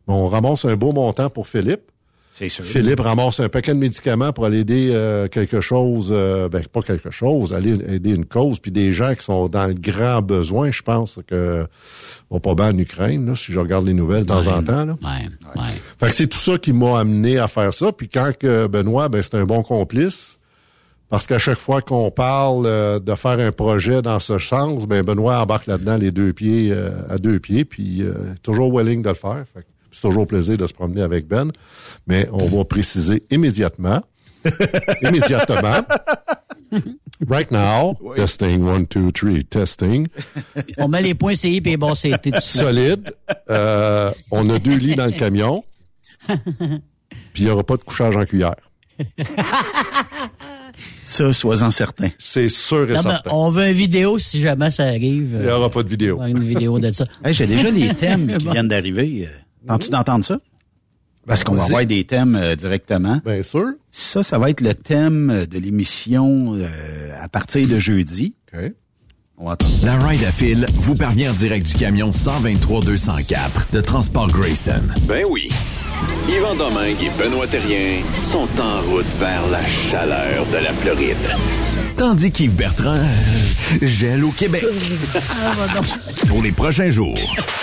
on 0.07 0.27
ramasse 0.27 0.65
un 0.65 0.77
beau 0.77 0.93
montant 0.93 1.29
pour 1.29 1.47
Philippe. 1.47 1.90
C'est 2.31 2.49
sûr. 2.49 2.65
Philippe 2.65 3.01
ramasse 3.01 3.41
un 3.41 3.49
paquet 3.49 3.75
de 3.75 3.79
médicaments 3.79 4.33
pour 4.33 4.47
aller 4.47 4.61
aider 4.61 4.91
euh, 4.93 5.27
quelque 5.27 5.61
chose, 5.61 6.11
euh, 6.13 6.49
ben 6.49 6.65
pas 6.65 6.81
quelque 6.81 7.11
chose, 7.11 7.53
aller 7.53 7.73
aider 7.93 8.15
une 8.15 8.25
cause, 8.25 8.61
puis 8.61 8.71
des 8.71 8.93
gens 8.93 9.15
qui 9.15 9.25
sont 9.25 9.49
dans 9.49 9.67
le 9.67 9.75
grand 9.75 10.23
besoin, 10.23 10.71
je 10.71 10.83
pense 10.83 11.19
que 11.27 11.67
on 12.31 12.37
va 12.37 12.41
pas 12.41 12.55
bien 12.55 12.73
en 12.73 12.79
Ukraine, 12.79 13.27
là, 13.27 13.35
si 13.35 13.53
je 13.53 13.59
regarde 13.59 13.85
les 13.85 13.95
nouvelles 13.95 14.23
de 14.23 14.29
temps 14.29 14.47
en 14.47 14.63
temps. 14.63 14.85
Là. 14.85 14.97
Ouais, 15.03 15.29
ouais. 15.57 15.69
Fait 15.99 16.07
que 16.07 16.15
c'est 16.15 16.29
tout 16.29 16.39
ça 16.39 16.57
qui 16.57 16.73
m'a 16.73 17.01
amené 17.01 17.39
à 17.39 17.49
faire 17.49 17.75
ça. 17.75 17.91
Puis 17.91 18.09
quand 18.09 18.31
que 18.39 18.69
Benoît, 18.69 19.09
ben 19.09 19.21
c'est 19.23 19.35
un 19.35 19.45
bon 19.45 19.65
complice. 19.65 20.39
Parce 21.11 21.27
qu'à 21.27 21.41
chaque 21.41 21.59
fois 21.59 21.83
qu'on 21.83 22.13
parle 22.13 22.67
euh, 22.67 23.01
de 23.01 23.15
faire 23.17 23.41
un 23.41 23.51
projet 23.51 24.01
dans 24.01 24.21
ce 24.21 24.39
sens, 24.39 24.87
ben 24.87 25.03
Benoît 25.03 25.41
embarque 25.41 25.67
là-dedans 25.67 25.97
les 25.97 26.13
deux 26.13 26.33
pieds 26.33 26.71
euh, 26.71 26.91
à 27.11 27.19
deux 27.19 27.41
pieds, 27.41 27.65
puis 27.65 28.03
euh, 28.03 28.15
toujours 28.45 28.73
willing 28.73 29.03
de 29.03 29.09
le 29.09 29.15
faire. 29.17 29.45
Fait 29.53 29.63
que 29.63 29.67
c'est 29.93 30.01
toujours 30.01 30.27
plaisir 30.27 30.57
de 30.57 30.67
se 30.67 30.73
promener 30.73 31.03
avec 31.03 31.27
Ben. 31.27 31.51
Mais 32.07 32.29
on 32.33 32.47
va 32.47 32.65
préciser 32.65 33.23
immédiatement, 33.31 34.03
immédiatement, 35.03 35.83
right 37.29 37.51
now, 37.51 37.99
testing 38.17 38.63
one, 38.63 38.87
two, 38.87 39.11
three, 39.13 39.45
testing, 39.45 40.09
On 40.79 40.89
met 40.89 41.03
les 41.03 41.15
points 41.15 41.35
CI 41.35 41.61
bons 41.77 41.95
CT 42.01 42.31
dessus. 42.33 42.59
solide. 42.59 43.13
Euh, 43.51 44.11
on 44.31 44.49
a 44.51 44.59
deux 44.59 44.77
lits 44.77 44.97
dans 44.97 45.07
le 45.07 45.13
camion, 45.13 45.65
puis 46.29 46.37
il 47.39 47.45
n'y 47.45 47.51
aura 47.51 47.65
pas 47.65 47.77
de 47.77 47.83
couchage 47.83 48.17
en 48.17 48.25
cuillère. 48.25 48.55
Ça, 51.05 51.33
sois-en 51.33 51.71
certain. 51.73 52.09
C'est 52.19 52.49
sûr 52.49 52.89
et 52.89 52.95
Non, 52.95 53.03
ben, 53.03 53.11
certain. 53.11 53.31
on 53.33 53.51
veut 53.51 53.67
une 53.67 53.73
vidéo 53.75 54.19
si 54.19 54.41
jamais 54.41 54.71
ça 54.71 54.85
arrive. 54.85 55.37
Il 55.41 55.47
n'y 55.47 55.51
aura 55.51 55.69
pas 55.69 55.83
de 55.83 55.89
vidéo. 55.89 56.23
Une 56.23 56.39
vidéo 56.45 56.79
de 56.79 56.93
ça. 56.93 57.05
Hey, 57.25 57.35
J'ai 57.35 57.47
déjà 57.49 57.71
les 57.71 57.93
thèmes 57.95 58.39
qui 58.39 58.49
viennent 58.49 58.69
d'arriver. 58.69 59.29
Tentes-tu 59.67 59.91
d'entendre 59.91 60.25
ça? 60.25 60.39
Parce 61.27 61.45
qu'on 61.45 61.55
va 61.55 61.65
avoir 61.65 61.85
des 61.85 62.05
thèmes 62.05 62.35
euh, 62.35 62.57
directement. 62.57 63.21
Bien 63.25 63.43
sûr. 63.43 63.67
Ça, 63.91 64.23
ça 64.23 64.39
va 64.39 64.51
être 64.51 64.63
le 64.63 64.75
thème 64.75 65.31
euh, 65.31 65.47
de 65.47 65.59
l'émission 65.59 66.55
euh, 66.57 67.23
à 67.23 67.29
partir 67.29 67.69
de 67.69 67.79
jeudi. 67.79 68.35
OK. 68.53 68.73
On 69.37 69.47
va 69.47 69.53
entendre. 69.53 69.71
La 69.85 69.99
Ride 69.99 70.25
à 70.25 70.33
Fil 70.33 70.67
vous 70.75 70.95
parvient 70.95 71.31
en 71.31 71.35
direct 71.35 71.67
du 71.67 71.75
camion 71.75 72.13
123 72.13 72.83
204 72.83 73.69
de 73.73 73.81
Transport 73.81 74.29
Grayson. 74.29 74.83
Ben 75.03 75.25
oui. 75.31 75.49
Yvan 76.29 76.55
Domingue 76.57 77.03
et 77.03 77.11
Benoît 77.23 77.47
Thérien 77.47 78.03
sont 78.21 78.49
en 78.61 78.81
route 78.91 79.07
vers 79.19 79.47
la 79.51 79.65
chaleur 79.67 80.47
de 80.47 80.65
la 80.65 80.73
Floride. 80.73 81.17
Tandis 82.01 82.31
qu'Yves 82.33 82.55
Bertrand 82.57 82.95
euh, 82.95 83.79
gèle 83.87 84.25
au 84.25 84.31
Québec. 84.31 84.65
Pour 86.29 86.43
les 86.43 86.51
prochains 86.51 86.89
jours. 86.89 87.15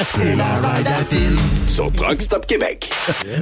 C'est 0.09 0.35
la 0.35 0.59
ride 0.59 0.85
à 0.85 1.03
Phil. 1.05 1.35
Sur 1.68 1.91
Truck 1.93 2.22
Stop 2.22 2.45
Québec. 2.45 2.91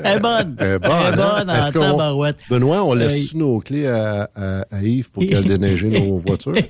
Elle 0.06 0.18
est 0.18 0.20
bonne. 0.22 0.56
Elle 0.58 0.68
est 0.76 0.80
bonne, 0.80 0.92
Elle 1.14 1.20
est 1.50 1.52
hein? 1.52 1.68
en 1.68 1.72
tabarouette. 1.72 2.38
Benoît, 2.50 2.82
on 2.86 2.94
laisse 2.94 3.34
Euh, 3.34 3.38
nos 3.38 3.60
clés 3.60 3.88
à, 3.88 4.30
à, 4.34 4.66
à 4.72 4.82
Yves 4.82 5.10
pour 5.12 5.24
qu'elle 5.28 5.44
déneige 5.44 5.84
nos 5.84 6.20
voitures? 6.26 6.54
Les 6.54 6.64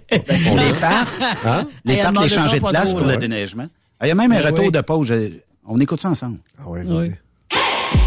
parcs, 0.82 1.08
Hein? 1.46 1.68
les 1.86 2.02
parcs, 2.02 2.24
les 2.24 2.30
changer 2.30 2.60
de 2.60 2.66
place 2.68 2.90
trop, 2.90 3.00
pour 3.02 3.08
le 3.08 3.18
déneigement. 3.18 3.68
Il 4.02 4.08
y 4.08 4.12
a 4.12 4.16
même 4.16 4.32
un 4.32 4.40
Ben 4.42 4.48
retour 4.48 4.66
oui. 4.66 4.72
de 4.72 4.82
pause. 4.82 5.08
Je- 5.08 5.34
On 5.68 5.80
écoute 5.80 6.00
ça 6.02 6.10
ensemble. 6.10 6.40
Ah 6.60 6.68
ouais, 6.68 6.82
Oui. 6.88 7.12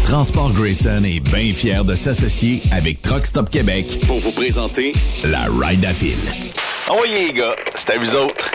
Transport 0.09 0.53
Grayson 0.53 1.03
est 1.03 1.19
bien 1.19 1.53
fier 1.53 1.85
de 1.85 1.93
s'associer 1.93 2.63
avec 2.71 2.99
Truck 2.99 3.27
Stop 3.27 3.51
Québec 3.51 3.99
Pour 4.07 4.17
vous 4.17 4.31
présenter 4.31 4.91
la 5.23 5.43
Ride 5.43 5.85
à 5.85 5.93
fil. 5.93 6.17
Envoyez 6.89 7.27
les 7.27 7.33
gars, 7.33 7.55
c'est 7.75 7.91
à 7.91 7.97
vous 7.99 8.15
autres. 8.15 8.51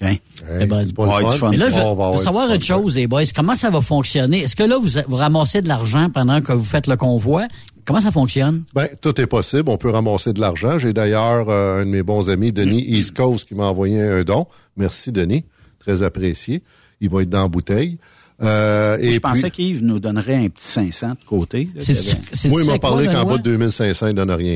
OK. 0.00 0.08
Hey, 0.08 0.20
ben, 0.66 0.86
c'est 0.86 0.94
pas 0.94 1.04
le 1.04 1.10
ouais, 1.10 1.22
fun. 1.22 1.32
du 1.32 1.38
fun. 1.38 1.50
Mais 1.50 1.56
là, 1.58 1.68
je 1.68 1.74
veux 1.74 1.82
avoir 1.82 2.18
savoir 2.18 2.50
une 2.50 2.62
chose, 2.62 2.96
les 2.96 3.06
boys. 3.06 3.24
Comment 3.36 3.54
ça 3.56 3.68
va 3.68 3.82
fonctionner? 3.82 4.38
Est-ce 4.38 4.56
que 4.56 4.62
là, 4.62 4.78
vous, 4.78 4.88
vous 5.06 5.16
ramassez 5.16 5.60
de 5.60 5.68
l'argent 5.68 6.08
pendant 6.08 6.40
que 6.40 6.52
vous 6.52 6.64
faites 6.64 6.86
le 6.86 6.96
convoi? 6.96 7.46
Comment 7.84 8.00
ça 8.00 8.10
fonctionne? 8.10 8.64
Ben, 8.72 8.88
tout 9.02 9.20
est 9.20 9.26
possible. 9.26 9.68
On 9.68 9.76
peut 9.76 9.90
ramasser 9.90 10.32
de 10.32 10.40
l'argent. 10.40 10.78
J'ai 10.78 10.94
d'ailleurs 10.94 11.50
euh, 11.50 11.82
un 11.82 11.84
de 11.84 11.90
mes 11.90 12.02
bons 12.02 12.30
amis, 12.30 12.54
Denis 12.54 12.86
East 12.88 13.14
Coast, 13.14 13.46
qui 13.46 13.54
m'a 13.54 13.64
envoyé 13.64 14.00
un 14.00 14.22
don. 14.22 14.46
Merci, 14.78 15.12
Denis. 15.12 15.44
Très 15.78 16.02
apprécié. 16.02 16.62
Il 17.02 17.10
va 17.10 17.20
être 17.20 17.28
dans 17.28 17.42
la 17.42 17.48
bouteille. 17.48 17.98
Euh, 18.40 18.96
Moi, 18.98 19.04
et 19.06 19.12
je 19.14 19.18
pensais 19.18 19.50
qu'Yves 19.50 19.82
nous 19.82 19.98
donnerait 19.98 20.36
un 20.44 20.48
petit 20.48 20.64
500 20.66 21.10
de 21.10 21.16
côté. 21.28 21.68
là, 21.74 21.82
avait- 21.82 22.48
moi, 22.50 22.60
il 22.62 22.66
m'a 22.68 22.78
parlé 22.78 23.06
qu'en 23.06 23.24
bas 23.24 23.36
de 23.38 23.42
2500, 23.42 24.06
il 24.08 24.14
donne 24.14 24.30
rien, 24.30 24.54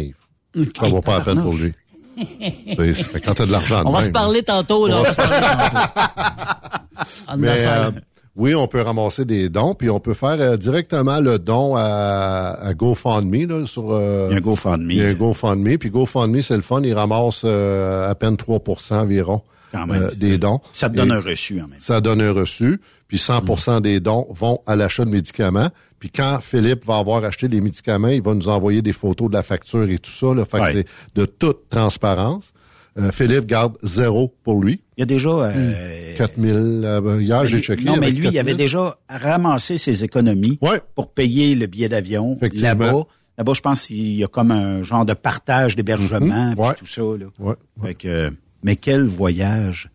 Yves. 0.55 0.69
Ça 0.81 0.89
vaut 0.89 1.01
pas 1.01 1.19
la 1.19 1.25
peine 1.25 1.43
pour 1.43 1.55
lui. 1.55 1.73
Quand 3.25 3.35
t'as 3.35 3.47
de 3.47 3.51
l'argent 3.53 3.83
On 3.87 3.91
va 3.91 3.99
même, 4.01 4.09
se 4.09 4.13
parler 4.13 4.43
tantôt, 4.43 4.87
là. 4.87 4.99
On 4.99 5.03
va 5.03 5.13
se 5.13 5.17
parler 5.17 5.41
tantôt. 5.41 7.37
Mais 7.39 7.67
euh, 7.67 7.91
oui, 8.37 8.55
on 8.55 8.67
peut 8.69 8.83
ramasser 8.83 9.25
des 9.25 9.49
dons, 9.49 9.75
puis 9.75 9.91
on 9.91 9.99
peut 10.01 10.15
faire 10.15 10.37
euh, 10.41 10.57
directement 10.57 11.21
le 11.21 11.39
don 11.39 11.75
à, 11.77 12.57
à 12.63 12.75
GoFundMe 12.75 13.47
là, 13.49 13.67
sur. 13.67 13.93
euh, 13.93 14.27
Il 14.29 14.33
y 14.33 14.35
a 14.35 14.39
un 14.39 14.41
GoFundMe. 14.41 14.91
Il 14.91 14.97
y 14.99 15.03
a 15.05 15.09
un 15.09 15.15
GoFundMe, 15.15 15.79
puis 15.79 15.91
GoFundMe, 15.91 16.43
c'est 16.43 16.57
le 16.57 16.63
fun, 16.63 16.83
il 16.85 16.95
ramasse 16.95 17.43
euh, 17.45 18.11
à 18.11 18.15
peine 18.15 18.37
3% 18.37 18.95
environ 18.95 19.43
Quand 19.73 19.87
même. 19.87 20.03
euh, 20.03 20.11
des 20.17 20.39
dons. 20.39 20.61
Ça 20.73 20.89
te 20.91 20.97
donne 20.97 21.11
Et 21.11 21.15
un 21.15 21.21
reçu 21.21 21.55
en 21.61 21.63
même 21.69 21.79
temps. 21.79 21.85
Ça 21.85 22.01
donne 22.01 22.21
un 22.21 22.33
reçu, 22.33 22.81
puis 23.13 23.19
100% 23.21 23.83
des 23.83 24.01
dons 24.01 24.27
vont 24.31 24.61
à 24.67 24.75
l'achat 24.75 25.05
de 25.05 25.11
médicaments. 25.11 25.69
Puis 25.99 26.09
quand 26.09 26.39
Philippe 26.41 26.87
va 26.87 26.97
avoir 26.97 27.23
acheté 27.25 27.47
les 27.47 27.61
médicaments, 27.61 28.09
il 28.09 28.23
va 28.23 28.33
nous 28.33 28.49
envoyer 28.49 28.81
des 28.81 28.95
photos 28.95 29.29
de 29.29 29.35
la 29.35 29.43
facture 29.43 29.83
et 29.91 29.99
tout 29.99 30.11
ça. 30.11 30.33
Là, 30.33 30.47
fait 30.47 30.61
que 30.61 30.73
c'est 30.73 30.87
de 31.15 31.27
toute 31.27 31.69
transparence. 31.69 32.55
Euh, 32.99 33.13
Philippe 33.13 33.45
garde 33.45 33.77
zéro 33.83 34.35
pour 34.43 34.63
lui. 34.63 34.81
Il 34.97 35.01
y 35.01 35.03
a 35.03 35.07
déjà... 35.07 35.29
euh, 35.29 36.17
4000. 36.17 36.53
euh, 36.55 37.21
hier, 37.21 37.45
j'ai 37.45 37.61
checké. 37.61 37.85
Non, 37.85 37.99
mais 37.99 38.11
lui, 38.13 38.29
il 38.29 38.39
avait 38.39 38.53
4000. 38.53 38.57
déjà 38.57 38.97
ramassé 39.11 39.77
ses 39.77 40.05
économies 40.05 40.59
Ouais. 40.63 40.81
pour 40.95 41.11
payer 41.13 41.55
le 41.55 41.67
billet 41.67 41.91
d'avion 41.91 42.39
là-bas. 42.41 43.05
Là-bas, 43.37 43.53
je 43.55 43.61
pense 43.61 43.87
qu'il 43.89 44.15
y 44.17 44.25
a 44.25 44.29
comme 44.29 44.51
un 44.53 44.83
genre 44.83 45.05
de 45.05 45.13
partage 45.13 45.77
d'hébergement 45.77 46.49
Mhm. 46.49 46.55
puis 46.57 46.65
Ouais. 46.65 46.75
tout 46.79 46.87
ça. 46.87 47.03
Là. 47.03 47.27
Ouais. 47.39 47.55
Fait 47.83 47.95
que, 47.95 48.33
mais 48.63 48.77
quel 48.77 49.05
voyage 49.05 49.91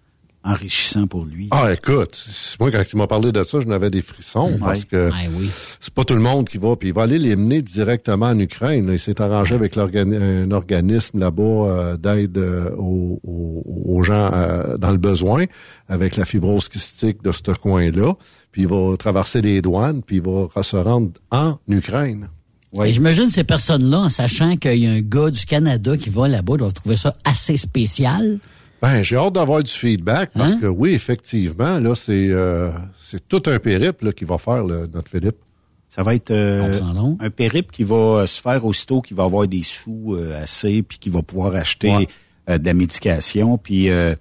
enrichissant 0.47 1.07
pour 1.07 1.25
lui. 1.25 1.47
Ah, 1.51 1.71
écoute, 1.73 2.27
moi, 2.59 2.71
quand 2.71 2.83
il 2.91 2.97
m'a 2.97 3.07
parlé 3.07 3.31
de 3.31 3.43
ça, 3.43 3.59
je 3.59 3.67
n'avais 3.67 3.89
des 3.89 4.01
frissons 4.01 4.57
parce 4.59 4.85
que 4.85 5.09
Ah 5.13 5.27
oui. 5.37 5.49
c'est 5.79 5.93
pas 5.93 6.03
tout 6.03 6.13
le 6.13 6.21
monde 6.21 6.47
qui 6.47 6.57
va. 6.57 6.75
Puis 6.75 6.89
il 6.89 6.93
va 6.93 7.03
aller 7.03 7.19
les 7.19 7.35
mener 7.35 7.61
directement 7.61 8.27
en 8.27 8.39
Ukraine. 8.39 8.87
là. 8.87 8.93
Il 8.93 8.99
s'est 8.99 9.21
arrangé 9.21 9.55
avec 9.55 9.77
un 9.77 10.51
organisme 10.51 11.19
là-bas 11.19 11.43
euh, 11.43 11.97
d'aide 11.97 12.37
euh, 12.37 12.71
aux, 12.77 14.03
gens 14.03 14.29
euh, 14.33 14.77
dans 14.77 14.91
le 14.91 14.97
besoin 14.97 15.45
avec 15.87 16.15
la 16.15 16.25
fibrose 16.25 16.69
kystique 16.69 17.23
de 17.23 17.31
ce 17.31 17.51
coin-là. 17.51 18.13
Puis 18.51 18.63
il 18.63 18.67
va 18.67 18.95
traverser 18.97 19.41
les 19.41 19.61
douanes, 19.61 20.01
puis 20.01 20.17
il 20.17 20.21
va 20.21 20.63
se 20.63 20.77
rendre 20.77 21.11
en 21.31 21.57
Ukraine. 21.67 22.29
Et 22.85 22.93
J'imagine 22.93 23.29
ces 23.29 23.43
personnes-là, 23.43 23.99
en 23.99 24.09
sachant 24.09 24.55
qu'il 24.57 24.77
y 24.77 24.87
a 24.87 24.91
un 24.91 25.01
gars 25.01 25.31
du 25.31 25.45
Canada 25.45 25.97
qui 25.97 26.09
va 26.09 26.27
là-bas, 26.27 26.57
doivent 26.57 26.73
trouver 26.73 26.95
ça 26.95 27.13
assez 27.23 27.57
spécial. 27.57 28.39
Ben, 28.81 29.01
j'ai 29.03 29.15
hâte 29.15 29.33
d'avoir 29.33 29.63
du 29.63 29.71
feedback 29.71 30.31
parce 30.33 30.53
Hein? 30.53 30.59
que 30.61 30.65
oui, 30.67 30.93
effectivement, 30.93 31.79
là, 31.79 31.95
c'est 31.95 32.27
euh, 32.29 32.71
c'est 33.01 33.27
tout 33.27 33.41
un 33.47 33.57
périple 33.59 34.05
là, 34.05 34.11
qu'il 34.11 34.27
va 34.27 34.37
faire 34.37 34.63
là, 34.63 34.85
notre 34.93 35.09
Philippe. 35.09 35.37
Ça 35.89 36.03
va 36.03 36.13
être 36.13 36.31
euh, 36.31 36.79
un 37.19 37.29
périple 37.29 37.71
qui 37.73 37.83
va 37.83 37.95
euh, 37.95 38.27
se 38.27 38.39
faire 38.41 38.63
aussitôt 38.65 39.01
qu'il 39.01 39.17
va 39.17 39.23
avoir 39.23 39.47
des 39.47 39.63
sous 39.63 40.13
euh, 40.15 40.43
assez, 40.43 40.83
puis 40.83 40.99
qu'il 40.99 41.11
va 41.11 41.23
pouvoir 41.23 41.55
acheter 41.55 41.89
Ouais. 41.95 42.07
euh, 42.49 42.57
de 42.59 42.65
la 42.65 42.73
médication. 42.75 43.57
Puis, 43.57 43.89
euh, 43.89 44.13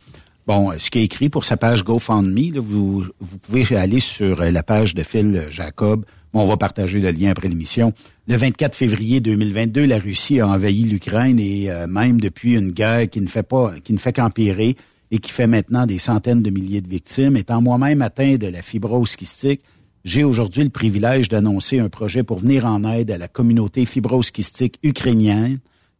bon, 0.46 0.72
ce 0.78 0.90
qui 0.90 1.00
est 1.00 1.04
écrit 1.04 1.28
pour 1.28 1.44
sa 1.44 1.56
page 1.58 1.84
GoFundMe, 1.84 2.54
là, 2.54 2.60
vous, 2.60 3.04
vous 3.20 3.38
pouvez 3.38 3.76
aller 3.76 4.00
sur 4.00 4.36
la 4.40 4.62
page 4.62 4.94
de 4.94 5.02
Phil 5.02 5.46
Jacob. 5.50 6.06
Bon, 6.32 6.42
on 6.42 6.46
va 6.46 6.56
partager 6.56 7.00
le 7.00 7.10
lien 7.10 7.30
après 7.30 7.48
l'émission. 7.48 7.92
Le 8.26 8.36
24 8.36 8.74
février 8.74 9.20
2022, 9.20 9.84
la 9.86 9.98
Russie 9.98 10.40
a 10.40 10.48
envahi 10.48 10.82
l'Ukraine 10.84 11.38
et 11.40 11.70
euh, 11.70 11.86
même 11.86 12.20
depuis 12.20 12.54
une 12.54 12.72
guerre 12.72 13.08
qui 13.08 13.20
ne 13.20 13.26
fait 13.28 13.42
pas, 13.42 13.78
qui 13.80 13.92
ne 13.92 13.98
fait 13.98 14.12
qu'empirer 14.12 14.76
et 15.10 15.18
qui 15.18 15.30
fait 15.30 15.46
maintenant 15.46 15.86
des 15.86 15.98
centaines 15.98 16.42
de 16.42 16.50
milliers 16.50 16.80
de 16.80 16.88
victimes. 16.88 17.36
Étant 17.36 17.62
moi-même 17.62 18.02
atteint 18.02 18.36
de 18.36 18.48
la 18.48 18.60
fibrose 18.60 19.16
kystique, 19.16 19.62
j'ai 20.04 20.24
aujourd'hui 20.24 20.64
le 20.64 20.70
privilège 20.70 21.28
d'annoncer 21.28 21.78
un 21.78 21.88
projet 21.88 22.22
pour 22.22 22.38
venir 22.38 22.66
en 22.66 22.84
aide 22.84 23.10
à 23.10 23.18
la 23.18 23.28
communauté 23.28 23.84
fibrose 23.86 24.30
kystique 24.30 24.78
ukrainienne 24.82 25.58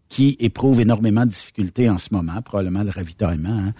qui 0.08 0.36
éprouve 0.38 0.80
énormément 0.80 1.24
de 1.24 1.30
difficultés 1.30 1.88
en 1.88 1.98
ce 1.98 2.08
moment, 2.12 2.40
probablement 2.42 2.84
le 2.84 2.90
ravitaillement. 2.90 3.48
hein. 3.68 3.72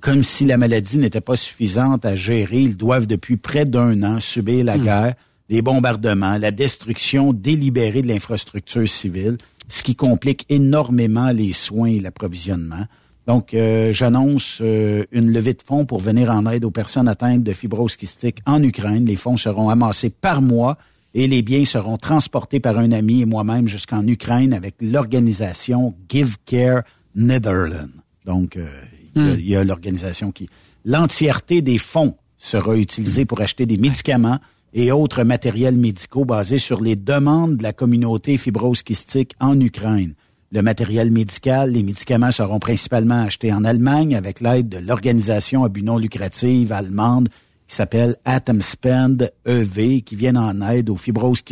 Comme 0.00 0.24
si 0.24 0.44
la 0.44 0.56
maladie 0.56 0.98
n'était 0.98 1.20
pas 1.20 1.36
suffisante 1.36 2.04
à 2.04 2.16
gérer, 2.16 2.62
ils 2.62 2.76
doivent 2.76 3.06
depuis 3.06 3.36
près 3.36 3.64
d'un 3.64 4.02
an 4.02 4.18
subir 4.18 4.64
la 4.64 4.76
guerre, 4.76 5.14
les 5.48 5.62
bombardements, 5.62 6.36
la 6.38 6.50
destruction 6.50 7.32
délibérée 7.32 8.02
de 8.02 8.08
l'infrastructure 8.08 8.88
civile, 8.88 9.36
ce 9.68 9.82
qui 9.82 9.96
complique 9.96 10.44
énormément 10.48 11.30
les 11.30 11.52
soins 11.52 11.88
et 11.88 12.00
l'approvisionnement. 12.00 12.86
Donc, 13.26 13.52
euh, 13.52 13.92
j'annonce 13.92 14.58
euh, 14.62 15.04
une 15.12 15.30
levée 15.30 15.52
de 15.52 15.62
fonds 15.62 15.84
pour 15.84 16.00
venir 16.00 16.30
en 16.30 16.46
aide 16.46 16.64
aux 16.64 16.70
personnes 16.70 17.08
atteintes 17.08 17.42
de 17.42 17.52
fibrose 17.52 17.96
kystique 17.96 18.38
en 18.46 18.62
Ukraine. 18.62 19.04
Les 19.04 19.16
fonds 19.16 19.36
seront 19.36 19.68
amassés 19.68 20.08
par 20.10 20.40
mois 20.40 20.78
et 21.14 21.26
les 21.26 21.42
biens 21.42 21.64
seront 21.66 21.98
transportés 21.98 22.60
par 22.60 22.78
un 22.78 22.90
ami 22.92 23.20
et 23.20 23.26
moi-même 23.26 23.68
jusqu'en 23.68 24.06
Ukraine 24.06 24.54
avec 24.54 24.76
l'organisation 24.80 25.94
Give 26.08 26.36
Care 26.46 26.82
Netherlands. 27.14 27.90
Donc, 28.24 28.56
euh, 28.56 28.68
il 29.14 29.22
y 29.22 29.28
a- 29.30 29.34
il 29.34 29.48
y 29.48 29.56
a, 29.56 29.64
l'organisation 29.64 30.32
qui... 30.32 30.48
L'entièreté 30.84 31.60
des 31.60 31.78
fonds 31.78 32.16
sera 32.38 32.76
utilisée 32.76 33.24
pour 33.26 33.40
acheter 33.40 33.66
des 33.66 33.76
médicaments 33.76 34.38
et 34.72 34.92
autres 34.92 35.24
matériels 35.24 35.76
médicaux 35.76 36.24
basés 36.24 36.58
sur 36.58 36.80
les 36.80 36.96
demandes 36.96 37.56
de 37.56 37.62
la 37.62 37.72
communauté 37.72 38.36
fibrose 38.36 38.82
kystique 38.82 39.34
en 39.40 39.58
Ukraine. 39.60 40.14
Le 40.50 40.62
matériel 40.62 41.10
médical, 41.10 41.72
les 41.72 41.82
médicaments 41.82 42.30
seront 42.30 42.58
principalement 42.58 43.22
achetés 43.22 43.52
en 43.52 43.64
Allemagne 43.64 44.16
avec 44.16 44.40
l'aide 44.40 44.68
de 44.68 44.78
l'organisation 44.78 45.64
à 45.64 45.68
but 45.68 45.82
non 45.82 45.98
lucrative 45.98 46.72
allemande 46.72 47.28
qui 47.66 47.74
s'appelle 47.74 48.16
Atom 48.24 48.62
Spend 48.62 49.30
EV, 49.44 50.00
qui 50.00 50.16
vient 50.16 50.36
en 50.36 50.62
aide 50.62 50.88
aux 50.88 50.96
fibroses 50.96 51.44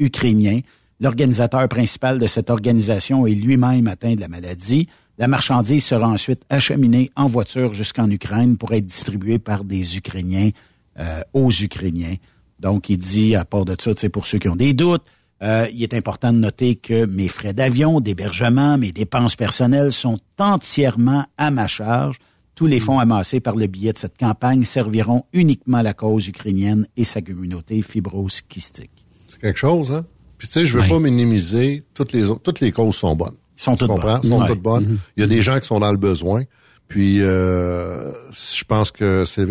ukrainiens. 0.00 0.60
L'organisateur 0.98 1.68
principal 1.68 2.18
de 2.18 2.26
cette 2.26 2.50
organisation 2.50 3.24
est 3.24 3.34
lui-même 3.34 3.86
atteint 3.86 4.16
de 4.16 4.20
la 4.20 4.28
maladie. 4.28 4.88
La 5.16 5.28
marchandise 5.28 5.84
sera 5.84 6.08
ensuite 6.08 6.42
acheminée 6.48 7.10
en 7.14 7.26
voiture 7.26 7.72
jusqu'en 7.72 8.10
Ukraine 8.10 8.56
pour 8.56 8.72
être 8.72 8.86
distribuée 8.86 9.38
par 9.38 9.62
des 9.62 9.96
Ukrainiens 9.96 10.50
euh, 10.98 11.20
aux 11.32 11.52
Ukrainiens. 11.52 12.16
Donc, 12.60 12.88
il 12.88 12.98
dit, 12.98 13.34
à 13.34 13.44
part 13.44 13.64
de 13.64 13.74
ça, 13.78 13.94
tu 13.94 14.00
sais, 14.00 14.08
pour 14.08 14.26
ceux 14.26 14.38
qui 14.38 14.48
ont 14.48 14.56
des 14.56 14.74
doutes, 14.74 15.02
euh, 15.42 15.66
il 15.72 15.82
est 15.82 15.94
important 15.94 16.32
de 16.32 16.38
noter 16.38 16.76
que 16.76 17.06
mes 17.06 17.28
frais 17.28 17.54
d'avion, 17.54 18.00
d'hébergement, 18.00 18.76
mes 18.76 18.92
dépenses 18.92 19.36
personnelles 19.36 19.92
sont 19.92 20.18
entièrement 20.38 21.24
à 21.38 21.50
ma 21.50 21.66
charge. 21.66 22.18
Tous 22.54 22.66
les 22.66 22.78
fonds 22.78 22.98
amassés 22.98 23.40
par 23.40 23.56
le 23.56 23.66
billet 23.66 23.94
de 23.94 23.98
cette 23.98 24.18
campagne 24.18 24.64
serviront 24.64 25.24
uniquement 25.32 25.78
à 25.78 25.82
la 25.82 25.94
cause 25.94 26.28
ukrainienne 26.28 26.86
et 26.96 27.04
sa 27.04 27.22
communauté 27.22 27.80
fibrose 27.80 28.42
kystique. 28.42 29.06
C'est 29.30 29.40
quelque 29.40 29.58
chose, 29.58 29.90
hein? 29.90 30.04
Puis 30.36 30.48
tu 30.48 30.54
sais, 30.54 30.66
je 30.66 30.78
veux 30.78 30.88
pas 30.88 30.98
minimiser. 30.98 31.84
Toutes 31.94 32.12
les 32.12 32.24
autres, 32.24 32.42
toutes 32.42 32.60
les 32.60 32.72
causes 32.72 32.96
sont 32.96 33.14
bonnes. 33.14 33.36
Sont 33.56 33.76
Tu 33.76 33.86
toutes 33.86 34.00
bonnes. 34.00 34.22
Sont 34.22 34.46
toutes 34.46 34.62
bonnes. 34.62 34.98
Il 35.16 35.20
y 35.20 35.24
a 35.24 35.26
des 35.26 35.42
gens 35.42 35.58
qui 35.60 35.66
sont 35.66 35.80
dans 35.80 35.90
le 35.90 35.98
besoin. 35.98 36.44
Puis 36.88 37.20
euh, 37.20 38.10
je 38.32 38.64
pense 38.64 38.90
que 38.90 39.24
c'est 39.24 39.46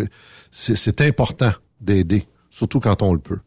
c'est 0.50 0.76
c'est 0.76 1.00
important 1.00 1.52
d'aider, 1.80 2.26
surtout 2.50 2.80
quand 2.80 3.02
on 3.02 3.12
le 3.14 3.20
peut. 3.20 3.38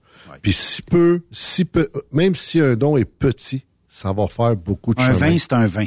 Puis 0.42 0.54
si 0.54 0.82
peu, 0.82 1.22
si 1.32 1.66
peu, 1.66 1.90
même 2.12 2.34
si 2.36 2.60
un 2.60 2.76
don 2.76 2.98
est 2.98 3.06
petit, 3.06 3.66
ça 3.88 4.12
va 4.14 4.28
faire 4.28 4.56
beaucoup 4.56 4.94
de 4.94 5.00
Un 5.02 5.08
chemin. 5.14 5.18
vin, 5.32 5.38
c'est 5.38 5.54
un 5.54 5.68
vin. 5.68 5.86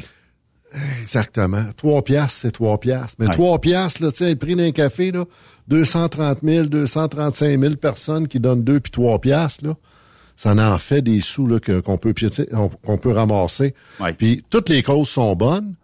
Exactement. 1.01 1.65
Trois 1.77 2.03
piastres, 2.03 2.41
c'est 2.43 2.51
trois 2.53 2.79
piastres. 2.79 3.17
Mais 3.19 3.27
trois 3.29 3.59
piastres, 3.61 4.03
là, 4.03 4.11
tu 4.13 4.19
sais, 4.19 4.31
le 4.31 4.37
prix 4.37 4.57
d'un 4.57 4.73
café, 4.73 5.11
là, 5.11 5.25
230 5.69 6.39
000, 6.43 6.67
235 6.67 7.59
000 7.61 7.77
personnes 7.77 8.29
qui 8.29 8.41
donnent 8.41 8.63
deux 8.63 8.81
puis 8.81 8.93
trois 8.93 9.19
piastres, 9.21 9.65
là. 9.67 9.75
ça 10.37 10.55
en 10.55 10.79
fait 10.79 11.01
des 11.03 11.21
sous 11.21 11.47
là, 11.47 11.59
que- 11.61 11.81
qu'on 11.81 11.97
peut 11.97 12.13
qu'on 12.53 13.13
ramasser. 13.13 13.75
Puis 14.19 14.45
toutes 14.51 14.69
les 14.69 14.83
causes 14.83 15.09
sont 15.09 15.35
bonnes, 15.35 15.75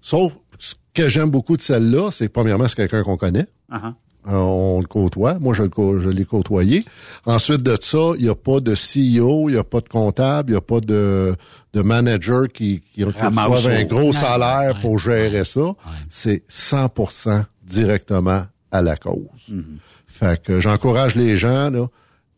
sauf 0.00 0.32
ce 0.58 0.74
que 0.94 1.08
j'aime 1.10 1.30
beaucoup 1.30 1.56
de 1.56 1.62
celle-là, 1.62 2.10
c'est 2.10 2.28
premièrement, 2.30 2.68
c'est 2.68 2.76
quelqu'un 2.76 3.02
qu'on 3.02 3.16
connaît. 3.18 3.46
Uh-huh. 3.70 3.92
On 4.26 4.80
le 4.80 4.86
côtoie. 4.86 5.38
Moi, 5.40 5.54
je, 5.54 6.08
l'ai 6.08 6.24
côtoyé. 6.24 6.84
Ensuite 7.26 7.62
de 7.62 7.76
ça, 7.80 8.12
il 8.16 8.24
n'y 8.24 8.28
a 8.28 8.34
pas 8.34 8.60
de 8.60 8.74
CEO, 8.74 9.48
il 9.48 9.54
n'y 9.54 9.58
a 9.58 9.64
pas 9.64 9.80
de 9.80 9.88
comptable, 9.88 10.50
il 10.50 10.52
n'y 10.52 10.58
a 10.58 10.62
pas 10.62 10.80
de, 10.80 11.34
de 11.72 11.82
manager 11.82 12.48
qui, 12.48 12.82
qui, 12.94 13.04
reçoivent 13.04 13.68
un 13.68 13.84
gros 13.84 14.12
salaire 14.12 14.80
pour 14.80 14.98
gérer 14.98 15.44
ça. 15.44 15.74
C'est 16.08 16.42
100% 16.48 17.44
directement 17.64 18.44
à 18.70 18.82
la 18.82 18.96
cause. 18.96 19.26
Mm-hmm. 19.50 19.64
Fait 20.06 20.42
que 20.42 20.60
j'encourage 20.60 21.14
les 21.14 21.36
gens, 21.36 21.70
là, 21.70 21.86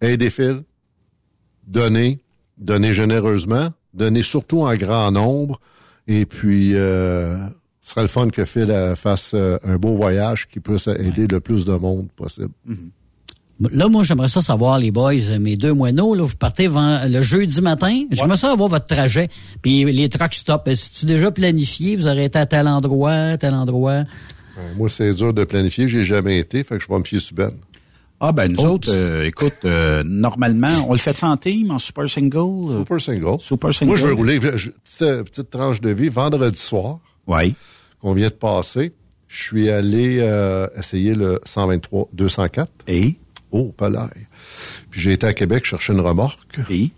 aidez 0.01 0.31
Phil, 0.31 0.63
donnez, 1.67 2.21
donnez 2.57 2.95
généreusement, 2.95 3.71
donnez 3.93 4.23
surtout 4.23 4.63
en 4.63 4.75
grand 4.75 5.11
nombre, 5.11 5.61
et 6.07 6.27
puis 6.27 6.73
euh, 6.75 7.37
ce 7.85 7.91
serait 7.91 8.03
le 8.03 8.09
fun 8.09 8.31
que 8.31 8.47
Phil 8.47 8.71
euh, 8.71 8.97
fasse 8.97 9.33
euh, 9.35 9.59
un 9.63 9.77
beau 9.77 9.95
voyage 9.95 10.49
qui 10.49 10.59
puisse 10.59 10.87
aider 10.87 11.27
le 11.31 11.39
plus 11.41 11.67
de 11.67 11.75
monde 11.75 12.09
possible. 12.17 12.49
Là, 13.61 13.89
moi, 13.89 14.03
j'aimerais 14.03 14.29
ça 14.29 14.41
savoir, 14.41 14.79
les 14.79 14.91
boys, 14.91 15.13
euh, 15.29 15.39
mes 15.39 15.57
deux 15.57 15.75
moineaux, 15.75 16.15
là, 16.15 16.23
vous 16.25 16.35
partez 16.37 16.67
le 16.69 17.21
jeudi 17.21 17.61
matin. 17.61 18.05
J'aimerais 18.11 18.39
ça 18.39 18.51
avoir 18.53 18.71
votre 18.71 18.87
trajet. 18.87 19.29
Puis 19.61 19.85
les 19.85 20.09
truck 20.09 20.33
stops, 20.33 20.67
est-ce 20.67 21.05
déjà 21.05 21.31
planifié? 21.31 21.97
Vous 21.97 22.07
aurez 22.07 22.25
été 22.25 22.39
à 22.39 22.47
tel 22.47 22.67
endroit, 22.67 23.37
tel 23.37 23.53
endroit? 23.55 24.05
Moi, 24.77 24.89
c'est 24.89 25.13
dur 25.13 25.35
de 25.35 25.45
planifier, 25.45 25.87
j'ai 25.87 26.05
jamais 26.05 26.39
été, 26.39 26.65
fait 26.65 26.79
que 26.79 26.83
je 26.83 26.89
vais 26.89 26.99
me 26.99 27.05
fier 27.05 27.21
sur 27.21 27.35
Ben. 27.37 27.53
Ah 28.19 28.33
ben 28.33 28.51
nous 28.51 28.61
Oups. 28.61 28.89
autres, 28.89 28.99
euh, 28.99 29.27
écoute, 29.27 29.57
euh, 29.67 30.03
normalement, 30.07 30.87
on 30.89 30.93
le 30.93 30.99
fait 30.99 31.23
en 31.25 31.37
team, 31.37 31.71
en 31.73 31.79
super 31.79 32.09
single. 32.09 32.79
Super 32.79 33.01
single. 33.01 33.41
Super 33.41 33.75
single. 33.75 33.91
Moi, 33.91 33.99
je 33.99 34.07
veux 34.07 34.15
rouler. 34.15 34.41
je- 34.57 34.71
petite, 34.71 35.25
petite 35.31 35.51
tranche 35.51 35.81
de 35.83 35.91
vie, 35.91 36.09
vendredi 36.09 36.57
soir. 36.59 37.01
Oui. 37.27 37.55
Qu'on 38.01 38.15
vient 38.15 38.29
de 38.29 38.35
passer. 38.35 38.93
Je 39.29 39.43
suis 39.43 39.71
allé 39.71 40.19
euh, 40.21 40.69
essayer 40.79 41.15
le 41.15 41.41
123 41.45 42.09
204. 42.13 42.71
Et? 42.87 43.17
Oh, 43.51 43.73
pas 43.77 43.89
l'air. 43.91 44.11
Puis 44.91 45.01
j'ai 45.01 45.13
été 45.13 45.27
à 45.27 45.33
Québec 45.35 45.65
chercher 45.65 45.93
une 45.93 46.01
remorque. 46.01 46.59
Et? 46.71 46.91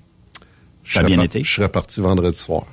Je 0.84 0.94
Ça 0.94 1.00
a 1.00 1.02
bien 1.04 1.20
été? 1.20 1.42
Je 1.44 1.52
serais 1.54 1.68
parti 1.68 2.00
vendredi 2.00 2.36
soir. 2.36 2.64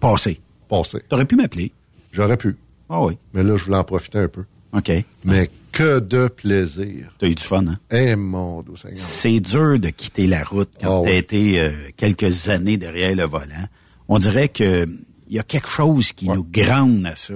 Passé? 0.00 0.40
Passé. 0.68 0.98
T'aurais 1.08 1.24
pu 1.26 1.36
m'appeler. 1.36 1.72
J'aurais 2.12 2.36
pu. 2.36 2.56
Ah 2.88 3.02
oui. 3.02 3.16
Mais 3.34 3.42
là, 3.42 3.56
je 3.56 3.64
voulais 3.64 3.76
en 3.76 3.84
profiter 3.84 4.18
un 4.18 4.28
peu. 4.28 4.44
OK. 4.74 4.90
Mais 5.24 5.50
que 5.70 5.98
de 6.00 6.28
plaisir. 6.28 7.14
T'as 7.18 7.26
eu 7.28 7.34
du 7.34 7.42
fun, 7.42 7.66
hein? 7.66 7.78
Eh, 7.90 8.16
mon 8.16 8.64
Seigneur. 8.76 8.96
C'est 8.98 9.40
dur 9.40 9.78
de 9.78 9.90
quitter 9.90 10.26
la 10.26 10.42
route 10.44 10.70
quand 10.80 11.02
Ah 11.02 11.04
t'as 11.04 11.10
oui. 11.12 11.16
été 11.16 11.60
euh, 11.60 11.70
quelques 11.96 12.48
années 12.48 12.76
derrière 12.78 13.14
le 13.14 13.24
volant. 13.24 13.68
On 14.08 14.18
dirait 14.18 14.48
que 14.48 14.86
il 15.32 15.36
y 15.36 15.38
a 15.38 15.42
quelque 15.42 15.68
chose 15.68 16.12
qui 16.12 16.28
nous 16.28 16.44
grande 16.44 17.06
à 17.06 17.16
ça. 17.16 17.32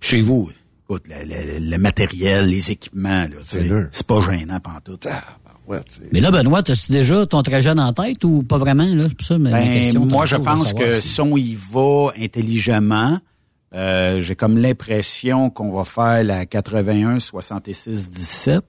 Chez 0.00 0.20
vous, 0.20 0.50
écoute, 0.84 1.04
le, 1.08 1.14
le- 1.60 1.70
le 1.70 1.78
matériel, 1.78 2.46
les 2.48 2.72
équipements, 2.72 3.26
c'est 3.92 4.06
pas 4.06 4.20
gênant 4.20 4.58
pantoute. 4.58 5.06
Ouais, 5.68 5.78
tu 5.88 5.94
sais. 5.94 6.08
Mais 6.12 6.18
là, 6.18 6.32
Benoît, 6.32 6.58
as-tu 6.68 6.90
déjà 6.90 7.24
ton 7.24 7.40
trajet 7.44 7.72
dans 7.72 7.84
la 7.86 7.92
tête 7.92 8.24
ou 8.24 8.42
pas 8.42 8.58
vraiment? 8.58 8.82
Là? 8.84 9.04
Pour 9.16 9.24
ça 9.24 9.38
Ben, 9.38 9.80
question. 9.80 10.04
moi, 10.04 10.26
je 10.26 10.34
pense 10.34 10.72
que 10.74 10.90
si- 11.00 11.08
si 11.08 11.20
on 11.20 11.36
y 11.36 11.56
va 11.72 12.08
intelligemment, 12.20 13.20
euh, 13.74 14.20
j'ai 14.20 14.34
comme 14.34 14.58
l'impression 14.58 15.50
qu'on 15.50 15.70
va 15.70 15.84
faire 15.84 16.24
la 16.24 16.46
81 16.46 17.20
66 17.20 18.10
17 18.10 18.64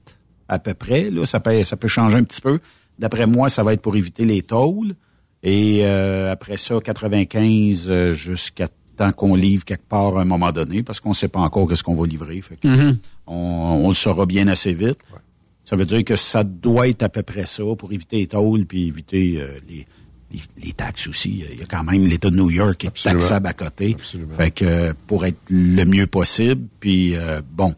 à 0.47 0.59
peu 0.59 0.75
près. 0.75 1.09
Là, 1.09 1.25
ça 1.25 1.39
peut 1.39 1.63
ça 1.63 1.77
peut 1.77 1.87
changer 1.87 2.19
un 2.19 2.23
petit 2.23 2.41
peu. 2.41 2.59
D'après 2.99 3.25
moi, 3.25 3.49
ça 3.49 3.63
va 3.63 3.73
être 3.73 3.81
pour 3.81 3.95
éviter 3.95 4.23
les 4.23 4.43
tôles. 4.43 4.93
Et 5.43 5.81
euh, 5.85 6.31
après 6.31 6.57
ça, 6.57 6.75
95 6.81 7.87
euh, 7.91 8.13
jusqu'à 8.13 8.67
temps 8.95 9.11
qu'on 9.11 9.35
livre 9.35 9.65
quelque 9.65 9.87
part 9.87 10.17
à 10.17 10.21
un 10.21 10.25
moment 10.25 10.51
donné, 10.51 10.83
parce 10.83 10.99
qu'on 10.99 11.09
ne 11.09 11.15
sait 11.15 11.27
pas 11.27 11.39
encore 11.39 11.67
qu'est-ce 11.67 11.83
qu'on 11.83 11.95
va 11.95 12.05
livrer. 12.07 12.39
Fait 12.41 12.55
que 12.59 12.67
Mhm. 12.67 12.97
on, 13.27 13.81
on 13.83 13.87
le 13.89 13.93
saura 13.93 14.25
bien 14.25 14.47
assez 14.47 14.73
vite. 14.73 14.99
Ça 15.65 15.75
veut 15.75 15.85
dire 15.85 16.03
que 16.03 16.15
ça 16.15 16.43
doit 16.43 16.87
être 16.89 17.03
à 17.03 17.09
peu 17.09 17.23
près 17.23 17.45
ça 17.45 17.63
pour 17.77 17.91
éviter 17.91 18.17
les 18.17 18.27
tôles 18.27 18.65
puis 18.65 18.87
éviter 18.87 19.35
euh, 19.37 19.59
les, 19.69 19.85
les, 20.31 20.39
les 20.63 20.71
taxes 20.73 21.07
aussi. 21.07 21.43
Il 21.51 21.59
y 21.59 21.63
a 21.63 21.65
quand 21.65 21.83
même 21.83 22.03
l'État 22.05 22.29
de 22.29 22.35
New 22.35 22.49
York 22.49 22.77
qui 22.77 22.85
est 22.85 22.89
Absolument. 22.89 23.19
taxable 23.21 23.47
à 23.47 23.53
côté. 23.53 23.97
Fait 24.37 24.51
que 24.51 24.65
euh, 24.65 24.93
pour 25.07 25.25
être 25.25 25.39
le 25.49 25.83
mieux 25.85 26.07
possible, 26.07 26.67
puis 26.79 27.15
euh, 27.15 27.41
bon, 27.51 27.73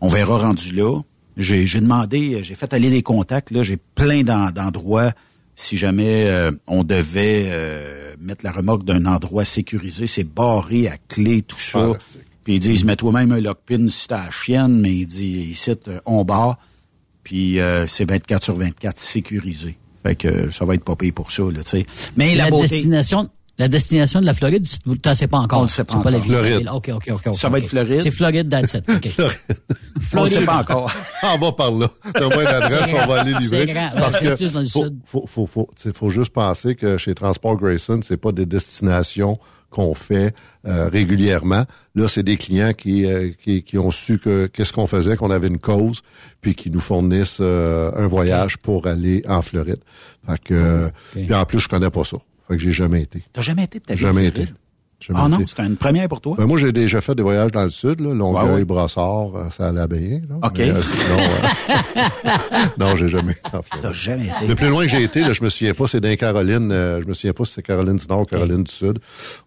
on 0.00 0.08
verra 0.08 0.38
rendu 0.38 0.72
là. 0.72 1.00
J'ai 1.38 1.66
j'ai 1.66 1.80
demandé, 1.80 2.42
j'ai 2.42 2.54
fait 2.54 2.72
aller 2.72 2.88
les 2.88 3.02
contacts, 3.02 3.50
là, 3.50 3.62
j'ai 3.62 3.76
plein 3.94 4.22
d'en- 4.22 4.50
d'endroits. 4.50 5.12
Si 5.58 5.78
jamais 5.78 6.26
euh, 6.26 6.52
on 6.66 6.84
devait 6.84 7.46
euh, 7.46 8.14
mettre 8.20 8.44
la 8.44 8.52
remorque 8.52 8.84
d'un 8.84 9.06
endroit 9.06 9.46
sécurisé, 9.46 10.06
c'est 10.06 10.22
barré 10.22 10.86
à 10.86 10.98
clé, 11.08 11.40
tout 11.42 11.58
ça. 11.58 11.88
Puis 12.44 12.54
ils 12.54 12.60
disent, 12.60 12.84
mets 12.84 12.94
toi-même 12.94 13.32
un 13.32 13.40
lockpin 13.40 13.88
si 13.88 14.06
t'as 14.06 14.26
la 14.26 14.30
chienne, 14.30 14.78
mais 14.78 14.92
ils 14.92 15.06
disent, 15.06 15.50
ici, 15.50 15.72
euh, 15.88 15.98
on 16.04 16.24
barre. 16.24 16.58
Puis 17.24 17.58
euh, 17.58 17.86
c'est 17.86 18.08
24 18.08 18.44
sur 18.44 18.54
24 18.54 18.98
sécurisé. 18.98 19.78
Fait 20.04 20.14
que 20.14 20.50
ça 20.52 20.64
va 20.64 20.74
être 20.74 20.84
pas 20.84 20.94
payé 20.94 21.10
pour 21.10 21.32
ça, 21.32 21.42
là, 21.42 21.64
tu 21.64 21.70
sais. 21.70 21.86
Mais 22.16 22.36
la, 22.36 22.44
la 22.44 22.50
beauté... 22.50 22.68
destination, 22.68 23.30
la 23.58 23.68
destination 23.68 24.20
de 24.20 24.26
la 24.26 24.34
Floride, 24.34 24.66
tu 24.66 25.08
ne 25.08 25.14
sais 25.14 25.26
pas 25.28 25.38
encore. 25.38 25.62
On 25.62 25.68
sait 25.68 25.84
pas 25.84 25.94
la 26.10 26.18
encore. 26.18 26.20
ville. 26.20 26.32
Floride. 26.34 26.68
OK, 26.72 26.90
OK, 26.94 27.10
OK. 27.26 27.34
Ça 27.36 27.48
va 27.48 27.58
être. 27.58 27.68
Floride? 27.68 28.00
C'est 28.02 28.10
Floride, 28.10 28.48
that's 28.50 28.74
it. 28.74 28.84
OK. 28.88 29.08
On 30.14 30.26
sait 30.26 30.44
pas 30.44 30.58
encore. 30.60 30.92
on 31.22 31.38
va 31.38 31.52
par 31.52 31.70
là. 31.72 31.88
Donne-moi 32.14 32.44
l'adresse, 32.44 32.82
C'est 32.86 33.02
on 33.02 33.06
va 33.06 33.20
aller 33.22 33.32
livrer. 33.32 33.66
c'est 33.66 33.66
grand. 33.66 33.88
Parce 33.94 34.20
Ouais, 34.20 34.28
que 34.28 34.34
plus 34.36 34.52
dans 34.52 34.60
le 34.60 34.66
faut, 34.68 34.84
sud. 34.84 34.98
faut, 35.06 35.26
faut, 35.26 35.46
faut, 35.46 35.68
faut 35.94 36.10
juste 36.10 36.32
penser 36.32 36.74
que 36.74 36.98
chez 36.98 37.14
Transport 37.14 37.56
Grayson, 37.56 38.00
c'est 38.02 38.16
pas 38.18 38.30
des 38.32 38.44
destinations 38.46 39.38
qu'on 39.70 39.94
fait 39.94 40.34
euh, 40.66 40.88
régulièrement. 40.88 41.64
Là, 41.94 42.08
c'est 42.08 42.22
des 42.22 42.36
clients 42.36 42.72
qui, 42.72 43.04
euh, 43.06 43.30
qui, 43.42 43.62
qui 43.62 43.78
ont 43.78 43.90
su 43.90 44.18
que 44.18 44.46
qu'est-ce 44.46 44.72
qu'on 44.72 44.86
faisait, 44.86 45.16
qu'on 45.16 45.30
avait 45.30 45.48
une 45.48 45.58
cause, 45.58 46.02
puis 46.40 46.54
qui 46.54 46.70
nous 46.70 46.80
fournissent 46.80 47.38
euh, 47.40 47.90
un 47.96 48.06
voyage 48.06 48.58
pour 48.58 48.86
aller 48.86 49.22
en 49.28 49.42
Floride. 49.42 49.80
Fait 50.28 50.38
que, 50.38 50.90
puis 51.12 51.34
en 51.34 51.44
plus, 51.44 51.58
je 51.60 51.68
connais 51.68 51.90
pas 51.90 52.04
ça. 52.04 52.18
Fait 52.48 52.56
que 52.56 52.62
j'ai 52.62 52.72
jamais 52.72 53.02
été. 53.02 53.22
T'as 53.32 53.42
jamais 53.42 53.64
été 53.64 53.78
de 53.80 53.84
ta 53.84 53.94
vie 53.94 54.00
Jamais 54.00 54.26
été. 54.26 54.46
Jamais 54.98 55.20
Ah 55.22 55.28
non, 55.28 55.38
c'était 55.46 55.66
une 55.66 55.76
première 55.76 56.08
pour 56.08 56.22
toi? 56.22 56.36
Ben, 56.38 56.46
moi, 56.46 56.58
j'ai 56.58 56.72
déjà 56.72 57.02
fait 57.02 57.14
des 57.14 57.22
voyages 57.22 57.50
dans 57.52 57.64
le 57.64 57.70
sud, 57.70 58.00
là, 58.00 58.14
Longueuil, 58.14 58.44
Ouais, 58.46 58.54
ouais. 58.54 58.64
Brossard, 58.64 59.36
euh, 59.36 59.50
ça 59.50 59.68
allait 59.68 59.86
bien. 59.86 60.20
Là. 60.26 60.36
OK. 60.42 60.52
Mais, 60.56 60.70
euh, 60.70 60.80
sinon, 60.80 61.18
euh, 61.18 62.02
non, 62.78 62.96
j'ai 62.96 63.08
jamais 63.10 63.32
été 63.32 63.42
en. 63.56 63.60
T'as 63.82 63.92
jamais 63.92 64.24
été. 64.24 64.46
Le 64.48 64.54
plus 64.54 64.68
loin 64.68 64.84
que 64.84 64.88
j'ai 64.90 65.02
été, 65.02 65.20
là, 65.20 65.34
je 65.34 65.44
me 65.44 65.50
souviens 65.50 65.74
pas, 65.74 65.86
c'est 65.86 66.00
dans 66.00 66.08
les 66.08 66.16
Carolines. 66.16 66.70
euh, 66.72 67.02
je 67.02 67.08
me 67.08 67.12
souviens 67.12 67.34
pas 67.34 67.44
si 67.44 67.52
c'est 67.52 67.62
Caroline 67.62 67.96
du 67.96 68.06
Nord 68.08 68.20
ou 68.20 68.24
Caroline 68.24 68.64
du 68.64 68.72
Sud. 68.72 68.98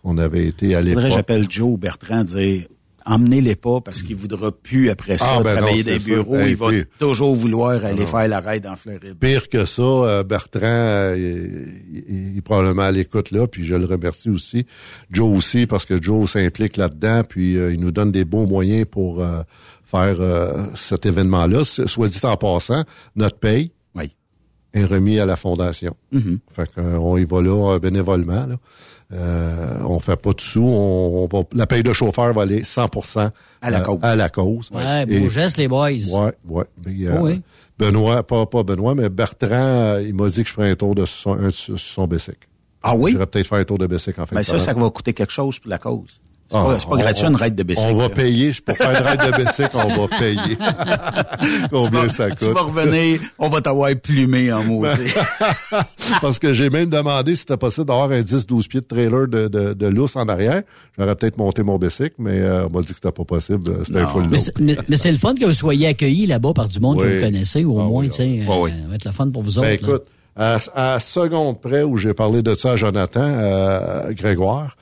On 0.04 0.20
avait 0.20 0.46
été 0.46 0.76
à 0.76 0.80
Faudrait 0.80 0.94
que 0.94 1.00
l'époque. 1.00 1.16
j'appelle 1.18 1.46
Joe 1.50 1.80
Bertrand 1.80 2.24
dire 2.24 2.66
emmenez-les 3.06 3.56
pas 3.56 3.82
parce 3.82 4.04
qu'il 4.04 4.16
voudra 4.16 4.52
plus 4.52 4.90
après 4.90 5.18
ça 5.18 5.26
Ah, 5.38 5.42
ben 5.44 5.56
non, 5.56 5.62
travailler 5.62 5.84
des 5.84 6.00
ça. 6.00 6.06
bureaux. 6.06 6.36
Hey, 6.38 6.52
il 6.52 6.56
va 6.58 6.68
toujours 7.00 7.36
vouloir 7.36 7.84
aller 7.86 8.02
non. 8.02 8.08
faire 8.08 8.28
la 8.28 8.40
raid 8.42 8.66
en 8.68 8.76
Floride. 8.76 9.16
Pire 9.20 9.50
que 9.50 9.66
ça, 9.66 9.82
euh, 9.82 10.24
Bertrand, 10.24 10.62
euh, 10.64 11.16
il, 11.18 12.04
il- 12.08 12.32
il 12.34 12.38
est 12.38 12.42
probablement 12.42 12.84
à 12.84 12.92
l'écoute 12.92 13.32
là, 13.32 13.48
puis 13.48 13.66
je 13.66 13.76
le 13.76 13.86
remercie 13.86 14.30
aussi. 14.30 14.66
Joe 15.12 15.38
aussi, 15.38 15.66
parce 15.68 15.86
que 15.86 16.02
Joe 16.02 16.30
s'implique 16.30 16.78
là-dedans, 16.78 17.24
puis 17.28 17.58
euh, 17.58 17.74
il 17.74 17.80
nous 17.80 17.92
donne 17.92 18.12
des 18.12 18.26
beaux 18.26 18.46
moyens 18.46 18.86
pour 18.90 19.24
faire 19.86 20.18
cet 20.76 21.06
événement-là. 21.06 21.64
Soit 21.64 22.08
dit 22.10 22.20
en 22.24 22.38
passant, 22.38 22.84
notre 23.16 23.38
paye 23.40 23.72
Oui. 23.96 24.12
est 24.74 24.84
remis 24.86 25.20
à 25.20 25.26
la 25.26 25.36
fondation. 25.36 25.96
Mhm. 26.12 26.40
Fait 26.56 26.70
qu'on 26.74 27.18
y 27.18 27.26
va 27.26 27.42
là 27.42 27.80
bénévolement. 27.80 28.46
Là. 28.46 28.58
Euh, 29.12 29.80
on 29.86 30.00
fait 30.00 30.16
pas 30.16 30.34
de 30.34 30.42
sous. 30.42 30.62
On, 30.64 31.28
on 31.32 31.38
va, 31.38 31.44
la 31.54 31.66
paye 31.66 31.82
de 31.82 31.94
chauffeur 31.94 32.34
va 32.34 32.44
aller 32.44 32.62
100% 32.62 33.32
À 33.62 33.72
la 33.72 33.80
euh, 33.80 33.82
cause. 33.82 34.00
À 34.04 34.16
la 34.16 34.30
cause. 34.30 34.70
Ouais, 34.72 35.06
Et- 35.10 35.20
beau 35.20 35.30
geste, 35.30 35.58
les 35.58 35.68
boys. 35.68 35.90
Ouais, 35.90 36.32
ouais. 36.48 36.64
Mais, 36.86 37.08
euh, 37.08 37.16
Oh 37.20 37.26
oui. 37.26 37.42
Benoît, 37.80 38.22
pas, 38.24 38.46
pas 38.46 38.64
Benoît, 38.64 38.94
mais 38.94 39.10
Bertrand, 39.10 39.50
euh, 39.52 40.04
il 40.06 40.14
m'a 40.14 40.30
dit 40.30 40.44
que 40.44 40.50
je 40.50 40.54
ferais 40.54 40.70
un 40.72 40.76
tour 40.76 40.94
de 40.96 41.06
son, 41.06 41.32
un, 41.32 41.50
son 41.52 42.08
Bessic. 42.08 42.38
Ah 42.84 42.96
oui? 42.96 43.12
J'irais 43.12 43.26
peut-être 43.26 43.48
faire 43.48 43.58
un 43.58 43.64
tour 43.64 43.78
de 43.78 43.88
Bessic 43.88 44.18
en 44.20 44.26
fait. 44.26 44.36
Ben 44.36 44.44
ça, 44.44 44.60
ça 44.60 44.74
va 44.74 44.90
coûter 44.90 45.14
quelque 45.14 45.34
chose 45.34 45.60
pour 45.60 45.70
la 45.70 45.80
cause. 45.80 46.22
C'est 46.52 46.58
Ah, 46.58 46.64
pas, 46.64 46.80
c'est 46.80 46.90
pas 46.90 46.98
gratuit 46.98 47.28
une 47.28 47.36
raid 47.36 47.54
de 47.56 47.62
Bessic. 47.64 47.86
On 47.88 47.94
va 47.96 48.10
payer. 48.10 48.52
Pour 48.66 48.76
faire 48.76 48.90
une 48.90 49.06
raid 49.06 49.20
de 49.32 49.44
Bessic, 49.44 49.68
on 49.76 49.88
va 50.02 50.18
payer. 50.18 50.58
Combien 51.72 52.02
vas- 52.04 52.10
ça 52.10 52.30
coûte? 52.30 52.40
Tu 52.40 52.52
vas 52.52 52.62
revenir, 52.62 53.20
on 53.38 53.50
va 53.50 53.62
t'avoir 53.62 53.92
plumé 54.02 54.52
en 54.52 54.64
mots. 54.64 54.84
Parce 56.22 56.40
que 56.40 56.54
j'ai 56.54 56.70
même 56.70 56.90
demandé 56.90 57.36
si 57.36 57.42
c'était 57.42 57.58
possible 57.58 57.86
d'avoir 57.88 58.12
un 58.12 58.22
10-12 58.22 58.68
pieds 58.68 58.82
de 58.82 58.86
trailer 58.86 59.28
de, 59.28 59.48
de, 59.48 59.74
de 59.74 59.88
lousse 59.88 60.16
en 60.16 60.28
arrière. 60.28 60.64
J'aurais 60.98 61.16
peut-être 61.16 61.38
monté 61.38 61.64
mon 61.64 61.78
Bessic, 61.78 62.14
mais 62.18 62.40
euh, 62.40 62.68
on 62.68 62.74
m'a 62.74 62.82
dit 62.82 62.88
que 62.88 62.96
c'était 62.96 63.12
pas 63.12 63.26
possible. 63.26 63.70
euh, 63.70 63.84
C'était 63.86 64.00
un 64.00 64.08
full 64.08 64.28
Mais 64.30 64.38
c'est- 64.38 64.54
c'est 64.98 65.12
le 65.12 65.18
fun 65.18 65.36
que 65.36 65.46
vous 65.46 65.54
soyez 65.54 65.88
accueillis 65.88 66.26
là-bas 66.28 66.54
par 66.54 66.68
du 66.68 66.80
monde 66.80 67.00
que 67.00 67.16
vous 67.16 67.22
connaissez, 67.24 67.64
au 67.66 67.80
Ah 67.80 67.84
moins, 67.84 68.02
oui, 68.02 68.10
tu 68.10 68.16
sais. 68.16 68.40
ah 68.50 68.54
oui. 68.60 68.72
euh, 68.72 68.82
ça 68.84 68.88
va 68.90 68.96
être 68.96 69.06
le 69.06 69.12
fun 69.12 69.30
pour 69.30 69.44
vous 69.44 69.52
Ben 69.54 69.60
autres. 69.60 69.68
là. 69.68 69.76
écoute, 69.76 70.04
à, 70.36 70.58
à 70.96 71.00
seconde 71.00 71.60
près 71.62 71.84
où 71.84 71.98
j'ai 71.98 72.14
parlé 72.14 72.42
de 72.42 72.56
ça 72.56 72.72
à 72.72 72.76
Jonathan 72.76 73.22
euh, 73.24 74.12
Grégoire. 74.14 74.76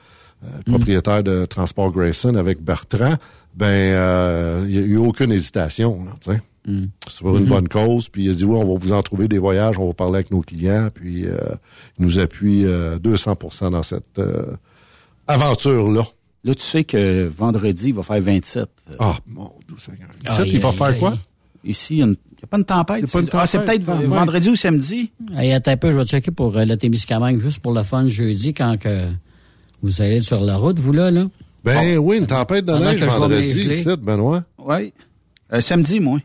Propriétaire 0.66 1.22
de 1.22 1.44
Transport 1.46 1.90
Grayson 1.90 2.34
avec 2.36 2.62
Bertrand, 2.62 3.14
ben 3.54 3.66
euh, 3.66 4.64
il 4.68 4.72
n'y 4.72 4.78
a 4.78 4.82
eu 4.82 4.96
aucune 4.98 5.32
hésitation. 5.32 6.04
là, 6.04 6.12
tu 6.20 6.30
sais. 6.32 6.40
C'est 7.08 7.20
pour 7.20 7.36
une 7.38 7.44
Mhm. 7.44 7.48
bonne 7.48 7.68
cause. 7.68 8.10
Puis 8.10 8.24
il 8.24 8.30
a 8.30 8.34
dit, 8.34 8.44
oui, 8.44 8.54
on 8.62 8.74
va 8.74 8.78
vous 8.78 8.92
en 8.92 9.02
trouver 9.02 9.26
des 9.26 9.38
voyages, 9.38 9.78
on 9.78 9.86
va 9.86 9.94
parler 9.94 10.16
avec 10.16 10.30
nos 10.30 10.42
clients. 10.42 10.88
Puis 10.94 11.24
euh, 11.26 11.36
il 11.98 12.04
nous 12.04 12.18
appuie 12.18 12.66
euh, 12.66 12.98
200% 12.98 13.70
dans 13.70 13.82
cette 13.82 14.18
euh, 14.18 14.52
aventure-là. 15.26 16.02
Là, 16.44 16.54
tu 16.54 16.62
sais 16.62 16.84
que 16.84 17.26
vendredi, 17.26 17.88
il 17.88 17.94
va 17.94 18.02
faire 18.02 18.20
27. 18.20 18.68
Ah, 18.98 19.16
mon 19.26 19.50
Dieu 19.66 19.76
Seigneur. 19.78 20.08
Ici, 20.28 20.50
il 20.56 20.60
va 20.60 20.72
faire 20.72 20.96
quoi? 20.98 21.18
Ici, 21.64 21.98
il 21.98 22.06
n'y 22.06 22.12
a, 22.42 22.46
pas 22.46 22.58
une 22.58 22.64
tempête. 22.64 22.98
Il 22.98 23.06
y 23.06 23.10
a 23.10 23.12
pas 23.12 23.20
une 23.20 23.28
Ah, 23.32 23.46
c'est 23.46 23.58
peut-être 23.64 23.84
tempête. 23.84 24.06
vendredi 24.08 24.48
ou 24.50 24.54
samedi. 24.56 25.10
Hey, 25.34 25.52
attends 25.52 25.72
un 25.72 25.76
peu, 25.76 25.90
je 25.90 25.98
vais 25.98 26.04
checker 26.04 26.30
pour 26.30 26.56
euh, 26.56 26.64
le 26.64 26.76
Témiscamingue, 26.76 27.40
juste 27.40 27.58
pour 27.58 27.72
le 27.72 27.82
fun, 27.82 28.06
jeudi, 28.06 28.54
quand 28.54 28.78
que 28.78 29.08
vous 29.82 30.00
allez 30.02 30.16
être 30.16 30.24
sur 30.24 30.40
la 30.40 30.56
route, 30.56 30.78
vous, 30.78 30.92
là, 30.92 31.10
là? 31.10 31.26
Ben 31.64 31.98
oui, 31.98 32.18
une 32.18 32.26
tempête 32.26 32.64
de 32.64 32.72
neige 32.72 33.02
vendredi, 33.02 33.46
ici, 33.46 33.84
Benoît. 34.00 34.44
Oui. 34.58 34.92
Euh, 35.52 35.60
samedi, 35.60 36.00
moi. 36.00 36.18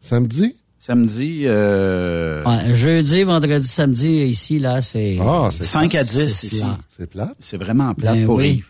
Samedi? 0.00 0.56
Samedi, 0.78 1.42
euh, 1.44 2.42
Ouais, 2.44 2.74
jeudi, 2.74 3.22
vendredi, 3.24 3.66
samedi, 3.66 4.08
ici, 4.24 4.58
là, 4.58 4.80
c'est... 4.80 5.18
Ah, 5.20 5.50
c'est 5.52 5.64
5 5.64 5.94
à 5.94 6.04
c'est 6.04 6.24
10 6.26 6.42
ici. 6.44 6.62
C'est 6.88 7.06
plat? 7.06 7.34
C'est 7.38 7.58
vraiment 7.58 7.92
plate 7.94 8.16
Ben 8.20 8.26
pour 8.26 8.36
oui. 8.36 8.62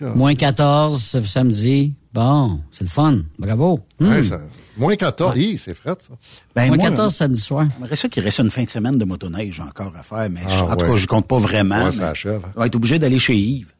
Moins 0.00 0.34
14 0.36 1.02
ce 1.02 1.20
samedi. 1.22 1.94
Bon, 2.14 2.60
c'est 2.70 2.84
le 2.84 2.90
fun. 2.90 3.18
Bravo. 3.38 3.80
Ouais, 4.00 4.20
Hmm. 4.20 4.22
ça- 4.22 4.40
moins 4.78 4.96
14. 4.96 5.36
Hi, 5.36 5.58
c'est 5.58 5.74
fret, 5.74 5.94
ça. 5.98 6.14
Ben, 6.54 6.68
Moins 6.68 6.76
moi, 6.76 6.88
14 6.90 7.14
samedi 7.14 7.40
soir. 7.40 7.66
J'aimerais 7.78 7.96
ça 7.96 8.08
qu'il 8.08 8.22
reste 8.22 8.38
une 8.40 8.50
fin 8.50 8.64
de 8.64 8.68
semaine 8.70 8.98
de 8.98 9.04
motoneige 9.04 9.60
encore 9.60 9.92
à 9.96 10.02
faire, 10.02 10.28
mais 10.30 10.40
Ah, 10.46 10.48
je- 10.50 10.62
en 10.64 10.76
tout 10.76 10.84
ouais. 10.84 10.90
cas, 10.92 10.96
je 10.96 11.06
compte 11.06 11.26
pas 11.26 11.38
vraiment. 11.38 11.84
Ouais, 11.84 11.92
ça 11.92 12.02
mais 12.02 12.08
achève. 12.08 12.42
On 12.56 12.60
va 12.60 12.66
être 12.66 12.76
obligé 12.76 12.98
d'aller 12.98 13.18
chez 13.18 13.34
Yves. 13.36 13.72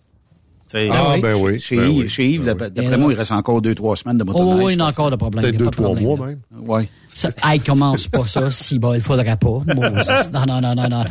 Ah, 0.75 1.15
euh, 1.17 1.21
ben 1.21 1.35
oui, 1.41 1.59
Chez 1.61 1.77
ben 1.77 1.89
Yves, 1.91 1.99
oui, 1.99 2.09
chez 2.09 2.29
Yves, 2.31 2.41
ben 2.41 2.47
d'après 2.55 2.67
oui. 2.67 2.73
d'après 2.75 2.99
moi, 2.99 3.13
il 3.13 3.17
reste 3.17 3.33
encore 3.33 3.63
deux, 3.63 3.75
trois 3.75 3.97
semaines 3.97 4.19
de 4.19 4.25
Oh, 4.25 4.33
motoneige. 4.33 4.57
oui, 4.59 4.65
oui, 4.65 4.73
il 4.75 4.79
y 4.79 4.83
a 4.83 4.87
encore 4.87 5.11
de 5.11 5.17
problèmes. 5.17 5.43
Peut-être 5.45 5.57
deux, 5.57 5.65
pas 5.65 5.71
de 5.71 5.77
trois 5.77 5.95
problème. 5.95 6.17
mois 6.17 6.27
même. 6.27 6.39
Ouais. 6.67 6.89
Ça, 7.15 7.31
hey, 7.45 7.59
commence 7.61 8.07
pas 8.09 8.27
ça, 8.27 8.51
si 8.51 8.79
bon, 8.79 8.93
il 8.95 9.01
faudra 9.01 9.37
pas. 9.37 9.49
Moses. 9.75 10.31
Non, 10.33 10.45
non, 10.47 10.61
non, 10.61 10.75
non, 10.75 10.89
non. 10.89 11.05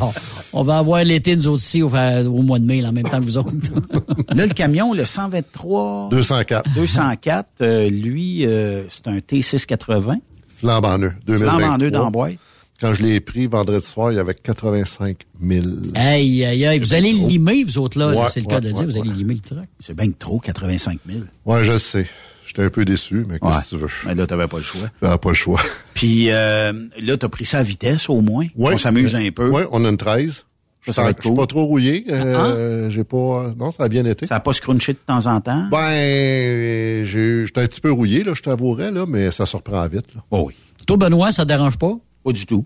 On 0.54 0.64
va 0.64 0.78
avoir 0.78 1.04
l'été, 1.04 1.36
nous 1.36 1.48
autres 1.48 1.56
aussi, 1.56 1.82
au, 1.82 1.88
au 1.90 2.42
mois 2.44 2.60
de 2.60 2.66
mai, 2.66 2.82
là, 2.82 2.90
en 2.90 2.92
même 2.94 3.04
temps 3.10 3.20
que 3.20 3.26
vous 3.26 3.38
autres. 3.38 3.52
Là, 4.30 4.46
le 4.46 4.54
camion, 4.54 4.94
le 4.94 5.06
123 5.06 6.10
204. 6.12 6.70
204, 6.76 7.48
euh, 7.62 7.90
lui, 7.90 8.46
euh, 8.46 8.84
c'est 8.90 9.08
un 9.08 9.18
T680. 9.18 10.18
Flambe 10.60 10.86
en 10.86 11.00
eux. 11.00 11.14
2023. 11.26 11.58
Flambe 11.60 11.72
en 11.74 11.78
deux 11.78 11.92
dans 11.92 12.04
la 12.06 12.10
boîte. 12.10 12.34
Quand 12.80 12.94
je 12.94 13.02
l'ai 13.02 13.20
pris 13.20 13.48
vendredi 13.48 13.86
soir, 13.86 14.12
il 14.12 14.16
y 14.16 14.20
avait 14.20 14.36
85 14.36 15.18
000. 15.42 15.66
Hey, 15.96 16.46
aïe, 16.46 16.66
aïe, 16.66 16.80
vous 16.80 16.94
allez 16.94 17.14
trop. 17.14 17.28
limer, 17.28 17.64
vous 17.64 17.80
autres, 17.80 17.98
là. 17.98 18.28
c'est 18.30 18.40
le 18.42 18.46
ouais, 18.46 18.52
cas 18.54 18.60
de 18.60 18.68
ouais, 18.68 18.74
dire, 18.74 18.86
vous 18.86 19.02
allez 19.02 19.12
limer 19.12 19.34
le 19.34 19.40
truc. 19.40 19.68
C'est 19.80 19.96
bien 19.96 20.12
que 20.12 20.18
trop, 20.18 20.40
85 20.40 21.00
000. 21.10 21.22
Ouais, 21.46 21.64
je 21.64 21.78
sais. 21.78 22.06
J'étais 22.46 22.62
un 22.64 22.70
peu 22.70 22.86
déçu, 22.86 23.26
mais 23.28 23.40
qu'est-ce 23.40 23.56
Ouais. 23.58 23.64
que 23.64 23.70
tu 23.70 23.76
veux? 23.78 23.88
Mais 24.06 24.16
là, 24.16 24.28
t'avais 24.28 24.48
pas 24.48 24.58
le 24.58 24.64
choix. 24.64 24.88
J'avais 25.02 25.18
pas 25.18 25.30
le 25.30 25.36
choix. 25.36 25.60
Puis 25.96 26.28
euh, 26.30 26.72
là, 27.02 27.18
t'as 27.18 27.30
pris 27.30 27.46
ça 27.46 27.58
à 27.60 27.64
vitesse 27.64 28.10
au 28.10 28.22
moins? 28.22 28.46
Ouais. 28.56 28.74
On 28.76 28.78
s'amuse 28.78 29.16
un 29.16 29.30
peu. 29.32 29.50
Oui, 29.50 29.64
on 29.72 29.84
a 29.84 29.90
une 29.90 29.98
13. 29.98 30.46
Ça, 30.86 30.94
ça 30.94 31.02
va 31.02 31.10
être 31.10 31.18
Je 31.18 31.22
suis 31.24 31.30
cool. 31.32 31.38
pas 31.40 31.48
trop 31.48 31.66
rouillé. 31.66 32.06
Euh, 32.10 32.90
J'ai 32.90 33.04
pas. 33.04 33.54
Non, 33.58 33.72
ça 33.72 33.84
a 33.84 33.90
bien 33.90 34.06
été. 34.06 34.26
Ça 34.28 34.36
n'a 34.36 34.40
pas 34.40 34.54
scrunché 34.54 34.94
de 34.94 35.00
temps 35.06 35.26
en 35.26 35.42
temps? 35.42 35.68
Ben, 35.70 37.04
j'ai- 37.04 37.46
j'étais 37.46 37.60
un 37.62 37.66
petit 37.66 37.82
peu 37.82 37.92
rouillé, 37.92 38.24
là, 38.24 38.34
je 38.36 38.42
t'avouerais, 38.42 38.92
là, 38.92 39.06
mais 39.06 39.32
ça 39.32 39.46
surprend 39.46 39.86
vite. 39.88 40.16
Là. 40.16 40.22
Oh 40.32 40.46
oui. 40.48 40.54
Toi, 40.86 40.96
Benoît, 40.96 41.34
ça 41.34 41.44
te 41.44 41.50
dérange 41.50 41.78
pas? 41.78 41.94
Pas 42.28 42.34
du 42.34 42.46
tout. 42.46 42.66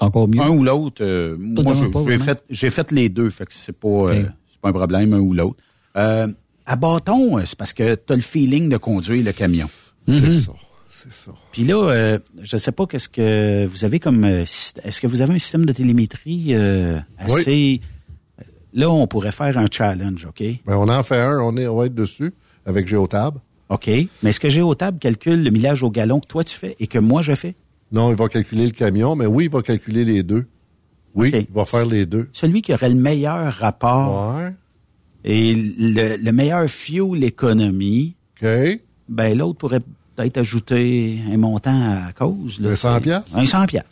Encore 0.00 0.28
mieux. 0.28 0.40
Un 0.40 0.48
ou 0.50 0.62
l'autre. 0.62 1.02
euh, 1.04 1.36
moi, 1.38 1.74
j'ai- 2.06 2.18
fait, 2.18 2.44
j'ai 2.50 2.70
fait 2.70 2.90
les 2.92 3.08
deux, 3.08 3.30
fait 3.30 3.46
que 3.46 3.52
c'est 3.52 3.72
pas, 3.72 3.88
euh, 3.88 4.22
c'est 4.50 4.60
pas 4.60 4.68
un 4.68 4.72
problème, 4.72 5.12
un 5.12 5.18
ou 5.18 5.34
l'autre. 5.34 5.56
Euh, 5.96 6.28
à 6.66 6.76
bâton, 6.76 7.38
c'est 7.44 7.58
parce 7.58 7.72
que 7.72 7.96
tu 7.96 8.12
as 8.12 8.16
le 8.16 8.22
feeling 8.22 8.68
de 8.68 8.76
conduire 8.76 9.24
le 9.24 9.32
camion. 9.32 9.68
C'est 10.08 10.20
Mhm. 10.20 10.32
ça. 10.32 10.52
C'est 10.88 11.12
ça. 11.12 11.32
Puis 11.50 11.64
là, 11.64 11.90
euh, 11.90 12.18
je 12.42 12.56
sais 12.56 12.70
pas 12.70 12.86
qu'est-ce 12.86 13.08
que 13.08 13.66
vous 13.66 13.84
avez 13.84 13.98
comme 13.98 14.24
est-ce 14.24 15.00
que 15.00 15.08
vous 15.08 15.20
avez 15.20 15.34
un 15.34 15.38
système 15.38 15.66
de 15.66 15.72
télémétrie 15.72 16.54
euh, 16.54 17.00
assez 17.18 17.80
Là, 18.74 18.88
on 18.88 19.06
pourrait 19.08 19.32
faire 19.32 19.58
un 19.58 19.66
challenge, 19.70 20.24
OK? 20.26 20.42
Ben, 20.64 20.76
on 20.76 20.88
en 20.88 21.02
fait 21.02 21.18
un, 21.20 21.40
on, 21.40 21.56
est, 21.56 21.66
on 21.66 21.76
va 21.76 21.86
être 21.86 21.94
dessus 21.94 22.32
avec 22.64 22.86
Géotab. 22.88 23.34
OK. 23.68 23.86
Mais 24.22 24.30
est-ce 24.30 24.40
que 24.40 24.48
Géotable 24.48 24.98
calcule 24.98 25.42
le 25.42 25.50
millage 25.50 25.82
au 25.82 25.90
gallon 25.90 26.20
que 26.20 26.26
toi 26.28 26.42
tu 26.44 26.56
fais 26.56 26.76
et 26.80 26.86
que 26.86 26.98
moi 26.98 27.20
je 27.20 27.34
fais? 27.34 27.54
Non, 27.92 28.10
il 28.10 28.16
va 28.16 28.28
calculer 28.28 28.64
le 28.64 28.72
camion, 28.72 29.14
mais 29.14 29.26
oui, 29.26 29.44
il 29.44 29.50
va 29.50 29.62
calculer 29.62 30.04
les 30.04 30.22
deux. 30.22 30.46
Oui, 31.14 31.30
il 31.34 31.46
va 31.54 31.66
faire 31.66 31.84
les 31.84 32.06
deux. 32.06 32.28
Celui 32.32 32.62
qui 32.62 32.72
aurait 32.72 32.88
le 32.88 32.94
meilleur 32.94 33.52
rapport 33.52 34.34
Ouais. 34.38 34.52
et 35.24 35.54
le, 35.54 36.16
le 36.16 36.32
meilleur 36.32 36.66
fuel 36.70 37.22
économie, 37.22 38.14
OK. 38.42 38.48
ben 39.08 39.36
l'autre 39.36 39.58
pourrait 39.58 39.80
peut-être 40.16 40.38
ajouter 40.38 41.20
un 41.30 41.36
montant 41.36 41.70
à 42.08 42.12
cause. 42.12 42.58
Là, 42.60 42.70
Un 42.70 42.76
100 42.76 43.00
piastres? 43.02 43.36
Un 43.36 43.44
100 43.44 43.66
piastres. 43.66 43.90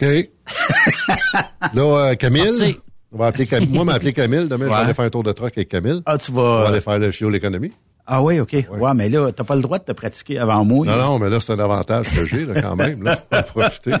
OK. 0.00 0.06
là, 1.74 1.82
euh, 2.10 2.14
Camille? 2.14 2.42
Parti. 2.44 2.76
On 3.12 3.18
va 3.18 3.26
appeler 3.26 3.46
Camille. 3.46 3.68
Moi, 3.68 3.84
m'appeler 3.84 4.12
Camille. 4.12 4.48
Demain, 4.48 4.64
je 4.64 4.70
vais 4.70 4.74
aller 4.76 4.94
faire 4.94 5.04
un 5.04 5.10
tour 5.10 5.22
de 5.22 5.32
truck 5.32 5.52
avec 5.56 5.68
Camille. 5.68 6.02
Ah, 6.06 6.18
tu 6.18 6.30
On 6.32 6.34
va 6.34 6.62
vas... 6.62 6.68
aller 6.68 6.80
faire 6.80 6.98
le 6.98 7.12
fuel 7.12 7.34
économie. 7.34 7.70
Ah 8.06 8.22
oui, 8.22 8.38
OK. 8.38 8.52
Ouais, 8.52 8.94
mais 8.94 9.08
là, 9.08 9.32
t'as 9.32 9.44
pas 9.44 9.56
le 9.56 9.62
droit 9.62 9.78
de 9.78 9.84
te 9.84 9.92
pratiquer 9.92 10.38
avant 10.38 10.62
moi. 10.62 10.84
Non, 10.84 10.96
non, 10.96 11.18
mais 11.18 11.30
là, 11.30 11.40
c'est 11.40 11.52
un 11.52 11.58
avantage 11.58 12.10
que 12.14 12.26
j'ai, 12.26 12.44
là, 12.44 12.60
quand 12.60 12.76
même. 12.76 13.02
Là. 13.02 13.16
Profiter. 13.42 13.94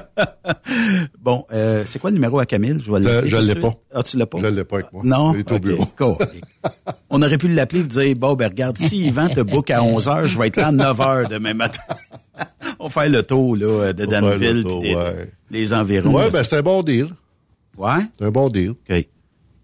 Bon, 1.18 1.46
euh, 1.52 1.84
c'est 1.86 1.98
quoi 1.98 2.10
le 2.10 2.14
numéro 2.14 2.38
à 2.38 2.44
Camille? 2.44 2.82
Je, 2.84 2.92
vais 2.92 3.06
Euh, 3.06 3.22
je 3.24 3.36
de 3.36 3.42
l'ai 3.42 3.54
pas. 3.54 3.72
Ah, 3.94 4.02
tu 4.02 4.18
l'as 4.18 4.26
pas? 4.26 4.38
Je 4.42 4.46
l'ai 4.46 4.64
pas 4.64 4.76
avec 4.76 4.92
moi. 4.92 5.02
Non? 5.04 5.32
Il 5.32 5.40
est 5.40 5.52
au 5.52 5.58
bureau. 5.58 5.86
On 7.08 7.22
aurait 7.22 7.38
pu 7.38 7.48
l'appeler 7.48 7.80
et 7.80 7.84
dire, 7.84 8.16
bon, 8.16 8.34
ben 8.34 8.48
regarde, 8.48 8.76
si 8.76 9.06
Yvan 9.06 9.28
te 9.28 9.40
book 9.40 9.70
à 9.70 9.82
11 9.82 10.06
h, 10.06 10.24
je 10.24 10.38
vais 10.38 10.48
être 10.48 10.56
là 10.56 10.68
à 10.68 10.72
9 10.72 10.98
h 10.98 11.28
demain 11.28 11.54
matin. 11.54 11.80
On 12.78 12.88
va 12.88 12.90
faire 13.02 13.10
le 13.10 13.22
tour 13.22 13.56
là, 13.56 13.92
de 13.94 14.04
On 14.06 14.10
va 14.10 14.20
faire 14.20 14.22
le 14.22 14.30
Danville 14.38 14.62
tour, 14.64 14.82
les, 14.82 14.94
ouais. 14.94 15.32
les 15.50 15.72
environs. 15.72 16.18
Là, 16.18 16.28
ben, 16.30 16.42
c'est 16.42 16.56
un 16.56 16.62
bon 16.62 16.82
deal. 16.82 17.08
ouais? 17.78 18.00
C'est 18.18 18.26
un 18.26 18.30
bon 18.30 18.48
deal. 18.48 18.70
OK. 18.70 19.06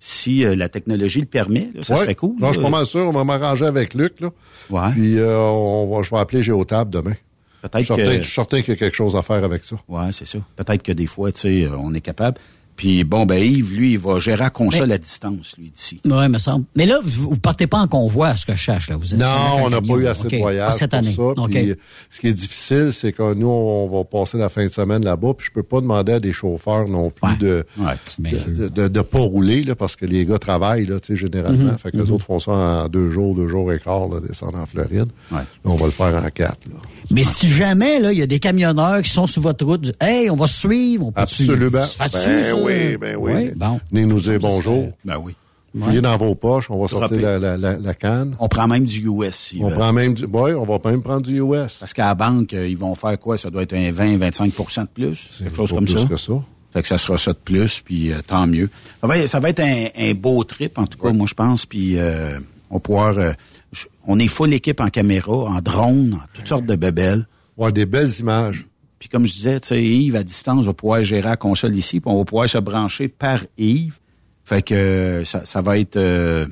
Si 0.03 0.45
euh, 0.47 0.57
la 0.57 0.71
technologie 0.71 1.21
le 1.21 1.27
permet, 1.27 1.71
là, 1.75 1.83
ça 1.83 1.93
Ouais. 1.95 2.01
serait 2.01 2.15
cool. 2.15 2.35
Non, 2.41 2.49
je 2.49 2.55
suis 2.55 2.63
pas 2.63 2.71
mal 2.71 2.87
sûr. 2.87 3.03
On 3.07 3.13
va 3.13 3.23
m'arranger 3.23 3.67
avec 3.67 3.93
Luc, 3.95 4.19
là. 4.21 4.31
Ouais. 4.71 4.91
Puis, 4.93 5.19
euh, 5.19 5.37
on 5.39 5.95
va, 5.95 6.03
je 6.03 6.11
vais 6.11 6.17
appeler 6.17 6.43
Géotable 6.43 6.91
demain. 6.91 7.15
Je 7.63 7.69
Peut-être 7.69 7.85
suis 7.85 7.87
certain, 7.95 8.05
que... 8.17 8.17
je 8.19 8.23
suis 8.23 8.35
certain 8.35 8.61
qu'il 8.63 8.71
y 8.73 8.77
a 8.77 8.79
quelque 8.79 8.97
chose 8.97 9.15
à 9.15 9.21
faire 9.23 9.45
avec 9.45 9.63
ça. 9.65 9.77
Ouais, 9.89 10.11
c'est 10.13 10.25
ça. 10.27 10.39
Peut-être 10.57 10.83
que 10.83 10.93
des 10.93 11.07
fois, 11.07 11.31
tu 11.33 11.41
sais, 11.41 11.65
euh, 11.65 11.77
on 11.79 11.93
est 11.93 12.01
capable. 12.01 12.39
Puis 12.81 13.05
bon, 13.05 13.27
ben 13.27 13.36
Yves, 13.36 13.74
lui, 13.77 13.93
il 13.93 13.98
va 13.98 14.20
gérer 14.20 14.39
la 14.39 14.48
console 14.48 14.89
Mais- 14.89 14.94
à 14.94 14.98
distance, 14.98 15.55
lui, 15.59 15.69
d'ici. 15.70 16.01
Oui, 16.07 16.28
me 16.31 16.39
semble. 16.39 16.65
Mais 16.74 16.86
là, 16.86 16.98
vous, 17.05 17.28
vous 17.28 17.36
partez 17.36 17.66
pas 17.66 17.77
en 17.78 17.86
convoi, 17.86 18.28
à 18.28 18.36
ce 18.39 18.47
que 18.47 18.52
je 18.52 18.59
cherche, 18.59 18.89
là. 18.89 18.97
Vous 18.97 19.12
êtes 19.12 19.20
Non, 19.20 19.27
on 19.65 19.69
n'a 19.69 19.82
pas 19.82 19.94
eu 19.97 20.07
assez 20.07 20.28
de 20.28 20.39
voyages 20.39 20.70
Pas 20.70 20.73
cette 20.78 20.90
pour 20.93 20.98
année. 20.98 21.15
ça. 21.15 21.23
OK. 21.23 21.51
Puis, 21.51 21.70
euh, 21.73 21.74
ce 22.09 22.20
qui 22.20 22.28
est 22.28 22.32
difficile, 22.32 22.89
c'est 22.94 23.12
que 23.12 23.35
nous, 23.35 23.48
on 23.48 23.86
va 23.90 24.05
passer 24.05 24.39
la 24.39 24.48
fin 24.48 24.65
de 24.65 24.70
semaine 24.70 25.05
là-bas, 25.05 25.35
puis 25.36 25.48
je 25.48 25.52
peux 25.52 25.62
pas 25.62 25.82
demander 25.82 26.12
à 26.15 26.20
des 26.20 26.32
chauffeurs 26.32 26.89
non 26.89 27.11
plus 27.11 27.28
Ouais. 27.32 27.36
de, 27.36 27.65
Ouais. 27.77 27.93
de, 28.19 28.69
de, 28.69 28.89
de 28.89 29.01
pas 29.02 29.19
rouler, 29.19 29.62
là, 29.62 29.74
parce 29.74 29.94
que 29.94 30.07
les 30.07 30.24
gars 30.24 30.39
travaillent, 30.39 30.86
là, 30.86 30.98
tu 31.01 31.09
sais, 31.09 31.16
généralement. 31.16 31.73
Mhm. 31.73 31.78
Fait 31.78 31.90
que 31.93 31.98
les 31.98 32.11
autres 32.11 32.24
font 32.24 32.39
ça 32.40 32.52
en 32.52 32.89
deux 32.89 33.11
jours, 33.11 33.35
deux 33.35 33.48
jours 33.48 33.70
et 33.74 33.78
quart, 33.78 34.09
là, 34.09 34.20
descendre 34.27 34.57
en 34.59 34.65
Floride. 34.65 35.09
Ouais. 35.31 35.36
Là, 35.40 35.44
on 35.65 35.77
va 35.77 35.85
le 35.85 35.93
faire 35.93 36.15
en 36.15 36.31
quatre, 36.31 36.65
là. 36.66 36.77
Mais 37.11 37.24
si 37.24 37.48
jamais, 37.51 37.98
là, 37.98 38.11
il 38.12 38.19
y 38.19 38.23
a 38.23 38.27
des 38.27 38.39
camionneurs 38.39 39.02
qui 39.02 39.11
sont 39.11 39.27
sur 39.27 39.43
votre 39.43 39.66
route, 39.66 39.81
du- 39.82 39.93
hey, 40.01 40.31
on 40.31 40.36
va 40.36 40.47
se 40.47 40.61
suivre, 40.66 41.09
on 41.09 41.12
peut 41.12 41.20
Absolument. 41.20 41.69
Ben 41.98 42.09
ça? 42.09 42.57
oui, 42.57 42.70
ben 42.99 43.17
oui. 43.17 43.51
Bon. 43.57 43.81
Venez 43.91 44.07
nous 44.07 44.21
dire 44.21 44.39
bonjour. 44.41 44.89
Ben 45.05 45.17
oui. 45.19 45.35
Fouillez 45.79 46.01
dans 46.01 46.17
vos 46.17 46.35
poches, 46.35 46.69
on 46.69 46.81
va 46.83 46.89
sortir 46.89 47.21
la, 47.21 47.39
la, 47.39 47.57
la, 47.57 47.79
la 47.79 47.95
canne. 47.95 48.35
On 48.41 48.49
prend 48.49 48.67
même 48.67 48.85
du 48.85 49.07
US. 49.09 49.53
On 49.61 49.71
prend 49.71 49.93
même 49.93 50.15
du, 50.15 50.25
ouais, 50.25 50.53
on 50.55 50.65
va 50.65 50.91
même 50.91 51.01
prendre 51.01 51.23
du 51.23 51.39
US. 51.41 51.77
Parce 51.79 51.93
qu'à 51.95 52.07
la 52.07 52.15
banque, 52.17 52.53
euh, 52.55 52.67
ils 52.67 52.77
vont 52.77 52.97
faire 52.97 53.17
quoi? 53.21 53.37
Ça 53.37 53.51
doit 53.51 53.63
être 53.63 53.75
un 53.75 53.91
20-25 53.93 54.47
de 54.83 54.87
plus, 54.93 55.39
quelque 55.45 55.57
chose 55.57 55.71
comme 55.71 55.85
plus 55.85 55.99
ça. 55.99 56.05
que 56.07 56.17
ça. 56.17 56.33
Fait 56.73 56.83
que 56.83 56.89
ça 56.89 56.99
sera 56.99 57.19
ça 57.19 57.33
de 57.33 57.39
plus, 57.39 57.81
puis 57.85 58.11
euh, 58.13 58.17
tant 58.27 58.47
mieux. 58.49 58.69
Ça 59.01 59.07
va, 59.07 59.27
ça 59.29 59.39
va 59.41 59.51
être 59.51 59.61
un, 59.61 59.87
un 59.97 60.15
beau 60.15 60.43
trip, 60.43 60.77
en 60.79 60.87
tout 60.87 60.99
cas, 60.99 61.13
moi, 61.13 61.27
je 61.29 61.35
pense. 61.35 61.67
Puis 61.67 61.99
euh, 61.99 62.39
on 62.69 62.75
va 62.75 62.81
pouvoir... 62.81 63.19
euh, 63.19 63.33
je- 63.73 63.87
on 64.09 64.19
est 64.19 64.27
full 64.29 64.53
équipe 64.53 64.81
en 64.81 64.89
caméra, 64.89 65.33
en 65.33 65.61
drone, 65.61 66.15
en 66.15 66.27
toutes 66.35 66.49
sortes 66.49 66.67
de 66.67 66.75
bebelles. 66.75 67.27
Ouais, 67.57 67.71
des 67.71 67.87
belles 67.87 68.11
images. 68.19 68.67
Puis 69.01 69.09
comme 69.09 69.27
je 69.27 69.33
disais, 69.33 69.59
tu 69.59 69.67
sais, 69.69 69.83
Yves, 69.83 70.15
à 70.15 70.23
distance, 70.23 70.65
va 70.67 70.73
pouvoir 70.75 71.03
gérer 71.03 71.23
la 71.31 71.37
console 71.37 71.75
ici, 71.75 71.99
puis 72.01 72.09
on 72.13 72.19
va 72.19 72.25
pouvoir 72.25 72.49
se 72.49 72.59
brancher 72.59 73.09
par 73.09 73.41
Yves. 73.59 73.99
Fait 74.45 74.63
que 74.63 74.75
euh, 74.75 75.25
ça, 75.25 75.45
ça 75.45 75.61
va 75.63 75.79
être 75.79 75.97
euh, 75.97 76.47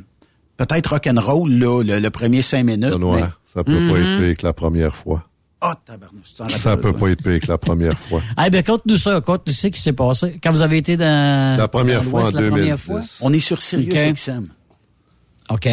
peut-être 0.56 0.86
rock'n'roll, 0.90 1.50
là, 1.52 1.82
le, 1.84 2.00
le 2.00 2.10
premier 2.10 2.42
cinq 2.42 2.64
minutes. 2.64 2.90
Benoît, 2.90 3.16
mais- 3.20 3.26
ça 3.54 3.62
peut 3.62 3.72
pas 3.90 3.98
être 3.98 4.18
pire 4.24 4.36
que 4.36 4.46
la 4.46 4.52
première 4.52 4.94
fois. 4.96 5.24
Ah, 5.60 5.74
tabarnouche, 5.84 6.28
tu 6.28 6.34
t'en 6.34 6.48
Ça 6.48 6.76
peut 6.76 6.92
pas 6.92 7.08
être 7.10 7.22
pire 7.22 7.40
que 7.40 7.48
la 7.48 7.58
première 7.58 7.98
fois. 7.98 8.22
Eh 8.46 8.48
bien, 8.50 8.62
conte-nous 8.62 8.96
ça, 8.96 9.20
conte-nous 9.20 9.52
ce 9.52 9.66
qui 9.66 9.80
s'est 9.80 9.92
passé. 9.92 10.38
Quand 10.42 10.52
vous 10.52 10.62
avez 10.62 10.76
été 10.78 10.96
dans... 10.96 11.58
La 11.58 11.66
première 11.68 12.02
dans 12.04 12.10
fois 12.10 12.20
en 12.22 12.30
la 12.30 12.40
2010. 12.40 12.50
première 12.50 12.78
fois? 12.80 13.00
On 13.20 13.32
est 13.32 13.40
sur 13.40 13.60
Sirius 13.60 13.92
Ok. 13.92 14.14
XM. 14.14 14.44
OK. 15.50 15.66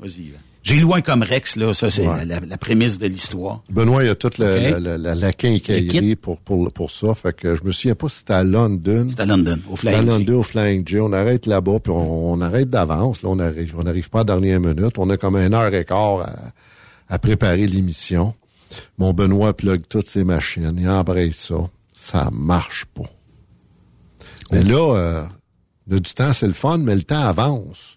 Vas-y. 0.00 0.32
J'ai 0.68 0.80
loin 0.80 1.00
comme 1.00 1.22
Rex, 1.22 1.54
là. 1.54 1.72
Ça, 1.74 1.90
c'est 1.90 2.08
Ouais. 2.08 2.24
la, 2.24 2.40
la- 2.40 2.46
la 2.46 2.58
prémisse 2.58 2.98
de 2.98 3.06
l'histoire. 3.06 3.62
Benoît, 3.70 4.02
il 4.02 4.08
y 4.08 4.10
a 4.10 4.16
toute 4.16 4.38
la, 4.38 4.56
Ok. 4.56 4.80
la, 4.80 4.98
la, 4.98 5.14
la, 5.14 5.32
quincaillerie 5.32 6.16
pour, 6.16 6.38
pour, 6.40 6.72
pour 6.72 6.90
ça. 6.90 7.14
Fait 7.14 7.32
que 7.32 7.54
je 7.54 7.62
me 7.62 7.70
souviens 7.70 7.94
pas 7.94 8.08
si 8.08 8.18
c'était 8.18 8.32
à 8.34 8.42
London. 8.42 9.06
C'est 9.08 9.20
à 9.20 9.26
London, 9.26 9.58
au 9.70 9.74
À 9.74 9.76
Flying 9.76 10.00
J. 10.00 10.06
London, 10.06 10.32
au 10.38 10.42
Flying 10.42 10.88
J. 10.88 10.98
On 10.98 11.12
arrête 11.12 11.46
là-bas, 11.46 11.78
puis 11.78 11.92
on, 11.92 12.32
on 12.32 12.40
arrête 12.40 12.68
d'avance. 12.68 13.22
Là, 13.22 13.28
on 13.28 13.38
arrive, 13.38 13.76
on 13.78 13.84
n'arrive 13.84 14.10
pas 14.10 14.18
à 14.18 14.22
la 14.22 14.24
dernière 14.24 14.58
minute. 14.58 14.98
On 14.98 15.08
a 15.10 15.16
comme 15.16 15.36
une 15.36 15.54
heure 15.54 15.72
et 15.72 15.84
quart 15.84 16.22
à, 16.22 16.32
à 17.14 17.18
préparer 17.20 17.68
l'émission. 17.68 18.34
Mon 18.98 19.12
Benoît 19.12 19.56
plug 19.56 19.82
toutes 19.88 20.08
ses 20.08 20.24
machines, 20.24 20.76
il 20.80 20.88
embraye 20.88 21.32
ça. 21.32 21.54
Ça 21.94 22.28
marche 22.32 22.86
pas. 22.86 23.08
Mais 24.50 24.64
là, 24.64 24.94
euh, 24.96 25.24
du 25.86 26.00
temps, 26.12 26.32
c'est 26.32 26.48
le 26.48 26.52
fun, 26.54 26.78
mais 26.78 26.96
le 26.96 27.02
temps 27.04 27.20
avance. 27.22 27.95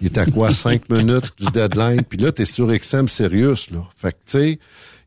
Il 0.00 0.06
est 0.06 0.18
à 0.18 0.26
quoi? 0.26 0.52
Cinq 0.54 0.88
minutes 0.90 1.32
du 1.38 1.46
deadline? 1.52 2.02
Puis 2.02 2.18
là, 2.18 2.32
t'es 2.32 2.44
sur 2.44 2.68
XM 2.68 3.08
Sirius, 3.08 3.70
là. 3.70 3.84
Fait 3.96 4.12
que, 4.12 4.16
tu 4.26 4.38
sais, 4.38 4.58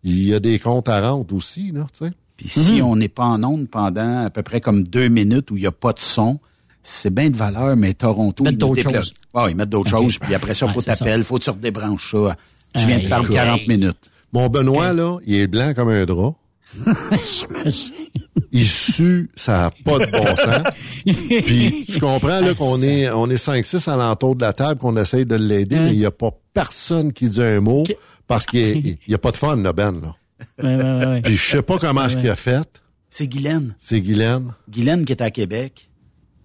il 0.04 0.28
y 0.28 0.34
a 0.34 0.40
des 0.40 0.60
comptes 0.60 0.90
à 0.90 1.00
rendre 1.10 1.34
aussi, 1.36 1.72
là, 1.72 1.88
tu 1.98 2.06
sais. 2.06 2.12
Puis 2.38 2.50
si 2.50 2.82
on 2.82 2.96
n'est 2.96 3.08
pas 3.08 3.26
en 3.26 3.44
onde 3.44 3.68
pendant 3.70 4.26
à 4.26 4.30
peu 4.32 4.42
près 4.42 4.62
comme 4.62 4.84
deux 4.84 5.10
minutes 5.10 5.52
où 5.52 5.58
il 5.58 5.62
n'y 5.62 5.68
a 5.68 5.72
pas 5.72 5.94
de 5.94 6.00
son, 6.00 6.40
c'est 6.82 7.14
bien 7.14 7.30
de 7.30 7.38
valeur, 7.38 7.76
mais 7.78 7.94
Toronto, 7.94 8.44
Mettre 8.44 8.56
ils 8.56 8.58
d'autres 8.58 8.82
choses. 8.82 9.14
Ah 9.36 9.46
oui, 9.46 9.54
mettre 9.54 9.70
d'autres 9.70 9.94
Ok. 9.94 10.02
choses. 10.02 10.18
Puis 10.18 10.34
après 10.34 10.56
ça, 10.56 10.66
Ouais, 10.66 10.74
faut 10.74 10.82
t'appeler, 10.82 11.24
faut 11.24 11.38
que 11.38 11.44
tu 11.44 11.50
redébranches 11.52 12.12
ça. 12.12 12.36
Tu 12.74 12.88
viens 12.88 12.98
de 12.98 13.04
Hey, 13.04 13.10
perdre 13.10 13.26
écoute. 13.26 13.36
40 13.36 13.68
minutes. 13.68 14.10
Mon 14.34 14.48
Benoît, 14.50 14.92
là, 14.94 15.18
il 15.28 15.36
est 15.36 15.46
blanc 15.48 15.74
comme 15.76 15.90
un 15.90 16.04
drap. 16.06 16.36
il 18.52 18.66
sue, 18.68 19.30
ça 19.36 19.58
n'a 19.60 19.72
pas 19.84 20.00
de 20.06 20.12
bon 20.12 20.26
sens. 20.36 20.74
Puis 21.46 21.86
tu 21.88 22.00
comprends 22.00 22.40
là 22.42 22.54
qu'on 22.54 22.82
est 22.82 23.10
on 23.12 23.30
est 23.30 23.44
5-6 23.44 23.90
à 23.90 23.96
l'entour 23.98 24.36
de 24.36 24.42
la 24.42 24.54
table, 24.54 24.80
qu'on 24.80 24.96
essaye 24.98 25.26
de 25.26 25.36
l'aider, 25.36 25.80
mais 25.80 25.94
il 25.94 26.00
n'y 26.00 26.06
a 26.06 26.12
pas 26.12 26.32
personne 26.54 27.14
qui 27.14 27.30
dit 27.30 27.42
un 27.42 27.60
mot 27.62 27.84
parce 28.28 28.46
qu'il 28.46 28.98
n'y 29.08 29.14
a 29.14 29.18
pas 29.18 29.32
de 29.32 29.38
fun, 29.38 29.58
là, 29.58 29.74
Ben. 29.74 30.00
Là. 30.02 30.16
Ouais, 30.64 30.76
ouais, 30.76 30.84
ouais, 30.84 31.06
ouais. 31.06 31.22
Puis 31.22 31.36
je 31.36 31.52
sais 31.52 31.62
pas 31.62 31.78
comment 31.78 32.08
ce 32.10 32.18
qu'il 32.18 32.30
a 32.30 32.36
fait. 32.36 32.68
C'est 33.10 33.28
Guylaine. 33.28 33.76
C'est 33.80 34.02
Guylaine. 34.02 34.54
Guylaine 34.70 35.06
qui 35.06 35.12
est 35.14 35.22
à 35.22 35.32
Québec. 35.32 35.90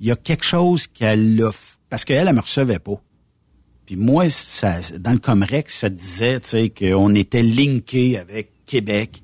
Il 0.01 0.07
y 0.09 0.11
a 0.11 0.17
quelque 0.17 0.45
chose 0.45 0.87
qu'elle 0.89 1.41
a... 1.43 1.51
f- 1.51 1.77
Parce 1.89 2.05
qu'elle, 2.05 2.27
elle 2.29 2.35
me 2.35 2.41
recevait 2.41 2.79
pas. 2.81 3.01
Puis 3.87 3.95
moi, 3.97 4.29
ça, 4.29 4.81
dans 4.99 5.13
le 5.13 5.19
Comrex, 5.19 5.79
ça 5.79 5.89
disait, 5.89 6.41
tu 6.41 6.49
sais, 6.49 6.69
qu'on 6.71 7.15
était 7.15 7.43
linké 7.43 8.19
avec 8.19 8.51
Québec. 8.67 9.23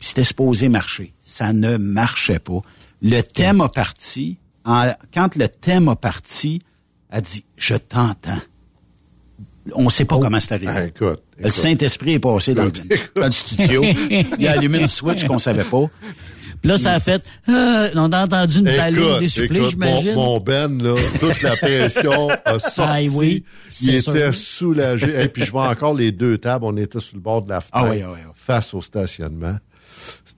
C'était 0.00 0.24
supposé 0.24 0.68
marcher. 0.68 1.12
Ça 1.22 1.52
ne 1.52 1.76
marchait 1.76 2.38
pas. 2.38 2.60
Le 3.02 3.20
thème 3.22 3.60
a 3.60 3.68
parti. 3.68 4.38
En- 4.64 4.92
quand 5.14 5.34
le 5.36 5.48
thème 5.48 5.88
a 5.88 5.96
parti, 5.96 6.62
elle 7.10 7.22
dit, 7.22 7.44
je 7.56 7.74
t'entends. 7.74 8.40
On 9.74 9.90
sait 9.90 10.04
pas 10.06 10.18
comment 10.18 10.40
c'est 10.40 10.54
arrivé. 10.54 10.72
Ah, 10.74 10.84
écoute, 10.86 11.22
Le. 11.38 11.50
Saint-Esprit 11.50 12.14
est 12.14 12.18
passé 12.20 12.54
dans, 12.54 12.64
le- 12.64 12.70
dans 13.14 13.26
le 13.26 13.30
studio. 13.32 13.84
Il 14.38 14.46
a 14.48 14.52
allumé 14.52 14.78
une 14.80 14.86
switch 14.86 15.24
qu'on 15.26 15.38
savait 15.38 15.64
pas. 15.64 15.84
Puis 16.60 16.68
là, 16.70 16.76
ça 16.78 16.94
a 16.94 16.98
fait. 17.00 17.22
euh, 17.48 17.88
on 17.94 18.10
a 18.12 18.24
entendu 18.24 18.58
une 18.58 18.64
baleine 18.64 19.22
écoute, 19.22 19.68
j'imagine. 19.70 20.14
mon, 20.14 20.24
mon 20.32 20.40
Ben, 20.40 20.82
là, 20.82 20.96
toute 21.20 21.40
la 21.42 21.54
pression 21.56 22.30
a 22.44 22.58
sorti. 22.58 22.80
Ah 22.80 22.98
oui, 23.12 23.44
il 23.82 23.94
était 23.94 24.32
sûr. 24.32 24.34
soulagé. 24.34 25.22
Et 25.22 25.28
puis 25.28 25.44
je 25.44 25.52
vois 25.52 25.68
encore 25.68 25.94
les 25.94 26.10
deux 26.10 26.36
tables, 26.38 26.64
on 26.64 26.76
était 26.76 26.98
sur 26.98 27.14
le 27.16 27.20
bord 27.22 27.42
de 27.42 27.50
la 27.50 27.60
fenêtre, 27.60 27.70
Ah 27.74 27.84
oui, 27.88 28.02
ah 28.04 28.10
oui, 28.12 28.18
ah 28.24 28.28
oui. 28.30 28.32
face 28.34 28.74
au 28.74 28.82
stationnement. 28.82 29.56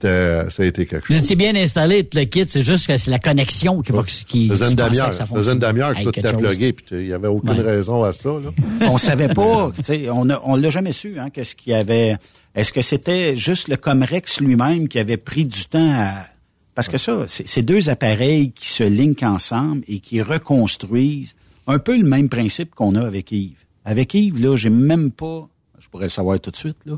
C'était, 0.01 0.49
ça 0.49 0.63
a 0.63 0.65
été 0.65 0.85
quelque 0.85 1.07
Vous 1.07 1.13
chose. 1.13 1.23
étiez 1.23 1.35
bien 1.35 1.55
installé, 1.55 2.03
tout 2.03 2.17
le 2.17 2.25
kit, 2.25 2.45
c'est 2.47 2.61
juste 2.61 2.87
que 2.87 2.97
c'est 2.97 3.11
la 3.11 3.19
connexion 3.19 3.81
qui 3.81 3.91
va 3.91 4.03
qui 4.03 4.47
Ça 4.47 4.53
faisait 4.55 4.69
une 4.71 4.75
demi-heure. 4.75 5.09
que 5.09 5.15
ça 5.15 5.25
Ça 5.25 5.25
faisait 5.27 5.51
une 5.53 5.61
fonctionnait. 5.61 5.67
demi-heure 5.73 5.93
que 5.95 6.03
tout 6.03 6.19
était 6.19 6.33
plugué, 6.33 6.73
puis 6.73 6.85
il 6.91 7.05
n'y 7.07 7.13
avait 7.13 7.27
aucune 7.27 7.51
Ouais. 7.51 7.61
raison 7.61 8.03
à 8.03 8.11
ça. 8.13 8.29
Là. 8.29 8.49
on 8.89 8.97
savait 8.97 9.27
pas, 9.29 9.71
tu 9.75 9.83
sais, 9.83 10.09
on 10.09 10.29
a, 10.29 10.41
on 10.43 10.55
l'a 10.55 10.69
jamais 10.69 10.91
su, 10.91 11.19
hein, 11.19 11.29
qu'est-ce 11.29 11.55
qu'il 11.55 11.71
y 11.71 11.75
avait. 11.75 12.15
Est-ce 12.55 12.73
que 12.73 12.81
c'était 12.81 13.35
juste 13.37 13.67
le 13.67 13.77
Comrex 13.77 14.41
lui-même 14.41 14.87
qui 14.87 14.99
avait 14.99 15.17
pris 15.17 15.45
du 15.45 15.65
temps 15.65 15.91
à. 15.91 16.25
Parce 16.73 16.87
que 16.87 16.97
ça, 16.97 17.25
c'est 17.27 17.47
c'est 17.47 17.61
deux 17.61 17.89
appareils 17.89 18.51
qui 18.51 18.67
se 18.67 18.83
linkent 18.83 19.23
ensemble 19.23 19.83
et 19.87 19.99
qui 19.99 20.21
reconstruisent 20.21 21.35
un 21.67 21.79
peu 21.79 21.95
le 21.97 22.03
même 22.07 22.27
principe 22.29 22.73
qu'on 22.75 22.95
a 22.95 23.05
avec 23.05 23.31
Yves. 23.31 23.65
Avec 23.85 24.13
Yves, 24.13 24.41
là, 24.43 24.55
j'ai 24.55 24.69
même 24.69 25.11
pas. 25.11 25.47
Je 25.79 25.87
pourrais 25.89 26.05
le 26.05 26.09
savoir 26.09 26.39
tout 26.39 26.51
de 26.51 26.55
suite, 26.55 26.77
là. 26.85 26.93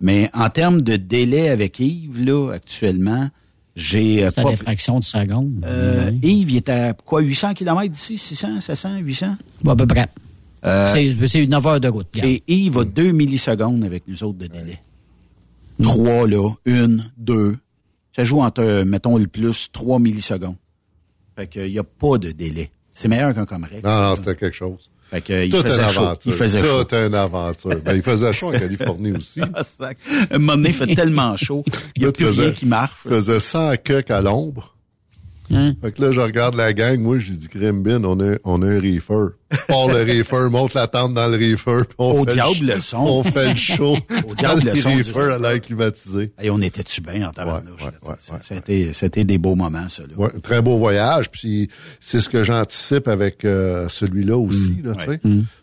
Mais 0.00 0.30
en 0.34 0.48
termes 0.48 0.82
de 0.82 0.96
délai 0.96 1.48
avec 1.50 1.78
Yves, 1.78 2.24
là, 2.24 2.52
actuellement, 2.52 3.28
j'ai 3.76 4.24
euh, 4.24 4.30
C'est 4.34 4.40
à 4.40 4.44
pas. 4.44 4.50
des 4.50 4.56
fractions 4.56 4.98
de 4.98 5.04
seconde. 5.04 5.62
Euh. 5.66 6.10
Yves, 6.22 6.50
il 6.50 6.56
est 6.56 6.68
à 6.68 6.92
quoi, 6.94 7.20
800 7.20 7.54
km 7.54 7.88
d'ici? 7.92 8.16
600, 8.18 8.60
700, 8.60 8.96
800? 8.98 9.36
Bon, 9.62 9.72
à 9.72 9.76
peu 9.76 9.86
près. 9.86 10.08
Euh, 10.64 10.88
C'est- 10.92 11.26
C'est 11.26 11.42
une 11.42 11.50
9 11.50 11.66
heures 11.66 11.80
de 11.80 11.88
route. 11.88 12.06
regarde. 12.12 12.28
Et 12.28 12.42
Yves 12.48 12.78
a 12.78 12.84
2 12.84 13.12
millisecondes 13.12 13.84
avec 13.84 14.06
nous 14.08 14.22
autres 14.24 14.38
de 14.38 14.46
délai. 14.46 14.78
Trois, 15.82 16.26
là. 16.26 16.50
Une, 16.66 17.10
deux. 17.16 17.56
Ça 18.14 18.24
joue 18.24 18.40
entre, 18.40 18.82
mettons, 18.84 19.16
le 19.16 19.26
plus 19.26 19.70
3 19.72 19.98
millisecondes. 19.98 20.56
Fait 21.36 21.46
qu'il 21.46 21.70
n'y 21.70 21.78
a 21.78 21.84
pas 21.84 22.18
de 22.18 22.32
délai. 22.32 22.70
C'est 22.92 23.08
meilleur 23.08 23.34
qu'un 23.34 23.46
Comrex. 23.46 23.82
Non, 23.82 24.00
non, 24.10 24.16
c'était 24.16 24.34
quelque 24.36 24.56
chose. 24.56 24.90
Fait 25.10 25.20
que, 25.20 25.44
il 25.44 25.50
Toute 25.50 25.62
faisait 25.62 25.88
chaud. 25.88 26.00
aventure. 26.02 26.16
Il 26.26 26.32
faisait 26.32 26.62
chaud. 26.62 26.84
Toute 26.84 26.92
une 26.92 27.14
aventure. 27.14 27.70
Ben, 27.84 27.96
il 27.96 28.02
faisait 28.02 28.32
chaud 28.32 28.48
en 28.48 28.52
Californie 28.58 29.12
aussi. 29.12 29.40
Ah. 29.54 29.62
Un 30.30 30.38
moment 30.38 30.56
donné, 30.56 30.68
il 30.68 30.74
fait 30.74 30.94
tellement 30.94 31.36
chaud. 31.36 31.64
Il 31.96 32.02
n'y 32.02 32.08
a 32.08 32.12
plus 32.12 32.26
rien 32.28 32.52
qui 32.52 32.66
marche. 32.66 33.00
Il 33.06 33.12
faisait 33.12 33.40
100 33.40 33.76
cucks 33.82 34.10
à 34.10 34.20
l'ombre. 34.20 34.76
Hein? 35.52 35.74
Fait 35.82 35.92
que 35.92 36.02
là, 36.02 36.12
je 36.12 36.20
regarde 36.20 36.54
la 36.54 36.72
gang. 36.72 36.98
Moi, 37.00 37.18
j'ai 37.18 37.32
dit, 37.32 37.48
Crimbin, 37.48 38.04
on 38.04 38.20
a, 38.20 38.36
on 38.44 38.62
a 38.62 38.66
un 38.66 38.80
reefer. 38.80 39.34
Part 39.66 39.88
le 39.88 40.02
reefer, 40.02 40.48
monte 40.50 40.74
la 40.74 40.86
tente 40.86 41.14
dans 41.14 41.26
le 41.26 41.36
reefer. 41.36 41.82
Au 41.98 42.24
diable 42.24 42.66
le 42.66 42.80
son. 42.80 42.98
On 42.98 43.22
fait 43.24 43.50
le 43.50 43.56
show. 43.56 43.96
Au 44.28 44.34
diable 44.34 44.62
le 44.64 44.74
son 44.76 44.94
reefer 44.94 45.32
à 45.32 45.38
l'air 45.38 45.60
climatisé. 45.60 46.30
Et 46.40 46.50
on 46.50 46.60
était-tu 46.60 47.00
bien 47.00 47.28
en 47.28 47.32
tabarnouche? 47.32 47.82
Ouais, 47.82 48.08
ouais. 48.08 48.38
C'était, 48.40 48.92
c'était 48.92 49.24
des 49.24 49.38
beaux 49.38 49.56
moments, 49.56 49.88
ça. 49.88 50.02
Là. 50.02 50.14
Ouais, 50.16 50.30
très 50.42 50.62
beau 50.62 50.78
voyage. 50.78 51.30
Puis 51.30 51.68
c'est 52.00 52.20
ce 52.20 52.28
que 52.28 52.44
j'anticipe 52.44 53.08
avec 53.08 53.44
euh, 53.44 53.88
celui-là 53.88 54.36
aussi. 54.36 54.80
là, 54.84 54.92
tu 54.94 55.04
sais. 55.04 55.20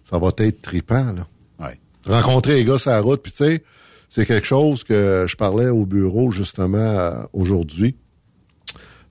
Ça 0.09 0.17
va 0.17 0.29
être 0.37 0.61
tripant. 0.61 1.13
Là. 1.13 1.27
Ouais. 1.59 1.79
Rencontrer 2.05 2.55
les 2.55 2.65
gars 2.65 2.77
sur 2.77 2.91
la 2.91 2.99
route. 2.99 3.21
Puis 3.21 3.31
tu 3.31 3.37
sais, 3.45 3.63
c'est 4.09 4.25
quelque 4.25 4.47
chose 4.47 4.83
que 4.83 5.25
je 5.27 5.35
parlais 5.35 5.67
au 5.69 5.85
bureau 5.85 6.31
justement 6.31 6.77
euh, 6.77 7.21
aujourd'hui. 7.33 7.95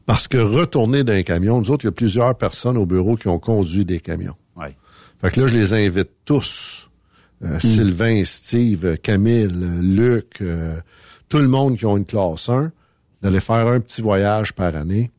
Parce 0.06 0.28
que 0.28 0.38
retourner 0.38 1.02
d'un 1.04 1.22
camion, 1.22 1.60
nous 1.60 1.70
autres, 1.70 1.84
il 1.84 1.88
y 1.88 1.90
a 1.90 1.92
plusieurs 1.92 2.36
personnes 2.38 2.76
au 2.76 2.86
bureau 2.86 3.16
qui 3.16 3.28
ont 3.28 3.38
conduit 3.40 3.84
des 3.84 4.00
camions. 4.00 4.36
Ouais. 4.56 4.76
Fait 5.20 5.30
que 5.32 5.40
là, 5.40 5.48
je 5.48 5.54
les 5.54 5.72
invite 5.72 6.10
tous. 6.24 6.88
Euh, 7.44 7.60
Sylvain, 7.60 8.24
Steve, 8.24 8.96
Camille, 8.98 9.48
Luc, 9.82 10.38
euh, 10.40 10.80
tout 11.28 11.38
le 11.38 11.48
monde 11.48 11.76
qui 11.76 11.84
ont 11.84 11.96
une 11.96 12.06
classe 12.06 12.48
1, 12.48 12.72
d'aller 13.20 13.40
faire 13.40 13.66
un 13.66 13.80
petit 13.80 14.00
voyage 14.00 14.52
par 14.54 14.74
année 14.76 15.10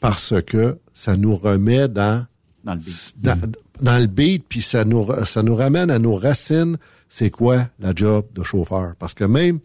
parce 0.00 0.34
que 0.42 0.78
ça 0.92 1.16
nous 1.16 1.36
remet 1.36 1.88
dans 1.88 2.26
Dans 2.64 2.74
le 2.74 2.80
beat. 2.80 3.14
dans, 3.22 3.52
dans 3.80 3.98
le 3.98 4.06
beat, 4.06 4.44
puis 4.48 4.60
ça 4.60 4.84
nous, 4.84 5.06
ça 5.24 5.42
nous 5.42 5.54
ramène 5.54 5.90
à 5.90 5.98
nos 5.98 6.16
racines. 6.16 6.76
C'est 7.08 7.30
quoi 7.30 7.68
la 7.78 7.92
job 7.94 8.26
de 8.34 8.42
chauffeur? 8.42 8.94
Parce 8.98 9.14
que 9.14 9.24
même 9.24 9.60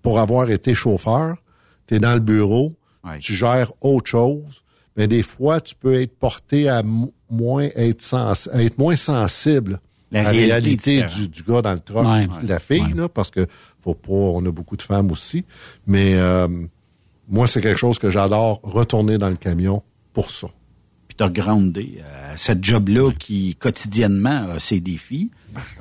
pour 0.00 0.18
avoir 0.18 0.50
été 0.50 0.74
chauffeur, 0.74 1.36
tu 1.86 1.96
es 1.96 2.00
dans 2.00 2.14
le 2.14 2.20
bureau, 2.20 2.74
Ouais. 3.04 3.18
tu 3.18 3.34
gères 3.34 3.72
autre 3.80 4.08
chose, 4.08 4.62
mais 4.96 5.08
des 5.08 5.22
fois, 5.22 5.60
tu 5.60 5.74
peux 5.74 6.00
être 6.00 6.16
porté 6.18 6.68
à 6.68 6.82
moins 7.30 7.68
être, 7.74 8.02
sens- 8.02 8.48
à 8.52 8.62
être 8.62 8.78
moins 8.78 8.94
sensible 8.96 9.80
La 10.12 10.20
à 10.20 10.22
la 10.24 10.30
réalité 10.30 11.02
du, 11.04 11.28
du 11.28 11.42
gars 11.42 11.62
dans 11.62 11.72
le 11.72 11.80
truck, 11.80 12.06
Ouais. 12.06 12.26
de 12.42 12.46
la 12.48 12.58
fille, 12.60 12.92
là, 12.94 13.08
parce 13.08 13.30
que 13.30 13.46
faut 13.82 13.94
pas, 13.94 14.12
on 14.12 14.44
a 14.46 14.50
beaucoup 14.52 14.76
de 14.76 14.82
femmes 14.82 15.10
aussi. 15.10 15.44
Mais 15.86 16.14
euh, 16.14 16.46
moi, 17.28 17.46
c'est 17.48 17.60
quelque 17.60 17.78
chose 17.78 17.98
que 17.98 18.10
j'adore, 18.10 18.60
retourner 18.62 19.18
dans 19.18 19.30
le 19.30 19.36
camion 19.36 19.82
pour 20.12 20.30
ça. 20.30 20.48
Puis 21.08 21.16
te 21.16 21.24
regrander 21.24 22.00
à 22.32 22.36
cette 22.36 22.62
job-là 22.62 23.10
qui, 23.18 23.56
quotidiennement, 23.56 24.50
a 24.50 24.58
ses 24.60 24.80
défis. 24.80 25.30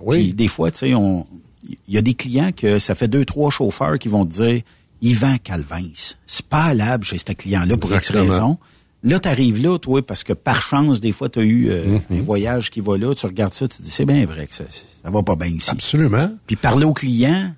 oui. 0.01 0.23
Puis 0.23 0.33
des 0.33 0.47
fois, 0.47 0.71
tu 0.71 0.79
sais, 0.79 0.93
on... 0.95 1.27
Il 1.87 1.93
y 1.93 1.97
a 1.97 2.01
des 2.01 2.15
clients 2.15 2.51
que 2.51 2.79
ça 2.79 2.95
fait 2.95 3.07
deux, 3.07 3.23
trois 3.23 3.51
chauffeurs 3.51 3.99
qui 3.99 4.07
vont 4.07 4.25
te 4.25 4.33
dire 4.33 4.61
Yvan 5.01 5.37
Calvins, 5.43 6.15
c'est 6.27 6.45
pas 6.45 6.63
allable 6.65 7.03
chez 7.03 7.17
ce 7.17 7.31
client-là 7.33 7.77
pour 7.77 7.91
X 7.93 8.09
Exactement. 8.11 8.31
raison. 8.33 8.57
Là, 9.03 9.19
tu 9.19 9.27
arrives 9.27 9.61
là, 9.63 9.79
toi, 9.79 10.05
parce 10.05 10.23
que 10.23 10.33
par 10.33 10.61
chance, 10.61 11.01
des 11.01 11.11
fois, 11.11 11.27
tu 11.27 11.39
as 11.39 11.43
eu 11.43 11.69
euh, 11.69 11.97
Mm-hmm. 11.97 12.19
un 12.19 12.21
voyage 12.21 12.69
qui 12.69 12.81
va 12.81 12.97
là, 12.97 13.15
tu 13.15 13.25
regardes 13.25 13.51
ça, 13.53 13.67
tu 13.67 13.77
te 13.77 13.81
dis, 13.81 13.89
c'est 13.89 14.05
bien 14.05 14.25
vrai 14.25 14.45
que 14.45 14.53
ça, 14.55 14.63
ça 14.69 15.09
va 15.09 15.23
pas 15.23 15.35
bien 15.35 15.47
ici. 15.47 15.71
Absolument. 15.71 16.29
Puis 16.45 16.55
parler 16.55 16.85
au 16.85 16.93
client, 16.93 17.51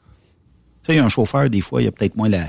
tu 0.87 0.93
sais, 0.93 0.99
un 0.99 1.09
chauffeur, 1.09 1.49
des 1.49 1.59
fois, 1.61 1.81
il 1.81 1.85
y 1.85 1.87
a 1.87 1.91
peut-être 1.91 2.15
moins 2.15 2.29
la... 2.29 2.45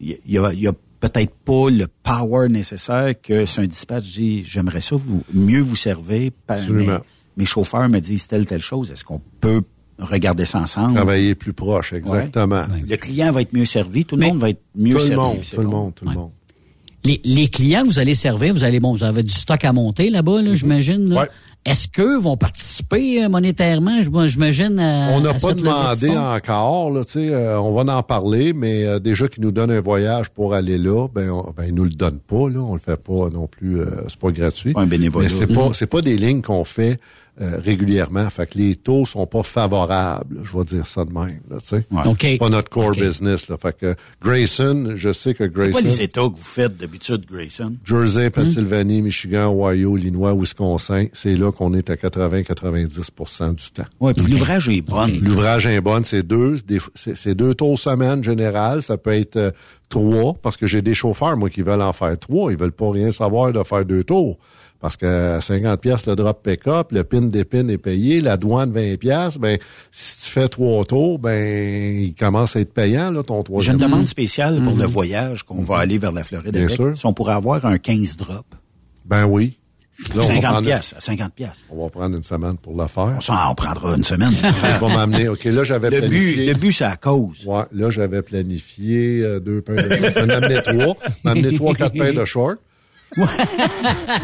Il 0.00 0.18
y 0.26 0.38
a, 0.38 0.52
y 0.52 0.68
peut-être 0.98 1.34
pas 1.44 1.70
le 1.70 1.86
power 2.02 2.48
nécessaire 2.48 3.14
que 3.20 3.46
sur 3.46 3.62
un 3.62 3.66
dispatch 3.66 4.04
dit, 4.04 4.42
j'aimerais 4.44 4.80
ça 4.80 4.96
vous, 4.96 5.22
mieux 5.32 5.60
vous 5.60 5.76
servir. 5.76 6.30
pa- 6.46 6.56
Mais, 6.56 6.60
Absolument. 6.62 6.98
mes 7.36 7.44
chauffeurs 7.44 7.88
me 7.88 8.00
disent 8.00 8.26
telle, 8.26 8.46
telle 8.46 8.60
chose. 8.60 8.90
Est-ce 8.90 9.04
qu'on 9.04 9.20
peut 9.40 9.62
regarder 10.02 10.44
ça 10.44 10.60
ensemble? 10.60 10.94
Travailler 10.94 11.34
plus 11.34 11.52
proche, 11.52 11.92
exactement. 11.92 12.62
Le 12.88 12.96
client 12.96 13.30
va 13.32 13.42
être 13.42 13.52
mieux 13.52 13.64
servi, 13.64 14.04
tout 14.04 14.16
le 14.16 14.26
monde 14.26 14.38
va 14.40 14.50
être 14.50 14.62
mieux 14.76 14.94
Tout 14.94 15.00
le 15.00 15.06
servi. 15.06 15.16
monde, 15.16 15.38
tout 15.54 15.60
le 15.60 15.66
monde, 15.66 15.94
tout 15.94 16.04
le 16.04 16.12
monde. 16.12 16.30
Les, 17.04 17.20
les 17.24 17.48
clients 17.48 17.82
que 17.82 17.88
vous 17.88 17.98
allez 17.98 18.14
servir, 18.14 18.54
vous 18.54 18.62
allez 18.62 18.78
bon, 18.78 18.94
vous 18.94 19.02
avez 19.02 19.24
du 19.24 19.34
stock 19.34 19.64
à 19.64 19.72
monter 19.72 20.08
là-bas, 20.08 20.40
là, 20.40 20.54
j'imagine. 20.54 21.08
là. 21.08 21.16
Mm-hmm. 21.16 21.20
Ouais. 21.22 21.28
Est-ce 21.64 21.86
qu'eux 21.88 22.18
vont 22.18 22.36
participer 22.36 23.22
euh, 23.24 23.28
monétairement, 23.28 24.02
j'imagine? 24.26 24.80
On 24.80 25.20
n'a 25.20 25.34
pas 25.34 25.52
de 25.52 25.60
demandé 25.60 26.10
encore, 26.10 26.90
là, 26.92 27.04
tu 27.04 27.12
sais, 27.12 27.28
euh, 27.32 27.60
on 27.60 27.72
va 27.72 27.96
en 27.96 28.02
parler, 28.02 28.52
mais 28.52 28.84
euh, 28.84 28.98
déjà 29.00 29.28
qu'ils 29.28 29.42
nous 29.44 29.52
donnent 29.52 29.70
un 29.70 29.80
voyage 29.80 30.28
pour 30.30 30.54
aller 30.54 30.76
là, 30.78 31.08
ben, 31.12 31.30
on, 31.30 31.52
ben 31.56 31.64
ils 31.66 31.74
nous 31.74 31.84
le 31.84 31.90
donnent 31.90 32.18
pas, 32.20 32.48
là, 32.48 32.60
on 32.60 32.74
le 32.74 32.80
fait 32.80 32.96
pas 32.96 33.30
non 33.32 33.46
plus, 33.48 33.80
euh, 33.80 33.86
c'est 34.08 34.18
pas 34.18 34.30
gratuit. 34.32 34.72
Pas 34.72 34.82
un 34.82 34.86
bénévolat. 34.86 35.28
Mais 35.28 35.34
c'est 35.34 35.46
pas, 35.52 35.70
c'est 35.72 35.86
pas 35.86 36.00
des 36.00 36.16
lignes 36.16 36.42
qu'on 36.42 36.64
fait 36.64 36.98
euh, 37.40 37.58
régulièrement. 37.64 38.28
Fait 38.28 38.46
que 38.46 38.58
les 38.58 38.76
taux 38.76 39.06
sont 39.06 39.26
pas 39.26 39.42
favorables, 39.42 40.42
je 40.44 40.56
vais 40.56 40.64
dire 40.64 40.86
ça 40.86 41.04
de 41.06 41.12
même. 41.12 41.40
Là, 41.50 41.58
tu 41.60 41.68
sais. 41.68 41.86
OK. 42.04 42.38
Pas 42.38 42.48
notre 42.50 42.68
core 42.68 42.92
business. 42.92 43.48
Là. 43.48 43.56
Fait 43.56 43.74
que 43.74 43.94
Grayson, 44.22 44.92
je 44.96 45.12
sais 45.12 45.32
que 45.32 45.44
C'est 45.44 45.52
quoi 45.52 45.64
Grayson... 45.70 45.80
les 45.82 46.02
États 46.02 46.28
que 46.28 46.36
vous 46.36 46.42
faites 46.42 46.76
d'habitude, 46.76 47.24
Grayson? 47.30 47.74
Jersey, 47.84 48.28
Pennsylvanie, 48.28 49.00
Michigan, 49.00 49.50
Ohio, 49.50 49.96
Illinois, 49.96 50.34
Wisconsin, 50.34 51.06
c'est 51.14 51.34
là 51.34 51.50
qu'on 51.52 51.72
est 51.72 51.88
à 51.88 51.94
80-90% 51.94 53.54
du 53.54 53.70
temps. 53.70 53.84
Oui, 54.00 54.12
puis 54.12 54.26
l'ouvrage 54.26 54.68
est 54.68 54.82
bonne. 54.82 55.18
L'ouvrage 55.20 55.66
est 55.66 55.80
bonne, 55.80 56.04
c'est 56.04 56.22
deux, 56.22 56.58
c'est 56.94 57.34
deux 57.34 57.54
tours 57.54 57.78
semaine 57.78 58.22
général, 58.22 58.82
ça 58.82 58.98
peut 58.98 59.14
être 59.14 59.36
euh, 59.36 59.50
trois, 59.88 60.34
parce 60.34 60.56
que 60.56 60.66
j'ai 60.66 60.82
des 60.82 60.94
chauffeurs, 60.94 61.36
moi, 61.36 61.50
qui 61.50 61.62
veulent 61.62 61.82
en 61.82 61.92
faire 61.92 62.18
trois, 62.18 62.52
ils 62.52 62.58
veulent 62.58 62.72
pas 62.72 62.90
rien 62.90 63.10
savoir 63.10 63.52
de 63.52 63.62
faire 63.62 63.84
deux 63.84 64.04
tours. 64.04 64.38
Parce 64.82 64.96
que 64.96 65.36
à 65.36 65.40
50 65.40 65.80
pièces 65.80 66.06
le 66.06 66.16
drop 66.16 66.42
pick-up, 66.42 66.90
le 66.90 67.04
pin 67.04 67.20
d'épine 67.22 67.70
est 67.70 67.78
payé, 67.78 68.20
la 68.20 68.36
douane 68.36 68.72
20 68.72 68.98
pièces, 68.98 69.38
ben 69.38 69.56
si 69.92 70.24
tu 70.24 70.30
fais 70.32 70.48
trois 70.48 70.84
tours, 70.84 71.20
ben 71.20 72.02
il 72.02 72.14
commence 72.14 72.56
à 72.56 72.60
être 72.60 72.74
payant 72.74 73.12
là 73.12 73.22
ton 73.22 73.38
J'ai 73.38 73.44
troisième. 73.44 73.76
une 73.76 73.82
demande 73.82 74.06
spéciale 74.08 74.60
pour 74.60 74.74
Mhm. 74.74 74.80
le 74.80 74.86
voyage 74.86 75.44
qu'on 75.44 75.62
va 75.62 75.78
aller 75.78 75.98
vers 75.98 76.10
la 76.10 76.24
Floride 76.24 76.50
Bien 76.52 76.62
avec. 76.64 76.74
sûr. 76.74 76.96
Si 76.98 77.06
on 77.06 77.12
pourrait 77.14 77.34
avoir 77.34 77.64
un 77.64 77.78
15 77.78 78.16
drop. 78.16 78.44
Ben 79.04 79.24
oui. 79.24 79.56
Là, 80.08 80.14
on 80.16 80.18
va 80.18 80.24
50 80.26 80.42
prendre- 80.52 80.66
pièces, 80.66 80.94
à 80.96 81.00
50 81.00 81.32
pièces. 81.34 81.60
On 81.70 81.84
va 81.84 81.88
prendre 81.88 82.16
une 82.16 82.22
semaine 82.24 82.56
pour 82.56 82.76
le 82.76 82.88
faire. 82.88 83.18
On, 83.28 83.50
on 83.50 83.54
prendra 83.54 83.94
une 83.94 84.02
semaine. 84.02 84.32
grave. 84.40 84.80
vais 84.80 84.88
m'amener. 84.96 85.28
OK, 85.28 85.44
là, 85.44 85.62
j'avais 85.62 85.90
Le 85.90 86.00
but, 86.00 86.08
planifié. 86.08 86.46
le 86.46 86.54
but, 86.58 86.72
c'est 86.72 86.84
à 86.84 86.96
cause. 86.96 87.44
Ouais, 87.46 87.62
là, 87.72 87.90
j'avais 87.90 88.22
planifié 88.22 89.20
euh, 89.22 89.38
deux 89.38 89.60
paires 89.60 89.76
de 89.76 90.30
amené 90.32 90.60
trois. 90.62 90.96
M'amener 91.22 91.54
trois, 91.54 91.74
quatre 91.74 91.92
paires 91.92 92.14
de 92.14 92.24
shorts. 92.24 92.54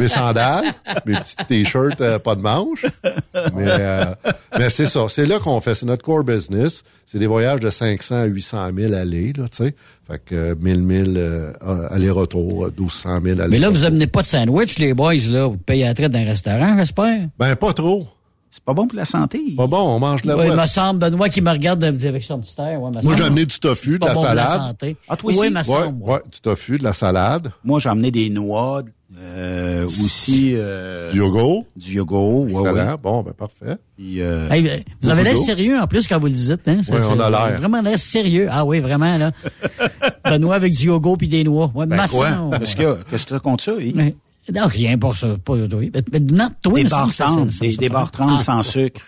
Mes 0.01 0.09
sandales, 0.09 0.74
mes 1.06 1.15
petits 1.15 1.36
t-shirts 1.48 2.01
euh, 2.01 2.19
pas 2.19 2.35
de 2.35 2.40
manches. 2.40 2.86
Mais, 3.55 3.66
euh, 3.66 4.05
mais 4.59 4.70
c'est 4.70 4.86
ça. 4.86 5.06
C'est 5.09 5.27
là 5.27 5.39
qu'on 5.39 5.60
fait. 5.60 5.74
C'est 5.74 5.86
notre 5.86 6.05
core 6.05 6.24
business. 6.24 6.82
C'est 7.10 7.19
des 7.19 7.27
voyages 7.27 7.60
de 7.60 7.70
500 7.70 8.16
à 8.16 8.24
800 8.24 8.70
000 8.77 8.93
allées, 8.93 9.32
là, 9.32 9.44
tu 9.48 9.65
sais. 9.65 9.74
Fait 10.06 10.19
que 10.24 10.35
euh, 10.35 10.55
1000 10.60 11.15
000 11.15 11.16
euh, 11.16 11.52
aller-retour, 11.90 12.66
euh, 12.66 12.74
1200 12.77 13.20
000 13.23 13.40
allées. 13.40 13.51
Mais 13.51 13.59
là, 13.59 13.70
vous 13.70 13.86
amenez 13.86 14.06
pas 14.06 14.20
de 14.23 14.27
sandwich, 14.27 14.78
les 14.78 14.93
boys, 14.93 15.15
là. 15.28 15.47
Vous 15.47 15.56
payez 15.56 15.85
la 15.85 15.94
traite 15.94 16.12
d'un 16.12 16.24
restaurant, 16.24 16.77
j'espère. 16.77 17.28
Ben, 17.39 17.56
pas 17.56 17.73
trop. 17.73 18.09
C'est 18.50 18.64
pas 18.64 18.72
bon 18.74 18.86
pour 18.88 18.96
la 18.96 19.04
santé. 19.04 19.42
Pas 19.56 19.66
bon, 19.66 19.78
on 19.96 19.98
mange 20.00 20.22
de 20.22 20.28
la 20.28 20.36
Oui, 20.36 20.46
il 20.50 20.56
me 20.56 20.66
semble, 20.66 21.00
Benoît 21.00 21.28
qui 21.28 21.40
me 21.42 21.50
regarde 21.50 21.84
avec 21.84 22.22
son 22.22 22.38
petit 22.40 22.54
air. 22.58 22.80
Ouais, 22.80 22.88
me 22.88 22.94
Moi, 22.94 23.02
semble. 23.02 23.16
j'ai 23.18 23.24
amené 23.24 23.44
du 23.46 23.58
tofu, 23.58 23.98
de 23.98 24.06
la 24.06 24.14
bon 24.14 24.22
pour 24.22 24.24
la 24.34 24.46
salade. 24.46 24.60
santé. 24.68 24.96
Ah, 25.08 25.16
toi 25.16 25.30
oui, 25.30 25.38
aussi? 25.38 25.50
me 25.50 25.56
Ouais, 25.58 25.64
semble. 25.64 26.02
ouais, 26.02 26.20
du 26.32 26.40
tofu, 26.40 26.78
de 26.78 26.84
la 26.84 26.92
salade, 26.94 27.50
Moi, 27.62 27.78
j'ai 27.78 27.90
amené 27.90 28.10
des 28.10 28.30
noix, 28.30 28.82
euh, 29.20 29.84
aussi... 29.84 30.52
euh, 30.54 31.10
du 31.10 31.18
yogourt. 31.18 31.66
Du 31.76 31.92
yogourt, 31.92 32.44
ouais, 32.44 32.50
Excellent. 32.52 32.72
ouais. 32.92 32.96
Bon, 33.02 33.22
ben 33.22 33.32
parfait. 33.32 33.76
Puis, 33.96 34.22
euh, 34.22 34.48
Hey, 34.50 34.82
vous 35.02 35.10
avez 35.10 35.24
l'air 35.24 35.34
d'eau. 35.34 35.42
sérieux 35.44 35.78
en 35.78 35.86
plus 35.86 36.06
quand 36.08 36.18
vous 36.18 36.26
le 36.26 36.32
dites. 36.32 36.66
Hein? 36.68 36.82
Ça, 36.82 36.96
Oui, 36.96 37.02
on 37.10 37.20
a 37.20 37.28
l'air. 37.30 37.58
Vraiment 37.60 37.82
l'air 37.82 37.98
sérieux. 37.98 38.48
Ah 38.50 38.64
oui, 38.64 38.80
vraiment, 38.80 39.16
là. 39.18 39.30
Benoît 40.24 40.54
avec 40.54 40.72
du 40.72 40.86
yogourt 40.86 41.18
puis 41.18 41.28
des 41.28 41.44
noix. 41.44 41.70
Ouais, 41.74 41.86
ben 41.86 42.06
semble. 42.06 42.58
Qu'est-ce 42.60 42.76
que 42.76 43.28
tu 43.28 43.34
as 43.34 43.40
contre 43.40 43.64
ça, 43.64 43.72
Yves? 43.78 44.12
Non, 44.54 44.66
rien 44.66 44.96
pour 44.98 45.16
ça. 45.16 45.36
Pas, 45.44 45.54
oui. 45.54 45.90
mais, 46.12 46.20
non, 46.20 46.48
toi, 46.62 46.74
Des 46.74 46.84
barres 46.84 47.08
des, 47.60 47.76
des 47.76 47.88
trans 47.90 48.36
sans 48.38 48.62
sucre. 48.62 49.02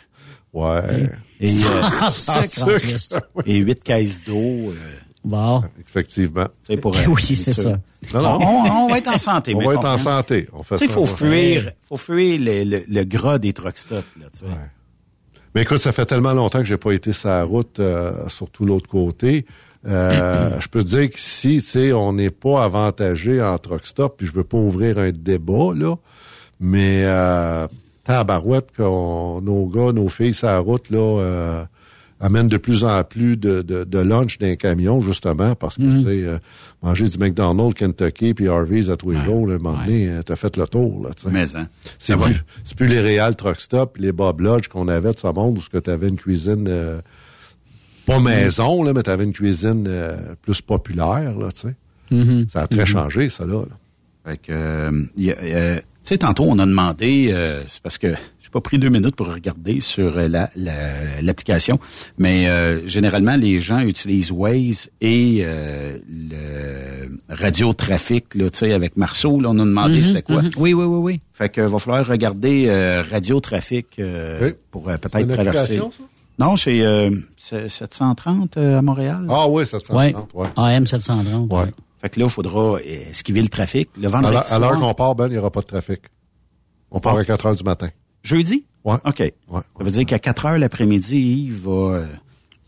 Ouais. 0.53 1.11
Et, 1.41 1.49
Sans 2.11 2.37
euh, 2.37 2.43
sucre, 2.43 2.63
en 2.63 2.79
plus. 2.79 3.09
et 3.47 3.57
huit 3.59 3.83
caisses 3.83 4.25
d'eau. 4.25 4.35
euh, 4.37 4.75
Bon. 5.23 5.63
Effectivement. 5.81 6.47
tu 6.67 6.75
sais, 6.75 6.81
pour, 6.81 6.97
euh, 6.97 7.05
Oui, 7.09 7.23
c'est 7.37 7.53
ça. 7.53 7.79
Non, 8.15 8.23
non. 8.23 8.39
On, 8.41 8.85
on 8.85 8.89
va 8.89 8.99
être 8.99 9.09
en 9.13 9.19
santé. 9.19 9.55
On 9.55 9.61
va 9.65 9.75
être 9.75 9.85
en 9.85 9.99
santé. 9.99 10.49
On 10.53 10.63
fait 10.63 10.77
Tu 10.79 10.87
sais, 10.87 10.89
ça. 10.89 10.95
faut 10.95 11.07
faire- 11.07 11.29
fuir, 11.29 11.73
faut 11.89 11.97
fuir 11.99 12.41
le, 12.41 12.65
le, 12.65 12.85
le 12.89 13.05
gras 13.05 13.39
des 13.39 13.53
truck 13.53 13.77
stops, 13.77 14.05
là. 14.19 14.27
Mais 15.55 15.63
écoute, 15.63 15.79
ça 15.79 15.93
fait 15.93 16.07
tellement 16.07 16.33
longtemps 16.33 16.61
que 16.61 16.65
j'ai 16.65 16.77
pas 16.79 16.93
été 16.93 17.13
sur 17.13 17.29
la 17.29 17.43
route, 17.45 17.81
euh, 17.81 18.29
surtout 18.29 18.65
l'autre 18.65 18.89
côté. 18.89 19.45
Euh, 19.87 20.61
je 20.61 20.69
peux 20.69 20.85
te 20.85 20.89
dire 20.89 21.11
qu'ici, 21.11 21.63
tu 21.63 21.67
sais, 21.69 21.93
on 21.93 22.13
n'est 22.13 22.31
pas 22.31 22.65
avantagé 22.65 23.43
en 23.43 23.57
truck 23.59 23.87
stop, 23.87 24.17
puis 24.19 24.27
je 24.27 24.33
veux 24.33 24.45
pas 24.45 24.59
ouvrir 24.59 24.99
un 24.99 25.11
débat, 25.11 25.73
là, 25.75 25.97
mais 26.61 27.05
euh, 27.05 27.67
tabarouette, 28.05 28.69
qu'on, 28.77 29.41
nos 29.41 29.67
gars, 29.67 29.93
nos 29.93 30.09
filles 30.09 30.35
sur 30.35 30.49
la 30.49 30.59
route, 30.59 30.91
là, 30.91 30.99
euh, 30.99 31.65
amènent 32.23 32.49
de 32.49 32.59
plus 32.59 32.85
en 32.85 33.03
plus 33.03 33.39
de, 33.39 33.63
de, 33.63 33.85
de 33.85 33.99
lunch 33.99 34.37
dans 34.39 34.47
les 34.47 34.59
camions, 34.59 35.01
justement, 35.01 35.55
parce 35.55 35.77
que, 35.77 35.83
tu 35.83 36.03
sais, 36.03 36.25
euh, 36.27 36.39
manger 36.83 37.09
du 37.09 37.17
McDonald's, 37.17 37.73
Kentucky, 37.73 38.35
puis 38.35 38.49
Harvey's 38.49 38.91
à 38.91 38.99
tous 38.99 39.13
les 39.13 39.23
jours, 39.23 39.47
là, 39.47 39.55
à 39.55 39.57
un 39.57 39.61
moment 39.61 39.79
donné, 39.79 40.11
euh, 40.11 40.23
t'as 40.23 40.37
fait 40.37 40.55
le 40.59 40.67
tour, 40.67 41.03
là, 41.05 41.11
tu 41.17 41.23
sais. 41.23 41.31
Mais, 41.31 41.57
hein. 41.57 41.69
C'est 41.99 42.17
plus, 42.19 42.45
c'est 42.65 42.77
plus 42.77 42.89
les 42.89 43.01
Real 43.01 43.35
Truck 43.35 43.59
Stop, 43.59 43.97
les 43.99 44.13
Bob 44.13 44.41
Lodge 44.41 44.69
qu'on 44.69 44.89
avait 44.89 45.15
de 45.15 45.19
ce 45.19 45.29
monde 45.29 45.57
où 45.57 45.63
ce 45.63 45.71
que 45.71 45.79
tu 45.79 45.89
avais 45.89 46.09
une 46.09 46.17
cuisine 46.17 46.67
euh, 46.69 47.01
pas 48.11 48.21
maison, 48.21 48.83
là, 48.83 48.93
mais 48.93 49.03
tu 49.03 49.11
avais 49.11 49.25
une 49.25 49.33
cuisine 49.33 49.85
euh, 49.89 50.17
plus 50.43 50.61
populaire, 50.61 51.37
là, 51.39 51.49
tu 51.53 51.63
sais. 51.69 51.75
Mhm. 52.11 52.47
Ça 52.53 52.63
a 52.63 52.67
très 52.67 52.87
changé, 52.87 53.29
ça, 53.29 53.47
là. 53.47 53.61
là. 53.63 53.77
Fait 54.33 54.37
que, 54.37 54.53
euh, 54.53 54.91
euh, 55.19 55.77
tu 55.77 55.83
sais, 56.03 56.19
tantôt, 56.19 56.45
on 56.45 56.59
a 56.59 56.67
demandé, 56.67 57.31
euh, 57.33 57.63
c'est 57.69 57.81
parce 57.83 57.99
que 57.99 58.09
j'ai 58.09 58.51
pas 58.53 58.61
pris 58.61 58.79
deux 58.79 58.89
minutes 58.89 59.15
pour 59.15 59.29
regarder 59.33 59.81
sur 59.81 60.19
euh, 60.19 60.27
la- 60.29 60.51
la- 60.57 61.23
l'application, 61.23 61.79
mais 62.19 62.49
euh, 62.49 62.87
généralement, 62.87 63.37
les 63.37 63.61
gens 63.61 63.79
utilisent 63.81 64.33
Waze 64.33 64.91
et 65.01 65.43
euh, 65.45 65.99
le 66.09 67.35
radio 67.35 67.73
trafic, 67.73 68.35
là, 68.35 68.51
tu 68.51 68.59
sais, 68.59 68.73
avec 68.73 68.97
Marceau, 68.97 69.41
là, 69.41 69.51
on 69.51 69.59
a 69.59 69.65
demandé 69.65 69.97
Mhm, 69.99 70.03
c'était 70.03 70.23
quoi. 70.23 70.43
Oui, 70.57 70.75
oui, 70.75 70.85
oui, 70.85 70.99
oui. 70.99 71.21
Fait 71.33 71.49
que 71.49 71.61
va 71.61 71.79
falloir 71.79 72.07
regarder 72.07 72.67
euh, 72.69 73.03
radio 73.09 73.39
trafic 73.41 73.87
euh, 74.01 74.39
Oui. 74.43 74.53
pour 74.73 74.89
euh, 74.89 74.97
peut-être 74.97 75.29
traverser. 75.33 75.79
ça? 75.79 75.85
Non, 76.41 76.57
c'est 76.57 76.81
euh, 76.81 77.11
c'est 77.37 77.69
730 77.69 78.57
euh, 78.57 78.79
à 78.79 78.83
Montréal. 78.83 79.27
Ah 79.29 79.47
oui, 79.49 79.67
730, 79.67 80.31
ouais. 80.35 80.49
AM 80.57 80.87
730. 80.87 81.53
Ouais. 81.53 81.67
Fait 81.99 82.09
que 82.09 82.19
là, 82.19 82.27
il 82.27 82.31
faudra 82.31 82.77
euh, 82.77 82.81
esquiver 83.11 83.43
le 83.43 83.49
trafic. 83.49 83.91
Le 83.99 84.07
À 84.07 84.11
vendredi 84.11 84.35
l'heure- 84.35 84.53
à 84.53 84.59
l'heure 84.59 84.81
qu'on 84.81 84.95
part, 84.95 85.15
Ben, 85.15 85.27
il 85.27 85.33
n'y 85.33 85.39
aura 85.39 85.51
pas 85.51 85.61
de 85.61 85.67
trafic. 85.67 86.01
On 86.91 86.99
part 86.99 87.17
à 87.17 87.25
4 87.25 87.47
heures 87.47 87.55
du 87.57 87.63
matin. 87.63 87.89
Jeudi? 88.23 88.65
Ouais. 88.85 88.97
OK. 89.05 89.19
Ouais. 89.21 89.33
Ça 89.79 89.85
veut 89.85 89.91
dire 89.91 90.07
qu'à 90.07 90.19
4 90.19 90.47
heures 90.47 90.59
l'après-midi, 90.59 91.45
il 91.47 91.53
va... 91.53 92.05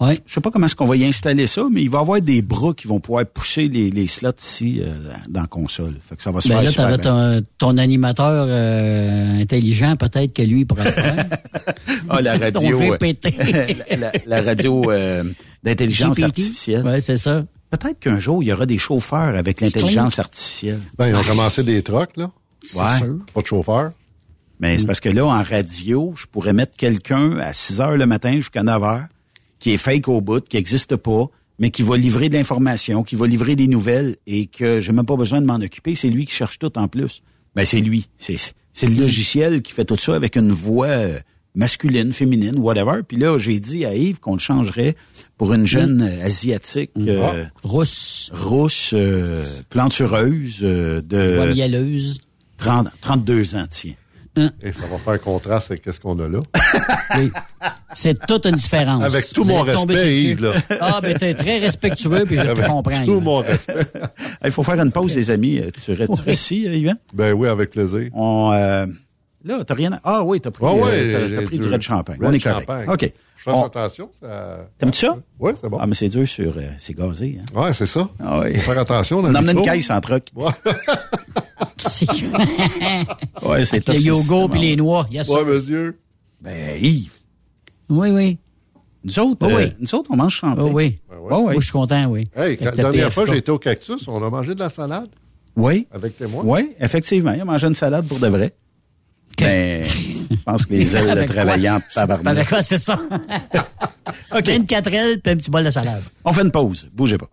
Ouais. 0.03 0.21
Je 0.27 0.35
sais 0.35 0.41
pas 0.41 0.51
comment 0.51 0.67
est-ce 0.67 0.75
qu'on 0.77 0.85
va 0.87 0.97
y 0.97 1.05
installer 1.05 1.47
ça, 1.47 1.65
mais 1.71 1.83
il 1.83 1.91
va 1.91 1.99
y 1.99 2.01
avoir 2.01 2.21
des 2.21 2.43
bras 2.43 2.73
qui 2.75 2.89
vont 2.89 2.99
pouvoir 3.01 3.25
pousser 3.27 3.69
les, 3.69 3.91
les 3.91 4.07
slots 4.09 4.31
ici 4.39 4.81
euh, 4.83 4.95
dans 5.29 5.43
la 5.43 5.47
console. 5.47 5.95
Fait 6.09 6.17
que 6.17 6.23
ça 6.23 6.31
va 6.31 6.41
se 6.41 6.49
Ben 6.49 6.55
faire 6.57 6.63
là, 6.65 6.71
super 6.71 6.89
bien. 6.89 7.41
ton, 7.41 7.47
ton 7.59 7.79
animateur 7.79 8.47
euh, 8.49 9.41
intelligent, 9.41 9.97
peut-être 9.97 10.33
que 10.35 10.43
lui, 10.43 10.61
il 10.61 10.67
pourrait 10.67 10.85
le 10.85 10.91
faire. 10.93 11.27
Ah, 12.09 12.21
la 12.21 12.37
radio... 12.37 12.79
Ton 12.79 12.93
euh, 12.93 12.97
la, 13.91 13.97
la- 13.97 14.13
la 14.27 14.43
radio 14.43 14.91
euh, 14.91 15.25
d'intelligence 15.63 16.21
artificielle. 16.21 16.85
Ouais, 16.85 17.01
c'est 17.01 17.17
ça. 17.17 17.45
Peut-être 17.71 18.01
qu'un 18.01 18.19
jour, 18.19 18.43
il 18.43 18.47
y 18.49 18.53
aura 18.53 18.67
des 18.67 18.79
chauffeurs 18.79 19.35
avec 19.37 19.61
l'intelligence 19.61 20.19
artificielle. 20.19 20.81
Ben, 20.99 21.09
ils 21.09 21.15
ont 21.15 21.23
commencé 21.23 21.63
des 21.63 21.83
trucks, 21.83 22.17
là. 22.17 22.31
Ouais. 22.75 22.99
sûr. 22.99 23.17
Pas 23.33 23.41
de 23.41 23.47
chauffeur. 23.47 23.91
Mais 24.61 24.79
c'est 24.79 24.87
parce 24.87 25.01
que 25.01 25.09
là, 25.09 25.25
en 25.27 25.43
radio, 25.43 26.13
je 26.17 26.27
pourrais 26.27 26.53
mettre 26.53 26.77
quelqu'un 26.77 27.39
à 27.39 27.53
6 27.53 27.81
heures 27.81 27.97
le 27.97 28.07
matin 28.07 28.33
jusqu'à 28.35 28.63
9 28.63 28.83
heures, 28.83 29.07
qui 29.63 29.71
est 29.71 29.77
fake 29.77 30.09
au 30.09 30.21
bout, 30.21 30.43
qui 30.45 30.57
n'existe 30.57 30.97
pas, 30.97 31.27
mais 31.61 31.71
qui 31.71 31.83
va 31.83 31.97
livrer 31.97 32.29
de 32.29 32.35
l'information, 32.35 33.05
qui 33.05 33.15
va 33.15 33.29
livrer 33.29 33.55
des 33.55 33.69
nouvelles 33.69 34.17
et 34.27 34.47
que 34.47 34.81
j'ai 34.81 34.91
même 34.93 35.07
pas 35.07 35.15
besoin 35.17 35.41
de 35.41 35.47
m'en 35.47 35.55
occuper. 35.55 35.95
C'est 35.95 36.09
lui 36.09 36.27
qui 36.27 36.33
cherche 36.33 36.59
tout 36.59 36.77
en 36.77 36.89
plus. 36.89 37.23
Ben, 37.55 37.65
c'est 37.65 37.79
lui. 37.79 38.09
C'est, 38.19 38.35
c'est 38.73 38.89
le 38.89 39.01
logiciel 39.01 39.63
qui 39.63 39.73
fait 39.73 39.85
tout 39.85 39.95
ça 39.97 40.17
avec 40.17 40.35
une 40.37 40.51
voix 40.51 40.89
euh, 40.89 41.17
masculine, 41.55 42.13
féminine, 42.13 42.59
whatever. 42.59 43.03
Puis 43.07 43.19
là, 43.19 43.39
j'ai 43.39 43.61
dit 43.61 43.85
à 43.85 43.95
Yves 43.95 44.19
qu'on 44.19 44.33
le 44.33 44.41
changerait 44.41 44.97
pour 45.39 45.53
une 45.55 45.67
jeune 45.67 46.03
euh, 46.03 46.25
asiatique 46.27 46.91
euh, 46.99 47.45
Rousse. 47.63 48.33
rousse, 48.35 48.95
euh, 48.95 49.45
plantureuse, 49.71 50.59
euh, 50.65 51.01
de 51.03 51.39
Ouais, 51.39 51.53
mielleuse. 51.55 52.19
30, 52.57 52.89
32 53.01 53.55
ans, 53.55 53.67
tiens. 53.71 53.95
Et 54.37 54.73
ça 54.73 54.87
va 54.91 54.97
faire 54.99 55.21
contraste 55.21 55.71
avec 55.71 55.83
ce 55.93 56.01
qu'on 56.01 56.19
a 56.21 56.29
là. 56.29 56.41
Oui. 57.19 57.31
C'est 57.95 58.27
toute 58.27 58.47
une 58.47 58.55
différence. 58.57 59.05
Avec 59.05 59.31
tout 59.35 59.45
Vous 59.45 59.51
mon 59.51 59.61
respect. 59.63 60.17
Yves, 60.23 60.41
là. 60.43 60.53
Ah, 60.81 60.99
ben 61.03 61.17
t'es 61.19 61.35
très 61.35 61.59
respectueux, 61.59 62.25
puis 62.25 62.39
je 62.39 62.43
te 62.43 62.49
Avec 62.49 62.67
comprends. 62.67 63.05
tout 63.05 63.17
Yves. 63.19 63.23
mon 63.23 63.37
respect. 63.41 63.85
Il 64.45 64.51
faut 64.51 64.63
faire 64.63 64.81
une 64.81 64.91
pause, 64.93 65.15
les 65.15 65.31
amis. 65.31 65.61
Tu 65.85 65.93
restes, 65.93 66.11
tu 66.15 66.19
Oui. 66.21 66.25
restes 66.27 66.41
ici, 66.41 66.63
Yvan? 66.63 66.95
Ben 67.13 67.35
oui, 67.35 67.49
avec 67.49 67.71
plaisir. 67.71 68.09
On, 68.15 68.51
euh, 68.55 68.87
là, 69.45 69.65
t'as 69.65 69.75
rien 69.75 69.93
à... 69.93 70.01
Ah 70.05 70.23
oui, 70.25 70.41
t'as 70.41 70.51
pris, 70.51 70.65
ouais, 70.65 70.73
euh, 70.75 71.13
t'as- 71.13 71.29
j'ai 71.29 71.35
t'as 71.37 71.43
pris 71.43 71.59
du 71.59 71.69
red 71.69 71.81
champagne. 71.83 72.19
red 72.21 72.29
On 72.29 72.33
est 72.33 72.41
correct. 72.41 72.61
champagne. 72.69 72.89
OK. 72.89 73.13
Je 73.45 73.51
On- 73.51 73.65
attention. 73.65 74.09
Ça... 74.21 74.69
T'aimes-tu 74.79 75.01
ça? 75.07 75.17
Oui, 75.41 75.53
c'est 75.61 75.69
bon. 75.69 75.79
Ah, 75.81 75.87
mais 75.87 75.95
c'est 75.95 76.09
dur 76.09 76.27
sur... 76.29 76.57
euh, 76.57 76.63
c'est 76.79 76.95
gazé, 76.95 77.41
hein? 77.41 77.61
Ouais, 77.61 77.75
c'est 77.75 77.87
ça. 77.87 78.09
Ah 78.23 78.41
oui. 78.41 78.55
Faut 78.55 78.71
faire 78.73 78.81
attention. 78.83 79.19
On 79.19 79.35
emmenait 79.35 79.53
une 79.53 79.63
caisse 79.63 79.91
en 79.91 80.01
truck. 80.01 80.25
Ouais, 80.37 80.51
C'est- 81.77 82.07
Ouais, 83.43 83.65
c'est 83.65 83.87
le 83.89 83.99
yogourt 84.01 84.51
puis 84.51 84.61
les 84.61 84.77
noix. 84.77 85.07
Yes, 85.11 85.29
ouais 85.29 85.45
monsieur. 85.45 85.99
Ben, 86.41 86.79
Yves, 86.81 87.11
Oui, 87.89 88.11
oui. 88.11 88.39
nous 89.05 89.19
autres, 89.19 89.39
Oh 89.43 89.51
euh, 89.51 89.57
oui. 89.57 89.73
nous 89.81 89.95
autres, 89.95 90.11
on 90.13 90.17
mange. 90.17 90.41
Oh, 90.45 90.71
oui. 90.73 90.97
Ben 91.11 91.19
ouais. 91.19 91.31
Moi, 91.43 91.55
je 91.57 91.61
suis 91.61 91.73
content, 91.73 92.07
oui. 92.07 92.25
Hey, 92.37 92.57
la 92.61 92.71
dernière 92.73 93.13
fois, 93.13 93.27
j'ai 93.27 93.37
été 93.39 93.51
au 93.51 93.59
cactus, 93.59 94.07
on 94.09 94.23
a 94.23 94.31
mangé 94.31 94.55
de 94.55 94.61
la 94.61 94.71
salade? 94.71 95.09
Oui. 95.57 95.87
avec 95.93 96.17
témoin. 96.17 96.43
Oui, 96.47 96.73
effectivement. 96.81 97.33
Il 97.33 97.41
a 97.41 97.45
mangé 97.45 97.67
une 97.67 97.75
salade 97.75 98.07
pour 98.07 98.19
de 98.19 98.27
vrai. 98.29 98.55
Mais 99.41 99.83
Je 99.85 100.37
pense 100.45 100.67
que 100.67 100.73
les 100.75 100.97
ailes 100.97 101.27
de 101.27 101.33
travaillant 101.33 101.81
tabarnak. 101.93 102.49
Quoi, 102.49 102.63
c'est 102.63 102.79
ça? 102.79 103.01
OK. 104.35 104.49
Une 104.49 104.67
quatrelle 104.67 105.21
puis 105.21 105.33
un 105.33 105.37
petit 105.37 105.51
bol 105.51 105.65
de 105.65 105.71
salade. 105.71 106.03
On 106.25 106.33
fait 106.33 106.43
une 106.43 106.51
pause. 106.51 106.89
Bougez 106.93 107.19
pas. 107.19 107.29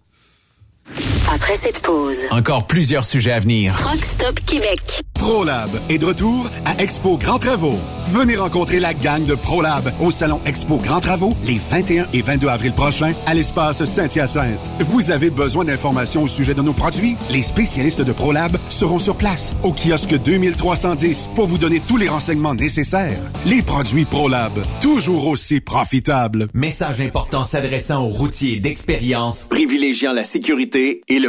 Après 1.42 1.56
cette 1.56 1.80
pause, 1.80 2.26
Encore 2.32 2.68
plusieurs 2.68 3.06
sujets 3.06 3.32
à 3.32 3.40
venir. 3.40 3.74
Truck 3.80 4.04
Stop 4.04 4.40
Québec. 4.46 5.02
ProLab 5.14 5.70
est 5.90 5.98
de 5.98 6.06
retour 6.06 6.50
à 6.66 6.82
Expo 6.82 7.18
Grand 7.18 7.40
Travaux. 7.40 7.78
Venez 8.12 8.36
rencontrer 8.36 8.80
la 8.80 8.94
gang 8.94 9.24
de 9.26 9.36
ProLab 9.36 9.92
au 10.02 10.12
salon 10.12 10.42
Expo 10.46 10.78
Grand 10.78 11.00
Travaux 11.00 11.36
les 11.46 11.60
21 11.70 12.08
et 12.14 12.22
22 12.22 12.48
avril 12.48 12.74
prochains 12.74 13.12
à 13.26 13.34
l'espace 13.34 13.84
Saint-Hyacinthe. 13.86 14.60
Vous 14.80 15.12
avez 15.12 15.30
besoin 15.30 15.66
d'informations 15.66 16.24
au 16.24 16.28
sujet 16.28 16.54
de 16.54 16.62
nos 16.62 16.74
produits? 16.74 17.16
Les 17.32 17.42
spécialistes 17.42 18.02
de 18.02 18.12
ProLab 18.12 18.58
seront 18.70 19.00
sur 19.00 19.16
place 19.16 19.56
au 19.64 19.72
kiosque 19.74 20.16
2310 20.16 21.30
pour 21.36 21.48
vous 21.48 21.58
donner 21.58 21.80
tous 21.80 21.98
les 21.98 22.08
renseignements 22.10 22.56
nécessaires. 22.56 23.20
Les 23.46 23.62
produits 23.62 24.06
ProLab, 24.06 24.54
toujours 24.82 25.28
aussi 25.28 25.60
profitables. 25.62 26.48
Message 26.54 27.02
important 27.02 27.44
s'adressant 27.44 28.04
aux 28.04 28.10
routiers 28.10 28.60
d'expérience, 28.60 29.48
privilégiant 29.50 30.14
la 30.14 30.24
sécurité 30.26 31.02
et 31.08 31.20
le 31.20 31.29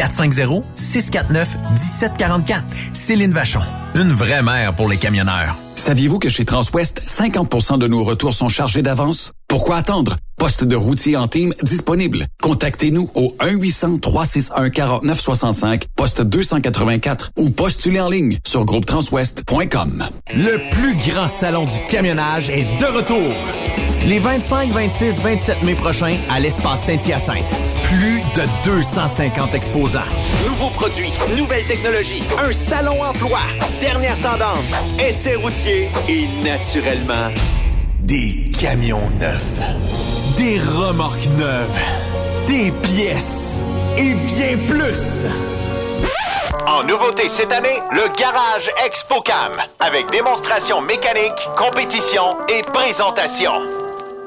450-649-1744. 0.00 2.62
Céline 2.92 3.32
Vachon. 3.32 3.60
Une 3.94 4.12
vraie 4.12 4.42
mère 4.42 4.74
pour 4.74 4.88
les 4.88 4.96
camionneurs. 4.96 5.54
Saviez-vous 5.76 6.18
que 6.18 6.28
chez 6.28 6.44
Transwest, 6.44 7.02
50% 7.06 7.78
de 7.78 7.86
nos 7.86 8.02
retours 8.04 8.34
sont 8.34 8.50
chargés 8.50 8.82
d'avance? 8.82 9.32
Pourquoi 9.48 9.76
attendre? 9.76 10.16
Poste 10.36 10.64
de 10.64 10.76
routier 10.76 11.16
en 11.16 11.26
team 11.26 11.54
disponible. 11.62 12.26
Contactez-nous 12.42 13.10
au 13.14 13.34
1-800-361-4965, 13.40 15.84
poste 15.96 16.20
284 16.22 17.32
ou 17.36 17.50
postulez 17.50 18.00
en 18.00 18.08
ligne 18.08 18.38
sur 18.46 18.64
groupetranswest.com. 18.64 20.04
Le 20.34 20.70
plus 20.70 20.96
grand 20.96 21.28
salon 21.28 21.66
du 21.66 21.78
camionnage 21.88 22.48
est 22.50 22.64
de 22.78 22.86
retour. 22.86 23.34
Les 24.06 24.18
25, 24.18 24.70
26, 24.70 25.20
27 25.20 25.62
mai 25.62 25.74
prochains 25.74 26.16
à 26.30 26.40
l'espace 26.40 26.84
Saint-Hyacinthe. 26.84 27.54
Plus 27.82 28.19
de 28.34 28.42
250 28.64 29.54
exposants. 29.54 30.00
Nouveaux 30.46 30.70
produits, 30.70 31.12
nouvelles 31.36 31.66
technologies, 31.66 32.22
un 32.38 32.52
salon 32.52 33.02
emploi, 33.02 33.40
dernière 33.80 34.16
tendance, 34.18 34.72
essais 34.98 35.34
routiers 35.34 35.88
et 36.08 36.28
naturellement 36.44 37.30
des 38.00 38.50
camions 38.60 39.10
neufs, 39.18 39.60
des 40.36 40.58
remorques 40.58 41.28
neuves, 41.38 41.80
des 42.46 42.72
pièces 42.82 43.58
et 43.96 44.14
bien 44.14 44.56
plus. 44.68 45.24
En 46.66 46.84
nouveauté 46.84 47.28
cette 47.28 47.52
année, 47.52 47.80
le 47.90 48.08
Garage 48.16 48.70
ExpoCam, 48.86 49.52
avec 49.80 50.10
démonstration 50.10 50.80
mécanique, 50.80 51.48
compétition 51.56 52.36
et 52.48 52.62
présentation. 52.62 53.79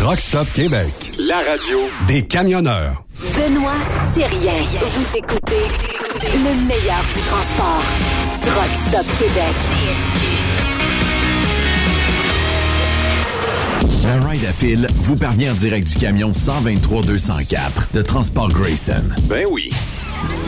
Truck 0.00 0.20
Stop 0.20 0.46
Québec. 0.54 0.92
La 1.18 1.38
radio 1.38 1.78
Des 2.06 2.22
camionneurs. 2.22 3.02
Benoît 3.36 3.72
Thérien. 4.14 4.62
Vous 4.80 5.16
écoutez 5.16 5.64
le 6.22 6.66
meilleur 6.66 7.02
du 7.02 7.20
transport. 7.26 7.82
Truck 8.42 8.74
Stop 8.74 9.06
Québec. 9.18 9.56
La 14.04 14.28
Ride 14.28 14.44
à 14.48 14.52
fil 14.52 14.86
vous 14.94 15.16
parvient 15.16 15.50
en 15.50 15.56
direct 15.56 15.88
du 15.88 15.98
camion 15.98 16.32
123 16.32 17.02
204 17.02 17.88
de 17.92 18.00
Transport 18.00 18.50
Grayson. 18.50 19.02
Ben 19.24 19.46
oui. 19.50 19.70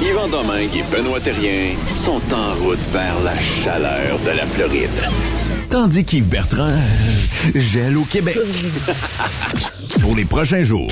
Yvan 0.00 0.28
Domingue 0.28 0.76
et 0.76 0.84
Benoît 0.94 1.20
Thérien 1.20 1.74
sont 1.94 2.22
en 2.32 2.54
route 2.54 2.78
vers 2.92 3.20
la 3.24 3.38
chaleur 3.40 4.16
de 4.24 4.30
la 4.30 4.46
Floride. 4.46 5.49
Tandis 5.70 6.04
qu'Yves 6.04 6.28
Bertrand 6.28 6.68
euh, 6.68 7.50
gèle 7.54 7.96
au 7.96 8.04
Québec. 8.04 8.36
Pour 10.00 10.16
les 10.16 10.24
prochains 10.24 10.62
jours, 10.62 10.90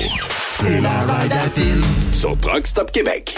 C'est 0.53 0.79
la 0.81 1.01
ride 1.05 1.31
à 1.33 1.49
fil 1.49 1.81
sur 2.13 2.37
Truck 2.39 2.65
Stop 2.65 2.91
Québec. 2.91 3.35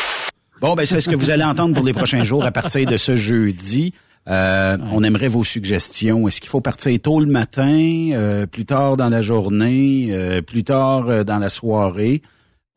Bon, 0.60 0.76
ben 0.76 0.86
c'est 0.86 1.02
ce 1.02 1.10
que 1.10 1.16
vous 1.16 1.32
allez 1.32 1.44
entendre 1.44 1.74
pour 1.74 1.84
les 1.84 1.94
prochains 1.94 2.24
jours 2.24 2.46
à 2.46 2.52
partir 2.52 2.86
de 2.88 2.96
ce 2.98 3.16
jeudi. 3.16 3.94
Euh, 4.30 4.78
On 4.92 5.04
aimerait 5.04 5.28
vos 5.28 5.44
suggestions. 5.44 6.28
Est-ce 6.28 6.40
qu'il 6.40 6.50
faut 6.50 6.62
partir 6.62 7.00
tôt 7.02 7.20
le 7.20 7.26
matin, 7.26 8.10
euh, 8.14 8.46
plus 8.46 8.66
tard 8.66 8.96
dans 8.96 9.10
la 9.10 9.24
journée, 9.24 10.10
euh, 10.12 10.42
plus 10.44 10.64
tard 10.64 11.10
euh, 11.10 11.24
dans 11.24 11.40
la 11.40 11.50
soirée? 11.50 12.22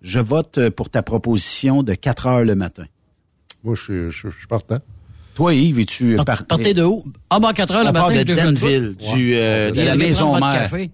Je 0.00 0.18
vote 0.20 0.70
pour 0.70 0.88
ta 0.88 1.02
proposition 1.02 1.82
de 1.82 1.94
4 1.94 2.26
heures 2.26 2.44
le 2.44 2.54
matin. 2.54 2.84
Moi, 3.62 3.74
je 3.74 3.82
suis- 3.82 4.10
je 4.10 4.30
je 4.30 4.38
suis 4.38 4.46
partant. 4.48 4.78
Toi, 5.34 5.54
Yves, 5.54 5.80
es-tu 5.80 6.16
parti? 6.24 6.44
Partez 6.44 6.74
de 6.74 6.84
où? 6.84 7.04
Ah, 7.30 7.40
ben, 7.40 7.52
4 7.52 7.74
heures 7.74 7.92
part 7.92 8.08
matin, 8.08 8.22
de 8.24 8.34
je 8.36 8.46
debout. 8.46 9.14
du, 9.16 9.34
euh, 9.36 9.70
de 9.72 9.80
la 9.82 9.96
maison 9.96 10.38
mère. 10.38 10.52
café. 10.52 10.90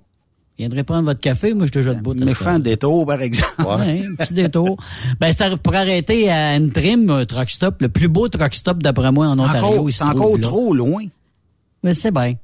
Viendrez 0.59 0.85
prendre 0.85 1.05
votre 1.05 1.21
café, 1.21 1.55
moi, 1.55 1.65
je 1.67 1.71
suis 1.73 1.81
déjà 1.87 1.95
debout. 1.95 2.13
Méchant 2.15 2.59
détour, 2.59 3.07
par 3.07 3.23
exemple. 3.23 3.63
Ouais, 3.63 4.03
un 4.07 4.15
petit 4.17 4.35
détour. 4.35 4.77
Ben, 5.19 5.33
c'est 5.37 5.57
pour 5.57 5.75
arrêter 5.75 6.31
à 6.31 6.51
Antrim, 6.59 7.09
un 7.11 7.25
truck 7.25 7.49
stop, 7.51 7.81
le 7.81 7.89
plus 7.89 8.09
beau 8.09 8.29
truck 8.29 8.55
stop 8.55 8.83
d'après 8.83 9.11
moi 9.11 9.29
en 9.29 9.39
Ontario. 9.39 9.89
c'est 9.91 10.05
encore 10.05 10.39
trop 10.41 10.75
loin. 10.75 11.05
Mais 11.83 11.95
c'est 11.95 12.11
bien. 12.11 12.35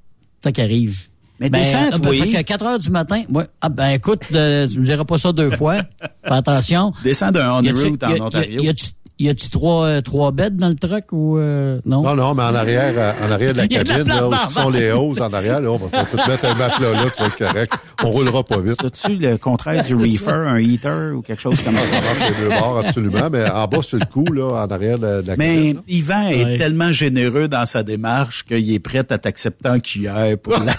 Ça 0.42 0.50
qui 0.52 0.62
arrive. 0.62 0.98
Mais 1.38 1.50
ben, 1.50 1.58
descends, 1.58 1.90
ah, 1.92 1.98
ben, 1.98 2.14
fait 2.14 2.30
qu'à 2.30 2.44
4 2.44 2.64
heures 2.64 2.78
du 2.78 2.88
matin, 2.90 3.22
ouais. 3.28 3.44
Ah, 3.60 3.68
ben, 3.68 3.90
écoute, 3.90 4.22
euh, 4.32 4.66
tu 4.66 4.80
me 4.80 4.86
diras 4.86 5.04
pas 5.04 5.18
ça 5.18 5.32
deux 5.32 5.50
fois. 5.50 5.76
Fais 6.24 6.32
attention. 6.32 6.92
Descends 7.04 7.30
d'un 7.30 7.52
on 7.58 7.62
Y 7.62 7.68
a-tu- 7.68 7.88
route 7.88 8.02
en 8.04 8.20
Ontario. 8.26 8.62
Y 8.62 8.68
a-tu 8.70 8.86
y 9.18 9.28
a-tu 9.28 9.48
trois, 9.50 9.84
euh, 9.86 10.00
trois 10.02 10.30
beds 10.32 10.50
dans 10.50 10.68
le 10.68 10.74
truck 10.74 11.04
ou 11.12 11.38
euh, 11.38 11.80
non? 11.86 12.02
Non, 12.02 12.14
non, 12.14 12.34
mais 12.34 12.42
en 12.42 12.54
arrière, 12.54 12.92
euh, 12.96 13.26
en 13.26 13.30
arrière 13.30 13.52
de 13.52 13.58
la 13.58 13.66
de 13.68 13.74
cabine, 13.74 14.02
là, 14.08 14.28
où 14.28 14.34
sont 14.50 14.68
le 14.70 14.78
les 14.78 14.92
hausses 14.92 15.20
en 15.20 15.32
arrière, 15.32 15.60
là, 15.60 15.70
on 15.70 15.78
va 15.78 16.04
peut 16.04 16.16
te 16.18 16.28
mettre 16.30 16.44
un 16.44 16.54
matelas 16.54 16.92
là, 16.92 17.10
tu 17.14 17.20
vas 17.22 17.26
être 17.28 17.36
correct. 17.38 17.72
On 18.04 18.10
roulera 18.10 18.44
pas 18.44 18.58
vite. 18.58 18.84
As-tu 18.84 19.16
le 19.16 19.38
contraire 19.38 19.82
du 19.82 19.94
reefer, 19.96 20.30
un 20.32 20.58
heater 20.58 21.12
ou 21.16 21.22
quelque 21.22 21.40
chose 21.40 21.58
comme 21.64 21.74
ça? 21.76 21.80
Ça 21.80 22.28
les 22.28 22.36
deux 22.44 22.48
bords, 22.50 22.78
absolument, 22.84 23.28
mais 23.30 23.48
en 23.48 23.66
bas, 23.66 23.82
sur 23.82 23.98
le 23.98 24.04
cou, 24.06 24.24
là, 24.32 24.64
en 24.64 24.70
arrière 24.70 24.98
de 24.98 25.06
la, 25.06 25.22
de 25.22 25.26
la 25.28 25.36
Mais 25.36 25.54
cabine. 25.56 25.74
là. 25.76 25.82
Yvan 25.88 26.28
est 26.28 26.44
Ouais. 26.44 26.58
tellement 26.58 26.92
généreux 26.92 27.48
dans 27.48 27.64
sa 27.66 27.82
démarche 27.82 28.44
qu'il 28.44 28.72
est 28.72 28.78
prêt 28.78 28.98
à 29.08 29.18
t'accepter 29.18 29.68
en 29.70 29.80
cuillère 29.80 30.36
pour 30.38 30.52
la 30.64 30.74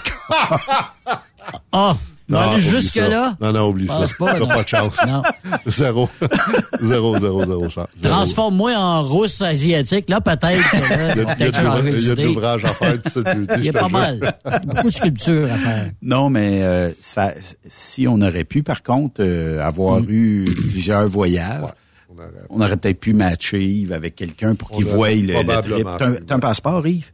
Ah! 1.72 1.96
On 2.30 2.34
va 2.34 2.40
aller 2.42 2.52
oublie 2.56 2.68
jusque-là? 2.68 3.36
ça. 3.40 3.46
Non, 3.52 3.52
non, 3.58 3.68
oublie 3.68 3.86
ça. 3.86 3.94
Pense 4.00 4.12
pas, 4.18 4.32
T'as 4.34 4.38
non. 4.40 4.48
pas 4.48 4.62
de 4.62 4.68
chance. 4.68 4.96
Non. 5.06 5.22
Zéro. 5.66 6.10
zéro, 6.82 7.18
zéro, 7.18 7.46
zéro 7.46 7.68
chance. 7.70 7.86
Transforme-moi 8.02 8.72
en 8.76 9.02
rousse 9.02 9.40
asiatique. 9.40 10.10
Là, 10.10 10.20
peut-être. 10.20 10.74
Il 10.74 11.42
y 11.42 11.44
a, 11.44 12.14
de 12.14 12.22
l'ouvrage- 12.24 12.64
à 12.64 12.74
faire 12.74 12.94
Il 13.56 13.64
y 13.64 13.68
a 13.70 13.72
pas 13.72 13.88
mal. 13.88 14.18
Il 14.44 14.50
y 14.52 14.54
a 14.54 14.58
beaucoup 14.58 14.88
de 14.88 14.92
sculptures 14.92 15.44
à 15.50 15.56
faire. 15.56 15.90
Non, 16.02 16.28
mais 16.28 16.62
euh, 16.62 16.90
ça, 17.00 17.32
si 17.66 18.06
on 18.06 18.20
aurait 18.20 18.44
pu, 18.44 18.62
par 18.62 18.82
contre, 18.82 19.22
euh, 19.22 19.64
avoir 19.64 20.00
eu 20.06 20.44
plusieurs 20.70 21.08
voyages, 21.08 21.64
On 22.50 22.60
aurait- 22.60 22.76
peut-être 22.76 23.00
pu 23.00 23.14
matcher 23.14 23.64
Yves 23.64 23.92
avec 23.94 24.16
quelqu'un 24.16 24.54
pour 24.54 24.70
qu'il 24.72 24.84
voie 24.84 25.08
le, 25.14 25.14
le 25.22 25.32
trip. 25.32 25.46
probablement 25.46 25.96
T'as 26.26 26.34
un- 26.34 26.40
passeport, 26.40 26.86
Yves? 26.86 27.10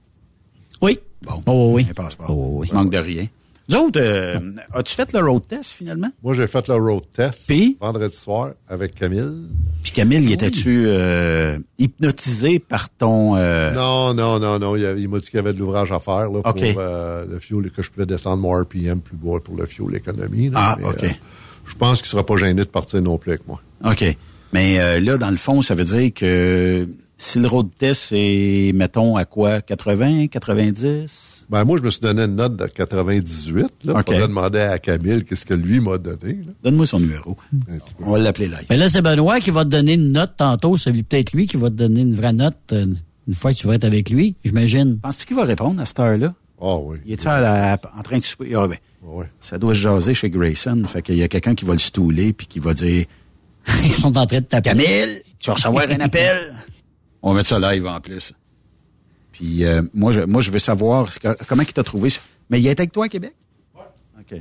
Oui. 0.82 0.98
Bon. 1.22 1.40
Oh, 1.46 1.70
oui. 1.74 1.86
Un 1.88 1.94
passeport. 1.94 2.26
Oh, 2.30 2.48
oui. 2.56 2.68
Manque 2.72 2.90
de 2.90 2.98
rien. 2.98 3.26
Nous 3.68 3.76
autres, 3.78 3.98
euh, 4.00 4.34
as-tu 4.74 4.94
fait 4.94 5.10
le 5.14 5.20
road 5.20 5.42
test 5.48 5.70
finalement? 5.70 6.10
Moi, 6.22 6.34
j'ai 6.34 6.46
fait 6.46 6.68
le 6.68 6.74
road 6.74 7.02
test 7.16 7.44
Puis? 7.46 7.78
vendredi 7.80 8.14
soir 8.14 8.50
avec 8.68 8.94
Camille. 8.94 9.46
Puis 9.82 9.90
Camille, 9.92 10.24
y 10.28 10.32
étais-tu 10.34 10.84
euh, 10.86 11.58
hypnotisé 11.78 12.58
par 12.58 12.90
ton... 12.90 13.36
euh, 13.36 13.72
Non, 13.72 14.12
non, 14.12 14.38
non, 14.38 14.58
non. 14.58 14.76
Il, 14.76 15.08
m'a 15.08 15.18
dit 15.18 15.26
qu'il 15.30 15.36
y 15.36 15.40
avait 15.40 15.52
de 15.54 15.58
l'ouvrage 15.58 15.92
à 15.92 15.98
faire 16.00 16.30
là, 16.30 16.42
pour 16.42 16.52
euh, 16.56 17.24
le 17.26 17.38
fuel, 17.40 17.70
que 17.70 17.82
je 17.82 17.90
pouvais 17.90 18.04
descendre 18.06 18.42
mon 18.42 18.50
RPM 18.60 19.00
plus 19.00 19.16
bas 19.16 19.38
pour 19.42 19.56
le 19.56 19.64
fuel 19.66 19.94
économie. 19.94 20.50
là. 20.50 20.58
Ah, 20.60 20.76
Mais, 20.78 20.84
OK. 20.86 21.04
euh, 21.04 21.08
je 21.66 21.74
pense 21.74 22.02
qu'il 22.02 22.10
sera 22.10 22.24
pas 22.26 22.36
gêné 22.36 22.60
de 22.62 22.68
partir 22.68 23.00
non 23.00 23.16
plus 23.16 23.30
avec 23.32 23.48
moi. 23.48 23.60
OK. 23.84 24.04
Mais 24.52 24.78
euh, 24.78 25.00
là, 25.00 25.16
dans 25.16 25.30
le 25.30 25.36
fond, 25.38 25.62
ça 25.62 25.74
veut 25.74 25.84
dire 25.84 26.12
que 26.14 26.86
si 27.16 27.38
le 27.38 27.48
road 27.48 27.68
test 27.78 28.10
est, 28.12 28.72
mettons, 28.74 29.16
à 29.16 29.24
quoi? 29.24 29.62
80, 29.62 30.26
90? 30.26 31.33
Ben, 31.48 31.64
moi, 31.64 31.78
je 31.78 31.82
me 31.82 31.90
suis 31.90 32.00
donné 32.00 32.22
une 32.22 32.36
note 32.36 32.56
de 32.56 32.66
98. 32.66 33.66
Là, 33.84 33.94
OK. 33.98 34.04
pour 34.04 34.14
demander 34.18 34.60
à 34.60 34.78
Camille 34.78 35.24
qu'est-ce 35.24 35.44
que 35.44 35.54
lui 35.54 35.80
m'a 35.80 35.98
donné. 35.98 36.34
là. 36.34 36.52
Donne-moi 36.62 36.86
son 36.86 37.00
numéro. 37.00 37.36
On 38.00 38.12
va 38.12 38.18
l'appeler 38.18 38.46
live. 38.46 38.66
Mais 38.70 38.76
là, 38.76 38.88
c'est 38.88 39.02
Benoît 39.02 39.40
qui 39.40 39.50
va 39.50 39.64
te 39.64 39.70
donner 39.70 39.94
une 39.94 40.12
note 40.12 40.32
tantôt. 40.36 40.76
C'est 40.76 40.92
peut-être 40.92 41.32
lui 41.32 41.46
qui 41.46 41.56
va 41.56 41.68
te 41.70 41.74
donner 41.74 42.00
une 42.00 42.14
vraie 42.14 42.32
note 42.32 42.56
euh, 42.72 42.86
une 43.26 43.34
fois 43.34 43.52
que 43.52 43.58
tu 43.58 43.66
vas 43.66 43.74
être 43.74 43.84
avec 43.84 44.10
lui, 44.10 44.36
j'imagine. 44.44 44.98
Penses-tu 44.98 45.26
qu'il 45.26 45.36
va 45.36 45.44
répondre 45.44 45.80
à 45.80 45.86
cette 45.86 45.98
heure-là? 46.00 46.34
Ah 46.60 46.76
oui. 46.78 46.98
Il 47.06 47.12
est-tu 47.14 47.28
en 47.28 48.02
train 48.02 48.18
de 48.18 48.22
souper? 48.22 48.54
Ah, 48.54 48.66
ben, 48.66 48.78
Ça 49.40 49.58
doit 49.58 49.74
se 49.74 49.80
jaser 49.80 50.14
chez 50.14 50.30
Grayson. 50.30 50.82
Fait 50.88 51.02
qu'il 51.02 51.16
y 51.16 51.22
a 51.22 51.28
quelqu'un 51.28 51.54
qui 51.54 51.64
va 51.64 51.72
le 51.72 51.78
stouler 51.78 52.32
puis 52.32 52.46
qui 52.46 52.58
va 52.58 52.74
dire 52.74 53.06
Ils 53.84 53.96
sont 53.96 54.16
en 54.16 54.26
train 54.26 54.40
de 54.40 54.44
taper. 54.44 54.70
Camille, 54.70 55.22
tu 55.38 55.48
vas 55.48 55.54
recevoir 55.54 55.84
un 55.88 56.00
appel. 56.00 56.36
On 57.22 57.30
va 57.30 57.36
mettre 57.36 57.48
ça 57.48 57.72
live 57.72 57.86
en 57.86 58.00
plus. 58.00 58.32
Puis 59.34 59.64
euh, 59.64 59.82
moi, 59.92 60.12
je, 60.12 60.20
moi, 60.20 60.40
je 60.40 60.50
veux 60.50 60.58
savoir 60.60 61.12
que- 61.18 61.36
comment 61.48 61.62
il 61.62 61.72
t'a 61.72 61.82
trouvé. 61.82 62.08
Mais 62.50 62.60
il 62.60 62.66
est 62.68 62.78
avec 62.78 62.92
toi 62.92 63.06
à 63.06 63.08
Québec? 63.08 63.34
OK. 63.76 64.40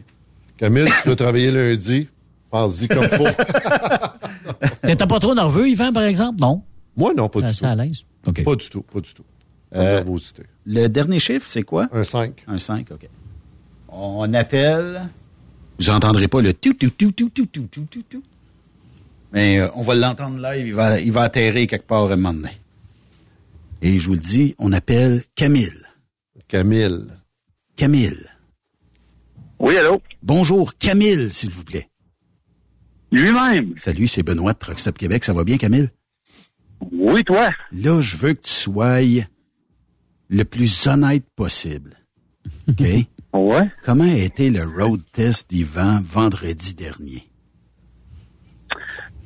Camille, 0.57 0.86
tu 0.86 1.03
peux 1.10 1.15
travailler 1.15 1.49
lundi. 1.52 2.07
Pense-y 2.52 2.88
comme 2.88 3.10
faut. 3.10 3.26
T'étais 4.84 5.07
pas 5.07 5.20
trop 5.20 5.34
nerveux, 5.34 5.68
Yvan, 5.70 5.91
par 5.91 6.03
exemple? 6.03 6.40
Non. 6.40 6.61
Moi, 6.95 7.14
non, 7.18 7.28
pas 7.28 7.41
du 7.41 7.48
Assez 7.48 7.61
tout. 7.61 7.65
à 7.65 7.76
l'aise. 7.76 8.03
OK. 8.28 8.44
Pas 8.44 8.56
du 8.56 8.70
tout, 8.70 8.82
pas 8.84 8.99
du 8.99 9.14
tout. 9.14 9.24
Euh, 9.76 9.95
nervosité. 9.95 10.44
Le 10.68 10.88
dernier 10.88 11.18
chiffre, 11.18 11.48
c'est 11.49 11.64
quoi? 11.64 11.88
Un 11.91 12.03
5. 12.03 12.44
Un 12.48 12.60
5, 12.60 12.91
OK. 12.91 13.10
On 13.90 14.32
appelle. 14.36 15.10
Vous 15.80 15.91
n'entendrez 15.91 16.28
pas 16.28 16.41
le 16.41 16.53
tout, 16.53 16.74
tout, 16.76 16.91
tout, 16.91 17.11
tout, 17.11 17.30
tout, 17.30 17.45
tout, 17.48 17.68
tout, 17.72 17.88
tout, 17.90 18.03
tout. 18.07 18.24
Mais 19.32 19.60
euh, 19.60 19.68
on 19.76 19.82
va 19.82 19.95
l'entendre 19.95 20.38
live. 20.40 20.68
Il 20.68 20.76
va, 20.76 20.99
il 20.99 21.11
va 21.11 21.24
atterrir 21.24 21.68
quelque 21.68 21.88
part 21.88 22.03
un 22.11 22.15
moment 22.15 22.34
donné. 22.36 22.52
Et 23.85 23.99
je 23.99 24.07
vous 24.07 24.14
le 24.14 24.19
dis, 24.19 24.55
on 24.60 24.72
appelle 24.72 25.22
Camille. 25.35 25.68
Camille. 26.47 27.11
Camille. 27.76 28.30
Oui, 29.60 29.76
allô? 29.77 30.01
Bonjour, 30.22 30.77
Camille, 30.77 31.30
s'il 31.30 31.49
vous 31.49 31.65
plaît. 31.65 31.89
Lui-même? 33.11 33.76
Salut, 33.76 34.07
c'est 34.07 34.23
Benoît 34.23 34.53
de 34.53 34.57
Truck 34.57 34.80
Stop 34.80 34.97
Québec. 34.97 35.26
Ça 35.26 35.34
va 35.34 35.43
bien, 35.43 35.57
Camille? 35.57 35.89
Oui, 36.93 37.26
toi? 37.26 37.49
Là, 37.73 37.99
je 37.99 38.15
veux 38.15 38.34
que 38.35 38.43
tu 38.43 38.53
sois 38.53 39.01
le 40.30 40.45
plus 40.45 40.88
honnête 40.88 41.26
possible. 41.35 41.97
OK? 42.69 42.80
ouais. 43.34 43.69
Comment 43.84 44.05
a 44.05 44.15
été 44.15 44.49
le 44.49 44.64
road 44.64 45.01
test 45.11 45.49
d'Yvan 45.49 46.01
vendredi 46.05 46.73
dernier? 46.73 47.27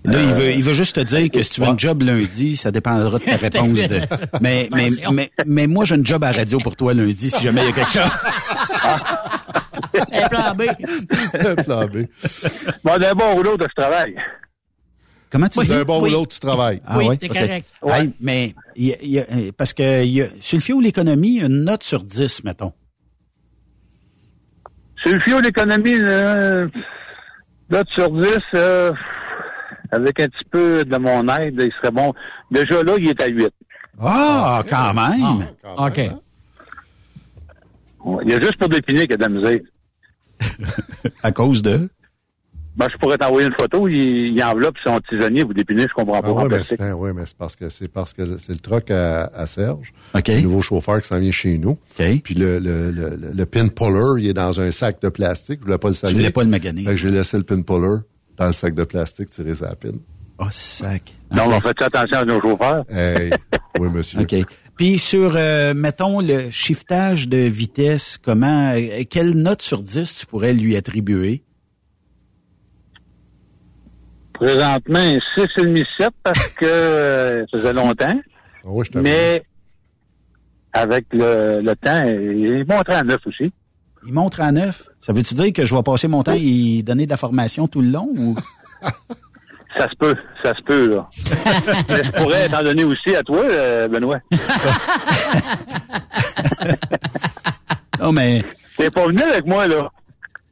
Là, 0.07 0.23
il, 0.23 0.31
veut, 0.33 0.51
il 0.53 0.63
veut 0.63 0.73
juste 0.73 0.95
te 0.95 1.01
dire 1.01 1.29
que 1.29 1.43
si 1.43 1.51
tu 1.51 1.61
veux 1.61 1.67
un 1.67 1.77
job 1.77 2.01
lundi, 2.01 2.55
ça 2.55 2.71
dépendra 2.71 3.19
de 3.19 3.23
ta 3.25 3.35
réponse. 3.35 3.87
De... 3.87 3.99
Mais, 4.41 4.69
mais, 4.73 4.89
mais, 5.11 5.31
mais 5.45 5.67
moi, 5.67 5.83
j'ai 5.85 5.95
un 5.95 6.03
job 6.03 6.23
à 6.23 6.31
radio 6.31 6.59
pour 6.59 6.75
toi 6.77 6.93
lundi 6.93 7.29
si 7.29 7.43
jamais 7.43 7.61
il 7.61 7.65
y 7.67 7.69
a 7.69 7.73
quelque 7.73 7.91
chose. 7.91 8.11
Un 10.11 10.27
plan 10.29 10.55
B. 10.55 10.61
Un 11.33 11.55
plan 11.63 11.85
B. 11.87 12.05
Bon, 12.83 12.97
d'un 12.97 13.13
bon 13.13 13.37
ou 13.37 13.43
l'autre, 13.43 13.65
je 13.69 13.81
travaille. 13.81 14.15
Comment 15.29 15.49
tu 15.49 15.59
dis? 15.59 15.67
D'un 15.67 15.83
bon 15.83 16.01
ou 16.01 16.05
l'autre, 16.05 16.33
tu 16.35 16.39
travailles. 16.39 16.81
Ah 16.85 16.97
ouais? 16.99 17.17
Ok. 17.21 17.35
Hey, 17.35 18.13
mais 18.21 18.55
il 18.77 18.85
y 18.87 18.93
a- 18.93 18.97
il 19.01 19.09
y 19.09 19.19
a- 19.19 19.25
euh, 19.29 19.51
parce 19.57 19.73
que 19.73 20.05
il 20.05 20.11
y 20.13 20.21
a, 20.21 20.27
sur 20.39 20.55
le 20.57 20.61
fio 20.61 20.79
l'économie, 20.79 21.39
une 21.41 21.65
note 21.65 21.83
sur 21.83 22.01
10, 22.03 22.45
mettons. 22.45 22.71
Sur 25.03 25.13
le 25.13 25.19
fio 25.27 25.41
d'économie, 25.41 25.97
là, 25.97 26.65
note 27.69 27.87
sur 27.93 28.09
10, 28.09 28.37
euh, 28.55 28.91
avec 29.91 30.19
un 30.19 30.27
petit 30.27 30.45
peu 30.51 30.83
de 30.85 30.97
mon 30.97 31.27
aide, 31.35 31.55
il 31.59 31.71
serait 31.81 31.91
bon. 31.91 32.13
Déjà 32.51 32.83
là, 32.83 32.95
il 32.99 33.09
est 33.09 33.21
à 33.23 33.27
8. 33.27 33.49
Ah, 33.99 34.63
quand 34.69 34.93
même. 34.93 35.47
OK. 35.77 35.97
Ouais, 38.05 38.23
Il 38.25 38.31
y 38.31 38.33
a 38.33 38.39
juste 38.41 38.57
pour 38.57 38.69
dépiner 38.69 39.01
qu'il 39.07 39.11
y 39.11 39.13
a 39.13 39.17
de 39.17 39.21
la 39.23 39.29
misère. 39.29 39.59
À 41.23 41.31
cause 41.31 41.61
de? 41.63 41.89
Ben, 42.75 42.87
je 42.93 42.97
pourrais 42.99 43.17
t'envoyer 43.17 43.47
une 43.47 43.55
photo, 43.59 43.87
il, 43.87 43.95
il 44.35 44.43
enveloppe 44.43 44.75
son 44.85 44.99
tisonnier, 45.09 45.43
vous 45.43 45.53
dépinez, 45.55 45.87
je 45.89 45.93
comprends 45.95 46.21
pas. 46.21 46.27
Ah 46.27 46.33
ouais, 46.33 46.47
mais 46.47 46.63
c'est 46.63 46.79
mais 46.79 47.23
c'est 47.25 47.35
parce 47.35 47.55
que 47.55 47.69
c'est 47.69 47.87
parce 47.91 48.13
que 48.13 48.37
c'est 48.37 48.51
le 48.53 48.59
truck 48.59 48.91
à, 48.91 49.23
à 49.33 49.47
Serge. 49.47 49.91
Le 50.13 50.41
nouveau 50.41 50.61
chauffeur 50.61 51.01
qui 51.01 51.07
s'en 51.07 51.17
vient 51.19 51.31
chez 51.31 51.57
nous. 51.57 51.79
Puis 52.23 52.35
le, 52.35 52.59
le, 52.59 52.91
le, 52.91 53.15
le- 53.15 53.31
le 53.33 53.45
pin 53.47 53.67
puller, 53.69 54.21
il 54.23 54.29
est 54.29 54.33
dans 54.35 54.61
un 54.61 54.69
sac 54.69 55.01
de 55.01 55.09
plastique. 55.09 55.57
Je 55.61 55.65
voulais 55.65 55.79
pas 55.79 55.87
le 55.87 55.95
salir. 55.95 56.17
voulais 56.17 56.29
pas 56.29 56.43
le 56.43 56.51
maganer. 56.51 56.83
Fait 56.83 56.91
que 56.91 56.95
j'ai 56.97 57.09
laissé 57.09 57.37
le 57.37 57.43
pin 57.43 57.63
puller 57.63 57.97
dans 58.37 58.47
le 58.47 58.53
sac 58.53 58.73
de 58.73 58.83
plastique 58.83 59.29
tirer 59.29 59.55
sa 59.55 59.75
pin. 59.75 59.89
Oh, 60.39 60.45
sac. 60.51 61.13
Donc, 61.31 61.47
on 61.47 61.59
fait 61.59 61.81
attention 61.81 62.19
à 62.19 62.25
nos 62.25 62.39
chauffeurs? 62.39 62.85
Hey, 62.89 63.31
oui, 63.79 63.89
monsieur. 63.89 64.21
OK. 64.21 64.35
Puis 64.77 64.99
sur, 64.99 65.35
euh, 65.35 65.73
mettons, 65.73 66.21
le 66.21 66.51
shiftage 66.51 67.27
de 67.27 67.37
vitesse, 67.37 68.19
comment, 68.19 68.73
euh, 68.73 69.03
quelle 69.09 69.31
note 69.31 69.61
sur 69.63 69.81
10 69.81 70.19
tu 70.19 70.25
pourrais 70.27 70.53
lui 70.53 70.75
attribuer? 70.75 71.43
Présentement, 74.33 74.99
un 74.99 75.17
6,5-7 75.35 76.09
parce 76.21 76.49
que 76.49 76.65
euh, 76.65 77.45
ça 77.51 77.57
faisait 77.57 77.73
longtemps. 77.73 78.19
Ah 78.63 78.99
mais 79.01 79.43
avec 80.73 81.05
le, 81.11 81.61
le 81.61 81.75
temps, 81.75 82.03
il 82.05 82.65
montre 82.69 82.91
à 82.91 83.03
9 83.03 83.17
aussi. 83.25 83.51
Il 84.07 84.13
montre 84.13 84.39
à 84.39 84.53
9. 84.53 84.83
Ça 85.01 85.11
veut-tu 85.11 85.35
dire 85.35 85.51
que 85.51 85.65
je 85.65 85.75
vais 85.75 85.83
passer 85.83 86.07
mon 86.07 86.23
temps 86.23 86.31
à 86.31 86.37
y 86.37 86.81
donner 86.81 87.05
de 87.05 87.11
la 87.11 87.17
formation 87.17 87.67
tout 87.67 87.81
le 87.81 87.89
long 87.89 88.07
ou? 88.15 88.37
Ça 89.77 89.85
se 89.87 89.95
peut, 89.99 90.15
ça 90.43 90.55
se 90.55 90.61
peut, 90.63 90.89
là. 90.89 91.07
mais 91.89 92.03
je 92.03 92.11
pourrais 92.11 92.49
t'en 92.49 92.63
donner 92.63 92.83
aussi 92.83 93.15
à 93.15 93.21
toi, 93.21 93.43
euh, 93.43 93.87
Benoît. 93.87 94.17
non, 97.99 98.11
mais. 98.11 98.41
T'es 98.75 98.89
pas 98.89 99.05
venu 99.05 99.21
avec 99.21 99.45
moi, 99.45 99.67
là. 99.67 99.91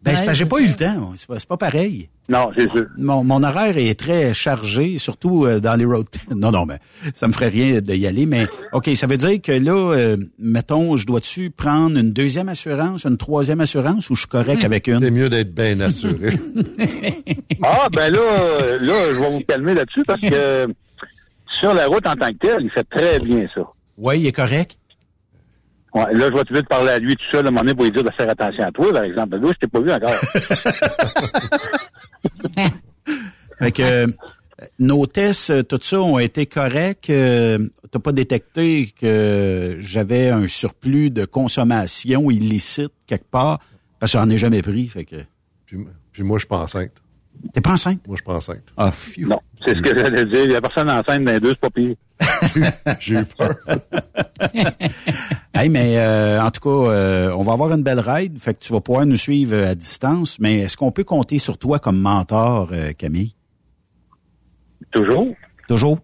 Ben, 0.04 0.16
c'est 0.16 0.28
que 0.28 0.34
j'ai 0.36 0.46
pas 0.46 0.60
eu 0.60 0.68
le 0.68 0.76
temps. 0.76 1.14
C'est 1.16 1.28
pas, 1.28 1.40
c'est 1.40 1.50
pas 1.50 1.58
pareil. 1.58 2.08
Non, 2.28 2.52
c'est 2.58 2.70
sûr. 2.72 2.86
Mon, 2.98 3.24
mon 3.24 3.44
horaire 3.44 3.78
est 3.78 4.00
très 4.00 4.34
chargé, 4.34 4.98
surtout 4.98 5.46
euh, 5.46 5.60
dans 5.60 5.76
les 5.76 5.86
road. 5.86 6.06
Non, 6.36 6.52
non, 6.52 6.66
mais 6.66 6.80
ça 7.14 7.28
me 7.28 7.34
ferait 7.34 7.50
rien 7.50 7.82
d'y 7.82 8.08
aller. 8.08 8.26
Mais 8.26 8.48
OK, 8.74 8.90
ça 8.96 9.06
veut 9.08 9.18
dire 9.18 9.42
que 9.42 9.52
là, 9.52 9.94
euh, 9.94 10.18
mettons, 10.40 10.98
je 10.98 11.06
dois-tu 11.06 11.52
prendre 11.52 11.98
une 11.98 12.12
deuxième 12.12 12.50
assurance, 12.50 13.06
une 13.06 13.18
troisième 13.18 13.62
assurance 13.62 14.10
ou 14.10 14.16
je 14.16 14.22
suis 14.22 14.30
correct 14.30 14.64
avec 14.64 14.88
une? 14.88 15.02
C'est 15.02 15.12
mieux 15.12 15.30
d'être 15.30 15.54
bien 15.54 15.80
assuré. 15.80 16.40
Ah, 17.64 17.88
ben 17.92 18.12
là, 18.12 18.20
là, 18.80 19.12
je 19.12 19.20
vais 19.20 19.30
vous 19.30 19.40
calmer 19.48 19.74
là-dessus 19.74 20.04
parce 20.06 20.20
que 20.20 20.68
sur 21.60 21.74
la 21.74 21.88
route 21.88 22.06
en 22.06 22.14
tant 22.14 22.28
que 22.28 22.38
tel, 22.40 22.58
il 22.60 22.70
fait 22.70 22.84
très 22.84 23.20
bien 23.20 23.48
ça. 23.56 23.62
Oui, 23.98 24.20
il 24.20 24.28
est 24.28 24.32
correct. 24.32 24.78
Ouais, 25.96 26.14
là, 26.14 26.28
je 26.30 26.34
vais 26.36 26.44
te 26.44 26.54
vite 26.54 26.68
parler 26.68 26.90
à 26.90 27.00
lui 27.00 27.16
tout 27.16 27.24
seul, 27.32 27.46
à 27.46 27.48
un 27.48 27.52
moment 27.52 27.62
donné, 27.62 27.74
pour 27.74 27.86
lui 27.86 27.92
dire 27.92 28.04
de 28.04 28.12
faire 28.18 28.30
attention 28.30 28.66
à 28.66 28.72
toi, 28.72 28.92
par 28.92 29.04
exemple. 29.04 29.38
Là, 29.38 29.48
je 29.48 29.60
t'ai 29.60 29.68
pas 29.68 29.80
vu 29.80 29.92
encore. 29.92 30.12
Fait 33.60 33.72
que 33.72 33.82
euh, 33.82 34.08
nos 34.80 35.06
tests, 35.06 35.50
euh, 35.50 35.64
tout 35.64 35.80
ça, 35.82 36.02
ont 36.02 36.20
été 36.20 36.46
corrects. 36.46 37.10
Euh, 37.10 37.68
T'as 37.92 38.00
pas 38.00 38.12
détecté 38.12 38.94
que 39.00 39.78
j'avais 39.80 40.28
un 40.28 40.48
surplus 40.48 41.12
de 41.12 41.24
consommation 41.24 42.30
illicite 42.30 42.92
quelque 43.08 43.30
part? 43.30 43.60
Parce 44.00 44.12
que 44.12 44.18
j'en 44.18 44.30
ai 44.30 44.38
jamais 44.38 44.62
pris. 44.62 44.88
Fait 44.88 45.06
que. 45.06 45.24
Puis, 45.66 45.78
puis 46.12 46.24
moi, 46.24 46.38
je 46.38 46.42
suis 46.42 46.50
pas 46.50 46.60
enceinte. 46.60 46.92
T'es 47.54 47.62
pas 47.62 47.72
enceinte? 47.72 48.06
Moi, 48.06 48.18
je 48.18 48.22
suis 48.22 48.26
pas 48.26 48.36
enceinte. 48.36 48.64
Ah, 48.76 48.92
phew. 48.92 49.28
Non, 49.28 49.40
c'est 49.66 49.76
ce 49.76 49.82
que 49.82 49.98
j'allais 49.98 50.26
dire. 50.26 50.44
Il 50.46 50.52
y 50.52 50.56
a 50.56 50.62
personne 50.62 50.90
enceinte 50.90 51.24
dans 51.24 51.32
les 51.32 51.40
deux, 51.40 51.50
c'est 51.50 51.60
pas 51.60 51.70
pire. 51.70 51.96
J'ai 53.00 53.16
eu 53.20 53.26
peur. 53.26 53.56
Hey, 55.58 55.70
mais 55.70 55.98
euh, 55.98 56.42
en 56.44 56.52
tout 56.52 56.60
cas, 56.60 56.92
euh, 56.92 57.32
on 57.32 57.42
va 57.42 57.54
avoir 57.54 57.72
une 57.72 57.82
belle 57.82 58.02
ride. 58.02 58.38
Fait 58.40 58.54
que 58.54 58.60
tu 58.60 58.74
vas 58.74 58.82
pouvoir 58.82 59.06
nous 59.06 59.16
suivre 59.16 59.56
euh, 59.56 59.72
à 59.72 59.76
distance. 59.76 60.38
Mais 60.40 60.60
est-ce 60.60 60.76
qu'on 60.76 60.92
peut 60.92 61.06
compter 61.06 61.40
sur 61.40 61.58
toi 61.58 61.80
comme 61.80 61.98
mentor, 61.98 62.70
euh, 62.74 62.92
Camille? 62.92 63.34
Toujours. 64.92 65.28
Toujours. 65.70 65.98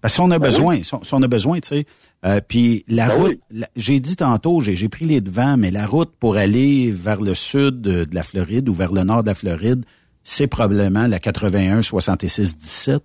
Parce 0.00 0.16
qu'on 0.16 0.30
a 0.32 0.38
Ben 0.38 0.46
besoin, 0.48 0.76
oui. 0.76 0.84
si 0.84 1.14
on- 1.14 1.22
a 1.22 1.28
besoin, 1.28 1.60
tu 1.60 1.68
sais. 1.68 1.86
Euh, 2.24 2.40
puis 2.46 2.84
la 2.88 3.08
Ben 3.08 3.14
route, 3.14 3.38
oui. 3.52 3.62
j'ai 3.76 4.00
dit 4.00 4.16
tantôt, 4.16 4.60
j'ai 4.60 4.74
j'ai 4.74 4.88
pris 4.88 5.04
les 5.04 5.20
devants, 5.20 5.56
mais 5.56 5.70
la 5.70 5.86
route 5.86 6.10
pour 6.18 6.36
aller 6.36 6.90
vers 6.90 7.20
le 7.20 7.34
sud 7.34 7.80
de, 7.80 8.04
de 8.04 8.14
la 8.14 8.22
Floride 8.24 8.68
ou 8.68 8.74
vers 8.74 8.92
le 8.92 9.02
nord 9.04 9.22
de 9.22 9.28
la 9.28 9.34
Floride, 9.34 9.84
c'est 10.30 10.46
probablement 10.46 11.06
la 11.06 11.18
81 11.18 11.80
66 11.80 12.56
17. 12.58 13.02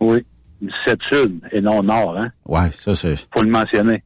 Oui. 0.00 0.24
17 0.62 0.98
sud 1.12 1.40
et 1.52 1.60
non 1.60 1.82
nord, 1.82 2.16
hein? 2.16 2.30
Ouais, 2.46 2.70
ça 2.78 2.94
c'est. 2.94 3.16
Faut 3.36 3.42
le 3.44 3.50
mentionner. 3.50 4.02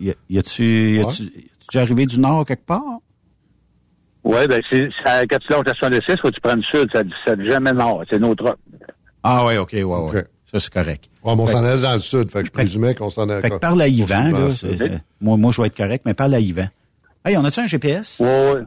Y, 0.00 0.06
y 0.06 0.10
a-tu 0.10 0.14
y 0.30 0.38
a-tu- 0.38 0.94
y 0.94 1.00
a-tu 1.00 1.32
déjà 1.70 1.82
arrivé 1.82 2.06
du 2.06 2.18
nord 2.18 2.46
quelque 2.46 2.64
part? 2.64 3.00
Oui, 4.24 4.38
ben, 4.48 4.62
c'est, 4.72 4.88
quand 5.28 5.38
tu 5.38 5.52
lâches 5.52 5.66
la 5.66 5.74
66, 5.74 6.16
faut 6.22 6.28
que 6.28 6.34
tu 6.34 6.40
prennes 6.40 6.62
le 6.72 6.78
sud, 6.80 6.88
ça 6.94 7.04
17, 7.04 7.50
jamais 7.50 7.72
nord. 7.74 8.04
C'est 8.10 8.18
notre 8.18 8.44
route. 8.44 8.58
Ah 9.22 9.44
ouais, 9.44 9.58
ok, 9.58 9.72
ouais, 9.72 9.84
ouais. 9.84 10.24
Ça 10.50 10.60
c'est 10.60 10.72
correct. 10.72 11.10
Ouais, 11.22 11.36
mais 11.36 11.42
on 11.42 11.46
s'en 11.46 11.62
allait 11.62 11.82
dans 11.82 11.94
le 11.94 12.00
sud, 12.00 12.30
fait 12.30 12.40
que 12.40 12.46
je 12.46 12.52
présumais 12.52 12.94
qu'on 12.94 13.10
s'en 13.10 13.28
allait. 13.28 13.42
Fait 13.42 13.50
que 13.50 13.58
parle 13.58 13.82
à 13.82 13.88
Yvan, 13.88 14.30
là. 14.30 14.48
moi, 15.20 15.50
je 15.52 15.60
vais 15.60 15.66
être 15.66 15.76
correct, 15.76 16.04
mais 16.06 16.14
parle 16.14 16.32
à 16.34 16.40
Yvan. 16.40 16.68
Hey, 17.24 17.36
on 17.36 17.44
a-tu 17.44 17.60
un 17.60 17.66
GPS? 17.66 18.16
Oui, 18.18 18.28
oui. 18.56 18.60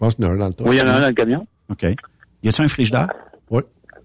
Ouais, 0.00 0.08
pense 0.08 0.14
qu'il 0.14 0.24
y 0.24 0.28
en 0.28 0.30
a 0.30 0.34
un 0.34 0.36
dans 0.38 0.48
le 0.48 0.54
truck. 0.54 0.68
Oui, 0.68 0.76
il 0.76 0.78
y 0.78 0.82
en 0.82 0.86
a 0.88 0.92
un 0.92 1.00
dans 1.00 1.08
le 1.08 1.14
camion. 1.14 1.46
OK. 1.70 1.82
Y 2.42 2.48
a-tu 2.48 2.62
un 2.62 2.68
frigidaire? 2.68 3.08
Oui. 3.50 3.62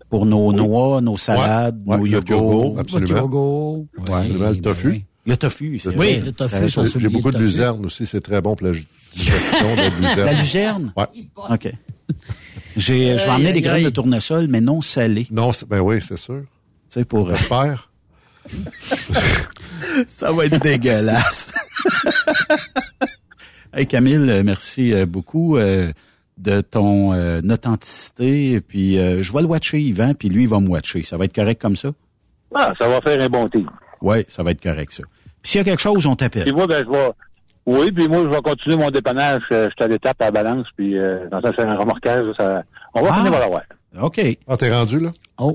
Pour 0.09 0.25
nos 0.25 0.51
noix, 0.51 0.99
nos 1.01 1.17
salades, 1.17 1.81
Ouais, 1.85 1.97
nos 1.97 2.03
ouais, 2.03 2.09
le 2.09 2.15
yogos. 2.15 2.33
yogourt, 2.35 2.79
absolument. 2.79 3.17
Yogourt. 3.19 3.77
Ouais, 3.79 4.13
Absolument, 4.13 4.49
le 4.49 4.53
ben 4.55 4.61
tofu. 4.61 4.87
oui. 4.89 5.05
Le 5.25 5.37
tofu, 5.37 5.77
c'est 5.79 5.89
Le 5.91 5.95
vrai. 5.97 6.15
Oui, 6.17 6.21
le 6.25 6.31
tofu, 6.31 6.99
J'ai- 6.99 7.07
beaucoup 7.09 7.27
le 7.29 7.33
de 7.37 7.43
luzerne 7.43 7.85
aussi, 7.85 8.05
c'est 8.07 8.21
très 8.21 8.41
bon 8.41 8.55
pour 8.55 8.67
la 8.67 8.73
digestion 8.73 9.75
de 9.75 9.81
la 9.81 9.89
luzerne. 9.99 10.25
La 10.25 10.33
luzerne? 10.33 10.93
Ouais. 10.97 11.05
OK. 11.51 11.71
J'ai, 12.75 13.17
je 13.19 13.23
vais 13.25 13.29
emmener 13.29 13.53
des 13.53 13.61
graines 13.61 13.83
de 13.83 13.89
tournesol, 13.89 14.47
mais 14.47 14.61
non 14.61 14.81
salées. 14.81 15.27
Non, 15.29 15.53
c'est- 15.53 15.67
ben 15.67 15.79
oui, 15.81 15.99
c'est 16.01 16.17
sûr. 16.17 16.41
Tu 16.41 16.99
sais, 16.99 17.05
pour... 17.05 17.29
euh, 17.29 17.35
J'espère. 17.37 17.89
Ça 20.07 20.31
va 20.31 20.45
être 20.45 20.59
dégueulasse. 20.61 21.51
hey 23.73 23.87
Camille, 23.87 24.29
euh, 24.29 24.43
merci 24.43 24.93
euh, 24.93 25.05
beaucoup 25.05 25.57
euh, 25.57 25.91
de 26.37 26.61
ton 26.61 27.13
euh, 27.13 27.41
authenticité. 27.49 28.61
Puis 28.61 28.97
euh, 28.99 29.21
je 29.23 29.33
vais 29.33 29.41
le 29.41 29.47
watcher, 29.47 29.79
Yvan, 29.79 30.13
puis 30.13 30.29
lui, 30.29 30.43
il 30.43 30.49
va 30.49 30.59
me 30.59 30.67
watcher. 30.69 31.03
Ça 31.03 31.17
va 31.17 31.25
être 31.25 31.35
correct 31.35 31.61
comme 31.61 31.75
ça? 31.75 31.89
Ah, 32.53 32.71
ça 32.79 32.87
va 32.87 32.99
faire 33.01 33.21
un 33.21 33.29
bon 33.29 33.47
team. 33.49 33.69
Oui, 34.01 34.23
ça 34.27 34.43
va 34.43 34.51
être 34.51 34.61
correct, 34.61 34.91
ça. 34.93 35.03
Puis 35.41 35.51
s'il 35.51 35.59
y 35.59 35.61
a 35.61 35.63
quelque 35.63 35.81
chose, 35.81 36.05
on 36.05 36.15
Puis 36.15 36.29
t'appelle. 36.29 36.53
moi, 36.53 36.67
ben, 36.67 36.83
je 36.85 36.91
vais. 36.91 37.09
Oui, 37.67 37.91
puis 37.91 38.07
moi, 38.07 38.23
je 38.23 38.29
vais 38.29 38.41
continuer 38.41 38.75
mon 38.75 38.89
dépannage. 38.89 39.41
Je 39.51 39.65
suis 39.69 39.83
à 39.83 39.87
l'étape 39.87 40.19
à 40.21 40.25
la 40.25 40.31
balance, 40.31 40.65
puis 40.75 40.97
euh, 40.97 41.27
dans 41.29 41.41
ça, 41.41 41.51
c'est 41.57 41.63
un 41.65 41.77
remorquage. 41.77 42.25
Ça... 42.37 42.63
On 42.95 43.03
va 43.03 43.09
Ah. 43.11 43.15
finir 43.17 43.31
par 43.31 43.39
l'avoir. 43.41 43.61
OK. 44.01 44.19
Ah, 44.47 44.57
t'es 44.57 44.73
rendu, 44.73 44.99
là? 44.99 45.09
Oh. 45.37 45.53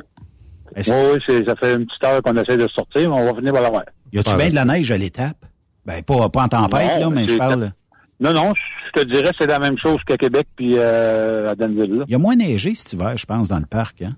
Oui, 0.76 0.82
oui, 0.88 1.18
c'est- 1.26 1.44
ça 1.46 1.54
fait 1.56 1.74
une 1.74 1.86
petite 1.86 2.04
heure 2.04 2.22
qu'on 2.22 2.36
essaie 2.36 2.56
de 2.56 2.68
sortir, 2.68 3.10
mais 3.10 3.16
on 3.18 3.24
va 3.32 3.34
finir 3.34 3.52
par 3.52 3.62
l'avoir. 3.62 3.82
Y 4.12 4.18
a-tu 4.18 4.30
Ah, 4.30 4.36
bien 4.36 4.44
ben, 4.46 4.50
de 4.50 4.54
la 4.54 4.64
neige 4.64 4.90
à 4.92 4.98
l'étape? 4.98 5.36
Ben, 5.84 6.02
pas, 6.02 6.28
pas 6.28 6.42
en 6.42 6.48
tempête, 6.48 7.00
Non, 7.00 7.10
là, 7.10 7.10
mais 7.10 7.26
je 7.28 7.36
parle... 7.36 7.70
Non, 8.18 8.32
non, 8.32 8.52
je 8.94 9.02
te 9.02 9.06
dirais 9.06 9.30
c'est 9.38 9.46
la 9.46 9.58
même 9.58 9.76
chose 9.78 9.98
qu'à 10.06 10.16
Québec 10.16 10.46
puis 10.56 10.72
euh, 10.76 11.48
à 11.50 11.54
Danville. 11.54 11.96
là. 11.98 12.04
Il 12.08 12.12
y 12.12 12.14
a 12.14 12.18
moins 12.18 12.36
neigé 12.36 12.74
cet 12.74 12.92
hiver, 12.94 13.16
je 13.18 13.26
pense, 13.26 13.48
dans 13.48 13.58
le 13.58 13.66
parc, 13.66 14.02
hein? 14.02 14.12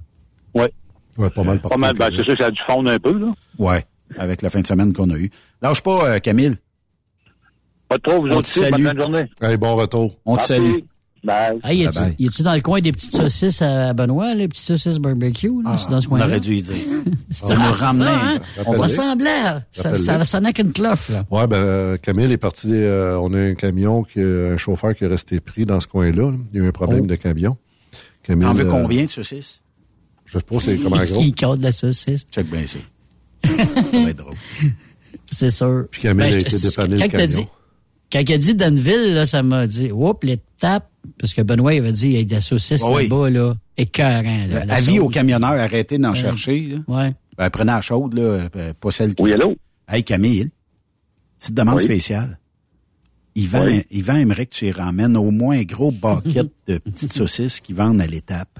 Oui. 0.54 0.66
Ouais, 1.16 1.30
pas 1.30 1.42
mal 1.42 1.60
Pas 1.60 1.76
mal. 1.76 1.94
Ben, 1.96 2.08
c'est 2.14 2.22
sûr 2.22 2.36
que 2.36 2.42
ça 2.42 2.46
a 2.46 2.50
dû 2.52 2.60
fondre 2.68 2.90
un 2.90 2.98
peu, 2.98 3.12
là. 3.18 3.30
Ouais, 3.58 3.84
avec 4.16 4.40
la 4.42 4.50
fin 4.50 4.60
de 4.60 4.66
semaine 4.68 4.92
qu'on 4.92 5.10
a 5.10 5.16
eue. 5.16 5.30
Lâche 5.62 5.82
pas, 5.82 6.14
euh, 6.14 6.18
Camille. 6.20 6.56
Pas 7.88 7.98
trop, 7.98 8.20
vous 8.20 8.28
On 8.28 8.36
autres 8.36 8.60
bonne 8.60 8.70
salue. 8.70 8.84
fin 8.86 8.94
de 8.94 9.00
journée. 9.00 9.24
Hey, 9.40 9.56
bon 9.56 9.74
retour. 9.74 10.16
On 10.24 10.36
te 10.36 10.40
Merci. 10.40 10.54
salue. 10.54 10.74
Bye. 11.24 11.58
Hey, 11.64 11.78
y 11.78 11.86
a-tu- 11.86 11.98
a-tu 12.26 12.42
dans 12.42 12.54
le 12.54 12.60
coin 12.60 12.80
des 12.80 12.92
petites 12.92 13.16
saucisses 13.16 13.60
à 13.60 13.92
Benoît, 13.92 14.34
les 14.34 14.46
petites 14.46 14.64
saucisses 14.66 14.98
barbecue, 14.98 15.50
là, 15.64 15.76
c'est 15.76 15.90
dans 15.90 16.00
ce 16.00 16.06
On 16.06 16.10
coin-là? 16.10 16.26
aurait 16.26 16.40
dû 16.40 16.54
y 16.56 16.62
dire. 16.62 16.74
C'est 17.30 17.44
On 17.44 17.48
nous 17.48 17.54
ah, 17.58 17.72
ramenait. 17.72 18.04
ça, 18.04 18.20
hein? 18.24 18.38
On 18.66 18.70
ressemblait. 18.72 19.28
Ça, 19.72 19.98
ça 19.98 20.24
sonnait 20.24 20.52
qu'une 20.52 20.72
cloche, 20.72 21.08
là. 21.10 21.24
Ouais, 21.30 21.46
ben, 21.46 21.98
Camille 21.98 22.32
est 22.32 22.36
parti, 22.38 22.68
euh, 22.70 23.18
on 23.18 23.34
a 23.34 23.38
un 23.38 23.54
camion, 23.54 24.02
qui, 24.02 24.20
euh, 24.20 24.54
un 24.54 24.56
chauffeur 24.56 24.94
qui 24.94 25.04
est 25.04 25.08
resté 25.08 25.40
pris 25.40 25.64
dans 25.66 25.80
ce 25.80 25.86
coin-là. 25.88 26.30
là. 26.30 26.36
Il 26.54 26.58
y 26.58 26.62
a 26.62 26.64
eu 26.64 26.68
un 26.68 26.72
problème 26.72 27.02
Oh. 27.04 27.06
de 27.06 27.16
camion. 27.16 27.56
Camille, 28.22 28.46
T'en 28.46 28.54
veux 28.54 28.66
euh, 28.66 28.70
combien 28.70 29.04
de 29.04 29.08
saucisses? 29.10 29.60
Je 30.24 30.38
sais 30.38 30.44
pas 30.44 30.56
c'est 30.60 30.76
comment 30.78 30.96
gros. 31.04 31.20
Il 31.20 31.34
compte 31.34 31.60
la 31.60 31.72
saucisse. 31.72 32.26
Check 32.32 32.48
bien 32.50 32.64
ça. 32.66 32.78
ça 33.48 33.98
va 34.04 34.10
être 34.10 34.16
drôle. 34.16 34.34
C'est 35.30 35.50
sûr. 35.50 35.84
Puis 35.90 36.02
Camille 36.02 36.24
Ben, 36.24 36.28
a 36.28 36.32
je- 36.32 36.38
été 36.38 36.58
dépanné 36.58 36.96
le 36.98 37.08
camion. 37.08 37.26
dit, 37.26 37.46
quand 38.12 38.20
il 38.20 38.32
a 38.32 38.38
dit 38.38 38.54
Danville, 38.54 39.14
là, 39.14 39.26
ça 39.26 39.42
m'a 39.42 39.66
dit, 39.66 39.90
oups, 39.92 40.24
l'étape, 40.24 40.88
parce 41.18 41.34
que 41.34 41.42
Benoît, 41.42 41.74
il 41.74 41.78
avait 41.78 41.92
dit, 41.92 42.08
il 42.08 42.12
y 42.18 42.20
a 42.20 42.24
de 42.24 42.32
la 42.32 42.40
saucisse 42.40 42.82
oui. 42.88 43.08
là-bas, 43.08 43.30
là, 43.30 43.54
écœurant, 43.76 44.46
là. 44.50 44.64
la 44.64 44.74
Avis 44.74 44.96
sauce. 44.96 44.98
aux 45.04 45.08
camionneurs, 45.08 45.52
arrêtez 45.52 45.98
d'en 45.98 46.10
Ouais. 46.10 46.14
chercher. 46.16 46.60
Là. 46.60 46.76
Ouais. 46.88 47.14
Ben, 47.36 47.50
prenez 47.50 47.72
la 47.72 47.80
chaude, 47.80 48.14
là, 48.14 48.48
euh, 48.56 48.72
pas 48.80 48.90
celle 48.90 49.14
qui... 49.14 49.22
Oui, 49.22 49.32
allô? 49.32 49.54
Hey, 49.88 50.02
Camille, 50.04 50.50
petite 51.38 51.54
demande 51.54 51.76
Oui. 51.76 51.82
spéciale. 51.84 52.38
Yvan, 53.36 53.64
Oui. 53.66 53.84
Yvan 53.90 54.16
aimerait 54.16 54.46
que 54.46 54.54
tu 54.54 54.66
y 54.66 54.72
ramènes 54.72 55.16
au 55.16 55.30
moins 55.30 55.58
un 55.58 55.62
gros 55.62 55.92
bucket 55.92 56.48
de 56.66 56.78
petites 56.78 57.12
saucisses 57.12 57.60
qui 57.60 57.72
vendent 57.72 58.00
à 58.00 58.06
l'étape. 58.06 58.58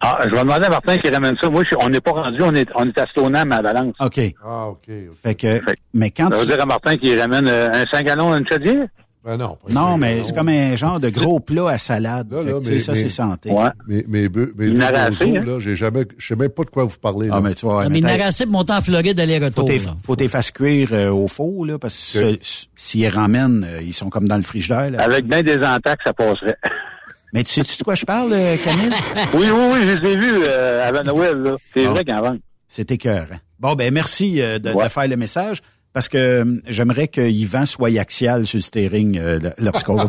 Ah, 0.00 0.20
je 0.26 0.30
vais 0.30 0.42
demander 0.42 0.66
à 0.66 0.70
Martin 0.70 0.96
qui 0.96 1.10
ramène 1.10 1.34
ça. 1.42 1.50
Moi, 1.50 1.64
je- 1.70 1.76
on 1.84 1.88
n'est 1.88 2.00
pas 2.00 2.12
rendu, 2.12 2.38
on 2.40 2.54
est, 2.54 2.68
on 2.76 2.84
est 2.86 2.98
à 2.98 3.06
Stoneham 3.06 3.50
à 3.50 3.60
Valence. 3.60 3.94
OK. 4.00 4.20
Ah, 4.44 4.68
OK. 4.68 4.78
ok. 4.88 5.16
Fait 5.24 5.34
que, 5.34 5.58
Fait- 5.60 5.76
mais 5.92 6.10
quand 6.12 6.30
Ça 6.30 6.36
veut 6.36 6.42
tu... 6.42 6.48
dire 6.52 6.62
à 6.62 6.66
Martin 6.66 6.96
qui 6.96 7.14
ramène 7.16 7.48
euh, 7.48 7.68
un 7.72 7.84
5 7.92 8.06
gallons 8.06 8.32
d'une 8.34 8.46
chaudière? 8.48 8.86
Ben 9.28 9.36
non. 9.36 9.58
pas 9.62 9.70
Non, 9.72 9.98
mais 9.98 10.24
c'est 10.24 10.34
comme 10.34 10.48
un 10.48 10.74
genre 10.74 10.98
de 11.00 11.10
gros 11.10 11.38
plat 11.38 11.68
à 11.68 11.76
salade. 11.78 12.32
Là, 12.32 12.38
Fait 12.38 12.44
là, 12.46 12.52
que, 12.54 12.58
tu 12.60 12.64
sais, 12.64 12.72
mais- 12.72 12.80
ça, 12.80 12.92
mais- 12.92 12.98
c'est 12.98 13.08
santé. 13.10 13.50
Ouais. 13.50 13.58
En 13.58 14.94
a 14.94 15.00
assez, 15.00 15.26
bozos, 15.26 15.36
hein? 15.36 15.42
là, 15.46 15.60
j'ai 15.60 15.76
jamais, 15.76 16.04
je 16.16 16.26
sais 16.28 16.36
même 16.36 16.48
pas 16.48 16.64
de 16.64 16.70
quoi 16.70 16.84
vous 16.84 16.96
parlez, 16.98 17.28
là. 17.28 17.34
Ah, 17.36 17.40
mais 17.42 17.52
tu 17.54 17.66
vois, 17.66 17.82
Ça 17.82 17.90
mais 17.90 18.00
narrassé 18.00 18.46
de 18.46 18.50
monter 18.50 18.72
en 18.72 18.80
Floride 18.80 19.20
là. 19.86 19.96
faut 20.06 20.16
t'es 20.16 20.28
faire 20.28 20.52
cuire 20.52 20.88
euh, 20.92 21.10
au 21.10 21.28
four, 21.28 21.66
là, 21.66 21.78
parce 21.78 21.94
que 22.14 22.38
ce- 22.40 22.66
s'ils 22.74 23.06
ramènent, 23.08 23.66
euh, 23.68 23.82
ils 23.82 23.92
sont 23.92 24.08
comme 24.08 24.28
dans 24.28 24.36
le 24.38 24.42
frigidaire. 24.42 24.90
Là. 24.92 25.02
Avec 25.02 25.26
bien 25.26 25.42
des 25.42 25.58
entaques, 25.58 26.00
ça 26.06 26.14
passerait. 26.14 26.56
Mais 27.34 27.44
tu 27.44 27.52
sais-tu 27.52 27.76
de 27.76 27.82
quoi 27.82 27.94
je 27.94 28.06
parle, 28.06 28.32
euh, 28.32 28.56
Camille? 28.64 28.88
oui, 29.34 29.46
oui, 29.52 29.64
oui, 29.72 29.78
je 29.82 30.02
les 30.02 30.10
ai 30.12 30.16
vus 30.16 30.42
euh, 30.46 30.88
avant 30.88 31.02
Noël, 31.04 31.36
là. 31.36 31.56
C'est 31.74 31.84
vrai 31.84 32.02
qu'en 32.02 32.22
vente. 32.22 32.38
C'est 32.66 32.90
écœurant. 32.90 33.36
Bon, 33.60 33.74
ben 33.74 33.92
merci 33.92 34.40
euh, 34.40 34.58
de, 34.58 34.70
Ouais. 34.72 34.84
de 34.84 34.88
faire 34.88 35.08
le 35.08 35.16
message, 35.16 35.60
parce 35.92 36.08
que 36.08 36.18
euh, 36.18 36.60
j'aimerais 36.68 37.08
que 37.08 37.20
Yvan 37.20 37.66
soit 37.66 37.98
axial 37.98 38.46
sur 38.46 38.58
le 38.58 38.62
steering 38.62 39.18
euh, 39.18 39.38
lorsqu'on 39.58 39.96
va... 39.96 40.06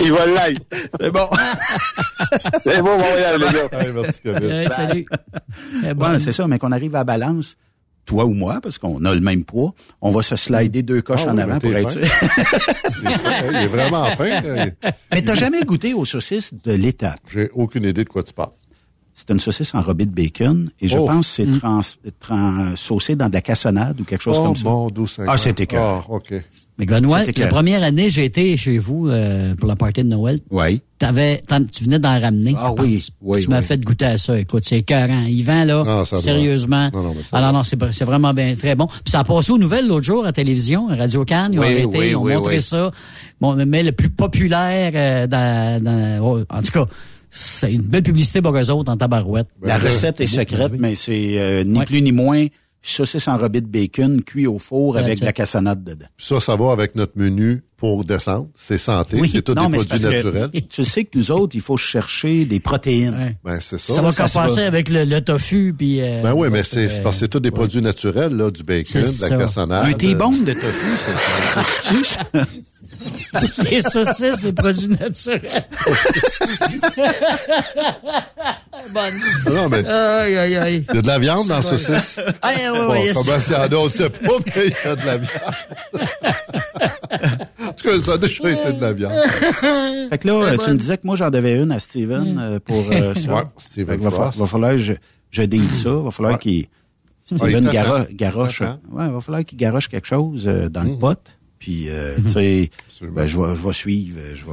Il 0.00 0.12
va 0.12 0.26
l'être. 0.26 0.62
C'est 1.00 1.10
bon. 1.10 1.28
C'est 2.60 2.78
bon, 2.78 2.96
bon 2.96 3.02
voyage, 3.02 3.38
les 3.38 3.46
gars. 3.46 3.92
Merci. 3.94 4.20
Ouais, 4.24 4.66
salut. 4.74 5.06
Eh, 5.84 6.18
c'est 6.18 6.32
ça, 6.32 6.46
mais 6.46 6.58
qu'on 6.58 6.72
arrive 6.72 6.94
à 6.94 6.98
la 6.98 7.04
balance, 7.04 7.56
toi 8.06 8.24
ou 8.24 8.32
moi, 8.32 8.60
parce 8.62 8.78
qu'on 8.78 9.04
a 9.04 9.14
le 9.14 9.20
même 9.20 9.44
poids, 9.44 9.74
on 10.00 10.10
va 10.10 10.22
se 10.22 10.36
slider 10.36 10.82
deux 10.82 11.02
coches 11.02 11.24
Ah 11.26 11.32
en 11.32 11.36
oui, 11.36 11.42
avant 11.42 11.58
pour 11.58 11.74
être 11.74 11.90
sûr. 11.90 12.00
Il 13.50 13.56
est 13.56 13.66
vraiment 13.66 14.06
fin. 14.16 14.40
là. 14.40 14.66
mais 15.12 15.22
t'as 15.22 15.34
jamais 15.34 15.62
goûté 15.62 15.94
aux 15.94 16.04
saucisses 16.04 16.54
de 16.54 16.72
l'étape? 16.72 17.20
J'ai 17.32 17.50
aucune 17.52 17.84
idée 17.84 18.04
de 18.04 18.08
quoi 18.08 18.22
tu 18.22 18.32
parles. 18.32 18.52
C'est 19.14 19.30
une 19.30 19.40
saucisse 19.40 19.74
enrobée 19.74 20.06
de 20.06 20.10
bacon 20.10 20.70
et 20.80 20.88
je 20.88 20.96
Oh. 20.96 21.06
pense 21.06 21.36
que 21.36 21.44
c'est 21.44 21.58
trans, 21.60 21.80
trans- 22.18 22.76
saucé 22.76 23.14
dans 23.14 23.28
de 23.28 23.34
la 23.34 23.42
cassonade 23.42 24.00
ou 24.00 24.04
quelque 24.04 24.22
chose 24.22 24.36
oh, 24.40 24.44
comme 24.44 24.56
ça. 24.56 24.62
bon, 24.64 24.88
douce. 24.90 25.20
Ah, 25.26 25.36
c'était. 25.36 25.68
Ah, 25.76 26.02
OK. 26.08 26.32
Mais 26.78 26.86
Benoît, 26.86 27.20
la 27.36 27.46
première 27.48 27.82
année, 27.82 28.08
j'ai 28.08 28.24
été 28.24 28.56
chez 28.56 28.78
vous 28.78 29.06
euh, 29.08 29.54
pour 29.56 29.68
la 29.68 29.76
party 29.76 30.02
de 30.02 30.08
Noël. 30.08 30.40
Oui. 30.50 30.80
T'avais, 30.98 31.42
t'en- 31.46 31.62
tu 31.62 31.84
venais 31.84 31.98
d'en 31.98 32.18
ramener. 32.18 32.54
Ah 32.56 32.72
oui, 32.78 33.04
oui, 33.20 33.42
Tu 33.42 33.48
m'as 33.50 33.58
oui. 33.60 33.64
fait 33.66 33.78
goûter 33.84 34.06
à 34.06 34.16
ça. 34.18 34.38
Écoute, 34.40 34.62
c'est 34.66 34.78
écœurant. 34.78 35.24
Yvan, 35.28 35.64
là, 35.64 35.82
Ah, 35.86 36.04
ça 36.06 36.16
doit. 36.16 36.22
sérieusement. 36.24 36.88
Non, 36.94 37.02
non, 37.02 37.12
mais 37.14 37.22
ça 37.22 37.28
ah 37.32 37.40
non, 37.42 37.58
non, 37.58 37.62
c'est, 37.64 37.76
c'est 37.92 38.06
vraiment 38.06 38.32
bien, 38.32 38.54
très 38.56 38.74
bon. 38.74 38.86
Puis 38.86 39.10
ça 39.10 39.20
a 39.20 39.24
passé 39.24 39.52
aux 39.52 39.58
nouvelles 39.58 39.86
l'autre 39.86 40.06
jour 40.06 40.22
à 40.22 40.28
la 40.28 40.32
télévision, 40.32 40.88
à 40.88 40.96
Radio 40.96 41.24
Cannes. 41.26 41.52
Ils 41.52 41.58
ont 41.58 41.62
arrêté, 41.62 41.84
oui, 41.86 42.06
ils 42.08 42.16
ont 42.16 42.22
oui, 42.22 42.34
montré 42.34 42.56
oui. 42.56 42.62
ça. 42.62 42.90
Bon, 43.40 43.54
mais 43.66 43.82
le 43.82 43.92
plus 43.92 44.08
populaire 44.08 44.92
euh, 44.94 45.26
dans, 45.26 45.82
dans- 45.84 46.26
oh, 46.26 46.40
en 46.48 46.62
tout 46.62 46.72
cas, 46.72 46.86
c'est 47.34 47.72
une 47.72 47.80
belle 47.82 48.02
publicité 48.02 48.42
pour 48.42 48.54
eux 48.54 48.70
autres 48.70 48.92
en 48.92 48.96
tabarouette. 48.98 49.48
La 49.62 49.78
recette 49.78 50.20
est 50.20 50.26
secrète, 50.26 50.72
mais 50.78 50.94
c'est 50.94 51.38
euh, 51.38 51.64
ni 51.64 51.78
Ouais. 51.78 51.86
plus 51.86 52.02
ni 52.02 52.12
moins 52.12 52.46
saucisse 52.84 53.28
enrobée 53.28 53.60
de 53.60 53.68
bacon 53.68 54.22
cuit 54.22 54.46
au 54.48 54.58
four 54.58 54.98
avec 54.98 55.20
de 55.20 55.24
la 55.24 55.32
cassonade 55.32 55.82
dedans. 55.84 56.06
Ça, 56.18 56.40
ça 56.40 56.56
va 56.56 56.72
avec 56.72 56.94
notre 56.96 57.12
menu 57.16 57.62
pour 57.76 58.04
descendre. 58.04 58.48
C'est 58.56 58.76
santé. 58.76 59.18
Oui, 59.20 59.30
c'est 59.32 59.40
tous 59.42 59.54
non, 59.54 59.70
des 59.70 59.76
produits 59.76 59.88
parce 59.88 60.02
que 60.02 60.08
naturels. 60.08 60.50
Tu 60.68 60.84
sais 60.84 61.04
que 61.04 61.16
nous 61.16 61.30
autres, 61.30 61.54
il 61.54 61.60
faut 61.62 61.76
chercher 61.76 62.44
des 62.44 62.58
protéines. 62.60 63.14
Ouais. 63.14 63.36
Ben, 63.44 63.60
c'est 63.60 63.78
ça. 63.78 63.94
Ça, 63.94 64.02
va 64.02 64.12
compenser 64.12 64.62
avec 64.64 64.88
le, 64.90 65.04
le 65.04 65.20
tofu 65.20 65.72
puis. 65.78 66.00
euh, 66.00 66.22
Ben 66.22 66.34
oui, 66.34 66.48
mais 66.50 66.64
c'est 66.64 66.86
euh, 66.92 67.02
parce 67.04 67.16
que 67.16 67.20
c'est 67.20 67.28
tous 67.28 67.40
des 67.40 67.50
produits 67.52 67.82
naturels, 67.82 68.36
là, 68.36 68.50
du 68.50 68.62
bacon, 68.64 69.00
de 69.00 69.30
la 69.30 69.38
cassonade. 69.38 69.86
Un 69.86 69.92
T-bone 69.92 70.44
de 70.44 70.52
tofu, 70.52 70.86
c'est. 70.98 72.40
Les 73.70 73.82
saucisses, 73.82 74.40
des 74.40 74.52
produits 74.52 74.88
naturels. 74.88 75.40
Bonne. 78.92 79.14
Non, 79.54 79.68
mais 79.68 79.86
Aïe, 79.86 80.36
aïe, 80.36 80.56
aïe. 80.56 80.84
il 80.90 80.94
y 80.94 80.98
a 80.98 81.02
de 81.02 81.06
la 81.06 81.18
viande 81.18 81.48
dans 81.48 81.56
la 81.56 81.62
saucisse. 81.62 82.18
Ah, 82.42 82.48
ouais, 82.50 82.70
ouais, 82.70 82.78
Bon, 82.86 82.92
ouais, 82.92 83.10
comment 83.14 83.34
est-ce 83.36 83.44
qu'il 83.46 83.54
y 83.54 83.56
en 83.56 83.60
a, 83.62 83.74
on 83.74 83.86
ne 83.86 83.90
sait 83.90 84.10
pas, 84.10 84.28
mais 84.46 84.52
il 84.66 84.74
y 84.84 84.88
a 84.88 84.96
de 84.96 85.06
la 85.06 85.16
viande. 85.18 85.30
en 87.68 87.72
tout 87.72 87.84
cas, 87.88 88.00
ça 88.04 88.12
a 88.12 88.18
déjà 88.18 88.50
été 88.50 88.72
de 88.72 88.80
la 88.80 88.92
viande. 88.92 89.12
Fait 90.10 90.18
que 90.18 90.28
là, 90.28 90.56
tu 90.58 90.70
me 90.70 90.76
disais 90.76 90.96
que 90.96 91.06
moi, 91.06 91.16
j'en 91.16 91.30
devais 91.30 91.60
une 91.62 91.72
à 91.72 91.78
Steven 91.78 92.38
euh, 92.38 92.58
pour 92.60 92.84
euh, 92.90 93.14
ça. 93.14 93.32
Ouais, 93.34 93.42
Steven 93.58 93.94
Fait 93.94 93.98
que 93.98 94.02
va, 94.04 94.10
fa- 94.10 94.30
va 94.36 94.46
falloir 94.46 94.72
que 94.72 94.76
je, 94.78 94.92
je 95.30 95.42
deal 95.42 95.72
ça. 95.72 95.90
Va 95.90 96.10
falloir 96.10 96.34
Ouais. 96.34 96.38
qu'il... 96.40 96.66
Steven 97.24 97.70
garoche... 98.14 98.60
Ouais, 98.60 99.08
va 99.08 99.20
falloir 99.20 99.44
qu'il 99.44 99.56
garoche 99.58 99.88
quelque 99.88 100.06
chose 100.08 100.44
euh, 100.46 100.68
dans 100.68 100.82
le 100.82 100.90
Mhm. 100.90 100.98
pot. 100.98 101.18
Puis, 101.62 101.84
euh, 101.90 102.16
tu 102.24 102.28
sais, 102.30 102.70
ben, 103.02 103.24
je 103.24 103.38
vais, 103.40 103.54
je 103.54 103.64
vais 103.64 103.72
suivre, 103.72 104.18
je 104.34 104.44
vais, 104.44 104.50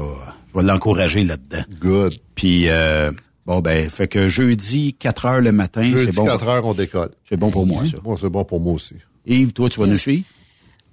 je 0.54 0.54
vais 0.60 0.64
l'encourager 0.64 1.24
là-dedans. 1.24 1.64
Good. 1.82 2.14
Puis, 2.36 2.70
euh, 2.70 3.10
bon, 3.48 3.62
ben, 3.62 3.90
fait 3.90 4.08
que 4.08 4.28
jeudi, 4.30 4.94
4 4.94 5.26
heures 5.26 5.42
le 5.42 5.52
matin, 5.52 5.82
Jeudi, 5.82 6.06
c'est 6.12 6.16
bon. 6.16 6.26
4 6.28 6.48
heures, 6.48 6.66
on 6.66 6.76
décolle. 6.76 7.10
C'est 7.24 7.36
bon 7.38 7.50
pour 7.50 7.66
moi, 7.66 7.84
ça. 7.88 7.98
Moi, 8.04 8.16
c'est 8.22 8.30
bon 8.30 8.44
pour 8.46 8.60
moi 8.62 8.74
aussi. 8.74 8.94
Yves, 9.26 9.54
toi, 9.54 9.70
tu 9.72 9.80
vas 9.80 9.88
nous 9.88 9.96
suivre? 9.96 10.24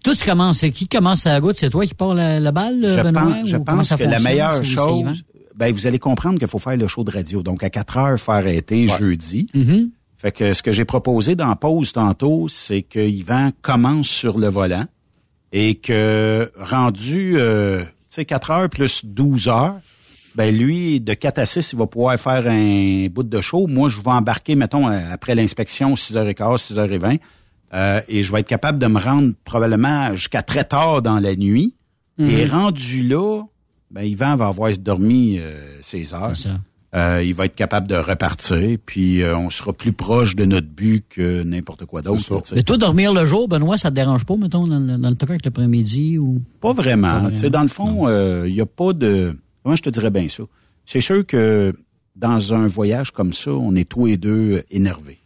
Toi, 0.02 0.14
tu 0.14 0.24
commences. 0.24 0.60
Qui 0.72 0.88
commence 0.88 1.26
à 1.26 1.34
la 1.34 1.40
goutte? 1.40 1.56
C'est 1.58 1.68
toi 1.68 1.84
qui 1.84 1.92
pars 1.92 2.14
la, 2.14 2.40
la 2.40 2.50
balle, 2.50 2.80
Je 2.82 3.02
Benoît? 3.02 3.22
pense, 3.22 3.48
je 3.50 3.56
ou 3.58 3.64
comment 3.64 3.76
pense 3.78 3.88
ça 3.88 3.96
que 3.98 4.04
la 4.04 4.12
fonctionne, 4.12 4.32
meilleure 4.32 4.64
Yvan? 4.64 4.64
chose, 4.64 5.24
ben, 5.54 5.70
vous 5.74 5.86
allez 5.86 5.98
comprendre 5.98 6.38
qu'il 6.38 6.48
faut 6.48 6.58
faire 6.58 6.78
le 6.78 6.86
show 6.86 7.04
de 7.04 7.10
radio. 7.10 7.42
Donc, 7.42 7.62
à 7.62 7.68
4 7.68 7.98
heures, 7.98 8.18
faut 8.18 8.32
arrêter 8.32 8.86
jeudi. 8.88 9.48
Mhm. 9.52 9.90
Fait 10.16 10.32
que 10.32 10.54
ce 10.54 10.62
que 10.62 10.72
j'ai 10.72 10.86
proposé 10.86 11.34
dans 11.34 11.54
pause 11.56 11.92
tantôt, 11.92 12.48
c'est 12.48 12.80
que 12.80 13.00
Yvan 13.00 13.50
commence 13.60 14.06
sur 14.08 14.38
le 14.38 14.48
volant 14.48 14.86
et 15.58 15.76
que 15.76 16.52
rendu, 16.60 17.36
euh, 17.38 17.82
tu 17.82 17.88
sais, 18.10 18.24
4 18.26 18.50
heures 18.50 18.68
plus 18.68 19.06
12 19.06 19.48
heures, 19.48 19.76
ben 20.34 20.54
lui, 20.54 21.00
de 21.00 21.14
4 21.14 21.38
à 21.38 21.46
6, 21.46 21.72
il 21.72 21.78
va 21.78 21.86
pouvoir 21.86 22.18
faire 22.18 22.46
un 22.46 23.06
bout 23.06 23.22
de 23.22 23.40
show. 23.40 23.66
Moi, 23.66 23.88
je 23.88 24.02
vais 24.02 24.10
embarquer, 24.10 24.54
mettons, 24.54 24.86
après 24.86 25.34
l'inspection, 25.34 25.94
6h15, 25.94 26.74
6h20, 26.74 27.20
euh, 27.72 28.02
et 28.06 28.22
je 28.22 28.30
vais 28.32 28.40
être 28.40 28.48
capable 28.48 28.78
de 28.78 28.86
me 28.86 29.00
rendre 29.00 29.32
probablement 29.46 30.14
jusqu'à 30.14 30.42
très 30.42 30.64
tard 30.64 31.00
dans 31.00 31.18
la 31.18 31.34
nuit. 31.34 31.74
Mhm. 32.18 32.28
Et 32.28 32.44
rendu 32.44 33.02
là, 33.02 33.42
ben 33.90 34.02
Yvan 34.02 34.36
va 34.36 34.48
avoir 34.48 34.76
dormi 34.76 35.38
euh, 35.38 35.78
ses 35.80 36.12
heures. 36.12 36.36
C'est 36.36 36.48
ça. 36.48 36.60
Euh, 36.96 37.22
il 37.22 37.34
va 37.34 37.44
être 37.44 37.54
capable 37.54 37.86
de 37.88 37.94
repartir, 37.94 38.78
puis 38.86 39.22
euh, 39.22 39.36
on 39.36 39.50
sera 39.50 39.72
plus 39.74 39.92
proche 39.92 40.34
de 40.34 40.46
notre 40.46 40.66
but 40.68 41.04
que 41.10 41.42
n'importe 41.42 41.84
quoi 41.84 42.00
d'autre. 42.00 42.32
là, 42.34 42.40
tu 42.40 42.48
sais. 42.48 42.54
Mais 42.56 42.62
toi, 42.62 42.78
dormir 42.78 43.12
le 43.12 43.26
jour, 43.26 43.48
Benoît, 43.48 43.76
ça 43.76 43.90
te 43.90 43.96
dérange 43.96 44.24
pas, 44.24 44.36
mettons, 44.36 44.66
dans 44.66 44.78
le, 44.78 44.96
dans 44.96 45.10
le 45.10 45.14
truck 45.14 45.44
l'après-midi 45.44 46.16
ou? 46.18 46.40
Pas 46.60 46.72
vraiment. 46.72 47.20
Pas 47.24 47.30
Tu 47.32 47.36
sais, 47.36 47.50
dans 47.50 47.60
le 47.62 47.68
fond, 47.68 48.08
il 48.46 48.52
n'y 48.54 48.60
a 48.62 48.66
pas 48.66 48.92
de... 48.94 49.36
Comment 49.62 49.76
je 49.76 49.82
te 49.82 49.90
dirais 49.90 50.10
bien 50.10 50.26
ça? 50.28 50.44
C'est 50.86 51.00
sûr 51.02 51.26
que 51.26 51.74
dans 52.14 52.54
un 52.54 52.66
voyage 52.66 53.10
comme 53.10 53.32
ça, 53.34 53.50
on 53.50 53.74
est 53.74 53.86
tous 53.86 54.06
les 54.06 54.16
deux 54.16 54.62
énervés. 54.70 55.18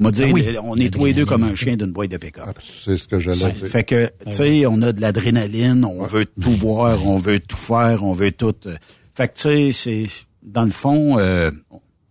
On 0.00 0.04
va 0.04 0.12
dire, 0.12 0.28
Ah 0.30 0.32
oui. 0.32 0.46
on 0.62 0.76
est 0.76 0.94
tous 0.94 1.04
les 1.04 1.12
deux 1.12 1.26
comme 1.26 1.42
un 1.42 1.54
chien 1.56 1.76
d'une 1.76 1.90
boîte 1.92 2.12
de 2.12 2.16
pick-up. 2.16 2.56
C'est 2.62 2.96
ce 2.96 3.06
que 3.08 3.18
j'allais 3.18 3.52
dire. 3.52 3.66
Fait 3.66 3.82
que, 3.84 4.06
tu 4.24 4.32
sais, 4.32 4.64
on 4.66 4.80
a 4.80 4.92
de 4.92 5.00
l'adrénaline, 5.00 5.84
on 5.84 6.04
veut 6.04 6.24
tout 6.40 6.52
voir, 6.52 7.04
on 7.04 7.18
veut 7.18 7.40
tout 7.40 7.56
faire, 7.56 8.02
on 8.04 8.12
veut 8.14 8.30
tout. 8.32 8.54
euh. 8.66 8.76
Fait 9.14 9.26
que, 9.28 9.34
tu 9.34 9.40
sais, 9.42 9.72
c'est 9.72 10.04
dans 10.42 10.64
le 10.64 10.70
fond, 10.70 11.18
euh, 11.18 11.50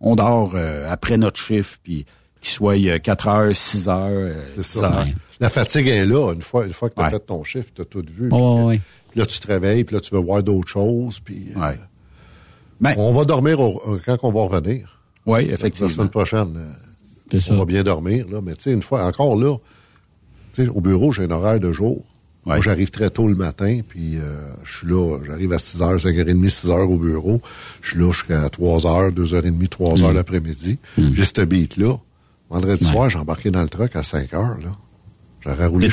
on 0.00 0.16
dort 0.16 0.52
euh, 0.54 0.90
après 0.90 1.16
notre 1.16 1.38
chiffre, 1.40 1.78
puis 1.82 2.04
qu'il 2.40 2.50
soit 2.50 2.76
euh, 2.78 2.98
4 2.98 3.28
heures, 3.28 3.54
6 3.56 3.88
heures, 3.88 4.08
euh, 4.10 4.34
C'est 4.56 4.62
10 4.62 4.80
ça. 4.80 4.86
heures. 5.00 5.06
La 5.40 5.48
fatigue 5.48 5.86
est 5.88 6.04
là. 6.06 6.32
Une 6.34 6.42
fois, 6.42 6.66
une 6.66 6.72
fois 6.72 6.88
que 6.90 6.94
tu 6.94 7.00
as 7.00 7.04
Ouais. 7.04 7.10
fait 7.10 7.20
ton 7.20 7.44
chiffre, 7.44 7.68
tu 7.74 7.82
as 7.82 7.84
tout 7.84 8.04
vu. 8.08 8.24
Ouais, 8.24 8.28
puis, 8.30 8.38
ouais, 8.38 8.64
ouais. 8.64 8.80
puis 9.10 9.20
là, 9.20 9.26
tu 9.26 9.38
te 9.38 9.46
réveilles, 9.46 9.84
puis 9.84 9.94
là, 9.94 10.00
tu 10.00 10.12
veux 10.14 10.20
voir 10.20 10.42
d'autres 10.42 10.68
choses. 10.68 11.20
Puis, 11.20 11.52
euh, 11.56 11.74
Ben- 12.80 12.94
on 12.96 13.12
va 13.12 13.24
dormir 13.24 13.58
au- 13.60 13.80
euh, 13.88 14.00
quand 14.04 14.18
on 14.22 14.32
va 14.32 14.42
revenir. 14.42 15.00
Oui, 15.26 15.46
La 15.46 15.54
effectivement. 15.54 15.88
semaine 15.90 16.08
prochaine, 16.10 16.54
euh, 16.56 16.72
C'est 17.30 17.40
ça. 17.40 17.54
on 17.54 17.58
va 17.58 17.64
bien 17.64 17.82
dormir. 17.82 18.26
Là. 18.28 18.40
Mais 18.42 18.54
tu 18.54 18.62
sais, 18.64 18.72
une 18.72 18.82
fois, 18.82 19.04
encore 19.04 19.36
là, 19.36 19.56
tu 20.54 20.64
sais, 20.64 20.68
au 20.70 20.80
bureau, 20.80 21.12
j'ai 21.12 21.24
un 21.24 21.30
horaire 21.30 21.60
de 21.60 21.72
jour. 21.72 22.04
Moi, 22.56 22.60
j'arrive 22.62 22.90
très 22.90 23.10
tôt 23.10 23.28
le 23.28 23.34
matin, 23.34 23.80
puis 23.88 24.16
euh, 24.16 24.50
je 24.64 24.78
suis 24.78 24.86
là, 24.86 25.18
j'arrive 25.26 25.52
à 25.52 25.56
6h, 25.58 25.98
5h30, 26.00 26.48
6h 26.48 26.70
au 26.80 26.96
bureau. 26.96 27.40
Je 27.82 27.90
suis 27.90 27.98
là 27.98 28.10
jusqu'à 28.12 28.46
3h, 28.48 29.12
2h30, 29.12 29.68
3h 29.68 30.10
Mm. 30.10 30.14
l'après-midi. 30.14 30.78
J'ai 30.96 31.24
ce 31.24 31.40
beat-là. 31.44 31.96
Vendredi 32.50 32.84
soir, 32.84 33.10
j'ai 33.10 33.18
embarqué 33.18 33.50
dans 33.50 33.62
le 33.62 33.68
truck 33.68 33.94
à 33.96 34.00
5h. 34.02 34.32
Là. 34.62 34.76
J'aurais 35.40 35.66
roulé, 35.66 35.88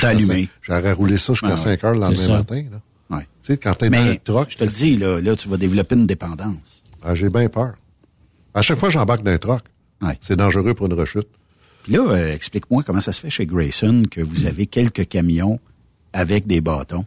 roulé 0.94 1.18
ça 1.18 1.32
jusqu'à 1.34 1.48
Ouais, 1.48 1.52
ouais. 1.66 1.76
5h 1.76 1.92
le 1.92 2.00
lendemain 2.00 2.38
matin. 2.38 2.64
Là. 2.72 3.16
Ouais. 3.18 3.22
Tu 3.42 3.52
sais, 3.52 3.58
quand 3.58 3.74
t'es 3.74 3.90
dans 3.90 4.04
le 4.04 4.16
truck, 4.16 4.50
je 4.50 4.56
te 4.56 4.64
le 4.64 4.70
dis, 4.70 4.96
là, 4.96 5.20
là, 5.20 5.36
tu 5.36 5.48
vas 5.48 5.56
développer 5.58 5.94
une 5.94 6.06
dépendance. 6.06 6.82
ah, 7.04 7.14
j'ai 7.14 7.28
bien 7.28 7.48
peur. 7.48 7.74
À 8.54 8.62
chaque 8.62 8.78
fois 8.78 8.88
que 8.88 8.94
j'embarque 8.94 9.22
dans 9.22 9.30
un 9.32 9.38
truck, 9.38 9.62
c'est 10.22 10.36
dangereux 10.36 10.74
pour 10.74 10.86
une 10.86 10.94
rechute. 10.94 11.28
Puis 11.84 11.92
là, 11.92 12.00
euh, 12.08 12.34
explique-moi 12.34 12.82
comment 12.84 12.98
ça 13.00 13.12
se 13.12 13.20
fait 13.20 13.30
chez 13.30 13.46
Grayson 13.46 14.02
que 14.10 14.20
Hmm. 14.20 14.24
vous 14.24 14.46
avez 14.46 14.66
quelques 14.66 15.06
camions 15.06 15.60
avec 16.16 16.46
des 16.46 16.60
bâtons. 16.60 17.04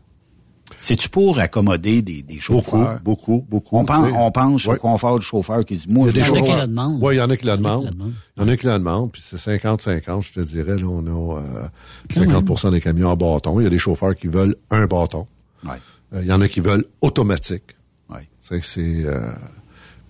C'est-tu 0.80 1.10
pour 1.10 1.40
accommoder 1.40 2.03
des, 2.03 2.22
des 2.22 2.40
chauffeurs? 2.40 2.99
Beaucoup, 3.03 3.44
beaucoup. 3.49 3.76
On 3.76 3.86
pense, 3.86 4.07
on 4.15 4.31
pense 4.31 4.68
au 4.68 4.76
confort 4.76 5.18
du 5.19 5.26
chauffeur 5.26 5.65
qui 5.65 5.76
dit, 5.76 5.86
moi, 5.90 6.07
Il 6.10 6.15
y 6.15 6.19
a 6.19 6.22
des 6.22 6.27
je 6.27 6.31
veux- 6.31 6.38
chauffeurs. 6.38 6.68
Oui, 7.02 7.15
il 7.15 7.18
y 7.18 7.22
en 7.22 7.30
a 7.30 7.36
qui 7.36 7.45
la 7.45 7.57
demandent. 7.57 7.91
Il 8.38 8.41
y 8.41 8.45
en 8.45 8.48
a 8.48 8.56
qui 8.56 8.65
la 8.68 8.77
demandent, 8.77 9.11
puis 9.11 9.22
c'est 9.27 9.38
50-50, 9.38 10.22
je 10.27 10.34
te 10.34 10.40
dirais. 10.41 10.77
Là, 10.77 10.86
on 10.86 11.06
a 11.07 11.40
euh, 11.41 11.68
50% 12.14 12.72
des 12.72 12.81
camions 12.81 13.10
en 13.10 13.15
bâton. 13.18 13.60
Il 13.60 13.64
y 13.64 13.68
a 13.68 13.69
des 13.72 13.80
chauffeurs 13.80 14.15
qui 14.15 14.27
veulent 14.27 14.56
un 14.69 14.86
bâton. 14.86 15.26
Ouais. 15.65 15.72
Euh, 16.14 16.22
il 16.22 16.27
y 16.27 16.31
en 16.31 16.40
a 16.40 16.48
qui 16.48 16.60
veulent 16.60 16.86
automatique. 17.02 17.76
Ouais. 18.10 18.30
Tu 18.48 18.56
sais, 18.56 18.61
c'est... 18.64 19.06
euh, 19.06 19.31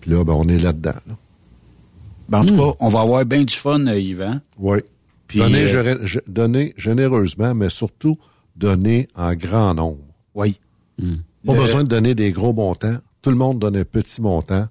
puis 0.02 0.10
là, 0.10 0.22
ben, 0.24 0.34
on 0.34 0.46
est 0.46 0.58
là-dedans. 0.58 0.92
là. 1.08 1.14
Ben, 2.28 2.40
en 2.40 2.44
tout 2.44 2.56
cas, 2.56 2.76
on 2.80 2.88
va 2.90 3.00
avoir 3.00 3.24
bien 3.24 3.42
du 3.44 3.54
fun, 3.54 3.86
euh, 3.86 3.98
Yvan. 3.98 4.40
Oui. 4.58 4.78
Puis, 5.26 5.38
donner, 5.38 5.64
euh, 5.74 6.68
généreusement, 6.76 7.54
mais 7.54 7.70
surtout 7.70 8.18
donner 8.56 9.08
en 9.14 9.34
grand 9.34 9.74
nombre. 9.74 9.98
Oui. 10.34 10.58
Pas 11.46 11.54
Le- 11.54 11.60
besoin 11.60 11.82
de 11.84 11.88
donner 11.88 12.14
des 12.14 12.32
gros 12.32 12.52
montants. 12.52 12.96
Tout 13.22 13.30
le 13.30 13.36
monde 13.36 13.58
donne 13.58 13.76
un 13.76 13.84
petit 13.84 14.20
montant, 14.20 14.66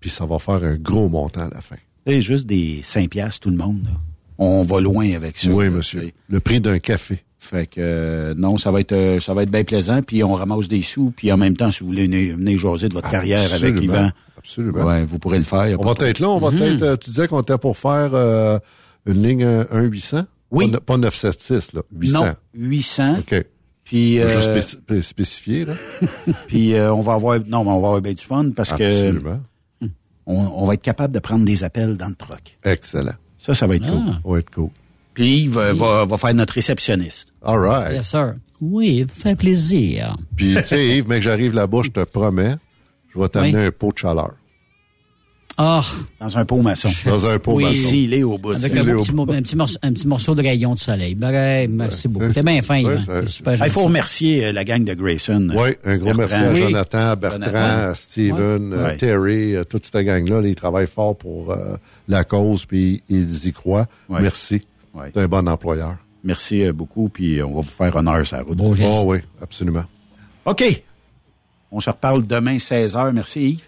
puis 0.00 0.10
ça 0.10 0.26
va 0.26 0.38
faire 0.38 0.62
un 0.64 0.76
gros 0.76 1.08
montant 1.08 1.42
à 1.42 1.50
la 1.50 1.60
fin. 1.60 1.76
C'est 2.06 2.22
juste 2.22 2.46
des 2.46 2.80
5 2.82 3.08
piastres, 3.10 3.40
tout 3.40 3.50
le 3.50 3.56
monde. 3.56 3.82
là. 3.84 3.90
On 4.38 4.62
va 4.62 4.80
loin 4.80 5.12
avec 5.14 5.38
ça. 5.38 5.50
Oui, 5.50 5.68
monsieur. 5.68 6.12
Le 6.28 6.40
prix 6.40 6.60
d'un 6.60 6.78
café. 6.78 7.22
Fait 7.38 7.66
que 7.66 7.80
euh, 7.80 8.34
non, 8.36 8.58
ça 8.58 8.70
va 8.70 8.80
être 8.80 8.92
euh, 8.92 9.18
ça 9.18 9.32
va 9.32 9.42
être 9.44 9.50
bien 9.50 9.64
plaisant, 9.64 10.02
puis 10.02 10.22
on 10.22 10.34
ramasse 10.34 10.68
des 10.68 10.82
sous, 10.82 11.10
puis 11.16 11.32
en 11.32 11.38
même 11.38 11.56
temps, 11.56 11.70
si 11.70 11.80
vous 11.80 11.86
voulez 11.86 12.04
venir, 12.06 12.36
venir 12.36 12.58
jaser 12.58 12.88
de 12.88 12.94
votre 12.94 13.10
carrière 13.10 13.52
avec. 13.54 13.74
Yvan, 13.82 14.10
Absolument. 14.36 14.84
ouais, 14.84 15.04
vous 15.06 15.18
pourrez 15.18 15.38
le 15.38 15.44
faire. 15.44 15.74
On 15.80 15.82
pas 15.82 15.94
va 15.94 16.08
être 16.08 16.18
là, 16.18 16.28
on 16.28 16.38
va 16.38 16.50
peut-être... 16.50 16.82
euh, 16.82 16.96
tu 16.96 17.08
disais 17.10 17.28
qu'on 17.28 17.40
était 17.40 17.56
pour 17.58 17.78
faire 17.78 18.10
euh, 18.14 18.58
une 19.06 19.22
ligne 19.22 19.44
euh, 19.44 19.64
1-800? 19.72 20.24
Oui. 20.50 20.66
Pas, 20.66 20.72
ne- 20.72 20.78
pas 20.78 20.96
976, 20.96 21.72
là. 21.74 21.82
800. 21.96 22.24
Non, 22.24 22.34
800. 22.54 23.18
OK. 23.20 23.44
Puis 23.84 24.18
juste 24.18 24.48
euh, 24.48 24.60
spé- 24.60 25.02
spécifier, 25.02 25.64
là. 25.64 25.74
puis 26.46 26.74
euh, 26.74 26.92
on 26.94 27.00
va 27.00 27.14
avoir 27.14 27.38
non, 27.46 27.64
mais 27.64 27.70
on 27.70 27.80
va 27.80 27.88
avoir 27.88 28.00
bien 28.00 28.12
du 28.12 28.22
fun 28.24 28.50
parce 28.54 28.72
Absolument. 28.72 29.40
que 29.80 29.86
on, 30.26 30.36
on 30.36 30.64
va 30.64 30.74
être 30.74 30.82
capable 30.82 31.12
de 31.12 31.18
prendre 31.18 31.44
des 31.44 31.64
appels 31.64 31.96
dans 31.96 32.08
le 32.08 32.14
truck. 32.14 32.56
Excellent. 32.64 33.14
Ça, 33.36 33.54
ça 33.54 33.66
va 33.66 33.76
être 33.76 33.86
cool. 33.90 34.06
Ça 34.12 34.20
va 34.24 34.38
être 34.38 34.50
cool. 34.54 34.68
Puis 35.14 35.38
Yves 35.44 35.58
euh, 35.58 35.72
va, 35.72 36.04
va 36.04 36.18
faire 36.18 36.34
notre 36.34 36.54
réceptionniste. 36.54 37.32
All 37.42 37.58
right. 37.58 37.92
Yes, 37.94 38.08
sir. 38.10 38.34
Oui, 38.60 39.06
fait 39.12 39.34
plaisir. 39.34 40.14
Puis, 40.36 40.54
tu 40.54 40.62
sais, 40.64 40.86
Yves, 40.98 41.08
mais 41.08 41.16
que 41.16 41.22
j'arrive 41.22 41.54
là-bas, 41.54 41.80
je 41.84 41.90
te 41.90 42.04
promets, 42.04 42.54
je 43.12 43.18
vais 43.18 43.28
t'amener 43.28 43.58
Oui. 43.58 43.64
un 43.66 43.70
pot 43.72 43.92
de 43.92 43.98
chaleur. 43.98 44.34
Ah, 45.62 45.82
Dans 46.18 46.38
un 46.38 46.44
pot 46.46 46.62
maçon. 46.62 46.88
Dans 47.04 47.26
un 47.26 47.38
pot 47.38 47.52
Oui. 47.56 47.64
maçon. 47.64 47.74
S'il 47.88 48.14
est 48.14 48.22
au 48.22 48.38
bout. 48.38 48.52
avec 48.52 48.72
Il 48.72 48.78
un, 48.78 48.88
est 48.88 48.92
au 48.94 49.02
petit, 49.02 49.12
bout. 49.12 49.30
un, 49.30 49.42
petit 49.42 49.56
morceau, 49.56 49.76
un 49.82 49.92
petit 49.92 50.06
morceau 50.06 50.34
de 50.34 50.40
rayon 50.40 50.72
de 50.72 50.78
soleil. 50.78 51.14
Ben, 51.14 51.70
merci 51.70 52.08
beaucoup. 52.08 52.32
T'es 52.32 52.42
bien 52.42 52.62
fin, 52.62 52.82
Ouais, 52.82 52.96
super 53.26 53.58
Ah, 53.60 53.66
Il 53.66 53.70
faut 53.70 53.84
remercier 53.84 54.46
euh, 54.46 54.52
la 54.52 54.64
gang 54.64 54.82
de 54.84 54.94
Grayson. 54.94 55.50
Oui, 55.54 55.72
un 55.84 55.98
gros 55.98 56.14
merci 56.14 56.34
à. 56.34 56.54
Jonathan, 56.54 57.14
Bertrand, 57.14 57.44
Jonathan. 57.44 57.94
Steven, 57.94 58.72
euh, 58.72 58.84
Ouais. 58.86 58.96
Terry, 58.96 59.54
euh, 59.56 59.64
toute 59.64 59.84
cette 59.84 60.02
gang-là. 60.02 60.40
là, 60.40 60.48
ils 60.48 60.54
travaillent 60.54 60.86
fort 60.86 61.14
pour 61.18 61.52
euh, 61.52 61.76
la 62.08 62.24
cause, 62.24 62.64
puis 62.64 63.02
ils 63.10 63.46
y 63.46 63.52
croient. 63.52 63.86
Ouais. 64.08 64.22
Merci. 64.22 64.62
Ouais. 64.94 65.10
T'es 65.10 65.20
un 65.20 65.28
bon 65.28 65.46
employeur. 65.46 65.96
Merci 66.24 66.62
euh, 66.64 66.72
beaucoup, 66.72 67.10
puis 67.10 67.42
on 67.42 67.48
va 67.54 67.60
vous 67.60 67.62
faire 67.64 67.94
honneur 67.96 68.24
sur 68.24 68.38
la 68.38 68.44
route. 68.44 68.58
Geste. 68.76 68.90
Oh 68.90 69.02
oui, 69.08 69.18
absolument. 69.42 69.84
OK. 70.46 70.82
On 71.70 71.80
se 71.80 71.90
reparle 71.90 72.26
demain 72.26 72.56
16h. 72.56 73.12
Merci 73.12 73.40
Yves. 73.50 73.60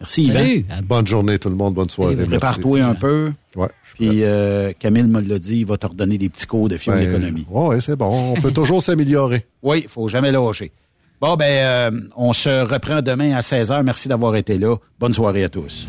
Merci 0.00 0.22
Yvan. 0.22 0.38
Salut. 0.40 0.66
Bonne 0.84 1.06
journée 1.06 1.38
tout 1.38 1.48
le 1.48 1.54
monde, 1.56 1.74
bonne 1.74 1.88
soirée. 1.88 2.14
merci. 2.16 2.30
Prépare-toi 2.30 2.80
un 2.82 2.94
peu. 2.94 3.32
Ouais, 3.56 3.68
Puis 3.94 4.24
euh, 4.24 4.72
Camille 4.78 5.04
me 5.04 5.20
l'a 5.20 5.38
dit, 5.38 5.58
il 5.60 5.66
va 5.66 5.76
te 5.78 5.86
redonner 5.86 6.18
des 6.18 6.28
petits 6.28 6.46
cours 6.46 6.68
de 6.68 6.76
film 6.76 6.96
Ben, 6.96 7.06
d'économie. 7.06 7.46
Ouais, 7.48 7.80
c'est 7.80 7.96
bon. 7.96 8.34
On 8.36 8.40
peut 8.40 8.52
toujours 8.52 8.82
s'améliorer. 8.82 9.46
Oui, 9.62 9.80
il 9.84 9.88
faut 9.88 10.08
jamais 10.08 10.30
lâcher. 10.32 10.70
Bon, 11.20 11.34
ben, 11.36 11.44
euh, 11.94 12.00
on 12.14 12.34
se 12.34 12.62
reprend 12.70 13.00
demain 13.00 13.32
à 13.34 13.40
16h. 13.40 13.82
Merci 13.84 14.08
d'avoir 14.08 14.36
été 14.36 14.58
là. 14.58 14.76
Bonne 15.00 15.14
soirée 15.14 15.44
à 15.44 15.48
tous. 15.48 15.88